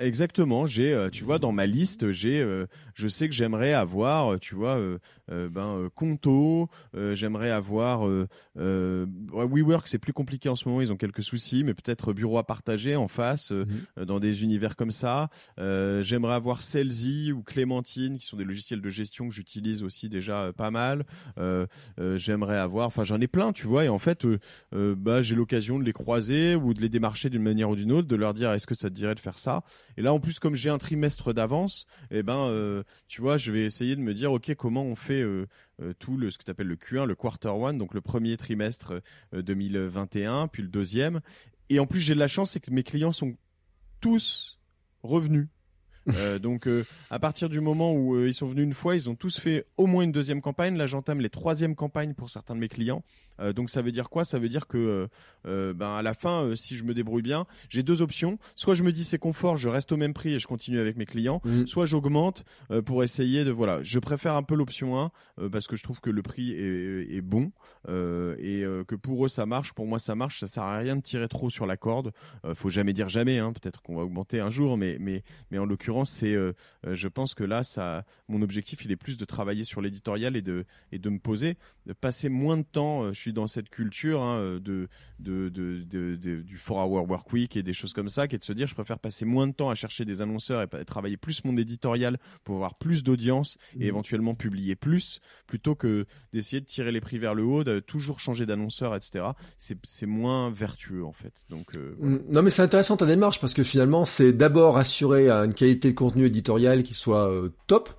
Exactement, 0.00 0.66
j'ai, 0.66 0.92
euh, 0.92 1.08
tu 1.08 1.22
vois, 1.22 1.38
dans 1.38 1.52
ma 1.52 1.66
liste, 1.66 2.10
j'ai, 2.10 2.40
euh, 2.40 2.66
je 2.94 3.06
sais 3.06 3.28
que 3.28 3.34
j'aimerais 3.34 3.74
avoir, 3.74 4.32
euh, 4.32 4.38
tu 4.38 4.56
vois, 4.56 4.80
ben 5.28 5.88
Conto, 5.94 6.68
j'aimerais 7.12 7.50
avoir, 7.50 8.06
WeWork, 8.56 9.86
c'est 9.88 9.98
plus 9.98 10.12
compliqué 10.12 10.48
en 10.48 10.56
ce 10.56 10.68
moment, 10.68 10.80
ils 10.80 10.92
ont 10.92 10.96
quelques 10.96 11.22
soucis, 11.22 11.62
mais 11.64 11.74
peut-être 11.74 12.12
bureau 12.12 12.38
à 12.38 12.44
partager 12.44 12.96
en 12.96 13.08
face, 13.08 13.52
mhm. 13.52 14.04
dans 14.04 14.18
des 14.18 14.42
univers 14.42 14.76
comme 14.76 14.90
ça. 14.90 15.30
j'aimerais 15.56 16.34
avoir 16.34 16.62
Celsi 16.62 17.32
ou 17.32 17.42
Clémentine, 17.42 18.18
qui 18.18 18.26
sont 18.26 18.36
des 18.36 18.44
logiciels 18.44 18.82
de 18.82 18.90
gestion 18.90 19.28
que 19.28 19.34
j'utilise 19.34 19.82
aussi 19.82 20.08
déjà 20.08 20.52
pas 20.52 20.70
mal. 20.70 21.06
j'aimerais 22.16 22.58
avoir, 22.58 22.88
enfin 22.88 23.04
j'en 23.04 23.20
ai 23.20 23.28
plein, 23.28 23.52
tu 23.52 23.66
vois, 23.66 23.84
et 23.84 23.88
en 23.88 23.98
fait, 23.98 24.26
bah 24.72 25.22
j'ai 25.22 25.36
l'occasion 25.36 25.78
de 25.78 25.84
les 25.84 25.92
croiser 25.92 26.56
ou 26.56 26.74
de 26.74 26.80
les 26.80 26.88
démarcher 26.88 27.30
d'une 27.30 27.42
manière 27.42 27.70
ou 27.70 27.76
d'une 27.76 27.92
autre, 27.92 28.08
de 28.08 28.16
leur 28.16 28.34
dire 28.34 28.50
est-ce 28.52 28.66
que 28.66 28.74
ça 28.74 28.90
te 28.90 28.94
dirait 28.94 29.14
de 29.14 29.20
faire 29.20 29.38
ça? 29.38 29.62
Et 29.96 30.02
là, 30.02 30.12
en 30.12 30.20
plus, 30.20 30.38
comme 30.38 30.54
j'ai 30.54 30.70
un 30.70 30.78
trimestre 30.78 31.32
d'avance, 31.32 31.86
eh 32.10 32.22
ben, 32.22 32.46
euh, 32.48 32.82
tu 33.08 33.20
vois, 33.20 33.36
je 33.36 33.52
vais 33.52 33.64
essayer 33.64 33.96
de 33.96 34.00
me 34.00 34.14
dire, 34.14 34.32
ok, 34.32 34.54
comment 34.54 34.84
on 34.84 34.94
fait 34.94 35.22
euh, 35.22 35.46
euh, 35.82 35.92
tout 35.98 36.16
le 36.16 36.30
ce 36.30 36.38
que 36.38 36.44
tu 36.44 36.50
appelles 36.50 36.68
le 36.68 36.76
Q1, 36.76 37.06
le 37.06 37.14
quarter 37.14 37.48
one, 37.48 37.78
donc 37.78 37.94
le 37.94 38.00
premier 38.00 38.36
trimestre 38.36 39.00
2021, 39.32 40.48
puis 40.48 40.62
le 40.62 40.68
deuxième, 40.68 41.20
et 41.70 41.78
en 41.78 41.86
plus, 41.86 42.00
j'ai 42.00 42.14
de 42.14 42.18
la 42.18 42.28
chance, 42.28 42.52
c'est 42.52 42.60
que 42.60 42.70
mes 42.70 42.82
clients 42.82 43.12
sont 43.12 43.36
tous 44.00 44.60
revenus. 45.02 45.48
Euh, 46.16 46.38
donc 46.38 46.66
euh, 46.66 46.84
à 47.08 47.18
partir 47.18 47.48
du 47.48 47.62
moment 47.62 47.94
où 47.94 48.14
euh, 48.14 48.28
ils 48.28 48.34
sont 48.34 48.46
venus 48.46 48.64
une 48.64 48.74
fois, 48.74 48.94
ils 48.94 49.08
ont 49.08 49.14
tous 49.14 49.40
fait 49.40 49.64
au 49.78 49.86
moins 49.86 50.04
une 50.04 50.12
deuxième 50.12 50.42
campagne. 50.42 50.76
Là, 50.76 50.86
j'entame 50.86 51.18
les 51.18 51.30
troisième 51.30 51.74
campagnes 51.74 52.12
pour 52.12 52.28
certains 52.28 52.54
de 52.54 52.60
mes 52.60 52.68
clients. 52.68 53.02
Donc 53.54 53.70
ça 53.70 53.82
veut 53.82 53.92
dire 53.92 54.08
quoi? 54.08 54.24
Ça 54.24 54.38
veut 54.38 54.48
dire 54.48 54.66
que 54.66 55.08
ben 55.44 55.94
à 55.94 56.02
la 56.02 56.14
fin, 56.14 56.54
si 56.56 56.76
je 56.76 56.84
me 56.84 56.94
débrouille 56.94 57.22
bien, 57.22 57.46
j'ai 57.68 57.82
deux 57.82 58.02
options. 58.02 58.38
Soit 58.56 58.74
je 58.74 58.82
me 58.82 58.92
dis 58.92 59.04
c'est 59.04 59.18
confort, 59.18 59.56
je 59.56 59.68
reste 59.68 59.92
au 59.92 59.96
même 59.96 60.14
prix 60.14 60.34
et 60.34 60.38
je 60.38 60.46
continue 60.46 60.78
avec 60.78 60.96
mes 60.96 61.06
clients. 61.06 61.40
Mhm. 61.44 61.66
Soit 61.66 61.86
j'augmente 61.86 62.44
pour 62.86 63.04
essayer 63.04 63.44
de 63.44 63.50
voilà. 63.50 63.82
Je 63.82 63.98
préfère 63.98 64.36
un 64.36 64.42
peu 64.42 64.54
l'option 64.54 64.98
1 65.38 65.48
parce 65.50 65.66
que 65.66 65.76
je 65.76 65.82
trouve 65.82 66.00
que 66.00 66.10
le 66.10 66.22
prix 66.22 66.52
est, 66.52 67.14
est 67.14 67.20
bon 67.20 67.52
et 67.88 68.64
que 68.86 68.94
pour 68.94 69.24
eux 69.26 69.28
ça 69.28 69.46
marche. 69.46 69.72
Pour 69.72 69.86
moi 69.86 69.98
ça 69.98 70.14
marche. 70.14 70.40
Ça 70.40 70.46
sert 70.46 70.62
à 70.62 70.78
rien 70.78 70.96
de 70.96 71.02
tirer 71.02 71.28
trop 71.28 71.50
sur 71.50 71.66
la 71.66 71.76
corde. 71.76 72.12
faut 72.54 72.70
jamais 72.70 72.92
dire 72.92 73.08
jamais. 73.08 73.38
Hein. 73.38 73.52
Peut-être 73.52 73.82
qu'on 73.82 73.96
va 73.96 74.02
augmenter 74.02 74.40
un 74.40 74.50
jour, 74.50 74.76
mais 74.76 74.96
mais 75.00 75.22
mais 75.50 75.58
en 75.58 75.66
l'occurrence 75.66 76.14
c'est, 76.14 76.34
euh, 76.34 76.52
euh, 76.86 76.94
je 76.94 77.08
pense 77.08 77.34
que 77.34 77.44
là, 77.44 77.62
ça, 77.62 78.04
mon 78.28 78.42
objectif, 78.42 78.84
il 78.84 78.92
est 78.92 78.96
plus 78.96 79.16
de 79.16 79.24
travailler 79.24 79.64
sur 79.64 79.80
l'éditorial 79.80 80.36
et 80.36 80.42
de, 80.42 80.64
et 80.92 80.98
de 80.98 81.10
me 81.10 81.18
poser, 81.18 81.56
de 81.86 81.92
passer 81.92 82.28
moins 82.28 82.56
de 82.56 82.62
temps. 82.62 83.04
Euh, 83.04 83.12
je 83.12 83.23
suis 83.24 83.32
dans 83.32 83.46
cette 83.46 83.68
culture 83.68 84.22
hein, 84.22 84.58
de, 84.60 84.88
de, 85.18 85.48
de, 85.48 85.84
du 86.14 86.58
4 86.58 86.72
hour 86.72 87.08
work 87.08 87.32
week 87.32 87.56
et 87.56 87.62
des 87.62 87.72
choses 87.72 87.92
comme 87.92 88.08
ça, 88.08 88.28
qui 88.28 88.36
est 88.36 88.38
de 88.38 88.44
se 88.44 88.52
dire, 88.52 88.66
je 88.66 88.74
préfère 88.74 88.98
passer 88.98 89.24
moins 89.24 89.46
de 89.46 89.52
temps 89.52 89.70
à 89.70 89.74
chercher 89.74 90.04
des 90.04 90.20
annonceurs 90.20 90.62
et, 90.62 90.84
travailler 90.84 91.16
plus 91.16 91.44
mon 91.44 91.56
éditorial 91.56 92.18
pour 92.44 92.56
avoir 92.56 92.74
plus 92.76 93.02
d'audience 93.02 93.56
et 93.74 93.78
mmh. 93.78 93.82
éventuellement 93.82 94.34
publier 94.34 94.76
plus, 94.76 95.20
plutôt 95.46 95.74
que 95.74 96.06
d'essayer 96.32 96.60
de 96.60 96.66
tirer 96.66 96.92
les 96.92 97.00
prix 97.00 97.18
vers 97.18 97.34
le 97.34 97.44
haut, 97.44 97.64
de 97.64 97.80
toujours 97.80 98.20
changer 98.20 98.46
d'annonceur, 98.46 98.94
etc. 98.94 99.24
C'est 99.56 100.06
moins 100.06 100.50
vertueux 100.50 101.04
en 101.04 101.12
fait. 101.12 101.46
Donc, 101.48 101.74
mmh. 101.74 102.18
Non 102.28 102.42
mais 102.42 102.50
c'est 102.50 102.62
intéressant 102.62 102.96
ta 102.96 103.06
démarche 103.06 103.40
parce 103.40 103.54
que 103.54 103.62
finalement 103.62 104.04
c'est 104.04 104.32
d'abord 104.32 104.76
assurer 104.76 105.30
une 105.30 105.54
qualité 105.54 105.90
de 105.90 105.96
contenu 105.96 106.26
éditorial 106.26 106.82
qui 106.82 106.94
soit 106.94 107.30
euh, 107.30 107.50
top. 107.66 107.90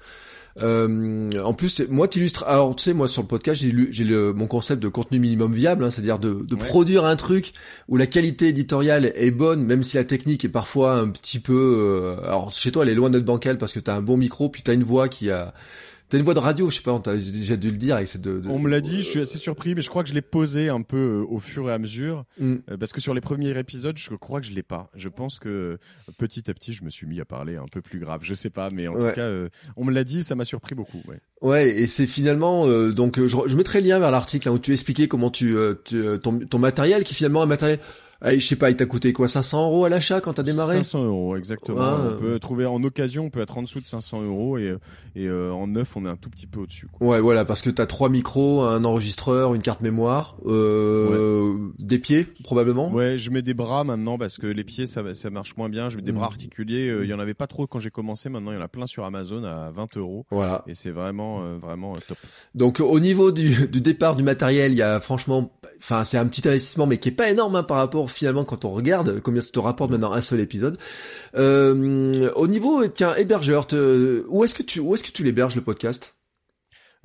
Euh, 0.62 1.32
en 1.44 1.54
plus, 1.54 1.82
moi, 1.90 2.08
t'illustres. 2.08 2.46
Alors, 2.48 2.76
tu 2.76 2.84
sais, 2.84 2.94
moi, 2.94 3.08
sur 3.08 3.22
le 3.22 3.28
podcast, 3.28 3.62
j'ai 3.62 3.74
j'ai 3.92 4.06
mon 4.34 4.48
concept 4.48 4.82
de 4.82 4.88
contenu 4.88 5.20
minimum 5.20 5.54
viable, 5.54 5.84
hein, 5.84 5.90
c'est-à-dire 5.90 6.20
de, 6.20 6.34
de 6.34 6.56
produire 6.56 7.06
un 7.06 7.16
truc 7.16 7.52
où 7.90 7.98
la 7.98 8.08
qualité 8.08 8.48
éditoriale 8.48 9.12
est 9.16 9.32
bonne, 9.32 9.64
même 9.66 9.84
si 9.84 9.98
la 9.98 10.06
technique 10.06 10.46
est 10.46 10.50
parfois 10.50 10.98
un 10.98 11.10
petit 11.10 11.40
peu. 11.40 11.54
Euh, 11.54 12.26
alors, 12.26 12.54
chez 12.54 12.72
toi, 12.72 12.84
elle 12.84 12.90
est 12.90 12.96
loin 12.96 13.10
d'être 13.10 13.26
bancale 13.26 13.58
parce 13.58 13.74
que 13.74 13.80
t'as 13.80 13.96
un 13.96 14.02
bon 14.02 14.18
micro, 14.18 14.50
puis 14.50 14.62
t'as 14.62 14.74
une 14.74 14.84
voix 14.84 15.10
qui 15.10 15.30
a 15.30 15.54
T'as 16.08 16.20
une 16.20 16.24
voix 16.24 16.36
de 16.36 16.40
radio, 16.40 16.70
je 16.70 16.76
sais 16.76 16.84
pas, 16.84 16.94
on 16.94 17.00
t'a 17.00 17.16
déjà 17.16 17.56
dû 17.56 17.72
le 17.72 17.78
dire. 17.78 17.98
Et 17.98 18.06
de, 18.06 18.40
de, 18.40 18.50
on 18.50 18.60
me 18.60 18.70
l'a 18.70 18.80
dit, 18.80 18.98
je 18.98 19.10
suis 19.10 19.20
assez 19.22 19.40
surpris, 19.40 19.74
mais 19.74 19.82
je 19.82 19.90
crois 19.90 20.04
que 20.04 20.10
je 20.10 20.14
l'ai 20.14 20.22
posé 20.22 20.70
un 20.70 20.82
peu 20.82 20.98
euh, 21.24 21.26
au 21.28 21.40
fur 21.40 21.68
et 21.70 21.74
à 21.74 21.80
mesure, 21.80 22.26
mm. 22.40 22.56
euh, 22.70 22.78
parce 22.78 22.94
que 22.94 23.02
sur 23.02 23.16
les 23.16 23.22
premiers 23.22 23.58
épisodes, 23.58 23.98
je 23.98 24.14
crois 24.14 24.40
que 24.40 24.46
je 24.46 24.52
l'ai 24.52 24.64
pas. 24.64 24.92
Je 24.96 25.10
pense 25.10 25.40
que 25.40 25.80
petit 26.20 26.50
à 26.50 26.54
petit, 26.54 26.74
je 26.74 26.84
me 26.84 26.92
suis 26.92 27.08
mis 27.08 27.20
à 27.22 27.26
parler 27.26 27.56
un 27.56 27.66
peu 27.72 27.82
plus 27.82 28.00
grave. 28.00 28.20
Je 28.24 28.36
sais 28.36 28.52
pas, 28.52 28.70
mais 28.72 28.88
en 28.88 28.94
tout 28.94 29.16
cas, 29.16 29.22
euh, 29.22 29.50
on 29.78 29.84
me 29.84 29.92
l'a 29.92 30.04
dit, 30.04 30.24
ça 30.24 30.36
m'a 30.36 30.46
surpris 30.46 30.76
beaucoup. 30.76 31.02
Ouais. 31.08 31.20
Ouais, 31.42 31.70
et 31.70 31.88
c'est 31.88 32.08
finalement 32.08 32.66
donc 32.92 33.20
je, 33.20 33.28
je, 33.28 33.58
mettrai 33.58 33.82
le 33.82 33.88
lien 33.88 34.00
vers 34.00 34.10
l'article 34.10 34.48
hein, 34.50 34.54
où 34.54 34.60
tu 34.60 34.72
expliquais 34.72 35.08
comment 35.08 35.30
tu, 35.30 35.56
ton, 36.24 36.40
ton 36.40 36.60
matériel 36.60 37.04
qui 37.04 37.14
finalement 37.14 37.42
est 37.42 37.44
un 37.44 37.48
matériel 37.48 37.80
je 38.24 38.40
sais 38.40 38.56
pas, 38.56 38.70
il 38.70 38.76
t'a 38.76 38.86
coûté 38.86 39.14
quoi 39.14 39.28
500 39.28 39.68
euros 39.68 39.86
à 39.86 39.90
l'achat 39.90 40.22
quand 40.22 40.34
t'as 40.34 40.44
démarré 40.44 40.78
500 40.78 41.06
euros, 41.06 41.36
exactement. 41.36 41.98
on 42.12 42.18
peut 42.20 42.40
trouver 42.40 42.66
en 42.66 42.84
occasion, 42.84 43.26
on 43.26 43.30
peut 43.30 43.42
être 43.42 43.58
en 43.58 43.64
dessous 43.64 43.80
de 43.80 43.86
500 43.86 44.24
euros 44.24 44.58
et, 44.58 44.76
et 45.16 45.28
euh, 45.28 45.52
en 45.52 45.68
neuf, 45.68 45.96
on 45.96 46.06
est 46.06 46.10
un 46.10 46.16
tout 46.16 46.30
petit 46.30 46.48
peu 46.48 46.60
au-dessus. 46.60 46.88
Ouais, 47.00 47.20
voilà, 47.20 47.46
parce 47.46 47.62
que 47.62 47.70
t'as 47.70 47.86
trois 47.86 48.10
micros, 48.10 48.64
un 48.64 48.84
enregistreur, 48.84 49.54
une 49.54 49.62
carte 49.62 49.82
mémoire, 49.82 50.38
euh, 50.46 51.56
des 51.80 52.00
pieds 52.00 52.28
probablement. 52.44 52.92
Ouais, 52.92 53.18
je 53.18 53.32
mets 53.32 53.42
des 53.42 53.54
bras 53.54 53.84
maintenant 53.84 54.18
parce 54.18 54.38
que 54.38 54.48
les 54.48 54.64
pieds 54.64 54.86
ça, 54.86 55.02
ça 55.14 55.30
marche 55.30 55.56
moins 55.58 55.70
bien. 55.70 55.90
Je 55.90 55.98
mets 55.98 56.02
des 56.02 56.12
bras 56.12 56.28
mm. 56.28 56.32
articulés. 56.32 56.88
Euh, 56.88 57.04
il 57.04 57.10
y 57.10 57.14
en 57.14 57.20
avait 57.20 57.34
pas 57.34 57.48
trop 57.48 57.68
quand 57.68 57.80
j'ai 57.80 57.92
commencé. 57.92 58.30
Maintenant, 58.30 58.52
il 58.52 58.56
y 58.56 58.58
en 58.58 58.64
a 58.64 58.68
plein 58.68 58.88
sur 58.88 59.06
Amazon 59.06 59.44
à 59.44 59.72
20 59.72 59.98
euros. 59.98 60.26
Voilà. 60.32 60.64
Et 60.68 60.76
c'est 60.76 60.92
vraiment, 60.92 61.44
euh, 61.44 61.58
vraiment 61.58 61.94
top. 61.94 62.18
Donc 62.54 62.80
au 62.80 63.00
niveau 63.00 63.32
du, 63.32 63.68
du 63.68 63.82
départ 63.82 64.16
du 64.16 64.24
matériel, 64.24 64.72
il 64.72 64.78
y 64.78 64.82
a 64.82 65.00
franchement, 65.00 65.52
enfin 65.78 66.04
c'est 66.04 66.18
un 66.18 66.28
petit 66.28 66.48
investissement, 66.48 66.88
mais 66.88 66.98
qui 66.98 67.10
est 67.10 67.14
pas 67.14 67.30
énorme 67.30 67.56
hein, 67.56 67.64
par 67.64 67.78
rapport 67.78 68.05
finalement 68.12 68.44
quand 68.44 68.66
on 68.66 68.70
regarde 68.72 69.20
combien 69.22 69.42
ça 69.42 69.52
te 69.52 69.60
rapporte 69.60 69.92
maintenant 69.92 70.12
un 70.12 70.22
seul 70.22 70.40
épisode. 70.40 70.78
Euh, 71.36 72.32
au 72.36 72.48
niveau, 72.48 72.88
tiens, 72.88 73.16
hébergeur, 73.16 73.68
où 74.30 74.44
est-ce 74.44 74.56
que 74.56 74.64
tu, 74.64 74.80
où 74.80 74.94
est-ce 74.94 75.04
que 75.04 75.12
tu 75.12 75.24
l'héberges 75.24 75.56
le 75.56 75.62
podcast? 75.62 76.16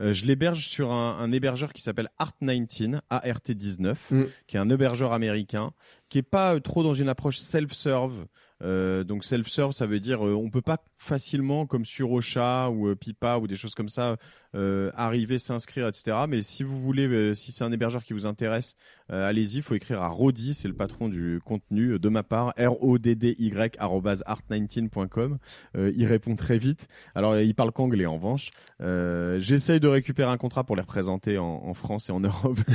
Euh, 0.00 0.12
je 0.12 0.24
l'héberge 0.24 0.66
sur 0.68 0.92
un, 0.92 1.18
un, 1.18 1.30
hébergeur 1.32 1.72
qui 1.72 1.82
s'appelle 1.82 2.08
Art19, 2.18 3.00
ART19, 3.10 3.94
mm. 4.10 4.24
qui 4.46 4.56
est 4.56 4.60
un 4.60 4.70
hébergeur 4.70 5.12
américain, 5.12 5.72
qui 6.08 6.18
est 6.18 6.22
pas 6.22 6.58
trop 6.60 6.82
dans 6.82 6.94
une 6.94 7.08
approche 7.08 7.38
self-serve. 7.38 8.26
Euh, 8.62 9.04
donc 9.04 9.24
self-serve, 9.24 9.72
ça 9.72 9.86
veut 9.86 10.00
dire 10.00 10.26
euh, 10.26 10.34
on 10.34 10.50
peut 10.50 10.60
pas 10.60 10.78
facilement, 10.96 11.66
comme 11.66 11.84
sur 11.84 12.12
Ocha 12.12 12.68
ou 12.70 12.88
euh, 12.88 12.94
Pipa 12.94 13.38
ou 13.38 13.46
des 13.46 13.56
choses 13.56 13.74
comme 13.74 13.88
ça, 13.88 14.16
euh, 14.54 14.90
arriver, 14.94 15.38
s'inscrire, 15.38 15.88
etc. 15.88 16.16
Mais 16.28 16.42
si 16.42 16.62
vous 16.62 16.78
voulez, 16.78 17.34
si 17.34 17.52
c'est 17.52 17.64
un 17.64 17.72
hébergeur 17.72 18.02
qui 18.02 18.12
vous 18.12 18.26
intéresse, 18.26 18.74
allez-y. 19.08 19.56
Il 19.56 19.62
faut 19.62 19.74
écrire 19.74 20.02
à 20.02 20.08
Rodi, 20.08 20.54
c'est 20.54 20.68
le 20.68 20.74
patron 20.74 21.08
du 21.08 21.40
contenu 21.44 21.98
de 21.98 22.08
ma 22.08 22.22
part, 22.22 22.54
r 22.58 22.82
o 22.82 22.98
d 22.98 23.14
d 23.14 23.34
y 23.38 23.50
art19.com. 23.52 25.38
il 25.74 26.06
répond 26.06 26.36
très 26.36 26.58
vite. 26.58 26.88
Alors 27.14 27.38
il 27.38 27.54
parle 27.54 27.72
qu'anglais 27.72 28.06
en 28.06 28.14
revanche. 28.14 28.50
J'essaye 28.80 29.80
de 29.80 29.88
récupérer 29.88 30.30
un 30.30 30.38
contrat 30.38 30.64
pour 30.64 30.76
les 30.76 30.82
représenter 30.82 31.38
en, 31.38 31.62
en 31.64 31.74
France 31.74 32.08
et 32.08 32.12
en 32.12 32.20
Europe. 32.20 32.58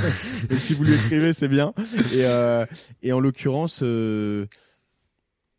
Si 0.56 0.74
vous 0.74 0.84
lui 0.84 0.94
écrivez, 0.94 1.32
c'est 1.32 1.48
bien. 1.48 1.72
Et, 2.14 2.24
et 3.02 3.12
en 3.12 3.20
l'occurrence. 3.20 3.82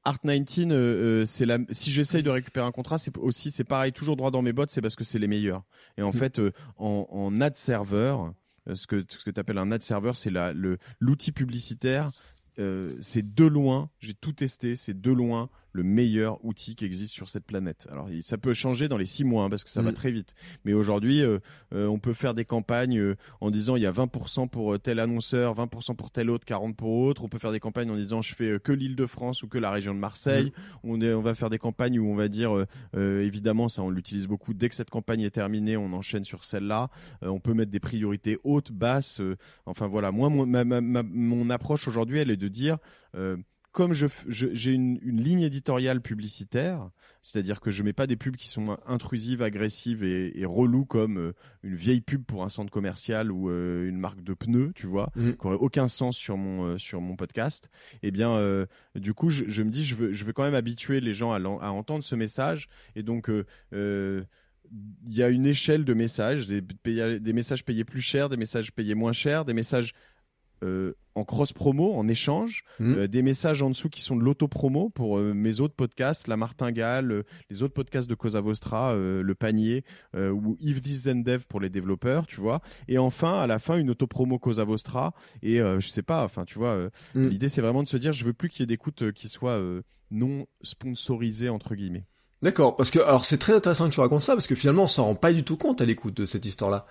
Art 0.08 0.20
19, 0.24 0.72
euh, 0.72 0.74
euh, 0.74 1.26
c'est 1.26 1.46
la. 1.46 1.58
Si 1.72 1.92
j'essaye 1.92 2.24
de 2.24 2.30
récupérer 2.30 2.66
un 2.66 2.72
contrat, 2.72 2.98
c'est 2.98 3.18
aussi 3.18 3.52
c'est 3.52 3.66
pareil, 3.66 3.92
toujours 3.92 4.16
droit 4.16 4.32
dans 4.32 4.42
mes 4.42 4.54
bottes, 4.54 4.72
c'est 4.72 4.80
parce 4.80 4.96
que 4.96 5.04
c'est 5.04 5.20
les 5.20 5.28
meilleurs. 5.28 5.64
Et 5.98 6.02
en 6.02 6.12
mm. 6.12 6.14
fait, 6.14 6.40
euh, 6.40 6.54
en, 6.78 7.08
en 7.12 7.42
ad 7.42 7.58
serveur, 7.58 8.34
ce 8.74 8.88
que 8.88 9.04
ce 9.10 9.26
que 9.26 9.32
tu 9.32 9.40
appelles 9.42 9.58
un 9.58 9.70
ad 9.70 9.84
serveur, 9.84 10.16
c'est 10.16 10.30
la 10.30 10.54
le 10.54 10.78
l'outil 11.02 11.34
publicitaire. 11.34 12.10
c'est 13.02 13.36
de 13.36 13.46
loin, 13.46 13.90
j'ai 14.00 14.14
tout 14.14 14.32
testé, 14.32 14.76
c'est 14.76 15.00
de 15.00 15.12
loin 15.12 15.50
le 15.78 15.84
meilleur 15.84 16.44
outil 16.44 16.76
qui 16.76 16.86
existe 16.86 17.14
sur 17.14 17.30
cette 17.30 17.46
planète. 17.46 17.88
Alors 17.92 18.10
ça 18.22 18.38
peut 18.38 18.56
changer 18.56 18.88
dans 18.88 18.98
les 18.98 19.06
six 19.06 19.24
mois 19.24 19.44
hein, 19.44 19.50
parce 19.50 19.64
que 19.64 19.70
ça 19.70 19.84
va 19.84 19.92
mm. 19.92 19.96
très 19.96 20.12
vite. 20.12 20.34
Mais 20.66 20.74
aujourd'hui, 20.74 21.22
euh, 21.22 21.38
euh, 21.74 21.86
on 21.86 22.00
peut 22.00 22.14
faire 22.14 22.34
des 22.34 22.46
campagnes 22.46 22.98
euh, 22.98 23.16
en 23.42 23.52
disant 23.52 23.76
il 23.76 23.84
y 23.84 23.86
a 23.86 23.92
20% 23.92 24.50
pour 24.50 24.80
tel 24.80 25.00
annonceur, 25.00 25.54
20% 25.54 25.96
pour 25.96 26.10
tel 26.10 26.32
autre, 26.32 26.46
40 26.46 26.76
pour 26.76 26.90
autre. 26.90 27.24
On 27.24 27.30
peut 27.30 27.38
faire 27.38 27.52
des 27.52 27.60
campagnes 27.60 27.92
en 27.92 27.96
disant 27.96 28.24
je 28.24 28.34
fais 28.34 28.60
que 28.60 28.72
l'Île-de-France 28.72 29.44
ou 29.44 29.48
que 29.48 29.60
la 29.60 29.70
région 29.70 29.94
de 29.94 30.00
Marseille. 30.00 30.48
Mm. 30.48 30.90
On, 30.90 31.02
est, 31.02 31.14
on 31.14 31.22
va 31.22 31.36
faire 31.36 31.52
des 31.52 31.60
campagnes 31.60 32.00
où 32.00 32.10
on 32.12 32.16
va 32.16 32.28
dire 32.28 32.66
évidemment 32.96 33.70
ça 33.70 33.84
on 33.84 33.92
l'utilise 33.92 34.26
beaucoup. 34.26 34.56
Dès 34.56 34.70
que 34.70 34.76
cette 34.76 34.90
campagne 34.90 35.22
est 35.22 35.30
terminée, 35.30 35.78
on 35.78 35.94
enchaîne 35.94 36.26
sur 36.26 36.44
celle-là. 36.44 36.90
on 37.22 37.40
peut 37.40 37.54
mettre 37.54 37.72
des 37.72 37.80
priorités 37.80 38.40
hautes, 38.44 38.72
basses. 38.72 39.22
enfin 39.68 39.86
voilà, 39.86 40.12
moi 40.12 40.30
mon, 40.30 40.48
mon 40.48 41.50
approche 41.52 41.88
aujourd'hui 41.88 42.18
elle 42.18 42.32
est 42.32 42.38
de 42.38 42.48
dire 42.48 42.78
comme 43.78 43.94
je, 43.94 44.08
j'ai 44.28 44.72
une, 44.72 44.98
une, 45.04 45.22
ligne 45.22 45.42
éditoriale 45.42 46.02
publicitaire, 46.02 46.90
c'est-à-dire 47.22 47.62
que 47.62 47.70
je 47.70 47.84
mets 47.84 47.94
pas 47.94 48.08
des 48.08 48.16
pubs 48.16 48.36
qui 48.36 48.48
sont 48.48 48.76
intrusives, 48.88 49.44
agressives 49.44 50.04
et, 50.04 50.32
et 50.36 50.46
reloues 50.46 50.86
comme 50.86 51.20
euh, 51.20 51.34
une 51.62 51.76
vieille 51.76 52.02
pub 52.02 52.24
pour 52.24 52.44
un 52.44 52.50
centre 52.50 52.72
commercial 52.72 53.32
ou 53.32 53.52
euh, 53.52 53.88
une 53.88 54.00
marque 54.00 54.24
de 54.24 54.34
pneus, 54.34 54.72
tu 54.74 54.88
vois, 54.88 55.12
mmh. 55.16 55.34
qui 55.34 55.46
aurait 55.46 55.58
aucun 55.58 55.88
sens 55.88 56.18
sur 56.18 56.38
mon 56.38 56.66
euh, 56.66 56.78
sur 56.80 57.02
mon 57.02 57.16
podcast. 57.16 57.70
Eh 58.02 58.10
bien, 58.10 58.66
du 58.96 59.14
coup, 59.14 59.30
je, 59.30 59.44
je, 59.46 59.62
me 59.62 59.70
dis, 59.70 59.86
je 59.86 59.94
veux 59.94 60.12
je 60.12 60.26
veux 60.26 60.34
quand 60.34 60.44
même 60.44 60.56
habituer 60.56 61.00
les 61.00 61.14
gens 61.14 61.32
à, 61.32 61.38
à 61.38 61.70
entendre 61.70 62.04
ce 62.04 62.16
message 62.16 62.70
et 62.96 63.04
donc 63.04 63.30
il 63.72 64.26
y 65.08 65.22
a 65.22 65.30
une 65.30 65.46
échelle 65.46 65.86
de 65.86 65.94
messages, 65.94 66.48
des, 66.48 66.62
des 67.20 67.34
messages 67.34 67.64
payés 67.64 67.84
plus 67.84 68.02
cher, 68.02 68.28
des 68.28 68.38
messages 68.38 68.72
payés 68.74 68.96
moins 68.96 69.14
cher, 69.14 69.46
des 69.46 69.54
messages 69.54 69.94
euh, 70.64 70.94
en 71.16 71.24
cross 71.24 71.52
promo, 71.52 71.96
en 71.96 72.08
échange, 72.08 72.64
mmh. 72.80 72.94
euh, 72.94 73.08
des 73.08 73.24
messages 73.24 73.64
en 73.64 73.70
dessous 73.70 73.90
qui 73.90 74.02
sont 74.02 74.16
de 74.16 74.22
l'auto 74.22 74.48
promo 74.48 74.90
pour 74.90 75.18
euh, 75.18 75.34
mes 75.34 75.60
autres 75.60 75.74
podcasts, 75.74 76.28
La 76.28 76.38
Martingale, 76.38 77.24
les 77.50 77.64
autres 77.64 77.74
podcasts 77.74 78.08
de 78.08 78.16
Cosa 78.16 78.40
Vostra, 78.40 78.94
Le 78.96 79.36
Panier 79.36 79.84
ou 80.16 80.58
If 80.60 80.82
This 80.82 81.04
Then 81.04 81.24
Dev 81.24 81.46
pour 81.48 81.60
les 81.60 81.70
développeurs, 81.70 82.28
tu 82.28 82.40
vois. 82.40 82.62
Et 82.88 82.98
enfin, 82.98 83.40
à 83.40 83.48
la 83.48 83.58
fin, 83.58 83.78
une 83.78 83.90
auto 83.90 84.06
promo 84.06 84.38
Cosa 84.38 84.64
Vostra. 84.64 85.14
Et 85.42 85.58
je 85.58 85.88
sais 85.88 86.04
pas, 86.04 86.24
enfin, 86.24 86.46
tu 86.46 86.60
vois, 86.60 86.90
mmh. 87.16 87.28
l'idée 87.28 87.50
c'est 87.50 87.62
vraiment 87.62 87.84
de 87.84 87.88
se 87.88 87.98
dire, 87.98 88.14
je 88.14 88.24
veux 88.24 88.34
plus 88.34 88.50
qu'il 88.50 88.62
y 88.62 88.64
ait 88.64 88.68
d'écoute 88.68 89.12
qui 89.14 89.28
soient 89.28 89.60
non 90.12 90.46
sponsorisées 90.62 91.50
entre 91.50 91.76
guillemets. 91.76 92.06
D'accord, 92.44 92.76
parce 92.76 92.92
que 92.92 93.00
alors 93.00 93.26
c'est 93.26 93.40
très 93.40 93.54
intéressant 93.54 93.90
que 93.90 93.94
tu 93.94 94.00
racontes 94.00 94.22
ça 94.22 94.34
parce 94.34 94.46
que 94.46 94.54
finalement 94.54 94.84
on 94.84 94.88
s'en 94.88 95.06
rend 95.06 95.16
pas 95.16 95.34
du 95.34 95.44
tout 95.44 95.58
compte 95.58 95.82
à 95.82 95.86
l'écoute 95.86 96.16
de 96.16 96.26
cette 96.26 96.46
histoire-là 96.46 96.86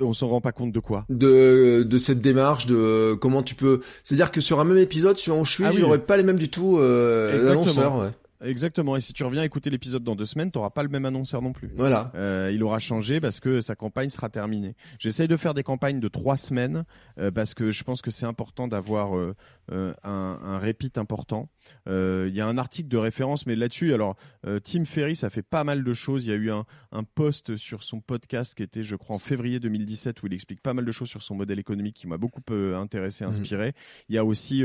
on 0.00 0.12
s'en 0.12 0.28
rend 0.28 0.40
pas 0.40 0.52
compte 0.52 0.72
de 0.72 0.80
quoi 0.80 1.04
de, 1.08 1.82
de 1.82 1.98
cette 1.98 2.20
démarche, 2.20 2.66
de 2.66 3.14
comment 3.20 3.42
tu 3.42 3.54
peux. 3.54 3.80
C'est-à-dire 4.04 4.30
que 4.30 4.40
sur 4.40 4.60
un 4.60 4.64
même 4.64 4.78
épisode, 4.78 5.16
sur 5.16 5.34
un 5.34 5.42
ah, 5.64 5.72
j'aurais 5.72 5.98
pas 5.98 6.16
les 6.16 6.22
mêmes 6.22 6.38
du 6.38 6.48
tout 6.48 6.78
euh, 6.78 7.42
l'annonceur. 7.42 7.98
Ouais. 7.98 8.10
Exactement. 8.40 8.96
Et 8.96 9.00
si 9.00 9.12
tu 9.12 9.24
reviens 9.24 9.42
écouter 9.42 9.70
l'épisode 9.70 10.04
dans 10.04 10.14
deux 10.14 10.26
semaines, 10.26 10.50
t'auras 10.50 10.70
pas 10.70 10.82
le 10.82 10.88
même 10.88 11.04
annonceur 11.04 11.42
non 11.42 11.52
plus. 11.52 11.70
Voilà. 11.74 12.12
Euh, 12.14 12.50
il 12.52 12.62
aura 12.62 12.78
changé 12.78 13.20
parce 13.20 13.40
que 13.40 13.60
sa 13.60 13.74
campagne 13.74 14.10
sera 14.10 14.28
terminée. 14.28 14.74
J'essaye 14.98 15.28
de 15.28 15.36
faire 15.36 15.54
des 15.54 15.62
campagnes 15.62 16.00
de 16.00 16.08
trois 16.08 16.36
semaines 16.36 16.84
euh, 17.18 17.30
parce 17.30 17.54
que 17.54 17.70
je 17.70 17.84
pense 17.84 18.02
que 18.02 18.10
c'est 18.10 18.26
important 18.26 18.68
d'avoir 18.68 19.16
euh, 19.16 19.34
un, 19.70 19.94
un 20.04 20.58
repeat 20.58 20.98
important. 20.98 21.48
Il 21.86 22.34
y 22.34 22.40
a 22.40 22.46
un 22.46 22.58
article 22.58 22.88
de 22.88 22.96
référence, 22.96 23.46
mais 23.46 23.56
là-dessus, 23.56 23.92
alors 23.92 24.16
Tim 24.62 24.84
Ferry, 24.84 25.16
ça 25.16 25.30
fait 25.30 25.42
pas 25.42 25.64
mal 25.64 25.82
de 25.82 25.92
choses. 25.92 26.26
Il 26.26 26.30
y 26.30 26.32
a 26.32 26.36
eu 26.36 26.50
un, 26.50 26.64
un 26.92 27.02
post 27.02 27.56
sur 27.56 27.82
son 27.82 28.00
podcast 28.00 28.54
qui 28.54 28.62
était, 28.62 28.82
je 28.82 28.94
crois, 28.96 29.16
en 29.16 29.18
février 29.18 29.58
2017 29.58 30.22
où 30.22 30.26
il 30.26 30.34
explique 30.34 30.62
pas 30.62 30.74
mal 30.74 30.84
de 30.84 30.92
choses 30.92 31.08
sur 31.08 31.22
son 31.22 31.34
modèle 31.34 31.58
économique 31.58 31.96
qui 31.96 32.06
m'a 32.06 32.18
beaucoup 32.18 32.42
intéressé, 32.76 33.24
inspiré. 33.24 33.72
Il 34.08 34.14
y 34.14 34.18
a 34.18 34.24
aussi 34.24 34.62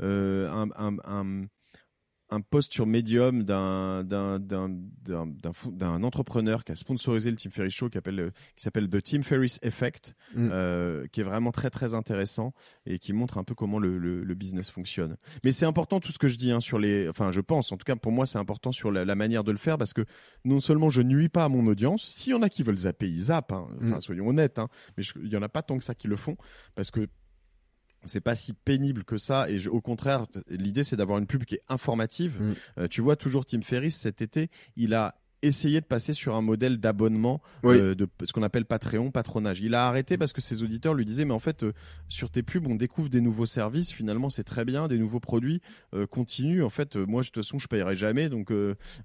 un, 0.00 0.68
un, 0.76 0.96
un 1.04 1.44
un 2.30 2.40
post 2.40 2.72
sur 2.72 2.86
Medium 2.86 3.42
d'un 3.42 4.04
d'un 4.04 4.38
d'un 4.38 4.68
d'un 4.68 5.26
d'un 5.26 5.52
fou- 5.52 5.72
d'un 5.72 6.02
entrepreneur 6.04 6.64
qui 6.64 6.72
a 6.72 6.74
sponsorisé 6.74 7.30
le 7.30 7.36
Tim 7.36 7.50
Ferriss 7.50 7.74
Show 7.74 7.88
qui 7.90 7.98
appelle 7.98 8.32
qui 8.56 8.62
s'appelle 8.62 8.88
The 8.88 9.02
Tim 9.02 9.22
Ferriss 9.22 9.58
Effect 9.62 10.14
Mm. 10.36 10.48
euh, 10.52 11.06
qui 11.08 11.20
est 11.20 11.24
vraiment 11.24 11.50
très 11.50 11.70
très 11.70 11.92
intéressant 11.94 12.52
et 12.86 12.98
qui 13.00 13.12
montre 13.12 13.36
un 13.38 13.42
peu 13.44 13.54
comment 13.56 13.78
le, 13.80 13.98
le, 13.98 14.22
le 14.22 14.34
business 14.34 14.70
fonctionne. 14.70 15.16
Mais 15.44 15.50
c'est 15.52 15.66
important 15.66 15.98
tout 15.98 16.12
ce 16.12 16.18
que 16.18 16.28
je 16.28 16.36
dis 16.36 16.52
hein, 16.52 16.60
sur 16.60 16.78
les 16.78 17.08
enfin 17.08 17.30
je 17.32 17.40
pense 17.40 17.72
en 17.72 17.76
tout 17.76 17.84
cas 17.84 17.96
pour 17.96 18.12
moi 18.12 18.26
c'est 18.26 18.38
important 18.38 18.70
sur 18.72 18.92
la, 18.92 19.04
la 19.04 19.14
manière 19.16 19.42
de 19.44 19.50
le 19.50 19.58
faire 19.58 19.76
parce 19.76 19.92
que 19.92 20.04
non 20.44 20.60
seulement 20.60 20.88
je 20.90 21.02
nuis 21.02 21.28
pas 21.28 21.44
à 21.44 21.48
mon 21.48 21.66
audience, 21.66 22.04
s'il 22.04 22.30
y 22.32 22.34
en 22.34 22.42
a 22.42 22.48
qui 22.48 22.62
veulent 22.62 22.78
zapper, 22.78 23.08
ils 23.08 23.24
zappent 23.24 23.52
hein. 23.52 23.66
enfin 23.82 23.96
Mm. 23.96 24.00
soyons 24.00 24.28
honnêtes 24.28 24.58
hein, 24.60 24.68
mais 24.96 25.02
il 25.22 25.28
y 25.32 25.36
en 25.36 25.42
a 25.42 25.48
pas 25.48 25.62
tant 25.62 25.76
que 25.78 25.84
ça 25.84 25.94
qui 25.96 26.06
le 26.06 26.16
font 26.16 26.36
parce 26.76 26.90
que 26.92 27.08
c'est 28.04 28.20
pas 28.20 28.34
si 28.34 28.52
pénible 28.54 29.04
que 29.04 29.18
ça 29.18 29.48
et 29.50 29.60
je- 29.60 29.68
au 29.70 29.80
contraire 29.80 30.26
l'idée 30.48 30.84
c'est 30.84 30.96
d'avoir 30.96 31.18
une 31.18 31.26
pub 31.26 31.44
qui 31.44 31.56
est 31.56 31.62
informative 31.68 32.40
Mm. 32.40 32.54
Euh, 32.78 32.88
tu 32.88 33.00
vois 33.00 33.16
toujours 33.16 33.44
Tim 33.46 33.60
Ferriss 33.62 33.96
cet 33.96 34.22
été 34.22 34.48
il 34.76 34.94
a 34.94 35.16
essayé 35.42 35.80
de 35.80 35.86
passer 35.86 36.12
sur 36.12 36.34
un 36.34 36.42
modèle 36.42 36.78
d'abonnement 36.78 37.40
Oui. 37.62 37.76
euh, 37.78 37.94
de 37.94 38.06
ce 38.24 38.32
qu'on 38.32 38.42
appelle 38.42 38.64
Patreon 38.66 39.10
patronage. 39.10 39.60
Il 39.60 39.74
a 39.74 39.86
arrêté 39.86 40.18
parce 40.18 40.32
que 40.32 40.40
ses 40.40 40.62
auditeurs 40.62 40.94
lui 40.94 41.04
disaient 41.04 41.24
mais 41.24 41.32
en 41.34 41.38
fait 41.38 41.62
euh, 41.62 41.72
sur 42.08 42.30
tes 42.30 42.42
pubs 42.42 42.66
on 42.66 42.74
découvre 42.74 43.08
des 43.08 43.20
nouveaux 43.20 43.46
services. 43.46 43.90
Finalement 43.92 44.30
c'est 44.30 44.44
très 44.44 44.64
bien 44.64 44.88
des 44.88 44.98
nouveaux 44.98 45.20
produits 45.20 45.60
euh, 45.94 46.06
continue. 46.06 46.62
En 46.62 46.70
fait 46.70 46.96
euh, 46.96 47.06
moi 47.06 47.22
de 47.22 47.26
toute 47.28 47.36
façon 47.42 47.58
je 47.58 47.68
payerai 47.68 47.96
jamais. 47.96 48.28
Donc 48.28 48.52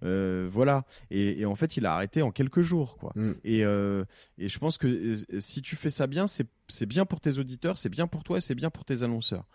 voilà. 0.01 0.85
Et, 1.11 1.41
et 1.41 1.45
en 1.45 1.55
fait 1.55 1.77
il 1.77 1.85
a 1.85 1.93
arrêté 1.93 2.21
en 2.21 2.31
quelques 2.31 2.61
jours 2.61 2.97
quoi. 2.97 3.11
Mm. 3.15 3.33
et, 3.43 3.59
et 3.61 4.47
je 4.47 4.59
pense 4.59 4.77
que 4.77 5.15
si 5.39 5.61
tu 5.61 5.75
fais 5.75 5.89
ça 5.89 6.07
bien, 6.07 6.27
c'est 6.27 6.47
c'est 6.67 6.87
bien 6.87 7.05
pour 7.05 7.21
tes 7.21 7.37
auditeurs, 7.37 7.77
c'est 7.77 7.89
bien 7.89 8.07
pour 8.07 8.23
toi 8.23 8.37
et 8.39 8.41
c'est 8.41 8.55
bien 8.55 8.71
pour 8.71 8.85
tes 8.85 9.03
annonceurs. 9.03 9.45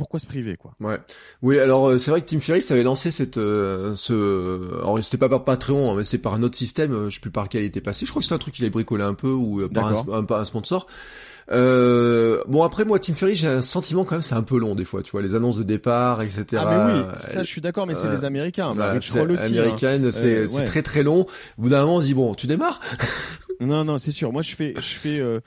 Pourquoi 0.00 0.18
se 0.18 0.26
priver, 0.26 0.56
quoi 0.56 0.72
Ouais. 0.80 0.98
Oui, 1.42 1.58
alors 1.58 1.88
euh, 1.90 1.98
c'est 1.98 2.10
vrai 2.10 2.20
que 2.22 2.26
Tim 2.26 2.40
Ferriss 2.40 2.70
avait 2.70 2.82
lancé 2.82 3.10
cette 3.10 3.36
euh, 3.38 3.94
ce 3.94 4.72
alors 4.80 4.98
c'était 5.04 5.18
pas 5.18 5.28
par 5.28 5.44
Patreon, 5.44 5.92
hein, 5.92 5.94
mais 5.96 6.04
c'était 6.04 6.22
par 6.22 6.34
un 6.34 6.42
autre 6.42 6.56
système, 6.56 6.92
euh, 6.92 7.08
je 7.10 7.14
sais 7.16 7.20
plus 7.20 7.30
par 7.30 7.44
lequel 7.44 7.62
il 7.62 7.66
était 7.66 7.80
passé. 7.80 8.06
Je 8.06 8.10
crois 8.10 8.20
que 8.20 8.24
c'était 8.24 8.34
un 8.34 8.38
truc 8.38 8.54
qu'il 8.54 8.64
avait 8.64 8.70
bricolé 8.70 9.04
un 9.04 9.14
peu 9.14 9.30
ou 9.30 9.60
euh, 9.60 9.68
par 9.68 9.86
un, 9.88 10.26
un- 10.30 10.44
sponsor. 10.44 10.86
Euh, 11.52 12.42
bon 12.46 12.62
après 12.62 12.84
moi 12.84 12.98
Tim 13.00 13.14
Ferriss 13.14 13.40
j'ai 13.40 13.48
un 13.48 13.60
sentiment 13.62 14.04
quand 14.04 14.14
même 14.14 14.22
c'est 14.22 14.36
un 14.36 14.42
peu 14.42 14.56
long 14.56 14.76
des 14.76 14.84
fois 14.84 15.02
tu 15.02 15.10
vois 15.10 15.20
les 15.20 15.34
annonces 15.34 15.56
de 15.58 15.64
départ 15.64 16.22
etc 16.22 16.62
Ah 16.64 16.86
mais 16.86 16.92
oui, 16.94 17.04
ça 17.18 17.42
je 17.42 17.48
suis 17.48 17.60
d'accord, 17.60 17.88
mais 17.88 17.94
c'est 17.96 18.08
les 18.08 18.24
Américains. 18.24 18.72
Voilà, 18.72 18.92
Rich 18.92 19.10
c'est 19.10 19.18
Roll 19.18 19.32
aussi. 19.32 19.42
hein. 19.42 19.46
américaine 19.46 20.12
c'est 20.12 20.36
Euh, 20.36 20.46
c'est 20.46 20.58
ouais. 20.58 20.64
très 20.64 20.82
très 20.82 21.02
long 21.02 21.26
au 21.58 21.62
bout 21.62 21.68
d'un 21.70 21.80
moment 21.80 21.96
on 21.96 22.00
se 22.00 22.06
dit 22.06 22.14
bon 22.14 22.34
tu 22.34 22.46
démarres 22.46 22.78
Non, 23.60 23.84
non, 23.84 23.98
c'est 23.98 24.10
sûr. 24.12 24.32
Moi, 24.32 24.40
je 24.40 24.54
fais, 24.54 24.72
je 24.76 24.94
fais 24.94 25.18
euh, 25.20 25.40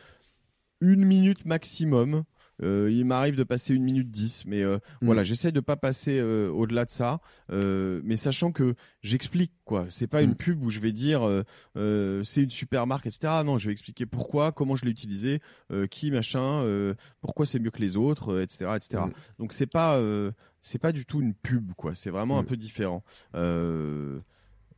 une 0.82 1.04
minute 1.04 1.46
maximum. 1.48 2.24
Euh, 2.64 2.90
il 2.92 3.06
m'arrive 3.06 3.36
de 3.36 3.44
passer 3.44 3.74
une 3.76 3.84
minute 3.84 4.10
dix, 4.10 4.46
mais 4.46 4.64
euh, 4.64 4.78
Mm. 5.02 5.06
voilà, 5.06 5.24
j'essaie 5.24 5.52
de 5.52 5.60
pas 5.60 5.76
passer 5.76 6.18
euh, 6.20 6.50
au-delà 6.50 6.86
de 6.86 6.92
ça, 6.92 7.20
mais 7.52 8.16
sachant 8.16 8.52
que 8.52 8.74
j'explique 9.02 9.52
quoi. 9.66 9.86
C'est 9.90 10.08
pas 10.08 10.22
Mm. 10.22 10.26
une 10.26 10.36
pub 10.36 10.64
où 10.64 10.70
je 10.70 10.80
vais 10.80 10.92
dire 10.94 11.22
c'est 11.76 12.42
une 12.42 12.50
super 12.52 12.88
marque, 12.88 13.06
etc. 13.06 13.42
Non, 13.46 13.58
je 13.58 13.68
vais 13.68 13.72
expliquer 13.74 14.06
pourquoi, 14.06 14.52
comment 14.52 14.76
je 14.76 14.86
l'ai 14.86 14.92
utilisé, 14.92 15.42
qui 15.92 16.10
machin, 16.12 16.66
pourquoi 17.22 17.46
c'est 17.46 17.60
mieux 17.60 17.72
que 17.72 17.80
les 17.82 17.98
autres, 17.98 18.42
etc., 18.42 18.72
etc. 18.76 19.04
Mm. 19.08 19.12
Donc 19.40 19.54
c'est 19.54 19.68
pas, 19.68 20.02
c'est 20.62 20.80
pas 20.80 20.92
du 20.94 21.06
tout 21.06 21.22
une 21.22 21.34
pub 21.34 21.74
quoi. 21.74 21.94
C'est 21.96 22.10
vraiment 22.10 22.40
un 22.40 22.44
peu 22.44 22.56
différent. 22.58 23.04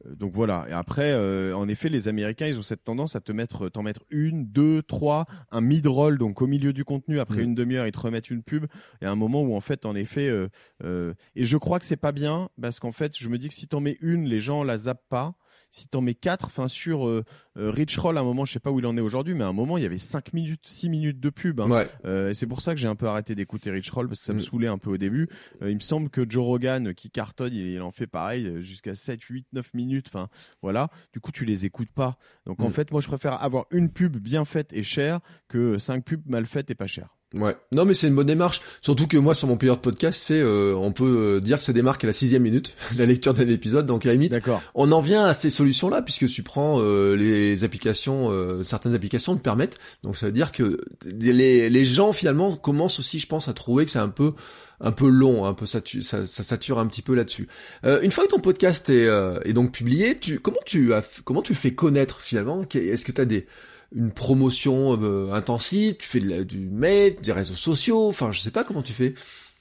Euh, 0.06 0.16
donc 0.16 0.34
voilà. 0.34 0.66
Et 0.70 0.74
après, 0.74 1.12
euh, 1.12 1.56
en 1.56 1.68
effet, 1.68 1.90
les 1.90 2.08
Américains, 2.08 2.48
ils 2.48 2.58
ont 2.60 2.64
cette 2.64 2.84
tendance 2.84 3.16
à 3.16 3.22
te 3.22 3.32
mettre, 3.32 3.70
t'en 3.70 3.84
mettre 3.84 4.02
une, 4.10 4.46
deux, 4.46 4.82
trois, 4.82 5.26
un 5.52 5.62
mid-roll, 5.62 6.18
donc 6.18 6.42
au 6.42 6.48
milieu 6.48 6.74
du 6.74 6.84
contenu. 6.86 7.20
Après 7.20 7.40
Mm. 7.40 7.46
une 7.46 7.56
demi-heure, 7.56 7.88
ils 7.88 7.92
te 7.92 8.00
remettent 8.00 8.30
une 8.30 8.44
pub. 8.44 8.66
Et 9.02 9.06
à 9.06 9.12
un 9.12 9.16
moment 9.16 9.44
où 9.44 9.56
en 9.56 9.62
fait, 9.62 9.86
en 9.86 9.96
effet, 9.96 10.28
euh, 10.28 10.48
euh, 10.84 11.14
et 11.36 11.46
je 11.46 11.58
crois 11.58 11.80
que 11.80 11.86
c'est 11.86 11.96
pas 11.98 12.12
bien 12.12 12.50
parce 12.62 12.80
qu'en 12.80 12.92
fait, 12.92 13.18
je 13.18 13.30
me 13.30 13.38
dis 13.38 13.48
que 13.48 13.54
si 13.54 13.68
t'en 13.68 13.80
mets 13.82 13.98
une, 14.02 14.26
les 14.26 14.40
gens 14.40 14.64
la 14.64 14.78
zappent 14.78 15.08
pas. 15.10 15.36
Si 15.72 15.88
t'en 15.90 16.00
mets 16.02 16.14
quatre, 16.16 16.46
enfin 16.46 16.68
sur 16.70 17.06
euh, 17.08 17.24
euh, 17.58 17.70
Rich 17.70 17.98
Roll, 17.98 18.18
à 18.18 18.22
un 18.22 18.24
moment, 18.24 18.46
je 18.46 18.54
sais 18.54 18.60
pas 18.62 18.72
où 18.72 18.80
il 18.80 18.86
en 18.86 18.96
est 18.96 19.02
aujourd'hui, 19.02 19.34
mais 19.34 19.44
à 19.44 19.48
un 19.48 19.54
moment, 19.54 19.78
il 19.78 19.84
y 19.84 19.86
avait 19.86 19.98
5 19.98 20.32
minutes, 20.34 20.62
6 20.64 20.90
minutes 20.90 21.20
de 21.20 21.30
pub. 21.30 21.60
hein. 21.60 21.70
ouais 21.70 21.88
Euh, 22.06 22.30
et 22.30 22.34
c'est 22.34 22.48
pour 22.48 22.62
ça 22.62 22.74
que 22.74 22.80
j'ai 22.80 22.88
un 22.88 22.96
peu 22.96 23.08
arrêté 23.08 23.36
d'écouter 23.36 23.72
Rich 23.72 23.90
Roll 23.92 24.08
parce 24.08 24.22
que 24.22 24.26
ça 24.26 24.34
me 24.34 24.40
Mm. 24.40 24.44
saoulait 24.44 24.68
un 24.68 24.78
peu 24.78 24.90
au 24.92 24.98
début. 24.98 25.28
Euh, 25.62 25.70
il 25.70 25.76
me 25.76 25.80
semble 25.82 26.10
que 26.10 26.26
Joe 26.30 26.44
Rogan 26.46 26.94
qui 26.94 27.10
cartonne, 27.10 27.54
il, 27.54 27.68
il 27.68 27.82
en 27.82 27.92
fait 27.92 28.08
pareil 28.08 28.62
jusqu'à 28.62 28.96
7, 28.96 29.22
8, 29.22 29.48
9 29.54 29.74
minutes. 29.74 30.06
Enfin, 30.08 30.30
voilà. 30.62 30.90
Du 31.14 31.20
coup, 31.20 31.32
tu 31.32 31.44
les 31.46 31.66
écoutes 31.66 31.92
pas. 31.92 32.18
Donc 32.46 32.62
en 32.62 32.70
Mm. 32.70 32.74
fait, 32.74 32.92
moi, 32.92 33.02
je 33.02 33.08
préfère 33.08 33.42
avoir 33.44 33.66
une 33.72 33.90
pub 33.92 34.16
bien 34.18 34.46
faite 34.46 34.72
et 34.72 34.84
chère 34.84 35.20
que 35.50 35.78
cinq 35.78 36.06
pubs 36.06 36.22
mal 36.26 36.46
faites 36.46 36.70
et 36.72 36.76
pas 36.76 36.88
chères. 36.88 37.16
Ouais. 37.34 37.56
Non, 37.74 37.84
mais 37.84 37.94
c'est 37.94 38.08
une 38.08 38.16
bonne 38.16 38.28
démarche. 38.28 38.62
Surtout 38.82 39.08
que 39.08 39.18
moi, 39.18 39.36
sur 39.36 39.48
mon 39.50 39.58
player 39.58 39.76
de 39.76 39.82
podcast, 39.82 40.22
c'est, 40.24 40.40
euh, 40.40 40.74
on 40.78 40.94
peut 40.94 41.36
euh, 41.36 41.40
dire 41.42 41.58
que 41.58 41.66
ça 41.66 41.74
démarque 41.74 42.04
à 42.06 42.08
la 42.08 42.14
sixième 42.14 42.44
minute, 42.44 42.74
la 42.98 43.06
lecture 43.06 43.34
d'un 43.34 43.48
épisode. 43.50 43.86
Donc 43.86 44.06
à 44.06 44.10
la 44.10 44.14
limite, 44.16 44.34
on 44.74 44.92
en 44.94 45.02
vient 45.02 45.26
à 45.26 45.34
ces 45.34 45.50
solutions-là, 45.50 46.02
puisque 46.02 46.28
tu 46.28 46.44
prends 46.44 46.80
euh, 46.80 47.16
les 47.16 47.64
applications, 47.66 48.32
euh, 48.32 48.64
certaines 48.64 48.94
applications 48.94 49.34
le 49.34 49.40
permettent. 49.40 49.80
Donc 50.04 50.16
ça 50.16 50.28
veut 50.28 50.32
dire 50.32 50.54
que 50.54 50.80
les, 51.06 51.70
les 51.70 51.84
gens 51.84 52.14
finalement 52.14 52.56
commencent 52.56 53.00
aussi, 53.00 53.20
je 53.20 53.28
pense, 53.28 53.50
à 53.50 53.54
trouver 53.54 53.84
que 53.86 53.92
c'est 53.92 54.00
un 54.00 54.10
peu 54.10 54.34
un 54.82 54.92
peu 54.92 55.08
long, 55.08 55.46
un 55.46 55.54
peu 55.54 55.66
satu- 55.66 56.02
ça, 56.02 56.26
ça 56.26 56.44
sature 56.44 56.80
un 56.80 56.88
petit 56.88 57.02
peu 57.02 57.16
là-dessus. 57.16 57.48
Euh, 57.86 58.02
une 58.02 58.12
fois 58.12 58.26
que 58.26 58.32
ton 58.32 58.42
podcast 58.42 58.90
est, 58.90 59.08
euh, 59.08 59.40
est 59.46 59.54
donc 59.54 59.72
publié, 59.72 60.18
tu, 60.18 60.40
comment 60.40 60.60
tu 60.66 60.94
as, 60.94 61.22
comment 61.24 61.42
tu 61.42 61.54
le 61.54 61.58
fais 61.58 61.74
connaître 61.74 62.20
finalement? 62.20 62.62
Est-ce 62.74 63.06
que 63.06 63.14
tu 63.14 63.22
as 63.22 63.26
des 63.26 63.48
une 63.94 64.12
promotion 64.12 64.98
euh, 65.02 65.32
intensive 65.34 65.96
Tu 65.98 66.08
fais 66.08 66.20
de 66.20 66.30
la- 66.30 66.44
du 66.44 66.60
mail, 66.60 67.16
des 67.22 67.32
réseaux 67.32 67.56
sociaux 67.56 68.08
Enfin, 68.08 68.32
je 68.32 68.40
sais 68.40 68.52
pas 68.52 68.64
comment 68.64 68.82
tu 68.84 68.94
fais. 68.94 69.14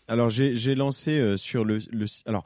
Alors 0.08 0.28
j'ai 0.30 0.74
lancé 0.74 1.12
euh, 1.12 1.36
sur 1.36 1.64
le, 1.64 1.78
le 1.90 2.06
alors 2.26 2.44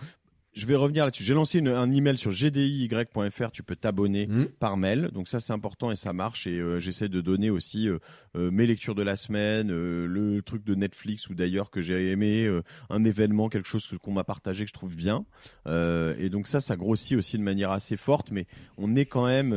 je 0.54 0.66
vais 0.66 0.74
revenir 0.74 1.04
là-dessus. 1.04 1.22
J'ai 1.24 1.34
lancé 1.34 1.58
une- 1.60 1.68
un 1.68 1.92
email 1.92 2.18
sur 2.18 2.32
gdiy.fr. 2.32 3.50
Tu 3.52 3.62
peux 3.62 3.76
t'abonner 3.76 4.26
Hmm. 4.26 4.46
par 4.58 4.76
mail. 4.76 5.10
Donc 5.12 5.28
ça 5.28 5.38
c'est 5.40 5.52
important 5.52 5.90
et 5.90 5.96
ça 5.96 6.12
marche. 6.12 6.46
Et 6.48 6.58
euh, 6.58 6.80
j'essaie 6.80 7.08
de 7.08 7.20
donner 7.20 7.48
aussi 7.50 7.88
euh, 7.88 7.98
euh, 8.38 8.50
mes 8.50 8.66
lectures 8.66 8.94
de 8.94 9.02
la 9.02 9.16
semaine, 9.16 9.70
euh, 9.70 10.06
le 10.06 10.40
truc 10.42 10.64
de 10.64 10.74
Netflix 10.74 11.28
ou 11.28 11.34
d'ailleurs 11.34 11.70
que 11.70 11.82
j'ai 11.82 12.10
aimé, 12.10 12.44
euh, 12.46 12.62
un 12.88 13.04
événement, 13.04 13.48
quelque 13.48 13.68
chose 13.68 13.86
qu'on 14.02 14.12
m'a 14.12 14.24
partagé 14.24 14.64
que 14.64 14.68
je 14.68 14.74
trouve 14.74 14.96
bien. 14.96 15.24
Et 15.66 16.28
donc 16.30 16.46
ça, 16.46 16.60
ça 16.60 16.76
grossit 16.76 17.16
aussi 17.18 17.36
de 17.38 17.42
manière 17.42 17.70
assez 17.72 17.96
forte. 17.96 18.30
Mais 18.30 18.46
on 18.78 18.96
est 18.96 19.04
quand 19.04 19.26
même, 19.26 19.52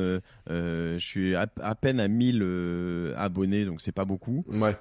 je 0.48 0.98
suis 1.00 1.36
à, 1.36 1.48
à 1.62 1.76
peine 1.76 2.00
à 2.00 2.08
1000 2.08 2.40
euh, 2.42 3.14
abonnés, 3.18 3.66
donc 3.66 3.80
c'est 3.82 3.92
pas 3.92 4.06
beaucoup. 4.06 4.44
Ouais. 4.48 4.76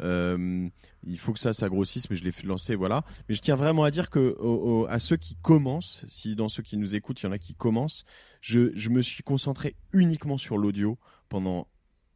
Il 1.07 1.18
faut 1.18 1.32
que 1.32 1.38
ça, 1.38 1.53
ça 1.55 1.68
grossisse, 1.68 2.11
mais 2.11 2.16
je 2.16 2.24
l'ai 2.24 2.32
fait 2.32 2.46
lancer, 2.46 2.74
voilà. 2.74 3.05
Mais 3.28 3.34
je 3.34 3.40
tiens 3.40 3.55
vraiment 3.55 3.84
à 3.84 3.90
dire 3.90 4.11
que 4.11 4.36
au- 4.38 4.82
au- 4.82 4.86
à 4.88 4.98
ceux 4.98 5.16
qui 5.16 5.34
commencent, 5.40 6.05
si 6.09 6.34
dans 6.36 6.48
ceux 6.51 6.62
qui 6.62 6.76
nous 6.76 6.94
écoutent, 6.94 7.22
il 7.22 7.26
y 7.26 7.28
en 7.28 7.32
a 7.32 7.38
qui 7.38 7.55
commencent, 7.55 8.05
je, 8.42 8.70
je 8.74 8.90
me 8.90 9.01
suis 9.03 9.22
concentré 9.22 9.76
uniquement 9.94 10.36
sur 10.36 10.59
l'audio 10.59 10.98
pendant 11.28 11.66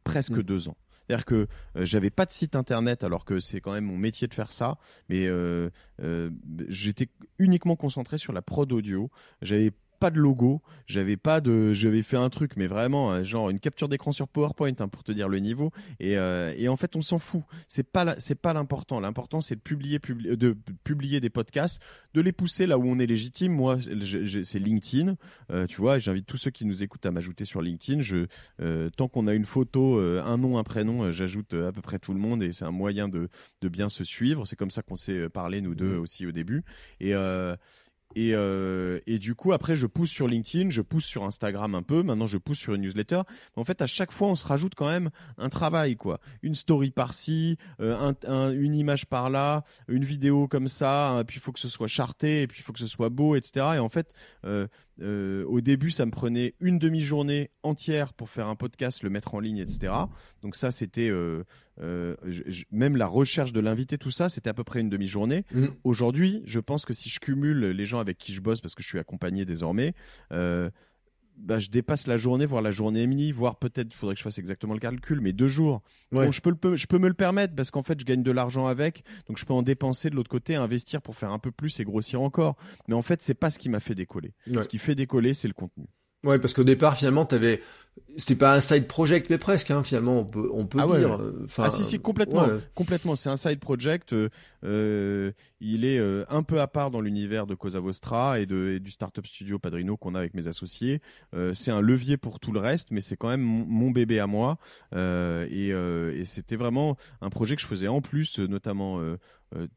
presque 0.03 0.31
Mm. 0.37 0.43
deux 0.43 0.67
ans. 0.69 0.77
C'est-à-dire 1.07 1.25
que 1.25 1.47
euh, 1.77 1.85
j'avais 1.85 2.09
pas 2.09 2.25
de 2.25 2.31
site 2.31 2.55
internet 2.55 3.03
alors 3.03 3.25
que 3.25 3.39
c'est 3.39 3.61
quand 3.61 3.73
même 3.73 3.85
mon 3.85 3.97
métier 3.97 4.27
de 4.27 4.33
faire 4.33 4.51
ça, 4.51 4.77
mais 5.09 5.25
euh, 5.27 5.69
euh, 6.01 6.29
j'étais 6.67 7.09
uniquement 7.37 7.75
concentré 7.75 8.17
sur 8.17 8.33
la 8.33 8.41
prod 8.41 8.71
audio. 8.71 9.09
J'avais 9.41 9.71
pas 9.99 10.11
de 10.11 10.19
logo, 10.19 10.61
j'avais 10.87 11.17
pas 11.17 11.41
de, 11.41 11.73
j'avais 11.73 12.03
fait 12.03 12.17
un 12.17 12.29
truc, 12.29 12.51
mais 12.57 12.67
vraiment 12.67 13.11
euh, 13.11 13.23
genre 13.23 13.49
une 13.49 13.59
capture 13.59 13.89
d'écran 13.89 14.11
sur 14.11 14.27
PowerPoint 14.27 14.73
hein, 14.79 14.87
pour 14.87 15.03
te 15.03 15.11
dire 15.11 15.27
le 15.29 15.39
niveau. 15.39 15.71
Et, 15.99 16.17
euh, 16.17 16.53
et 16.57 16.67
en 16.67 16.75
fait, 16.77 16.95
on 16.95 17.01
s'en 17.01 17.19
fout. 17.19 17.43
C'est 17.67 17.89
pas, 17.91 18.15
c'est 18.19 18.35
pas 18.39 18.53
l'important. 18.53 18.99
L'important, 18.99 19.41
c'est 19.41 19.55
de 19.55 19.61
publier, 19.61 19.99
publi- 19.99 20.35
de 20.35 20.55
publier 20.83 21.19
des 21.19 21.29
podcasts, 21.29 21.81
de 22.13 22.21
les 22.21 22.31
pousser 22.31 22.67
là 22.67 22.77
où 22.77 22.83
on 22.85 22.99
est 22.99 23.05
légitime. 23.05 23.53
Moi, 23.53 23.77
c'est 23.79 24.59
LinkedIn. 24.59 25.15
Euh, 25.51 25.65
tu 25.67 25.77
vois, 25.81 25.97
j'invite 25.99 26.25
tous 26.25 26.37
ceux 26.37 26.51
qui 26.51 26.65
nous 26.65 26.83
écoutent 26.83 27.05
à 27.05 27.11
m'ajouter 27.11 27.45
sur 27.45 27.61
LinkedIn. 27.61 28.01
Je, 28.01 28.25
euh, 28.61 28.89
tant 28.89 29.07
qu'on 29.07 29.27
a 29.27 29.33
une 29.33 29.45
photo, 29.45 29.97
un 29.99 30.37
nom, 30.37 30.57
un 30.57 30.63
prénom, 30.63 31.11
j'ajoute 31.11 31.53
à 31.53 31.71
peu 31.71 31.81
près 31.81 31.99
tout 31.99 32.13
le 32.13 32.19
monde 32.19 32.43
et 32.43 32.51
c'est 32.51 32.65
un 32.65 32.71
moyen 32.71 33.07
de, 33.07 33.29
de 33.61 33.69
bien 33.69 33.89
se 33.89 34.03
suivre. 34.03 34.45
C'est 34.45 34.55
comme 34.55 34.71
ça 34.71 34.81
qu'on 34.81 34.95
s'est 34.95 35.29
parlé 35.29 35.61
nous 35.61 35.75
deux 35.75 35.95
Mhm. 35.95 35.99
aussi 36.01 36.25
au 36.25 36.31
début. 36.31 36.63
Et 36.99 37.13
et, 38.15 38.31
euh, 38.33 38.99
et 39.07 39.19
du 39.19 39.35
coup, 39.35 39.51
après, 39.53 39.75
je 39.75 39.87
pousse 39.87 40.09
sur 40.09 40.27
LinkedIn, 40.27 40.69
je 40.69 40.81
pousse 40.81 41.05
sur 41.05 41.23
Instagram 41.23 41.75
un 41.75 41.83
peu. 41.83 42.01
Maintenant, 42.03 42.27
je 42.27 42.37
pousse 42.37 42.57
sur 42.59 42.73
une 42.73 42.81
newsletter. 42.81 43.21
Mais 43.55 43.61
en 43.61 43.65
fait, 43.65 43.81
à 43.81 43.87
chaque 43.87 44.11
fois, 44.11 44.29
on 44.29 44.35
se 44.35 44.45
rajoute 44.45 44.73
quand 44.75 44.87
même 44.89 45.09
un 45.37 45.49
travail, 45.49 45.95
quoi. 45.95 46.19
Une 46.41 46.55
story 46.55 46.91
par-ci, 46.91 47.57
euh, 47.81 47.95
un, 47.97 48.15
un- 48.31 48.51
une 48.51 48.75
image 48.75 49.05
par-là, 49.05 49.63
une 49.87 50.03
vidéo 50.05 50.47
comme 50.47 50.67
ça. 50.67 51.23
puis 51.27 51.37
il 51.37 51.41
faut 51.41 51.51
que 51.51 51.59
ce 51.59 51.67
soit 51.69 51.87
charté, 51.87 52.43
et 52.43 52.47
puis 52.47 52.59
il 52.59 52.63
faut 52.63 52.73
que 52.73 52.79
ce 52.79 52.87
soit 52.87 53.09
beau, 53.09 53.35
etc. 53.35 53.65
Et 53.75 53.79
en 53.79 53.89
fait, 53.89 54.13
euh, 54.45 54.67
au 55.01 55.61
début, 55.61 55.91
ça 55.91 56.05
me 56.05 56.11
prenait 56.11 56.55
une 56.59 56.79
demi-journée 56.79 57.51
entière 57.63 58.13
pour 58.13 58.29
faire 58.29 58.47
un 58.47 58.55
podcast, 58.55 59.03
le 59.03 59.09
mettre 59.09 59.35
en 59.35 59.39
ligne, 59.39 59.57
etc. 59.57 59.93
Donc 60.41 60.55
ça, 60.55 60.71
c'était 60.71 61.11
même 62.71 62.97
la 62.97 63.07
recherche 63.07 63.53
de 63.53 63.59
l'invité, 63.59 63.97
tout 63.97 64.11
ça, 64.11 64.29
c'était 64.29 64.49
à 64.49 64.53
peu 64.53 64.63
près 64.63 64.81
une 64.81 64.89
demi-journée. 64.89 65.45
Mmh. 65.51 65.65
Aujourd'hui, 65.83 66.41
je 66.45 66.59
pense 66.59 66.85
que 66.85 66.93
si 66.93 67.09
je 67.09 67.19
cumule 67.19 67.71
les 67.71 67.85
gens 67.85 67.99
avec 67.99 68.17
qui 68.17 68.33
je 68.33 68.41
bosse, 68.41 68.61
parce 68.61 68.75
que 68.75 68.83
je 68.83 68.87
suis 68.87 68.99
accompagné 68.99 69.45
désormais, 69.45 69.93
bah, 71.37 71.59
je 71.59 71.69
dépasse 71.69 72.07
la 72.07 72.17
journée, 72.17 72.45
voire 72.45 72.61
la 72.61 72.71
journée 72.71 73.03
et 73.03 73.07
demie, 73.07 73.31
voire 73.31 73.57
peut-être, 73.57 73.87
il 73.91 73.95
faudrait 73.95 74.15
que 74.15 74.19
je 74.19 74.23
fasse 74.23 74.37
exactement 74.37 74.73
le 74.73 74.79
calcul, 74.79 75.21
mais 75.21 75.33
deux 75.33 75.47
jours. 75.47 75.81
je 76.11 76.41
peux, 76.41 76.75
je 76.75 76.87
peux 76.87 76.97
me 76.97 77.07
le 77.07 77.13
permettre 77.13 77.55
parce 77.55 77.71
qu'en 77.71 77.83
fait, 77.83 77.99
je 77.99 78.05
gagne 78.05 78.23
de 78.23 78.31
l'argent 78.31 78.67
avec, 78.67 79.03
donc 79.27 79.37
je 79.37 79.45
peux 79.45 79.53
en 79.53 79.61
dépenser 79.61 80.09
de 80.09 80.15
l'autre 80.15 80.29
côté, 80.29 80.55
investir 80.55 81.01
pour 81.01 81.15
faire 81.15 81.31
un 81.31 81.39
peu 81.39 81.51
plus 81.51 81.79
et 81.79 81.83
grossir 81.83 82.21
encore. 82.21 82.55
Mais 82.87 82.95
en 82.95 83.01
fait, 83.01 83.21
c'est 83.21 83.33
pas 83.33 83.49
ce 83.49 83.59
qui 83.59 83.69
m'a 83.69 83.79
fait 83.79 83.95
décoller. 83.95 84.33
Ce 84.47 84.67
qui 84.67 84.77
fait 84.77 84.95
décoller, 84.95 85.33
c'est 85.33 85.47
le 85.47 85.53
contenu. 85.53 85.85
Ouais, 86.23 86.39
parce 86.39 86.53
qu'au 86.53 86.63
départ, 86.63 86.97
finalement, 86.97 87.25
tu 87.25 87.35
avais 87.35 87.59
c'est 88.17 88.37
pas 88.37 88.53
un 88.53 88.61
side 88.61 88.87
project 88.87 89.29
mais 89.29 89.37
presque 89.37 89.71
hein, 89.71 89.83
finalement 89.83 90.19
on 90.19 90.25
peut 90.25 90.49
on 90.53 90.65
peut 90.65 90.79
ah 90.81 90.97
dire 90.97 91.19
ah 91.57 91.69
si 91.69 91.83
si 91.83 91.99
complètement 91.99 92.47
complètement 92.73 93.15
c'est 93.15 93.29
un 93.29 93.37
side 93.37 93.59
project 93.59 94.13
euh, 94.13 94.29
euh, 94.63 95.31
il 95.59 95.85
est 95.85 95.99
euh, 95.99 96.25
un 96.29 96.43
peu 96.43 96.61
à 96.61 96.67
part 96.67 96.91
dans 96.91 97.01
l'univers 97.01 97.47
de 97.47 97.55
Cosa 97.55 97.79
Vostra 97.79 98.39
et 98.39 98.45
de 98.45 98.75
et 98.75 98.79
du 98.79 98.91
startup 98.91 99.25
studio 99.25 99.59
Padrino 99.59 99.97
qu'on 99.97 100.15
a 100.15 100.19
avec 100.19 100.33
mes 100.33 100.47
associés. 100.47 101.01
C'est 101.53 101.71
un 101.71 101.81
levier 101.81 102.17
pour 102.17 102.39
tout 102.39 102.51
le 102.51 102.59
reste 102.59 102.91
mais 102.91 103.01
c'est 103.01 103.17
quand 103.17 103.29
même 103.29 103.41
mon, 103.41 103.91
bébé 103.91 104.19
à 104.19 104.27
moi. 104.27 104.57
Et, 104.93 105.69
et 105.69 106.25
c'était 106.25 106.55
vraiment 106.55 106.97
un 107.21 107.29
projet 107.29 107.55
que 107.55 107.61
je 107.61 107.67
faisais 107.67 107.87
en 107.87 108.01
plus 108.01 108.39
notamment 108.39 108.99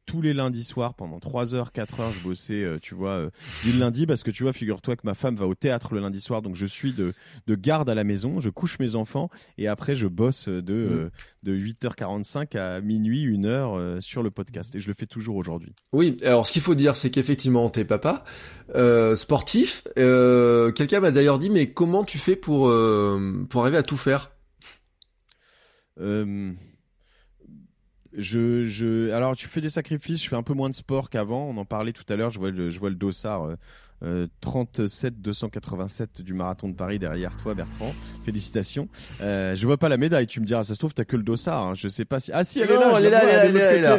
tous 0.06 0.22
les 0.22 0.34
lundis 0.34 0.64
soirs 0.64 0.94
pendant 0.94 1.20
3 1.20 1.54
heures 1.54 1.72
4 1.72 2.00
heures 2.00 2.12
je 2.12 2.20
bossais 2.20 2.66
tu 2.82 2.94
vois 2.94 3.30
du 3.64 3.72
lundi 3.72 4.06
parce 4.06 4.22
que 4.22 4.30
tu 4.30 4.42
vois 4.42 4.52
figure-toi 4.52 4.96
que 4.96 5.02
ma 5.04 5.14
femme 5.14 5.36
va 5.36 5.46
au 5.46 5.54
théâtre 5.54 5.94
le 5.94 6.00
lundi 6.00 6.20
soir 6.20 6.42
donc 6.42 6.54
je 6.54 6.66
suis 6.66 6.92
de 6.92 7.12
de 7.46 7.54
garde 7.54 7.88
à 7.88 7.94
la 7.94 8.04
maison, 8.04 8.40
je 8.40 8.50
couche 8.50 8.78
mes 8.78 8.94
enfants 8.94 9.30
et 9.56 9.68
après 9.68 9.94
je 9.96 10.06
bosse 10.06 10.48
de, 10.48 10.60
mm. 10.60 10.92
euh, 10.92 11.10
de 11.42 11.56
8h45 11.56 12.56
à 12.56 12.80
minuit, 12.80 13.26
1h 13.26 13.46
euh, 13.46 14.00
sur 14.00 14.22
le 14.22 14.30
podcast. 14.30 14.74
Et 14.74 14.78
je 14.78 14.88
le 14.88 14.94
fais 14.94 15.06
toujours 15.06 15.36
aujourd'hui. 15.36 15.72
Oui, 15.92 16.16
alors 16.22 16.46
ce 16.46 16.52
qu'il 16.52 16.62
faut 16.62 16.74
dire, 16.74 16.96
c'est 16.96 17.10
qu'effectivement, 17.10 17.68
t'es 17.70 17.84
papa, 17.84 18.24
euh, 18.74 19.16
sportif. 19.16 19.84
Quelqu'un 19.96 21.00
m'a 21.00 21.10
d'ailleurs 21.10 21.38
dit, 21.38 21.50
mais 21.50 21.72
comment 21.72 22.04
tu 22.04 22.18
fais 22.18 22.36
pour, 22.36 22.72
pour 23.48 23.62
arriver 23.62 23.78
à 23.78 23.82
tout 23.82 23.96
faire? 23.96 24.32
Je, 28.18 28.64
je, 28.64 29.10
alors 29.12 29.36
tu 29.36 29.48
fais 29.48 29.60
des 29.60 29.70
sacrifices. 29.70 30.22
Je 30.22 30.28
fais 30.28 30.36
un 30.36 30.42
peu 30.42 30.54
moins 30.54 30.68
de 30.68 30.74
sport 30.74 31.08
qu'avant. 31.08 31.48
On 31.48 31.56
en 31.56 31.64
parlait 31.64 31.92
tout 31.92 32.04
à 32.08 32.16
l'heure. 32.16 32.30
Je 32.30 32.38
vois 32.38 32.50
le, 32.50 32.70
je 32.70 32.78
vois 32.78 32.90
le 32.90 32.96
dossard 32.96 33.56
37 34.40 35.20
287 35.20 36.22
du 36.22 36.32
marathon 36.34 36.68
de 36.68 36.74
Paris 36.74 36.98
derrière 36.98 37.36
toi 37.36 37.54
Bertrand. 37.54 37.92
Félicitations. 38.24 38.88
Euh, 39.20 39.56
je 39.56 39.66
vois 39.66 39.76
pas 39.76 39.88
la 39.88 39.96
médaille, 39.96 40.26
tu 40.26 40.40
me 40.40 40.46
diras, 40.46 40.64
ça 40.64 40.74
se 40.74 40.78
trouve 40.78 40.94
t'as 40.94 41.04
que 41.04 41.16
le 41.16 41.22
dossard, 41.22 41.68
hein. 41.68 41.72
je 41.74 41.88
sais 41.88 42.04
pas 42.04 42.20
si 42.20 42.30
Ah 42.32 42.44
si, 42.44 42.60
elle, 42.60 42.70
est, 42.70 42.74
là, 42.74 42.92
elle, 42.96 43.04
est 43.06 43.10
là, 43.10 43.22
elle 43.42 43.76
est 43.76 43.80
là, 43.80 43.98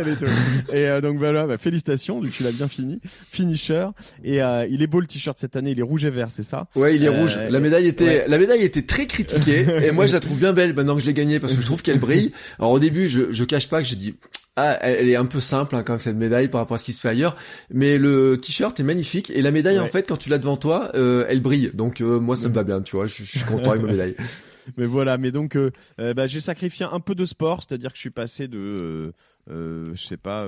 Et 0.73 0.87
euh, 0.87 1.01
donc 1.01 1.17
voilà, 1.17 1.45
bah, 1.45 1.57
félicitations, 1.57 2.21
tu 2.21 2.43
l'as 2.43 2.51
bien 2.51 2.67
fini, 2.67 2.99
finisher 3.31 3.87
et 4.23 4.41
euh, 4.41 4.65
il 4.69 4.81
est 4.81 4.87
beau 4.87 4.99
le 4.99 5.07
t-shirt 5.07 5.37
cette 5.39 5.55
année, 5.55 5.71
il 5.71 5.79
est 5.79 5.83
rouge 5.83 6.05
et 6.05 6.09
vert, 6.09 6.29
c'est 6.31 6.43
ça? 6.43 6.67
Ouais, 6.75 6.95
il 6.95 7.03
est 7.03 7.09
rouge. 7.09 7.37
La 7.49 7.59
médaille 7.59 7.87
était 7.87 8.27
la 8.27 8.37
médaille 8.37 8.63
était 8.63 8.83
très 8.83 9.05
critiquée 9.05 9.65
et 9.83 9.91
moi 9.91 10.07
je 10.07 10.13
la 10.13 10.19
trouve 10.19 10.39
bien 10.39 10.53
belle 10.53 10.73
maintenant 10.73 10.95
que 10.95 11.01
je 11.01 11.07
l'ai 11.07 11.13
gagnée 11.13 11.39
parce 11.39 11.55
que 11.55 11.61
je 11.61 11.65
trouve 11.65 11.81
qu'elle 11.81 11.99
brille. 11.99 12.31
Alors 12.57 12.71
au 12.71 12.79
début, 12.79 13.07
je 13.07 13.31
je 13.31 13.43
cache 13.43 13.67
pas 13.69 13.81
que 13.81 13.87
j'ai 13.87 13.95
dit 13.95 14.15
ah, 14.59 14.77
elle 14.81 15.07
est 15.07 15.15
un 15.15 15.25
peu 15.25 15.39
simple 15.39 15.75
hein, 15.75 15.83
quand 15.83 15.93
même 15.93 15.99
cette 15.99 16.17
médaille 16.17 16.49
par 16.49 16.59
rapport 16.59 16.75
à 16.75 16.77
ce 16.77 16.85
qui 16.85 16.93
se 16.93 16.99
fait 16.99 17.09
ailleurs, 17.09 17.37
mais 17.69 17.97
le 17.97 18.37
t-shirt 18.37 18.77
est 18.79 18.83
magnifique 18.83 19.29
et 19.29 19.41
la 19.41 19.51
médaille 19.51 19.79
en 19.79 19.85
fait 19.85 20.07
quand 20.07 20.17
tu 20.17 20.29
l'as 20.29 20.37
devant 20.37 20.57
toi, 20.57 20.91
euh, 20.95 21.25
elle 21.29 21.41
brille. 21.41 21.71
Donc 21.73 22.01
euh, 22.01 22.19
moi 22.19 22.35
ça 22.35 22.49
me 22.49 22.53
va 22.53 22.63
bien, 22.63 22.81
tu 22.81 22.95
vois, 22.95 23.07
je, 23.07 23.23
suis 23.23 23.43
content 23.45 23.71
avec 23.71 23.83
ma 23.83 23.91
médaille. 23.91 24.15
Mais 24.77 24.85
voilà, 24.85 25.17
mais 25.17 25.31
donc 25.31 25.55
euh, 25.55 25.71
bah, 25.97 26.27
j'ai 26.27 26.39
sacrifié 26.39 26.85
un 26.91 26.99
peu 26.99 27.15
de 27.15 27.25
sport, 27.25 27.63
c'est-à-dire 27.63 27.89
que 27.89 27.95
je 27.95 28.01
suis 28.01 28.11
passé 28.11 28.47
de 28.47 29.13
je 29.47 29.95
sais 29.95 30.17
pas, 30.17 30.45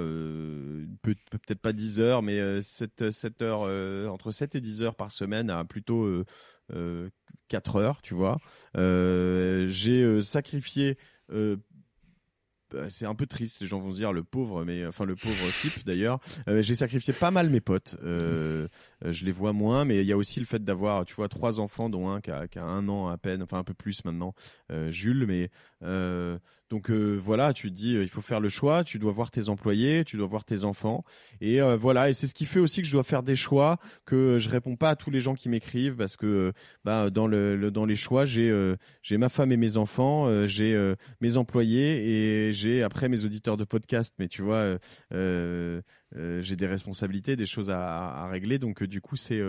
peut, 1.02 1.16
être 1.50 1.60
pas 1.60 1.74
10 1.74 2.00
heures, 2.00 2.22
mais 2.22 2.62
7, 2.62 3.10
7 3.10 3.42
heures, 3.42 3.62
entre 4.12 4.32
7 4.32 4.54
et 4.54 4.62
10 4.62 4.84
heures 4.84 4.96
par 4.96 5.12
semaine 5.12 5.50
à 5.50 5.66
plutôt 5.66 6.08
4 7.48 7.76
heures, 7.78 8.02
tu 8.04 8.14
vois. 8.14 8.38
j'ai 8.76 10.22
sacrifié 10.22 10.98
c'est 12.90 13.06
un 13.06 13.16
peu 13.16 13.26
triste. 13.26 13.62
Les 13.62 13.68
gens 13.68 13.80
vont 13.80 13.92
se 13.92 13.98
dire 13.98 14.14
le 14.14 14.24
pauvre, 14.24 14.64
mais 14.64 14.86
enfin 14.86 15.06
le 15.06 15.16
pauvre 15.16 15.52
type 15.62 15.86
d'ailleurs. 15.86 16.20
Euh, 16.48 16.62
j'ai 16.62 16.76
sacrifié 16.76 17.14
pas 17.14 17.32
mal 17.32 17.50
mes 17.50 17.62
potes. 17.62 17.96
Euh, 18.04 18.68
je 19.04 19.26
les 19.26 19.32
vois 19.32 19.54
moins, 19.54 19.86
mais 19.86 20.02
il 20.02 20.06
y 20.06 20.12
a 20.12 20.18
aussi 20.18 20.40
le 20.40 20.46
fait 20.46 20.64
d'avoir, 20.64 21.06
tu 21.06 21.14
vois, 21.16 21.28
trois 21.28 21.60
enfants, 21.60 21.90
dont 21.90 22.10
un 22.10 22.22
qui 22.22 22.32
a, 22.32 22.48
un 22.64 22.88
an 22.90 23.08
à 23.08 23.18
peine, 23.18 23.44
enfin 23.44 23.58
un 23.60 23.64
peu 23.64 23.74
plus 23.74 24.04
maintenant, 24.06 24.34
euh, 24.72 24.92
Jules. 24.92 25.26
Mais 25.28 25.50
donc 26.72 26.90
voilà, 26.90 27.54
tu 27.54 27.70
te 27.70 27.76
dis, 27.76 27.94
il 27.94 28.10
faut 28.10 28.22
faire 28.22 28.40
le 28.40 28.50
choix. 28.50 28.84
Tu 28.84 28.98
dois 28.98 29.12
voir 29.12 29.30
tes 29.30 29.50
employés, 29.50 30.06
tu 30.06 30.18
dois 30.18 30.28
voir 30.28 30.46
tes 30.46 30.64
enfants, 30.64 31.04
et 31.42 31.60
voilà. 31.78 32.10
Et 32.10 32.14
c'est 32.14 32.28
ce 32.28 32.34
qui 32.34 32.46
fait 32.46 32.60
aussi 32.60 32.82
que 32.82 32.88
je 32.88 32.94
dois 32.94 33.04
faire 33.04 33.24
des 33.24 33.36
choix 33.36 33.78
que 34.06 34.40
je 34.40 34.50
réponds 34.50 34.78
pas 34.78 34.90
à 34.92 34.96
tous 34.96 35.12
les 35.12 35.20
gens 35.20 35.36
qui 35.36 35.50
m'écrivent 35.50 35.98
parce 35.98 36.16
que 36.16 36.54
bah, 36.86 37.10
dans 37.10 37.28
les 37.28 37.96
choix, 37.96 38.26
j'ai 38.26 38.76
j'ai 39.04 39.18
ma 39.18 39.30
femme 39.30 39.52
et 39.52 39.58
mes 39.58 39.76
enfants, 39.78 40.48
j'ai 40.48 40.96
mes 41.20 41.38
employés 41.38 42.48
et 42.48 42.54
j'ai 42.54 42.82
après 42.84 43.10
mes 43.10 43.26
auditeurs 43.26 43.58
de 43.58 43.66
podcast, 43.66 44.16
mais 44.18 44.30
tu 44.30 44.42
vois, 44.42 44.78
euh, 46.16 46.20
euh, 46.22 46.32
euh, 46.32 46.40
j'ai 46.42 46.56
des 46.56 46.68
responsabilités, 46.68 47.36
des 47.36 47.46
choses 47.46 47.70
à, 47.70 48.28
régler, 48.28 48.60
donc 48.60 48.84
du 48.84 49.02
coup 49.02 49.16
c'est 49.16 49.42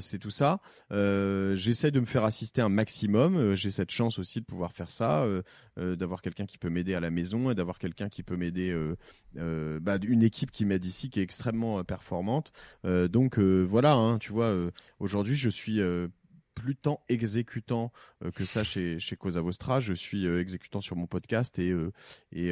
c'est 0.00 0.18
tout 0.18 0.30
ça. 0.30 0.60
J'essaie 0.90 1.90
de 1.90 2.00
me 2.00 2.06
faire 2.06 2.24
assister 2.24 2.60
un 2.62 2.68
maximum. 2.68 3.54
j'ai 3.54 3.70
cette 3.70 3.90
chance 3.90 4.18
aussi 4.18 4.40
de 4.40 4.46
pouvoir 4.46 4.72
faire 4.72 4.90
ça, 4.90 5.26
d'avoir 5.76 6.22
quelqu'un 6.22 6.46
qui 6.46 6.58
peut 6.58 6.70
m'aider 6.70 6.94
à 6.94 7.00
la 7.00 7.10
maison 7.10 7.50
et 7.50 7.54
d'avoir 7.54 7.78
quelqu'un 7.78 8.08
qui 8.08 8.22
peut 8.22 8.36
m'aider, 8.36 8.74
bah, 9.34 9.98
une 10.02 10.22
équipe 10.22 10.50
qui 10.50 10.64
m'aide 10.64 10.84
ici 10.84 11.10
qui 11.10 11.20
est 11.20 11.22
extrêmement 11.22 11.82
performante. 11.84 12.52
donc 12.84 13.38
voilà, 13.38 13.94
hein, 13.94 14.18
tu 14.18 14.32
vois, 14.32 14.64
aujourd'hui 14.98 15.36
je 15.36 15.50
suis 15.50 15.80
plus 16.56 16.74
tant 16.74 17.04
exécutant 17.08 17.92
euh, 18.24 18.32
que 18.32 18.44
ça 18.44 18.64
chez, 18.64 18.98
chez 18.98 19.14
Cosa 19.16 19.40
Vostra. 19.40 19.78
Je 19.78 19.92
suis 19.92 20.26
euh, 20.26 20.40
exécutant 20.40 20.80
sur 20.80 20.96
mon 20.96 21.06
podcast 21.06 21.60
et, 21.60 21.70
euh, 21.70 21.92
et, 22.32 22.50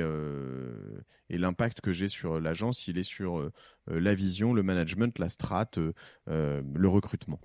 et 1.34 1.38
l'impact 1.38 1.80
que 1.80 1.92
j'ai 1.92 2.08
sur 2.08 2.38
l'agence, 2.38 2.86
il 2.86 2.98
est 2.98 3.02
sur 3.02 3.50
la 3.86 4.14
vision, 4.14 4.52
le 4.52 4.62
management, 4.62 5.18
la 5.18 5.28
strat, 5.28 5.70
le 6.26 6.88
recrutement. 6.88 7.40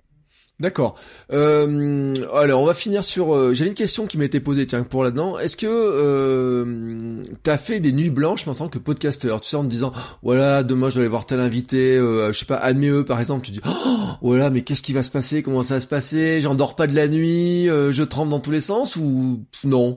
D'accord. 0.60 0.94
Euh, 1.32 2.14
alors 2.34 2.62
on 2.62 2.66
va 2.66 2.74
finir 2.74 3.02
sur. 3.02 3.34
Euh, 3.34 3.54
J'avais 3.54 3.70
une 3.70 3.74
question 3.74 4.06
qui 4.06 4.22
été 4.22 4.40
posée 4.40 4.66
tiens 4.66 4.82
pour 4.82 5.02
là-dedans. 5.02 5.38
Est-ce 5.38 5.56
que 5.56 5.66
euh, 5.66 7.24
t'as 7.42 7.56
fait 7.56 7.80
des 7.80 7.92
nuits 7.92 8.10
blanches 8.10 8.46
en 8.46 8.54
tant 8.54 8.68
que 8.68 8.78
podcasteur 8.78 9.40
Tu 9.40 9.48
sais 9.48 9.56
en 9.56 9.64
te 9.64 9.68
disant 9.68 9.92
voilà 10.22 10.62
demain 10.62 10.90
je 10.90 10.96
dois 10.96 11.02
aller 11.02 11.08
voir 11.08 11.24
tel 11.24 11.40
invité. 11.40 11.96
Euh, 11.96 12.30
je 12.32 12.38
sais 12.38 12.44
pas 12.44 12.56
Admee 12.56 13.04
par 13.04 13.20
exemple. 13.20 13.46
Tu 13.46 13.52
dis 13.52 13.60
oh, 13.66 13.96
voilà 14.20 14.50
mais 14.50 14.60
qu'est-ce 14.60 14.82
qui 14.82 14.92
va 14.92 15.02
se 15.02 15.10
passer? 15.10 15.42
Comment 15.42 15.62
ça 15.62 15.74
va 15.76 15.80
se 15.80 15.86
passer? 15.86 16.42
J'endors 16.42 16.76
pas 16.76 16.86
de 16.86 16.94
la 16.94 17.08
nuit. 17.08 17.70
Euh, 17.70 17.90
je 17.90 18.02
tremble 18.02 18.30
dans 18.30 18.40
tous 18.40 18.50
les 18.50 18.60
sens 18.60 18.96
ou 18.96 19.42
non? 19.64 19.96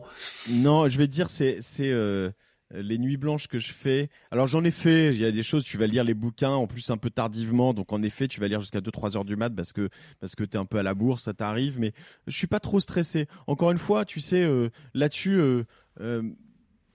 Non, 0.49 0.87
je 0.87 0.97
vais 0.97 1.07
te 1.07 1.11
dire 1.11 1.27
c'est 1.29 1.57
c'est 1.59 1.91
euh, 1.91 2.29
les 2.73 2.97
nuits 2.97 3.17
blanches 3.17 3.47
que 3.47 3.59
je 3.59 3.71
fais. 3.71 4.09
Alors 4.31 4.47
j'en 4.47 4.63
ai 4.63 4.71
fait, 4.71 5.09
il 5.09 5.21
y 5.21 5.25
a 5.25 5.31
des 5.31 5.43
choses, 5.43 5.63
tu 5.63 5.77
vas 5.77 5.87
lire 5.87 6.03
les 6.03 6.13
bouquins 6.13 6.51
en 6.51 6.67
plus 6.67 6.89
un 6.89 6.97
peu 6.97 7.09
tardivement, 7.09 7.73
donc 7.73 7.93
en 7.93 8.01
effet 8.01 8.27
tu 8.27 8.39
vas 8.39 8.47
lire 8.47 8.61
jusqu'à 8.61 8.79
2-3 8.79 9.17
heures 9.17 9.25
du 9.25 9.35
mat 9.35 9.49
parce 9.49 9.73
que 9.73 9.89
parce 10.19 10.35
que 10.35 10.43
t'es 10.43 10.57
un 10.57 10.65
peu 10.65 10.79
à 10.79 10.83
la 10.83 10.93
bourre, 10.93 11.19
ça 11.19 11.33
t'arrive, 11.33 11.79
mais 11.79 11.93
je 12.27 12.35
suis 12.35 12.47
pas 12.47 12.59
trop 12.59 12.79
stressé. 12.79 13.27
Encore 13.47 13.71
une 13.71 13.77
fois, 13.77 14.05
tu 14.05 14.19
sais, 14.19 14.43
euh, 14.43 14.69
là-dessus, 14.93 15.39
euh, 15.39 15.63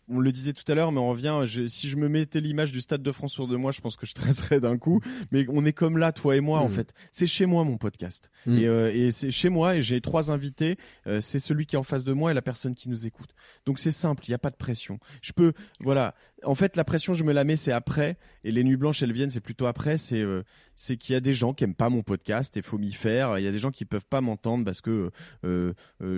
on 0.08 0.20
le 0.20 0.32
disait 0.32 0.52
tout 0.52 0.70
à 0.70 0.74
l'heure, 0.74 0.92
mais 0.92 1.00
on 1.00 1.10
revient. 1.10 1.44
si 1.68 1.88
je 1.88 1.96
me 1.96 2.08
mettais 2.08 2.40
l'image 2.40 2.72
du 2.72 2.80
Stade 2.80 3.02
de 3.02 3.12
France 3.12 3.32
sur 3.32 3.46
de 3.46 3.56
moi, 3.56 3.72
je 3.72 3.80
pense 3.80 3.96
que 3.96 4.06
je 4.06 4.10
stresserais 4.10 4.60
d'un 4.60 4.78
coup. 4.78 5.00
Mais 5.32 5.46
on 5.48 5.64
est 5.64 5.72
comme 5.72 5.98
là, 5.98 6.12
toi 6.12 6.36
et 6.36 6.40
moi, 6.40 6.60
en 6.60 6.68
mm. 6.68 6.72
fait. 6.72 6.94
C'est 7.12 7.26
chez 7.26 7.46
moi 7.46 7.64
mon 7.64 7.76
podcast, 7.76 8.30
mm. 8.46 8.58
euh, 8.62 8.92
et, 8.92 9.10
c'est 9.10 9.30
chez 9.30 9.48
moi. 9.48 9.76
Et 9.76 9.82
j'ai 9.82 10.00
trois 10.00 10.30
invités. 10.30 10.78
Euh, 11.06 11.20
c'est 11.20 11.38
celui 11.38 11.66
qui 11.66 11.76
est 11.76 11.78
en 11.78 11.82
face 11.82 12.04
de 12.04 12.12
moi 12.12 12.30
et 12.30 12.34
la 12.34 12.42
personne 12.42 12.74
qui 12.74 12.88
nous 12.88 13.06
écoute. 13.06 13.30
Donc 13.66 13.78
c'est 13.78 13.92
simple. 13.92 14.24
Il 14.26 14.30
n'y 14.30 14.34
a 14.34 14.38
pas 14.38 14.50
de 14.50 14.56
pression. 14.56 14.98
Je 15.20 15.32
peux, 15.32 15.52
voilà. 15.80 16.14
En 16.44 16.54
fait, 16.54 16.76
la 16.76 16.84
pression, 16.84 17.14
je 17.14 17.24
me 17.24 17.32
la 17.32 17.44
mets, 17.44 17.56
c'est 17.56 17.72
après. 17.72 18.16
Et 18.44 18.52
les 18.52 18.64
nuits 18.64 18.76
blanches, 18.76 19.02
elles 19.02 19.12
viennent, 19.12 19.30
c'est 19.30 19.40
plutôt 19.40 19.66
après. 19.66 19.98
C'est 19.98 20.22
euh, 20.22 20.42
c'est 20.74 20.96
qu'il 20.96 21.12
y 21.12 21.16
a 21.16 21.20
des 21.20 21.32
gens 21.32 21.52
qui 21.52 21.64
aiment 21.64 21.74
pas 21.74 21.88
mon 21.88 22.02
podcast 22.02 22.56
et 22.56 22.62
faut 22.62 22.78
m'y 22.78 22.92
faire. 22.92 23.38
Il 23.38 23.44
y 23.44 23.48
a 23.48 23.52
des 23.52 23.58
gens 23.58 23.72
qui 23.72 23.84
peuvent 23.84 24.06
pas 24.06 24.20
m'entendre 24.20 24.64
parce 24.64 24.80
que 24.80 25.10
je, 25.42 25.72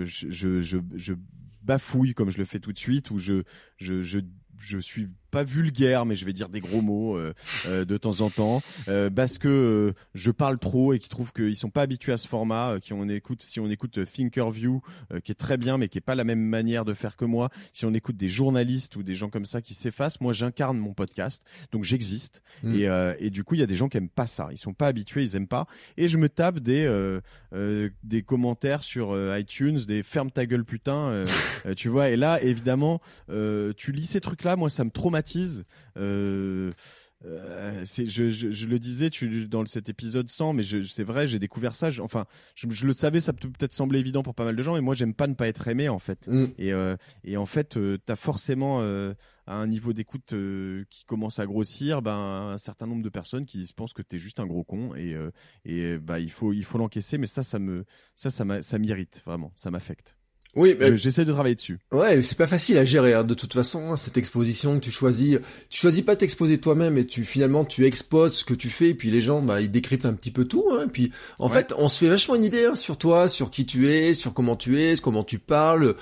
je, 0.05 0.61
je, 0.61 0.77
je 0.95 1.13
bafouille 1.61 2.13
comme 2.13 2.29
je 2.29 2.37
le 2.37 2.45
fais 2.45 2.59
tout 2.59 2.73
de 2.73 2.79
suite 2.79 3.11
ou 3.11 3.17
je 3.17 3.43
je 3.77 4.01
je 4.01 4.19
je 4.59 4.77
suis 4.77 5.09
pas 5.31 5.43
vulgaire, 5.43 6.05
mais 6.05 6.15
je 6.15 6.25
vais 6.25 6.33
dire 6.33 6.49
des 6.49 6.59
gros 6.59 6.81
mots 6.81 7.17
de 7.67 7.97
temps 7.97 8.21
en 8.21 8.29
temps, 8.29 8.61
parce 9.15 9.37
que 9.37 9.93
je 10.13 10.31
parle 10.31 10.59
trop 10.59 10.93
et 10.93 10.99
qui 10.99 11.09
trouvent 11.09 11.33
qu'ils 11.33 11.55
sont 11.55 11.69
pas 11.69 11.81
habitués 11.81 12.13
à 12.13 12.17
ce 12.17 12.27
format, 12.27 12.77
qui 12.81 12.93
on 12.93 13.07
écoute, 13.09 13.41
si 13.41 13.59
on 13.59 13.69
écoute 13.69 13.99
Thinkerview, 14.05 14.81
qui 15.23 15.31
est 15.31 15.35
très 15.35 15.57
bien, 15.57 15.77
mais 15.77 15.87
qui 15.87 15.97
est 15.97 16.01
pas 16.01 16.15
la 16.15 16.23
même 16.23 16.41
manière 16.41 16.85
de 16.85 16.93
faire 16.93 17.15
que 17.15 17.25
moi, 17.25 17.49
si 17.71 17.85
on 17.85 17.93
écoute 17.93 18.17
des 18.17 18.29
journalistes 18.29 18.95
ou 18.95 19.03
des 19.03 19.15
gens 19.15 19.29
comme 19.29 19.45
ça 19.45 19.61
qui 19.61 19.73
s'effacent, 19.73 20.21
moi 20.21 20.33
j'incarne 20.33 20.77
mon 20.77 20.93
podcast, 20.93 21.43
donc 21.71 21.83
j'existe, 21.83 22.43
mm. 22.63 22.75
et, 22.75 22.87
et 23.19 23.29
du 23.29 23.43
coup 23.43 23.55
il 23.55 23.61
y 23.61 23.63
a 23.63 23.67
des 23.67 23.75
gens 23.75 23.89
qui 23.89 23.97
aiment 23.97 24.09
pas 24.09 24.27
ça, 24.27 24.49
ils 24.51 24.57
sont 24.57 24.73
pas 24.73 24.87
habitués, 24.87 25.23
ils 25.23 25.35
aiment 25.35 25.47
pas, 25.47 25.67
et 25.97 26.09
je 26.09 26.17
me 26.17 26.29
tape 26.29 26.59
des 26.59 26.81
des 28.03 28.23
commentaires 28.23 28.83
sur 28.83 29.15
iTunes, 29.37 29.79
des 29.87 30.03
ferme 30.03 30.31
ta 30.31 30.45
gueule 30.45 30.65
putain, 30.65 31.23
tu 31.77 31.89
vois, 31.89 32.09
et 32.09 32.15
là 32.17 32.41
évidemment 32.41 33.01
tu 33.77 33.91
lis 33.91 34.05
ces 34.05 34.21
trucs 34.21 34.43
là, 34.43 34.55
moi 34.55 34.69
ça 34.69 34.83
me 34.83 34.91
traumatise. 34.91 35.20
Euh, 35.97 36.71
euh, 37.25 37.83
c'est, 37.85 38.05
je, 38.07 38.31
je, 38.31 38.49
je, 38.49 38.65
le 38.65 38.79
disais 38.79 39.09
tu, 39.09 39.47
dans 39.47 39.65
cet 39.65 39.89
épisode 39.89 40.27
100, 40.27 40.53
mais 40.53 40.63
je, 40.63 40.81
c'est 40.81 41.03
vrai, 41.03 41.27
j'ai 41.27 41.37
découvert 41.37 41.75
ça. 41.75 41.89
enfin, 42.01 42.25
je, 42.55 42.67
je, 42.69 42.87
le 42.87 42.93
savais, 42.93 43.19
ça 43.19 43.31
peut 43.31 43.49
peut-être 43.49 43.73
sembler 43.73 43.99
évident 43.99 44.23
pour 44.23 44.33
pas 44.33 44.43
mal 44.43 44.55
de 44.55 44.63
gens, 44.63 44.73
mais 44.73 44.81
moi, 44.81 44.95
j'aime 44.95 45.13
pas 45.13 45.27
ne 45.27 45.35
pas 45.35 45.47
être 45.47 45.67
aimé 45.67 45.87
en 45.87 45.99
fait. 45.99 46.27
Mm. 46.27 46.45
Et, 46.57 46.73
euh, 46.73 46.95
et 47.23 47.37
en 47.37 47.45
fait, 47.45 47.77
euh, 47.77 47.97
t'as 48.05 48.15
forcément 48.15 48.81
à 48.81 49.55
un 49.55 49.67
niveau 49.67 49.93
d'écoute 49.93 50.33
qui 50.89 51.05
commence 51.05 51.39
à 51.39 51.45
grossir, 51.45 52.01
ben 52.01 52.15
un 52.53 52.57
certain 52.57 52.87
nombre 52.87 53.03
de 53.03 53.09
personnes 53.09 53.45
qui 53.45 53.65
se 53.65 53.73
pensent 53.73 53.93
que 53.93 54.01
t'es 54.01 54.17
juste 54.17 54.39
un 54.39 54.45
gros 54.45 54.63
con 54.63 54.95
et 54.95 55.15
et 55.65 55.97
bah 55.97 56.19
il 56.19 56.31
faut 56.31 56.53
il 56.53 56.63
faut 56.63 56.77
l'encaisser. 56.77 57.17
Mais 57.17 57.27
ça, 57.27 57.43
ça 57.43 57.59
me 57.59 57.85
ça 58.15 58.29
ça, 58.29 58.45
ça 58.61 58.79
m'irrite 58.79 59.21
vraiment, 59.25 59.51
ça 59.55 59.69
m'affecte. 59.71 60.15
Oui, 60.55 60.75
mais... 60.77 60.97
j'essaie 60.97 61.23
de 61.23 61.31
travailler 61.31 61.55
dessus. 61.55 61.79
Ouais, 61.93 62.21
c'est 62.21 62.37
pas 62.37 62.47
facile 62.47 62.77
à 62.77 62.83
gérer 62.83 63.13
hein, 63.13 63.23
de 63.23 63.33
toute 63.33 63.53
façon 63.53 63.91
hein, 63.91 63.95
cette 63.95 64.17
exposition 64.17 64.75
que 64.75 64.83
tu 64.83 64.91
choisis. 64.91 65.39
Tu 65.69 65.79
choisis 65.79 66.01
pas 66.01 66.17
t'exposer 66.17 66.57
toi-même, 66.57 66.97
et 66.97 67.05
tu 67.05 67.23
finalement 67.23 67.63
tu 67.63 67.85
exposes 67.85 68.35
ce 68.35 68.45
que 68.45 68.53
tu 68.53 68.69
fais, 68.69 68.89
et 68.89 68.93
puis 68.93 69.11
les 69.11 69.21
gens 69.21 69.41
bah 69.41 69.61
ils 69.61 69.71
décryptent 69.71 70.05
un 70.05 70.13
petit 70.13 70.31
peu 70.31 70.45
tout. 70.45 70.65
Hein, 70.71 70.85
et 70.87 70.89
puis 70.89 71.11
en 71.39 71.47
fait, 71.47 71.73
on 71.77 71.87
se 71.87 71.99
fait 71.99 72.09
vachement 72.09 72.35
une 72.35 72.43
idée 72.43 72.65
hein, 72.65 72.75
sur 72.75 72.97
toi, 72.97 73.29
sur 73.29 73.49
qui 73.49 73.65
tu 73.65 73.89
es, 73.89 74.13
sur 74.13 74.33
comment 74.33 74.57
tu 74.57 74.81
es, 74.81 74.95
comment 74.97 75.23
tu 75.23 75.39
parles, 75.39 75.95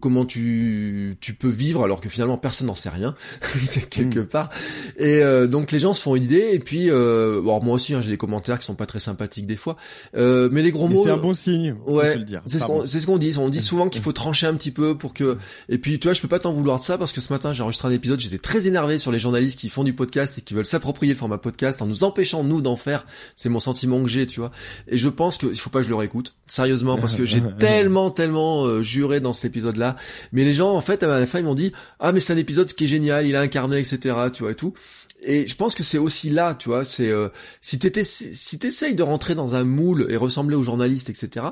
comment 0.00 0.24
tu 0.24 1.16
tu 1.20 1.34
peux 1.34 1.48
vivre, 1.48 1.82
alors 1.82 2.00
que 2.00 2.08
finalement 2.08 2.38
personne 2.38 2.68
n'en 2.68 2.74
sait 2.74 2.90
rien, 2.90 3.16
c'est 3.42 3.88
quelque 3.88 4.20
mm. 4.20 4.26
part. 4.26 4.48
Et 4.96 5.22
euh, 5.22 5.48
donc 5.48 5.72
les 5.72 5.80
gens 5.80 5.92
se 5.92 6.02
font 6.02 6.14
une 6.14 6.22
idée, 6.22 6.50
et 6.52 6.60
puis 6.60 6.88
euh, 6.88 7.42
bon 7.42 7.60
moi 7.64 7.74
aussi 7.74 7.94
hein, 7.94 8.00
j'ai 8.00 8.12
des 8.12 8.16
commentaires 8.16 8.60
qui 8.60 8.64
sont 8.64 8.76
pas 8.76 8.86
très 8.86 9.00
sympathiques 9.00 9.46
des 9.46 9.56
fois, 9.56 9.76
euh, 10.16 10.48
mais 10.52 10.62
les 10.62 10.70
gros 10.70 10.86
mots. 10.86 11.02
C'est 11.02 11.10
un 11.10 11.16
bon 11.16 11.34
signe. 11.34 11.74
Ouais. 11.86 12.24
C'est 12.46 12.60
ce 12.60 12.64
qu'on 12.64 12.86
c'est 12.86 13.00
ce 13.00 13.06
qu'on 13.06 13.18
dit. 13.18 13.36
On 13.38 13.48
dit 13.48 13.60
souvent 13.60 13.87
qu'il 13.88 14.02
faut 14.02 14.12
trancher 14.12 14.46
un 14.46 14.54
petit 14.54 14.70
peu 14.70 14.96
pour 14.96 15.14
que. 15.14 15.38
Et 15.68 15.78
puis, 15.78 15.98
tu 15.98 16.08
vois, 16.08 16.14
je 16.14 16.20
peux 16.20 16.28
pas 16.28 16.38
t'en 16.38 16.52
vouloir 16.52 16.78
de 16.78 16.84
ça 16.84 16.98
parce 16.98 17.12
que 17.12 17.20
ce 17.20 17.32
matin, 17.32 17.52
j'ai 17.52 17.62
enregistré 17.62 17.88
un 17.88 17.92
épisode, 17.92 18.20
j'étais 18.20 18.38
très 18.38 18.66
énervé 18.66 18.98
sur 18.98 19.12
les 19.12 19.18
journalistes 19.18 19.58
qui 19.58 19.68
font 19.68 19.84
du 19.84 19.92
podcast 19.92 20.38
et 20.38 20.40
qui 20.42 20.54
veulent 20.54 20.64
s'approprier 20.64 21.12
le 21.12 21.18
format 21.18 21.38
podcast 21.38 21.82
en 21.82 21.86
nous 21.86 22.04
empêchant 22.04 22.44
nous 22.44 22.60
d'en 22.60 22.76
faire. 22.76 23.04
C'est 23.36 23.48
mon 23.48 23.60
sentiment 23.60 24.02
que 24.02 24.08
j'ai, 24.08 24.26
tu 24.26 24.40
vois. 24.40 24.50
Et 24.86 24.98
je 24.98 25.08
pense 25.08 25.38
qu'il 25.38 25.58
faut 25.58 25.70
pas 25.70 25.80
que 25.80 25.84
je 25.84 25.90
le 25.90 25.96
réécoute, 25.96 26.34
sérieusement, 26.46 26.98
parce 26.98 27.14
que 27.14 27.24
j'ai 27.26 27.42
tellement, 27.58 28.10
tellement 28.10 28.64
euh, 28.64 28.82
juré 28.82 29.20
dans 29.20 29.32
cet 29.32 29.46
épisode-là. 29.46 29.96
Mais 30.32 30.44
les 30.44 30.54
gens, 30.54 30.72
en 30.74 30.80
fait, 30.80 31.02
à 31.02 31.06
la 31.06 31.26
fin, 31.26 31.38
ils 31.38 31.44
m'ont 31.44 31.54
dit, 31.54 31.72
ah 32.00 32.12
mais 32.12 32.20
c'est 32.20 32.32
un 32.32 32.38
épisode 32.38 32.72
qui 32.72 32.84
est 32.84 32.88
génial, 32.88 33.26
il 33.26 33.36
a 33.36 33.40
incarné, 33.40 33.78
etc. 33.78 34.16
Tu 34.32 34.42
vois 34.42 34.52
et 34.52 34.54
tout. 34.54 34.74
Et 35.22 35.46
je 35.46 35.56
pense 35.56 35.74
que 35.74 35.82
c'est 35.82 35.98
aussi 35.98 36.30
là, 36.30 36.54
tu 36.54 36.68
vois, 36.68 36.84
c'est 36.84 37.08
euh, 37.08 37.28
si 37.60 37.78
si 38.04 38.58
t'essayes 38.58 38.94
de 38.94 39.02
rentrer 39.02 39.34
dans 39.34 39.54
un 39.54 39.64
moule 39.64 40.06
et 40.10 40.16
ressembler 40.16 40.54
aux 40.54 40.62
journalistes, 40.62 41.10
etc. 41.10 41.46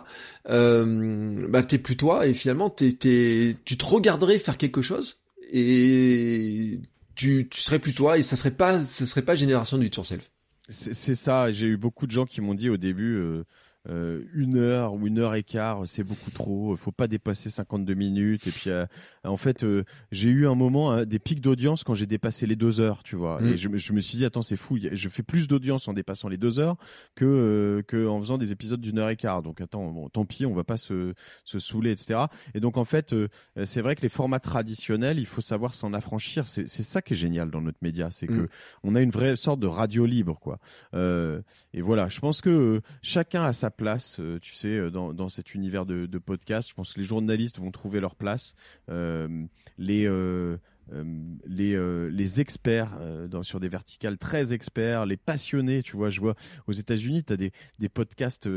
Euh, 0.48 1.46
bah 1.48 1.62
t'es 1.62 1.78
plus 1.78 1.96
toi 1.96 2.26
et 2.26 2.34
finalement 2.34 2.70
t'es, 2.70 2.92
t'es, 2.92 3.56
tu 3.64 3.76
te 3.76 3.84
regarderais 3.84 4.38
faire 4.38 4.56
quelque 4.56 4.82
chose 4.82 5.18
et 5.50 6.78
tu, 7.16 7.48
tu 7.50 7.60
serais 7.60 7.80
plus 7.80 7.94
toi 7.94 8.18
et 8.18 8.22
ça 8.22 8.36
serait 8.36 8.52
pas 8.52 8.84
ça 8.84 9.04
serait 9.04 9.22
pas 9.22 9.34
génération 9.34 9.78
du 9.78 9.86
yourself. 9.86 10.30
C'est 10.68 11.14
ça. 11.14 11.52
J'ai 11.52 11.66
eu 11.66 11.76
beaucoup 11.76 12.06
de 12.06 12.10
gens 12.10 12.26
qui 12.26 12.40
m'ont 12.40 12.54
dit 12.54 12.70
au 12.70 12.76
début. 12.76 13.16
Euh 13.16 13.44
euh, 13.90 14.22
une 14.34 14.56
heure 14.56 14.94
ou 14.94 15.06
une 15.06 15.18
heure 15.18 15.34
et 15.34 15.42
quart, 15.42 15.82
c'est 15.86 16.02
beaucoup 16.02 16.30
trop. 16.30 16.74
Il 16.74 16.78
faut 16.78 16.92
pas 16.92 17.06
dépasser 17.06 17.50
52 17.50 17.94
minutes. 17.94 18.46
Et 18.46 18.50
puis, 18.50 18.70
euh, 18.70 18.84
en 19.24 19.36
fait, 19.36 19.64
euh, 19.64 19.84
j'ai 20.10 20.30
eu 20.30 20.46
un 20.46 20.54
moment 20.54 20.92
hein, 20.92 21.04
des 21.04 21.18
pics 21.18 21.40
d'audience 21.40 21.84
quand 21.84 21.94
j'ai 21.94 22.06
dépassé 22.06 22.46
les 22.46 22.56
deux 22.56 22.80
heures, 22.80 23.02
tu 23.02 23.16
vois. 23.16 23.40
Mm. 23.40 23.46
Et 23.46 23.56
je, 23.56 23.76
je, 23.76 23.92
me 23.92 24.00
suis 24.00 24.18
dit, 24.18 24.24
attends, 24.24 24.42
c'est 24.42 24.56
fou. 24.56 24.78
Je 24.90 25.08
fais 25.08 25.22
plus 25.22 25.46
d'audience 25.46 25.86
en 25.88 25.92
dépassant 25.92 26.28
les 26.28 26.36
deux 26.36 26.58
heures 26.58 26.76
que 27.14 27.84
que 27.86 28.06
en 28.06 28.20
faisant 28.20 28.38
des 28.38 28.52
épisodes 28.52 28.80
d'une 28.80 28.98
heure 28.98 29.10
et 29.10 29.16
quart. 29.16 29.42
Donc, 29.42 29.60
attends, 29.60 29.90
bon, 29.90 30.08
tant 30.08 30.24
pis, 30.24 30.46
on 30.46 30.54
va 30.54 30.64
pas 30.64 30.76
se 30.76 31.14
se 31.44 31.58
saouler, 31.58 31.92
etc. 31.92 32.20
Et 32.54 32.60
donc, 32.60 32.76
en 32.76 32.84
fait, 32.84 33.14
c'est 33.64 33.80
vrai 33.80 33.94
que 33.94 34.02
les 34.02 34.08
formats 34.08 34.40
traditionnels, 34.40 35.18
il 35.18 35.26
faut 35.26 35.40
savoir 35.40 35.74
s'en 35.74 35.92
affranchir. 35.92 36.48
C'est 36.48 36.68
c'est 36.68 36.82
ça 36.82 37.02
qui 37.02 37.12
est 37.12 37.16
génial 37.16 37.50
dans 37.50 37.60
notre 37.60 37.78
média, 37.82 38.10
c'est 38.10 38.26
que 38.26 38.32
mm. 38.32 38.48
on 38.82 38.94
a 38.94 39.00
une 39.00 39.10
vraie 39.10 39.36
sorte 39.36 39.60
de 39.60 39.66
radio 39.66 40.06
libre, 40.06 40.38
quoi. 40.40 40.58
et 40.92 41.80
voilà, 41.80 42.08
je 42.08 42.20
pense 42.20 42.40
que 42.40 42.80
chacun 43.02 43.44
a 43.44 43.52
sa 43.52 43.70
place, 43.76 44.18
euh, 44.18 44.38
tu 44.40 44.54
sais, 44.54 44.68
euh, 44.68 44.90
dans, 44.90 45.28
cet 45.28 45.54
univers 45.54 45.86
de, 45.86 46.06
de 46.06 46.18
podcast. 46.18 46.68
Je 46.70 46.74
pense 46.74 46.92
que 46.92 47.00
les 47.00 47.06
journalistes 47.06 47.58
vont 47.58 47.70
trouver 47.70 48.00
leur 48.00 48.16
place. 48.16 48.54
Euh, 48.88 49.46
les 49.78 50.08
les 50.92 51.74
euh, 51.74 52.08
les 52.10 52.40
experts 52.40 52.96
euh, 53.00 53.26
dans, 53.26 53.42
sur 53.42 53.58
des 53.60 53.68
verticales 53.68 54.18
très 54.18 54.52
experts, 54.52 55.06
les 55.06 55.16
passionnés, 55.16 55.82
tu 55.82 55.96
vois, 55.96 56.10
je 56.10 56.20
vois 56.20 56.34
aux 56.66 56.72
États-Unis, 56.72 57.24
tu 57.24 57.32
as 57.32 57.36
des 57.36 57.52
des 57.78 57.88
podcasts 57.88 58.48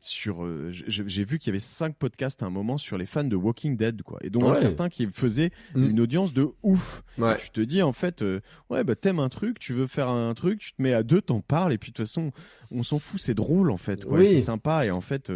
sur 0.00 0.46
j'ai 0.70 1.24
vu 1.24 1.38
qu'il 1.38 1.48
y 1.48 1.50
avait 1.50 1.58
cinq 1.58 1.96
podcasts 1.96 2.42
à 2.42 2.46
un 2.46 2.50
moment 2.50 2.78
sur 2.78 2.98
les 2.98 3.06
fans 3.06 3.24
de 3.24 3.36
Walking 3.36 3.76
Dead 3.76 4.02
quoi. 4.02 4.18
Et 4.22 4.30
dont 4.30 4.54
certains 4.54 4.88
qui 4.88 5.06
faisaient 5.06 5.50
mm. 5.74 5.90
une 5.90 6.00
audience 6.00 6.32
de 6.34 6.48
ouf. 6.62 7.02
Tu 7.38 7.50
te 7.50 7.60
dis 7.60 7.82
en 7.82 7.92
fait 7.92 8.24
ouais 8.70 8.84
bah 8.84 8.94
t'aimes 8.94 9.20
un 9.20 9.28
truc, 9.28 9.58
tu 9.58 9.72
veux 9.72 9.86
faire 9.86 10.08
un 10.08 10.34
truc, 10.34 10.60
tu 10.60 10.72
te 10.74 10.82
mets 10.82 10.92
à 10.92 11.02
deux, 11.02 11.22
t'en 11.22 11.40
parles 11.40 11.72
et 11.72 11.78
puis 11.78 11.90
de 11.90 11.96
toute 11.96 12.06
façon 12.06 12.32
on 12.70 12.82
s'en 12.82 12.98
fout, 12.98 13.20
c'est 13.20 13.34
drôle 13.34 13.70
en 13.70 13.76
fait 13.76 14.04
quoi, 14.04 14.22
c'est 14.24 14.42
sympa 14.42 14.84
et 14.84 14.90
en 14.90 15.00
fait 15.00 15.32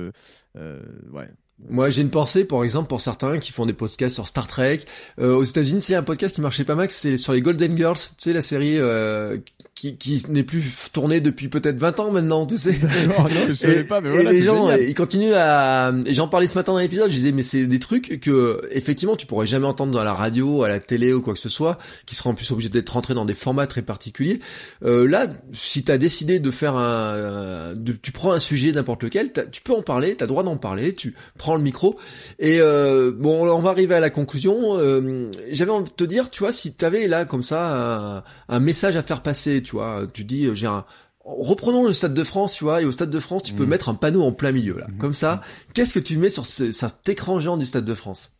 ouais 0.54 1.30
moi, 1.68 1.88
j'ai 1.88 2.02
une 2.02 2.10
pensée, 2.10 2.44
par 2.44 2.64
exemple, 2.64 2.88
pour 2.88 3.00
certains 3.00 3.38
qui 3.38 3.50
font 3.50 3.64
des 3.64 3.72
podcasts 3.72 4.14
sur 4.14 4.28
Star 4.28 4.46
Trek. 4.46 4.80
Euh, 5.18 5.34
aux 5.34 5.42
États-Unis, 5.42 5.80
c'est 5.80 5.94
un 5.94 6.02
podcast 6.02 6.34
qui 6.34 6.42
marchait 6.42 6.64
pas 6.64 6.74
mal, 6.74 6.90
c'est 6.90 7.16
sur 7.16 7.32
les 7.32 7.40
Golden 7.40 7.76
Girls, 7.76 7.96
tu 7.96 8.14
sais, 8.18 8.32
la 8.34 8.42
série 8.42 8.78
euh, 8.78 9.38
qui, 9.74 9.96
qui 9.96 10.22
n'est 10.28 10.42
plus 10.42 10.90
tournée 10.92 11.20
depuis 11.22 11.48
peut-être 11.48 11.78
20 11.78 12.00
ans 12.00 12.10
maintenant, 12.10 12.44
tu 12.44 12.58
sais. 12.58 12.72
non, 13.08 13.22
non, 13.22 13.28
je 13.48 13.54
savais 13.54 13.84
pas, 13.84 14.02
mais 14.02 14.10
voilà, 14.10 14.32
et 14.32 14.34
les 14.34 14.42
gens, 14.42 14.70
ils 14.70 14.94
continuent 14.94 15.32
à... 15.34 15.92
Et 16.04 16.12
j'en 16.12 16.28
parlais 16.28 16.46
ce 16.46 16.56
matin 16.56 16.72
dans 16.72 16.78
l'épisode, 16.78 17.10
je 17.10 17.16
disais, 17.16 17.32
mais 17.32 17.42
c'est 17.42 17.66
des 17.66 17.78
trucs 17.78 18.20
que, 18.20 18.68
effectivement, 18.70 19.16
tu 19.16 19.24
pourrais 19.24 19.46
jamais 19.46 19.66
entendre 19.66 19.92
dans 19.92 20.04
la 20.04 20.14
radio, 20.14 20.62
à 20.62 20.68
la 20.68 20.78
télé 20.78 21.14
ou 21.14 21.22
quoi 21.22 21.32
que 21.32 21.40
ce 21.40 21.48
soit, 21.48 21.78
qui 22.04 22.14
seraient 22.14 22.30
en 22.30 22.34
plus 22.34 22.50
obligés 22.52 22.68
d'être 22.68 22.90
rentrés 22.90 23.14
dans 23.14 23.24
des 23.24 23.34
formats 23.34 23.66
très 23.66 23.82
particuliers. 23.82 24.40
Euh, 24.84 25.08
là, 25.08 25.26
si 25.52 25.82
t'as 25.84 25.96
décidé 25.96 26.38
de 26.38 26.50
faire 26.50 26.76
un... 26.76 27.72
De, 27.74 27.92
tu 27.92 28.12
prends 28.12 28.32
un 28.32 28.40
sujet, 28.40 28.72
n'importe 28.72 29.02
lequel, 29.02 29.32
tu 29.50 29.62
peux 29.62 29.74
en 29.74 29.82
parler, 29.82 30.16
t'as 30.16 30.26
droit 30.26 30.42
d'en 30.42 30.58
parler, 30.58 30.94
tu 30.94 31.14
prends 31.38 31.45
le 31.54 31.62
micro. 31.62 31.96
Et 32.38 32.58
euh, 32.60 33.12
bon, 33.16 33.48
on 33.48 33.60
va 33.60 33.70
arriver 33.70 33.94
à 33.94 34.00
la 34.00 34.10
conclusion. 34.10 34.78
Euh, 34.78 35.30
J'avais 35.52 35.70
envie 35.70 35.90
de 35.90 35.94
te 35.94 36.04
dire, 36.04 36.28
tu 36.30 36.40
vois, 36.40 36.50
si 36.50 36.74
tu 36.74 36.84
avais 36.84 37.06
là 37.06 37.24
comme 37.24 37.44
ça 37.44 38.18
un, 38.18 38.24
un, 38.48 38.60
message 38.60 38.96
à 38.96 39.02
faire 39.02 39.22
passer, 39.22 39.62
tu 39.62 39.72
vois, 39.72 40.06
tu 40.12 40.24
dis, 40.24 40.48
j'ai 40.54 40.66
un 40.66 40.84
Reprenons 41.26 41.84
le 41.84 41.92
Stade 41.92 42.14
de 42.14 42.22
France, 42.22 42.54
tu 42.54 42.62
vois, 42.62 42.82
et 42.82 42.84
au 42.84 42.92
Stade 42.92 43.10
de 43.10 43.18
France, 43.18 43.42
tu 43.42 43.52
peux 43.52 43.66
mmh. 43.66 43.68
mettre 43.68 43.88
un 43.88 43.96
panneau 43.96 44.22
en 44.22 44.30
plein 44.30 44.52
milieu, 44.52 44.78
là. 44.78 44.86
Mmh. 44.86 44.98
Comme 44.98 45.12
ça, 45.12 45.42
qu'est-ce 45.74 45.92
que 45.92 45.98
tu 45.98 46.18
mets 46.18 46.30
sur 46.30 46.46
ce, 46.46 46.70
cet 46.70 47.08
écran 47.08 47.40
géant 47.40 47.56
du 47.56 47.66
Stade 47.66 47.84
de 47.84 47.94
France? 47.94 48.36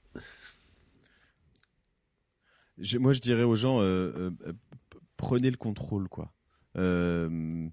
Moi, 3.00 3.12
je 3.12 3.20
dirais 3.20 3.42
aux 3.42 3.56
gens, 3.56 3.80
euh, 3.80 4.12
euh, 4.46 4.52
prenez 5.16 5.50
le 5.50 5.56
contrôle, 5.56 6.08
quoi. 6.08 6.32
Euh, 6.76 7.68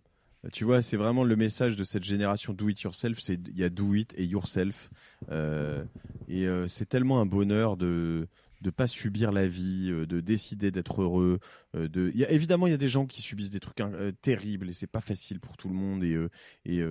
tu 0.51 0.65
vois, 0.65 0.81
c'est 0.81 0.97
vraiment 0.97 1.23
le 1.23 1.35
message 1.35 1.75
de 1.75 1.83
cette 1.83 2.03
génération 2.03 2.53
do 2.53 2.67
it 2.67 2.81
yourself. 2.81 3.19
C'est 3.21 3.39
il 3.47 3.57
y 3.57 3.63
a 3.63 3.69
do 3.69 3.93
it 3.93 4.13
et 4.17 4.25
yourself, 4.25 4.89
euh, 5.31 5.83
et 6.27 6.47
euh, 6.47 6.67
c'est 6.67 6.87
tellement 6.87 7.21
un 7.21 7.25
bonheur 7.25 7.77
de 7.77 8.27
de 8.61 8.69
pas 8.69 8.87
subir 8.87 9.31
la 9.31 9.47
vie, 9.47 9.89
euh, 9.91 10.05
de 10.05 10.19
décider 10.19 10.71
d'être 10.71 11.01
heureux. 11.01 11.39
Euh, 11.75 11.87
de, 11.87 12.11
y 12.15 12.23
a, 12.23 12.31
évidemment, 12.31 12.67
il 12.67 12.71
y 12.71 12.75
a 12.75 12.77
des 12.77 12.87
gens 12.87 13.05
qui 13.05 13.21
subissent 13.21 13.49
des 13.49 13.59
trucs 13.59 13.81
hein, 13.81 13.91
euh, 13.93 14.11
terribles 14.11 14.69
et 14.69 14.73
c'est 14.73 14.87
pas 14.87 15.01
facile 15.01 15.39
pour 15.39 15.57
tout 15.57 15.69
le 15.69 15.75
monde. 15.75 16.03
Et, 16.03 16.17
et, 16.65 16.77
et, 16.77 16.85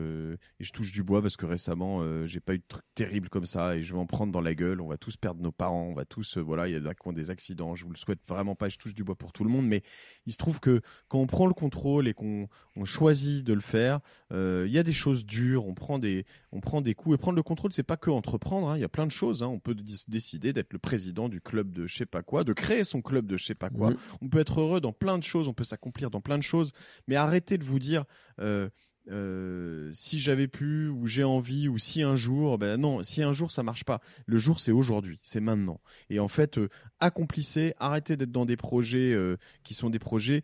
je 0.61 0.73
touche 0.73 0.93
du 0.93 1.03
bois 1.03 1.23
parce 1.23 1.37
que 1.37 1.47
récemment, 1.47 2.27
j'ai 2.27 2.41
pas 2.41 2.55
eu 2.55 2.59
de 2.59 2.65
trucs 2.67 2.85
terribles 2.95 3.29
comme 3.29 3.47
ça 3.47 3.77
et 3.77 3.83
je 3.83 3.93
vais 3.93 3.99
en 3.99 4.07
prendre 4.07 4.33
dans 4.33 4.41
la 4.41 4.55
gueule. 4.55 4.81
On 4.81 4.89
va 4.89 4.97
tous 4.97 5.17
perdre 5.17 5.43
nos 5.43 5.53
parents, 5.53 5.85
on 5.85 5.95
va 5.95 6.05
tous, 6.05 6.39
voilà, 6.39 6.69
il 6.69 6.73
y 6.73 6.77
a 6.77 6.95
des 7.13 7.31
accidents. 7.31 7.75
Je 7.75 7.85
vous 7.85 7.91
le 7.91 7.97
souhaite 7.97 8.21
vraiment 8.29 8.55
pas. 8.55 8.69
Je 8.69 8.79
touche 8.79 8.95
du 8.95 9.05
bois 9.05 9.17
pour 9.17 9.33
tout 9.33 9.45
le 9.45 9.51
monde, 9.51 9.67
mais 9.67 9.83
il 10.27 10.33
se 10.33 10.39
trouve 10.39 10.61
que 10.61 10.81
quand 11.09 11.19
on 11.19 11.27
prend 11.27 11.47
le 11.47 11.55
contrôle 11.55 12.09
et 12.09 12.15
qu'on 12.15 12.49
on 12.77 12.85
choisit 12.85 13.45
de 13.45 13.53
le 13.53 13.61
faire, 13.61 14.01
il 14.31 14.71
y 14.71 14.79
a 14.79 14.83
des 14.83 14.93
choses 14.93 15.25
dures. 15.25 15.67
On 15.67 15.75
prend 15.75 15.99
des, 15.99 16.25
on 16.53 16.61
prend 16.61 16.81
des 16.81 16.95
coups 16.95 17.15
et 17.15 17.19
prendre 17.19 17.37
le 17.37 17.43
contrôle, 17.43 17.73
c'est 17.73 17.83
pas 17.83 17.97
que 17.97 18.11
entreprendre. 18.11 18.69
Hein, 18.69 18.79
il 18.79 18.81
y 18.81 18.85
a 18.85 18.89
plein 18.89 19.07
de 19.07 19.13
choses. 19.13 19.43
Hein. 19.43 19.49
On 19.49 19.59
peut 19.59 19.77
décider 20.09 20.53
d'être 20.53 20.73
le 20.73 20.79
président 20.79 21.29
du 21.29 21.41
club 21.41 21.73
de 21.73 21.87
je 21.87 21.97
sais 21.97 22.07
pas 22.07 22.23
quoi, 22.23 22.45
de 22.45 22.53
créer 22.53 22.85
son 22.85 23.03
club 23.03 23.27
de 23.27 23.37
je 23.37 23.45
sais 23.45 23.55
pas 23.55 23.71
quoi. 23.71 23.91
Mm. 23.91 23.97
On 24.23 24.29
peut 24.29 24.39
être 24.39 24.61
heureux 24.61 24.72
dans 24.81 24.93
plein 24.93 25.19
de 25.19 25.25
choses, 25.25 25.49
on 25.49 25.55
peut 25.55 25.65
s'accomplir 25.65 26.11
dans 26.11 26.21
plein 26.21 26.39
de 26.39 26.43
choses, 26.43 26.73
mais 27.07 27.17
arrêtez 27.17 27.59
de 27.59 27.65
vous 27.65 27.79
dire 27.79 28.05
euh, 28.41 28.69
euh, 29.11 29.91
si 29.93 30.21
j'avais 30.21 30.47
pu 30.47 30.87
ou 30.87 31.07
j'ai 31.07 31.25
envie 31.25 31.69
ou 31.69 31.79
si 31.79 32.03
un 32.03 32.15
jour, 32.15 32.57
ben 32.59 32.77
non, 32.77 33.03
si 33.03 33.23
un 33.23 33.33
jour 33.33 33.51
ça 33.51 33.63
marche 33.63 33.85
pas. 33.85 34.01
Le 34.27 34.39
jour 34.39 34.61
c'est 34.61 34.71
aujourd'hui, 34.71 35.19
c'est 35.23 35.41
maintenant. 35.41 35.81
Et 36.09 36.21
en 36.21 36.29
fait, 36.29 36.59
euh, 36.59 36.69
accomplissez, 37.01 37.75
arrêtez 37.79 38.17
d'être 38.17 38.31
dans 38.31 38.47
des 38.47 38.57
projets 38.57 39.17
qui 39.65 39.75
sont 39.75 39.91
des 39.91 39.99
projets, 39.99 40.43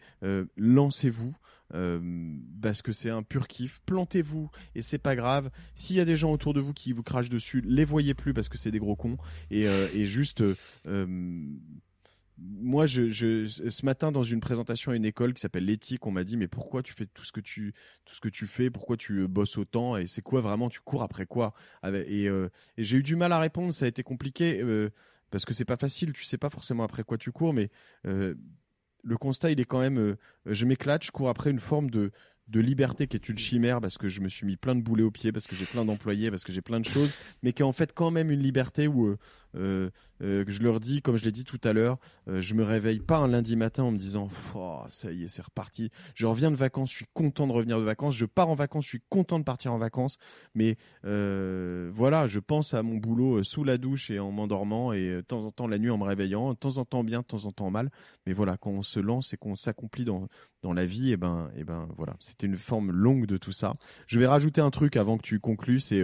lancez-vous. 0.56 1.36
parce 2.60 2.82
que 2.82 2.92
c'est 2.92 3.10
un 3.10 3.22
pur 3.22 3.46
kiff. 3.46 3.80
Plantez-vous 3.86 4.50
et 4.74 4.82
c'est 4.82 4.98
pas 4.98 5.14
grave. 5.14 5.50
S'il 5.74 5.96
y 5.96 6.00
a 6.00 6.05
des 6.05 6.16
gens 6.16 6.32
autour 6.32 6.55
de 6.55 6.60
vous 6.60 6.72
qui 6.72 6.92
vous 6.92 7.05
crachent 7.05 7.28
dessus, 7.28 7.62
les 7.64 7.84
voyez 7.84 8.14
plus 8.14 8.34
parce 8.34 8.48
que 8.48 8.59
c'est 8.59 8.72
des 8.72 8.80
gros 8.80 8.96
cons 8.96 9.18
et, 9.50 9.64
et 9.94 10.06
juste 10.06 10.42
moi, 12.40 12.86
je, 12.86 13.10
ce 13.47 13.85
matin, 13.85 14.12
dans 14.12 14.23
une 14.23 14.40
présentation 14.40 14.93
à 14.93 14.97
une 14.97 15.05
école 15.05 15.35
qui 15.35 15.40
s'appelle 15.40 15.65
l'éthique, 15.65 16.06
on 16.06 16.10
m'a 16.10 16.24
dit 16.24 16.36
mais 16.36 16.48
pourquoi 16.48 16.82
tu 16.82 16.93
fais 16.93 17.06
tout 17.06 17.24
ce 17.24 17.32
que 17.32 17.40
tu 17.40 17.74
tout 18.05 18.15
ce 18.15 18.20
que 18.20 18.28
tu 18.28 18.47
fais? 18.47 18.70
Pourquoi 18.70 18.97
tu 18.97 19.20
euh, 19.20 19.28
bosses 19.28 19.59
autant? 19.59 19.97
Et 19.97 20.06
c'est 20.06 20.23
quoi 20.23 20.40
vraiment? 20.40 20.69
Tu 20.69 20.81
cours 20.81 21.02
après 21.02 21.27
quoi? 21.27 21.52
Et, 21.85 22.28
euh, 22.28 22.48
et 22.77 22.85
j'ai 22.85 22.98
eu 22.98 23.02
du 23.02 23.16
mal 23.16 23.32
à 23.32 23.39
répondre. 23.39 23.73
Ça 23.73 23.86
a 23.86 23.89
été 23.89 24.02
compliqué 24.02 24.60
euh, 24.62 24.90
parce 25.31 25.44
que 25.44 25.55
c'est 25.55 25.65
pas 25.65 25.77
facile. 25.77 26.12
Tu 26.12 26.24
sais 26.24 26.39
pas 26.39 26.51
forcément 26.51 26.85
après 26.85 27.02
quoi 27.02 27.19
tu 27.19 27.32
cours, 27.32 27.52
mais 27.52 27.70
le 28.05 29.16
constat, 29.16 29.51
il 29.51 29.60
est 29.60 29.65
quand 29.65 29.81
même. 29.81 30.16
je 30.47 30.65
m'éclate. 30.65 31.05
Je 31.05 31.10
cours 31.10 31.28
après 31.28 31.51
une 31.51 31.60
forme 31.60 31.90
de 31.90 32.12
de 32.48 32.60
liberté 32.60 33.06
qui 33.06 33.16
est 33.16 33.28
une 33.28 33.39
chimère 33.39 33.81
parce 33.81 33.98
que 33.98 34.09
je 34.09 34.20
me 34.20 34.28
suis 34.28 34.47
mis 34.47 34.56
plein 34.56 34.74
de 34.74 34.81
boulets 34.81 35.02
aux 35.02 35.10
pieds, 35.10 35.32
parce 35.32 35.47
que 35.47 35.55
j'ai 35.55 35.66
plein 35.66 35.85
d'employés, 35.85 36.31
parce 36.31 36.44
que 36.44 36.52
j'ai 36.52 36.62
plein 36.62 36.81
de 36.81 36.85
choses, 36.86 37.12
mais 37.43 37.52
qui 37.52 37.62
est 37.62 37.65
en 37.66 37.73
fait 37.73 37.93
quand 37.93 38.10
même 38.10 38.31
une 38.31 38.40
liberté 38.40 38.89
où 38.89 39.16
euh, 39.56 39.90
euh, 40.22 40.44
je 40.46 40.62
leur 40.62 40.80
dis, 40.80 41.02
comme 41.02 41.16
je 41.16 41.24
l'ai 41.24 41.32
dit 41.32 41.44
tout 41.44 41.60
à 41.64 41.72
l'heure, 41.72 41.98
euh, 42.28 42.40
je 42.40 42.54
me 42.54 42.64
réveille 42.64 43.00
pas 43.00 43.18
un 43.18 43.28
lundi 43.28 43.56
matin 43.56 43.84
en 43.84 43.90
me 43.90 43.98
disant 43.98 44.28
ça 44.90 45.12
y 45.12 45.24
est, 45.24 45.28
c'est 45.28 45.42
reparti. 45.42 45.90
Je 46.14 46.26
reviens 46.26 46.50
de 46.50 46.56
vacances, 46.56 46.90
je 46.90 46.96
suis 46.96 47.06
content 47.14 47.46
de 47.46 47.52
revenir 47.52 47.78
de 47.78 47.84
vacances. 47.84 48.14
Je 48.14 48.26
pars 48.26 48.48
en 48.48 48.54
vacances, 48.54 48.84
je 48.84 48.90
suis 48.90 49.02
content 49.08 49.38
de 49.38 49.44
partir 49.44 49.72
en 49.72 49.78
vacances. 49.78 50.18
Mais 50.54 50.76
voilà, 51.02 52.26
je 52.26 52.38
pense 52.38 52.74
à 52.74 52.82
mon 52.82 52.96
boulot 52.96 53.42
sous 53.42 53.64
la 53.64 53.78
douche 53.78 54.10
et 54.10 54.18
en 54.18 54.30
m'endormant 54.30 54.92
et 54.92 55.08
de 55.08 55.20
temps 55.20 55.44
en 55.44 55.50
temps 55.50 55.66
la 55.66 55.78
nuit 55.78 55.90
en 55.90 55.98
me 55.98 56.04
réveillant, 56.04 56.52
de 56.52 56.58
temps 56.58 56.78
en 56.78 56.84
temps 56.84 57.04
bien, 57.04 57.20
de 57.20 57.26
temps 57.26 57.46
en 57.46 57.52
temps 57.52 57.70
mal. 57.70 57.90
Mais 58.26 58.32
voilà, 58.32 58.56
quand 58.56 58.70
on 58.70 58.82
se 58.82 59.00
lance 59.00 59.32
et 59.32 59.36
qu'on 59.36 59.56
s'accomplit 59.56 60.04
dans 60.04 60.28
dans 60.62 60.72
la 60.72 60.86
vie, 60.86 61.10
et 61.10 61.12
eh 61.12 61.16
ben, 61.16 61.50
et 61.54 61.60
eh 61.60 61.64
ben 61.64 61.88
voilà, 61.96 62.16
c'était 62.18 62.48
une 62.48 62.56
forme 62.56 62.90
longue 62.90 63.26
de 63.26 63.36
tout 63.36 63.52
ça. 63.52 63.70
Je 64.08 64.18
vais 64.18 64.26
rajouter 64.26 64.60
un 64.60 64.70
truc 64.70 64.96
avant 64.96 65.16
que 65.16 65.22
tu 65.22 65.38
conclues, 65.38 65.78
c'est 65.78 66.02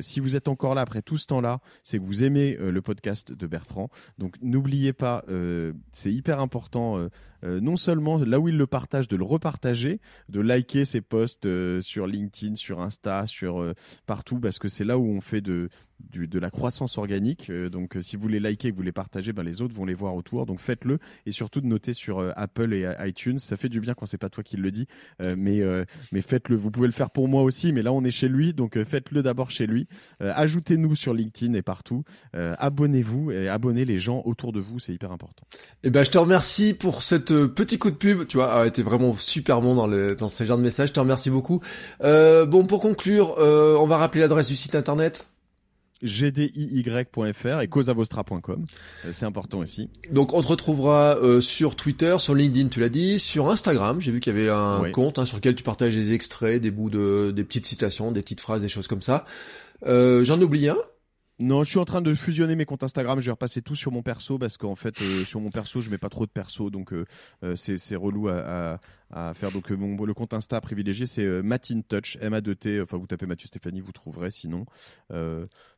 si 0.00 0.20
vous 0.20 0.36
êtes 0.36 0.48
encore 0.48 0.74
là 0.74 0.82
après 0.82 1.02
tout 1.02 1.18
ce 1.18 1.26
temps-là, 1.26 1.60
c'est 1.82 1.98
que 1.98 2.04
vous 2.04 2.22
aimez 2.22 2.53
le 2.58 2.82
podcast 2.82 3.32
de 3.32 3.46
Bertrand. 3.46 3.90
Donc 4.18 4.36
n'oubliez 4.42 4.92
pas, 4.92 5.24
euh, 5.28 5.72
c'est 5.90 6.12
hyper 6.12 6.40
important, 6.40 6.98
euh, 6.98 7.08
euh, 7.44 7.60
non 7.60 7.76
seulement 7.76 8.18
là 8.18 8.40
où 8.40 8.48
il 8.48 8.56
le 8.56 8.66
partage, 8.66 9.08
de 9.08 9.16
le 9.16 9.24
repartager, 9.24 10.00
de 10.28 10.40
liker 10.40 10.84
ses 10.84 11.00
posts 11.00 11.48
sur 11.80 12.06
LinkedIn, 12.06 12.56
sur 12.56 12.80
Insta, 12.80 13.26
sur 13.26 13.74
partout, 14.06 14.38
parce 14.38 14.58
que 14.58 14.68
c'est 14.68 14.84
là 14.84 14.98
où 14.98 15.06
on 15.06 15.20
fait 15.20 15.40
de, 15.40 15.68
de 16.12 16.38
la 16.38 16.50
croissance 16.50 16.98
organique. 16.98 17.50
Euh, 17.50 17.68
donc, 17.68 17.96
euh, 17.96 18.02
si 18.02 18.16
vous 18.16 18.22
voulez 18.22 18.40
liker 18.40 18.70
que 18.70 18.76
vous 18.76 18.82
les 18.82 18.92
partagez, 18.92 19.32
ben, 19.32 19.42
les 19.42 19.62
autres 19.62 19.74
vont 19.74 19.84
les 19.84 19.94
voir 19.94 20.14
autour. 20.14 20.46
Donc, 20.46 20.60
faites-le 20.60 20.98
et 21.26 21.32
surtout 21.32 21.60
de 21.60 21.66
noter 21.66 21.92
sur 21.92 22.18
euh, 22.18 22.32
Apple 22.36 22.72
et 22.72 22.88
iTunes. 23.00 23.38
Ça 23.38 23.56
fait 23.56 23.68
du 23.68 23.80
bien 23.80 23.94
quand 23.94 24.06
c'est 24.06 24.18
pas 24.18 24.28
toi 24.28 24.42
qui 24.42 24.56
le 24.56 24.70
dis, 24.70 24.86
mais 25.36 25.62
mais 26.12 26.22
faites-le. 26.22 26.56
Vous 26.56 26.70
pouvez 26.70 26.86
le 26.86 26.92
faire 26.92 27.10
pour 27.10 27.28
moi 27.28 27.42
aussi, 27.42 27.72
mais 27.72 27.82
là 27.82 27.92
on 27.92 28.04
est 28.04 28.10
chez 28.10 28.28
lui, 28.28 28.52
donc 28.52 28.82
faites-le 28.82 29.22
d'abord 29.22 29.50
chez 29.50 29.66
lui. 29.66 29.86
Ajoutez-nous 30.20 30.94
sur 30.94 31.14
LinkedIn 31.14 31.54
et 31.54 31.62
partout. 31.62 32.04
Abonnez-vous 32.32 33.30
et 33.30 33.48
abonnez 33.48 33.84
les 33.84 33.98
gens 33.98 34.22
autour 34.24 34.52
de 34.52 34.60
vous, 34.60 34.78
c'est 34.78 34.92
hyper 34.92 35.12
important. 35.12 35.46
Et 35.82 35.88
eh 35.88 35.90
ben, 35.90 36.04
je 36.04 36.10
te 36.10 36.18
remercie 36.18 36.74
pour 36.74 37.02
cette 37.02 37.32
petit 37.46 37.78
coup 37.78 37.90
de 37.90 37.96
pub. 37.96 38.26
Tu 38.26 38.36
vois, 38.36 38.66
été 38.66 38.82
vraiment 38.82 39.16
super 39.16 39.60
bon 39.60 39.74
dans 39.74 39.86
le 39.86 40.16
dans 40.16 40.28
ce 40.28 40.44
genre 40.44 40.58
de 40.58 40.62
message. 40.62 40.88
Je 40.88 40.94
te 40.94 41.00
remercie 41.00 41.30
beaucoup. 41.30 41.60
bon, 42.00 42.66
pour 42.66 42.80
conclure, 42.80 43.36
on 43.38 43.86
va 43.86 43.96
rappeler 43.96 44.20
l'adresse 44.20 44.48
du 44.48 44.56
site 44.56 44.74
internet 44.74 45.26
gdiy.fr 46.02 47.60
et 47.60 47.68
causavostra.com. 47.68 48.66
Euh, 49.04 49.10
c'est 49.12 49.26
important 49.26 49.58
aussi. 49.58 49.88
Donc 50.10 50.34
on 50.34 50.42
te 50.42 50.48
retrouvera 50.48 51.16
euh, 51.16 51.40
sur 51.40 51.76
Twitter, 51.76 52.16
sur 52.18 52.34
LinkedIn, 52.34 52.68
tu 52.68 52.80
l'as 52.80 52.88
dit, 52.88 53.18
sur 53.18 53.50
Instagram. 53.50 54.00
J'ai 54.00 54.12
vu 54.12 54.20
qu'il 54.20 54.34
y 54.34 54.38
avait 54.38 54.50
un 54.50 54.90
compte 54.90 55.18
hein, 55.18 55.26
sur 55.26 55.36
lequel 55.36 55.54
tu 55.54 55.62
partages 55.62 55.94
des 55.94 56.12
extraits, 56.12 56.60
des 56.60 56.70
bouts 56.70 56.90
de, 56.90 57.32
des 57.34 57.44
petites 57.44 57.66
citations, 57.66 58.12
des 58.12 58.20
petites 58.20 58.40
phrases, 58.40 58.62
des 58.62 58.68
choses 58.68 58.88
comme 58.88 59.02
ça. 59.02 59.24
Euh, 59.86 60.24
J'en 60.24 60.40
oublie 60.40 60.68
un. 60.68 60.76
Non, 61.40 61.64
je 61.64 61.70
suis 61.70 61.80
en 61.80 61.84
train 61.84 62.00
de 62.00 62.14
fusionner 62.14 62.54
mes 62.54 62.64
comptes 62.64 62.84
Instagram. 62.84 63.18
Je 63.18 63.26
vais 63.26 63.32
repasser 63.32 63.60
tout 63.60 63.74
sur 63.74 63.90
mon 63.90 64.02
perso 64.02 64.38
parce 64.38 64.56
qu'en 64.56 64.76
fait, 64.76 65.00
euh, 65.02 65.24
sur 65.24 65.40
mon 65.40 65.50
perso, 65.50 65.80
je 65.80 65.90
mets 65.90 65.98
pas 65.98 66.08
trop 66.08 66.26
de 66.26 66.30
perso, 66.30 66.70
donc 66.70 66.92
euh, 66.92 67.06
euh, 67.42 67.56
c'est 67.56 67.96
relou 67.96 68.28
à, 68.28 68.78
à, 69.10 69.28
à, 69.30 69.34
faire. 69.34 69.50
Donc 69.50 69.70
mon 69.70 70.04
le 70.04 70.14
compte 70.14 70.32
Insta 70.32 70.60
privilégié, 70.60 71.06
c'est 71.06 71.26
Matin 71.42 71.80
Touch, 71.88 72.18
M 72.20 72.34
A 72.34 72.40
2 72.40 72.54
T. 72.54 72.80
Enfin, 72.80 72.98
vous 72.98 73.08
tapez 73.08 73.26
Mathieu 73.26 73.48
Stéphanie, 73.48 73.80
vous 73.80 73.90
trouverez. 73.90 74.30
Sinon, 74.30 74.64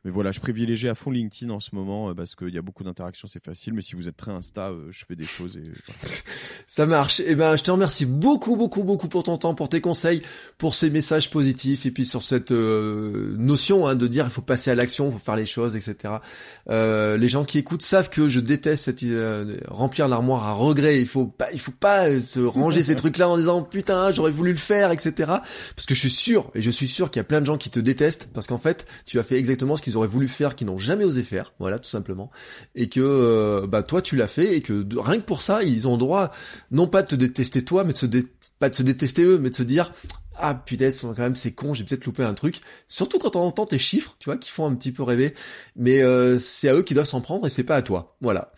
mais 0.07 0.13
voilà, 0.13 0.33
je 0.33 0.41
privilégie 0.41 0.89
à 0.89 0.95
fond 0.95 1.11
LinkedIn 1.11 1.53
en 1.53 1.61
ce 1.61 1.75
moment 1.75 2.15
parce 2.15 2.35
qu'il 2.35 2.55
y 2.55 2.59
a 2.59 2.63
beaucoup 2.63 2.85
d'interactions, 2.85 3.29
c'est 3.29 3.45
facile. 3.45 3.75
Mais 3.75 3.83
si 3.83 3.95
vous 3.95 4.09
êtes 4.09 4.17
très 4.17 4.31
Insta, 4.31 4.73
je 4.91 5.05
fais 5.05 5.17
des 5.17 5.25
choses 5.25 5.59
et. 5.59 5.63
Ça 6.67 6.87
marche. 6.87 7.21
Et 7.21 7.27
eh 7.29 7.35
ben, 7.35 7.57
je 7.57 7.63
te 7.63 7.71
remercie 7.71 8.07
beaucoup, 8.07 8.57
beaucoup, 8.57 8.85
beaucoup 8.85 9.09
pour 9.09 9.25
ton 9.25 9.37
temps, 9.37 9.55
pour 9.55 9.69
tes 9.69 9.81
conseils, 9.81 10.23
pour 10.59 10.75
ces 10.75 10.91
messages 10.91 11.31
positifs 11.31 11.87
et 11.87 11.91
puis 11.91 12.07
sur 12.07 12.23
cette 12.23 12.53
notion 12.53 13.87
hein, 13.87 13.95
de 13.95 14.07
dire 14.07 14.25
il 14.25 14.31
faut 14.31 14.43
passer 14.43 14.71
à 14.71 14.75
l'action, 14.75 15.11
faut 15.11 15.19
faire 15.19 15.37
les 15.37 15.47
choses, 15.47 15.77
etc. 15.77 16.15
Euh, 16.69 17.17
les 17.17 17.29
gens 17.29 17.45
qui 17.45 17.59
écoutent 17.59 17.83
savent 17.83 18.11
que 18.11 18.29
je 18.29 18.41
déteste 18.41 18.85
cette, 18.85 19.03
euh, 19.03 19.45
remplir 19.69 20.09
l'armoire 20.09 20.45
à 20.45 20.53
regret. 20.53 21.01
Il 21.01 21.07
faut 21.07 21.27
pas, 21.27 21.51
il 21.53 21.59
faut 21.59 21.73
pas 21.73 22.09
euh, 22.09 22.21
se 22.21 22.41
ranger 22.41 22.83
ces 22.83 22.97
trucs-là 22.97 23.29
en 23.29 23.37
disant 23.37 23.63
putain 23.63 24.13
j'aurais 24.13 24.31
voulu 24.31 24.53
le 24.53 24.59
faire, 24.59 24.91
etc. 24.93 25.13
Parce 25.75 25.87
que 25.87 25.95
je 25.95 26.01
suis 26.01 26.11
sûr 26.11 26.51
et 26.55 26.63
je 26.63 26.71
suis 26.71 26.89
sûr 26.89 27.11
qu'il 27.11 27.21
y 27.21 27.25
a 27.25 27.25
plein 27.25 27.41
de 27.41 27.47
gens 27.47 27.59
qui 27.59 27.71
te 27.71 27.81
détestent 27.81 28.31
parce 28.33 28.47
qu'en 28.47 28.59
fait 28.59 28.87
tu 29.05 29.19
as 29.19 29.23
fait 29.23 29.37
exactement 29.37 29.77
ce 29.77 29.83
qu'ils 29.83 29.96
voulu 30.05 30.29
faire, 30.29 30.55
qu'ils 30.55 30.67
n'ont 30.67 30.77
jamais 30.77 31.05
osé 31.05 31.23
faire, 31.23 31.55
voilà 31.59 31.79
tout 31.79 31.89
simplement, 31.89 32.31
et 32.75 32.91
que 32.91 33.65
bah 33.67 33.83
toi 33.83 34.03
tu 34.03 34.17
l'as 34.17 34.29
fait 34.29 34.57
et 34.57 34.61
que 34.61 34.87
rien 34.99 35.19
que 35.19 35.25
pour 35.25 35.41
ça 35.41 35.63
ils 35.63 35.89
ont 35.89 35.97
droit 35.97 36.31
non 36.71 36.87
pas 36.87 37.03
de 37.03 37.09
te 37.09 37.15
détester 37.15 37.65
toi, 37.65 37.85
mais 37.85 37.95
de 37.95 37.99
se 37.99 38.07
pas 38.59 38.69
de 38.69 38.75
se 38.75 38.83
détester 38.83 39.23
eux, 39.23 39.39
mais 39.39 39.49
de 39.49 39.55
se 39.55 39.63
dire 39.63 39.93
ah 40.39 40.55
putain 40.55 40.91
quand 41.01 41.19
même 41.19 41.37
c'est 41.37 41.53
con 41.53 41.73
j'ai 41.73 41.85
peut-être 41.85 42.05
loupé 42.05 42.23
un 42.23 42.35
truc 42.35 42.61
surtout 42.89 43.19
quand 43.19 43.37
on 43.37 43.41
entend 43.41 43.65
tes 43.65 43.79
chiffres 43.79 44.17
tu 44.19 44.27
vois 44.27 44.37
qui 44.37 44.51
font 44.51 44.67
un 44.67 44.75
petit 44.75 44.93
peu 44.93 45.03
rêver. 45.03 45.35
Mais 45.77 46.03
euh, 46.03 46.39
c'est 46.39 46.69
à 46.69 46.75
eux 46.75 46.83
qui 46.83 46.95
doivent 46.95 47.07
s'en 47.07 47.21
prendre 47.21 47.47
et 47.47 47.51
c'est 47.51 47.65
pas 47.65 47.77
à 47.77 47.83
toi. 47.83 48.17
Voilà 48.21 48.53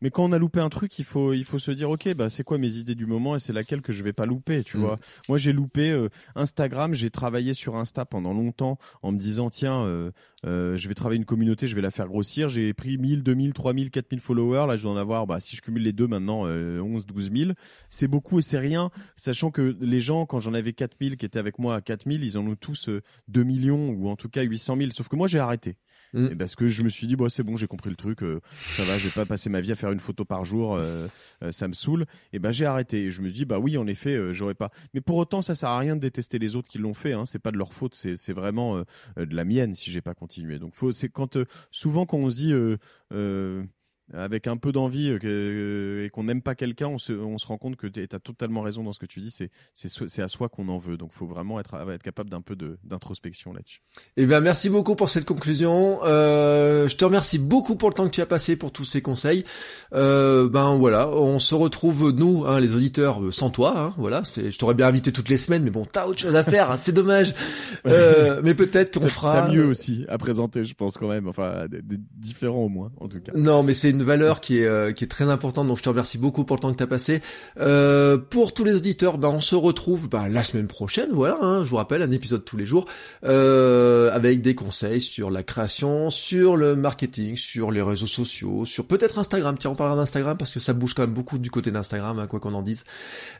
mais 0.00 0.10
quand 0.10 0.24
on 0.24 0.32
a 0.32 0.38
loupé 0.38 0.60
un 0.60 0.68
truc, 0.68 0.98
il 0.98 1.04
faut 1.04 1.32
il 1.32 1.44
faut 1.44 1.58
se 1.58 1.70
dire 1.70 1.90
ok 1.90 2.14
bah 2.14 2.30
c'est 2.30 2.44
quoi 2.44 2.58
mes 2.58 2.76
idées 2.76 2.94
du 2.94 3.06
moment 3.06 3.36
et 3.36 3.38
c'est 3.38 3.52
laquelle 3.52 3.82
que 3.82 3.92
je 3.92 4.02
vais 4.02 4.12
pas 4.12 4.26
louper, 4.26 4.64
tu 4.64 4.76
mm. 4.76 4.80
vois. 4.80 4.98
Moi 5.28 5.38
j'ai 5.38 5.52
loupé 5.52 5.90
euh, 5.90 6.08
Instagram, 6.34 6.94
j'ai 6.94 7.10
travaillé 7.10 7.54
sur 7.54 7.76
Insta 7.76 8.04
pendant 8.04 8.32
longtemps 8.32 8.78
en 9.02 9.12
me 9.12 9.18
disant 9.18 9.50
tiens 9.50 9.82
euh, 9.84 10.10
euh, 10.46 10.76
je 10.76 10.88
vais 10.88 10.94
travailler 10.94 11.18
une 11.18 11.26
communauté, 11.26 11.66
je 11.66 11.74
vais 11.74 11.82
la 11.82 11.90
faire 11.90 12.06
grossir. 12.08 12.48
J'ai 12.48 12.72
pris 12.72 12.96
1000, 12.96 13.22
2000, 13.22 13.52
3000, 13.52 13.90
4000 13.90 14.20
followers. 14.20 14.66
Là 14.66 14.76
je 14.76 14.82
dois 14.82 14.92
en 14.92 14.96
avoir 14.96 15.26
bah 15.26 15.40
si 15.40 15.56
je 15.56 15.62
cumule 15.62 15.82
les 15.82 15.92
deux 15.92 16.06
maintenant 16.06 16.42
11, 16.44 17.06
12 17.06 17.30
000. 17.34 17.50
C'est 17.88 18.08
beaucoup 18.08 18.38
et 18.38 18.42
c'est 18.42 18.58
rien, 18.58 18.90
sachant 19.16 19.50
que 19.50 19.76
les 19.80 20.00
gens 20.00 20.26
quand 20.26 20.40
j'en 20.40 20.54
avais 20.54 20.72
4000 20.72 21.16
qui 21.16 21.26
étaient 21.26 21.38
avec 21.38 21.58
moi 21.58 21.76
à 21.76 21.80
4000, 21.80 22.24
ils 22.24 22.38
en 22.38 22.46
ont 22.46 22.56
tous 22.56 22.88
2 23.28 23.44
millions 23.44 23.90
ou 23.90 24.08
en 24.08 24.16
tout 24.16 24.28
cas 24.28 24.42
800 24.42 24.76
000. 24.76 24.90
Sauf 24.92 25.08
que 25.08 25.16
moi 25.16 25.26
j'ai 25.26 25.38
arrêté. 25.38 25.76
Mm. 26.12 26.36
parce 26.36 26.56
que 26.56 26.68
je 26.68 26.82
me 26.82 26.88
suis 26.88 27.06
dit, 27.06 27.16
bon, 27.16 27.28
c'est 27.28 27.42
bon, 27.42 27.56
j'ai 27.56 27.66
compris 27.66 27.90
le 27.90 27.96
truc, 27.96 28.22
euh, 28.22 28.40
ça 28.52 28.84
va, 28.84 28.98
je 28.98 29.04
vais 29.04 29.12
pas 29.14 29.26
passer 29.26 29.50
ma 29.50 29.60
vie 29.60 29.72
à 29.72 29.76
faire 29.76 29.92
une 29.92 30.00
photo 30.00 30.24
par 30.24 30.44
jour, 30.44 30.74
euh, 30.74 31.06
euh, 31.42 31.50
ça 31.50 31.68
me 31.68 31.72
saoule. 31.72 32.06
Et 32.32 32.38
ben 32.38 32.52
j'ai 32.52 32.66
arrêté. 32.66 33.04
Et 33.04 33.10
je 33.10 33.22
me 33.22 33.30
dis, 33.30 33.44
bah 33.44 33.58
oui, 33.58 33.76
en 33.76 33.86
effet, 33.86 34.32
j'aurais 34.32 34.54
pas. 34.54 34.70
Mais 34.94 35.00
pour 35.00 35.16
autant, 35.16 35.42
ça 35.42 35.54
sert 35.54 35.68
à 35.68 35.78
rien 35.78 35.96
de 35.96 36.00
détester 36.00 36.38
les 36.38 36.56
autres 36.56 36.68
qui 36.68 36.78
l'ont 36.78 36.94
fait. 36.94 37.12
Hein. 37.12 37.26
C'est 37.26 37.38
pas 37.38 37.52
de 37.52 37.58
leur 37.58 37.72
faute, 37.72 37.94
c'est 37.94 38.32
vraiment 38.32 38.78
de 39.16 39.34
la 39.34 39.44
mienne 39.44 39.74
si 39.74 39.90
j'ai 39.90 40.00
pas 40.00 40.14
continué. 40.14 40.58
Donc 40.58 40.74
faut, 40.74 40.92
c'est 40.92 41.08
quand 41.08 41.38
souvent 41.70 42.06
quand 42.06 42.18
on 42.18 42.30
se 42.30 42.36
dit 42.36 42.54
avec 44.14 44.46
un 44.46 44.56
peu 44.56 44.72
d'envie 44.72 45.16
euh, 45.24 46.04
et 46.04 46.10
qu'on 46.10 46.24
n'aime 46.24 46.42
pas 46.42 46.54
quelqu'un, 46.54 46.88
on 46.88 46.98
se, 46.98 47.12
on 47.12 47.38
se 47.38 47.46
rend 47.46 47.58
compte 47.58 47.76
que 47.76 47.86
tu 47.86 48.00
as 48.00 48.18
totalement 48.18 48.62
raison 48.62 48.82
dans 48.82 48.92
ce 48.92 48.98
que 48.98 49.06
tu 49.06 49.20
dis. 49.20 49.30
C'est, 49.30 49.50
c'est, 49.74 50.22
à 50.22 50.28
soi 50.28 50.48
qu'on 50.48 50.68
en 50.68 50.78
veut. 50.78 50.96
Donc, 50.96 51.12
faut 51.12 51.26
vraiment 51.26 51.60
être, 51.60 51.74
être 51.90 52.02
capable 52.02 52.30
d'un 52.30 52.40
peu 52.40 52.56
de, 52.56 52.78
d'introspection 52.84 53.52
là-dessus. 53.52 53.80
Eh 54.16 54.26
bien, 54.26 54.40
merci 54.40 54.68
beaucoup 54.68 54.96
pour 54.96 55.10
cette 55.10 55.24
conclusion. 55.24 56.00
Euh, 56.04 56.88
je 56.88 56.96
te 56.96 57.04
remercie 57.04 57.38
beaucoup 57.38 57.76
pour 57.76 57.88
le 57.88 57.94
temps 57.94 58.04
que 58.06 58.14
tu 58.14 58.20
as 58.20 58.26
passé 58.26 58.56
pour 58.56 58.72
tous 58.72 58.84
ces 58.84 59.02
conseils. 59.02 59.44
Euh, 59.92 60.48
ben 60.48 60.76
voilà, 60.76 61.08
on 61.08 61.38
se 61.38 61.54
retrouve 61.54 62.12
nous, 62.12 62.44
hein, 62.46 62.60
les 62.60 62.74
auditeurs, 62.74 63.22
euh, 63.22 63.30
sans 63.30 63.50
toi. 63.50 63.74
Hein, 63.76 63.94
voilà, 63.98 64.24
c'est, 64.24 64.50
je 64.50 64.58
t'aurais 64.58 64.74
bien 64.74 64.86
invité 64.86 65.12
toutes 65.12 65.28
les 65.28 65.38
semaines, 65.38 65.62
mais 65.62 65.70
bon, 65.70 65.86
t'as 65.90 66.06
autre 66.06 66.20
chose 66.20 66.36
à 66.36 66.44
faire. 66.44 66.70
Hein, 66.70 66.76
c'est 66.76 66.92
dommage. 66.92 67.34
Euh, 67.86 68.40
mais 68.42 68.54
peut-être 68.54 68.98
qu'on 68.98 69.08
fera. 69.08 69.32
T'as 69.32 69.52
mieux 69.52 69.66
aussi 69.66 70.04
à 70.08 70.18
présenter, 70.18 70.64
je 70.64 70.74
pense 70.74 70.96
quand 70.96 71.08
même. 71.08 71.28
Enfin, 71.28 71.66
des, 71.68 71.96
différents 72.16 72.64
au 72.64 72.68
moins, 72.68 72.92
en 72.98 73.08
tout 73.08 73.20
cas. 73.20 73.32
Non, 73.34 73.62
mais 73.62 73.74
c'est 73.74 73.90
une 73.90 73.99
une 74.00 74.06
valeur 74.06 74.40
qui 74.40 74.58
est 74.58 74.66
euh, 74.66 74.92
qui 74.92 75.04
est 75.04 75.08
très 75.08 75.24
importante. 75.24 75.68
Donc 75.68 75.78
je 75.78 75.82
te 75.82 75.88
remercie 75.88 76.18
beaucoup 76.18 76.44
pour 76.44 76.56
le 76.56 76.60
temps 76.60 76.72
que 76.72 76.76
tu 76.76 76.82
as 76.82 76.88
passé. 76.88 77.20
Euh, 77.60 78.16
pour 78.16 78.54
tous 78.54 78.64
les 78.64 78.74
auditeurs, 78.74 79.18
bah, 79.18 79.28
on 79.30 79.40
se 79.40 79.54
retrouve 79.54 80.08
bah, 80.08 80.28
la 80.28 80.42
semaine 80.42 80.66
prochaine. 80.66 81.10
Voilà, 81.12 81.36
hein, 81.40 81.62
je 81.62 81.68
vous 81.68 81.76
rappelle, 81.76 82.02
un 82.02 82.10
épisode 82.10 82.44
tous 82.44 82.56
les 82.56 82.66
jours 82.66 82.86
euh, 83.24 84.10
avec 84.12 84.40
des 84.40 84.54
conseils 84.54 85.00
sur 85.00 85.30
la 85.30 85.42
création, 85.42 86.10
sur 86.10 86.56
le 86.56 86.76
marketing, 86.76 87.36
sur 87.36 87.70
les 87.70 87.82
réseaux 87.82 88.06
sociaux, 88.06 88.64
sur 88.64 88.86
peut-être 88.86 89.18
Instagram. 89.18 89.56
Tiens, 89.58 89.70
on 89.70 89.76
parlera 89.76 89.96
d'Instagram 89.96 90.36
parce 90.36 90.52
que 90.52 90.60
ça 90.60 90.72
bouge 90.72 90.94
quand 90.94 91.02
même 91.02 91.14
beaucoup 91.14 91.38
du 91.38 91.50
côté 91.50 91.70
d'Instagram, 91.70 92.18
hein, 92.18 92.26
quoi 92.26 92.40
qu'on 92.40 92.54
en 92.54 92.62
dise. 92.62 92.84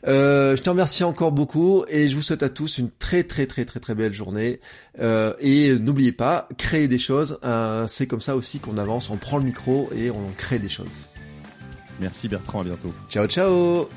Je 0.05 0.61
te 0.61 0.69
remercie 0.69 1.03
encore 1.03 1.31
beaucoup 1.31 1.83
et 1.87 2.07
je 2.07 2.15
vous 2.15 2.21
souhaite 2.21 2.43
à 2.43 2.49
tous 2.49 2.77
une 2.77 2.89
très 2.99 3.23
très 3.23 3.47
très 3.47 3.65
très 3.65 3.79
très 3.79 3.95
belle 3.95 4.13
journée. 4.13 4.59
Et 4.99 5.73
n'oubliez 5.79 6.11
pas, 6.11 6.47
créer 6.57 6.87
des 6.87 6.99
choses, 6.99 7.39
euh, 7.43 7.87
c'est 7.87 8.07
comme 8.07 8.21
ça 8.21 8.35
aussi 8.35 8.59
qu'on 8.59 8.77
avance, 8.77 9.09
on 9.09 9.17
prend 9.17 9.37
le 9.37 9.43
micro 9.43 9.89
et 9.95 10.11
on 10.11 10.27
crée 10.37 10.50
des 10.59 10.69
choses. 10.69 11.07
Merci 11.99 12.27
Bertrand, 12.27 12.61
à 12.61 12.63
bientôt. 12.63 12.93
Ciao 13.09 13.27
ciao 13.27 13.89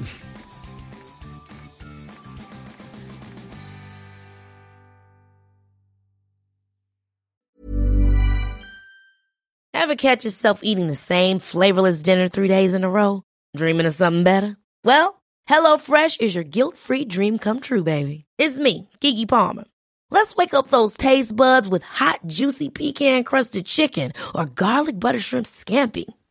Ever 9.73 9.97
catch 9.97 10.25
yourself 10.25 10.61
eating 10.63 10.87
the 10.87 10.95
same 10.95 11.39
flavorless 11.39 12.03
dinner 12.03 12.29
three 12.29 12.49
days 12.49 12.75
in 12.75 12.85
a 12.85 12.91
row? 12.91 13.23
Dreaming 13.55 13.87
of 13.87 13.95
something 13.95 14.25
better? 14.25 14.57
Well, 14.83 15.23
HelloFresh 15.49 16.21
is 16.21 16.35
your 16.35 16.45
guilt-free 16.45 17.05
dream 17.05 17.39
come 17.39 17.61
true, 17.61 17.83
baby. 17.83 18.25
It's 18.39 18.59
me, 18.59 18.89
Kiki 19.01 19.27
Palmer. 19.27 19.65
Let's 20.11 20.35
wake 20.37 20.55
up 20.55 20.69
those 20.69 20.97
taste 20.97 21.35
buds 21.37 21.69
with 21.69 21.83
hot, 21.83 22.21
juicy 22.27 22.71
pecan 22.71 23.25
crusted 23.25 23.67
chicken 23.67 24.13
or 24.35 24.47
garlic 24.47 24.99
butter 24.99 25.19
shrimp 25.19 25.47
scampi. 25.47 26.05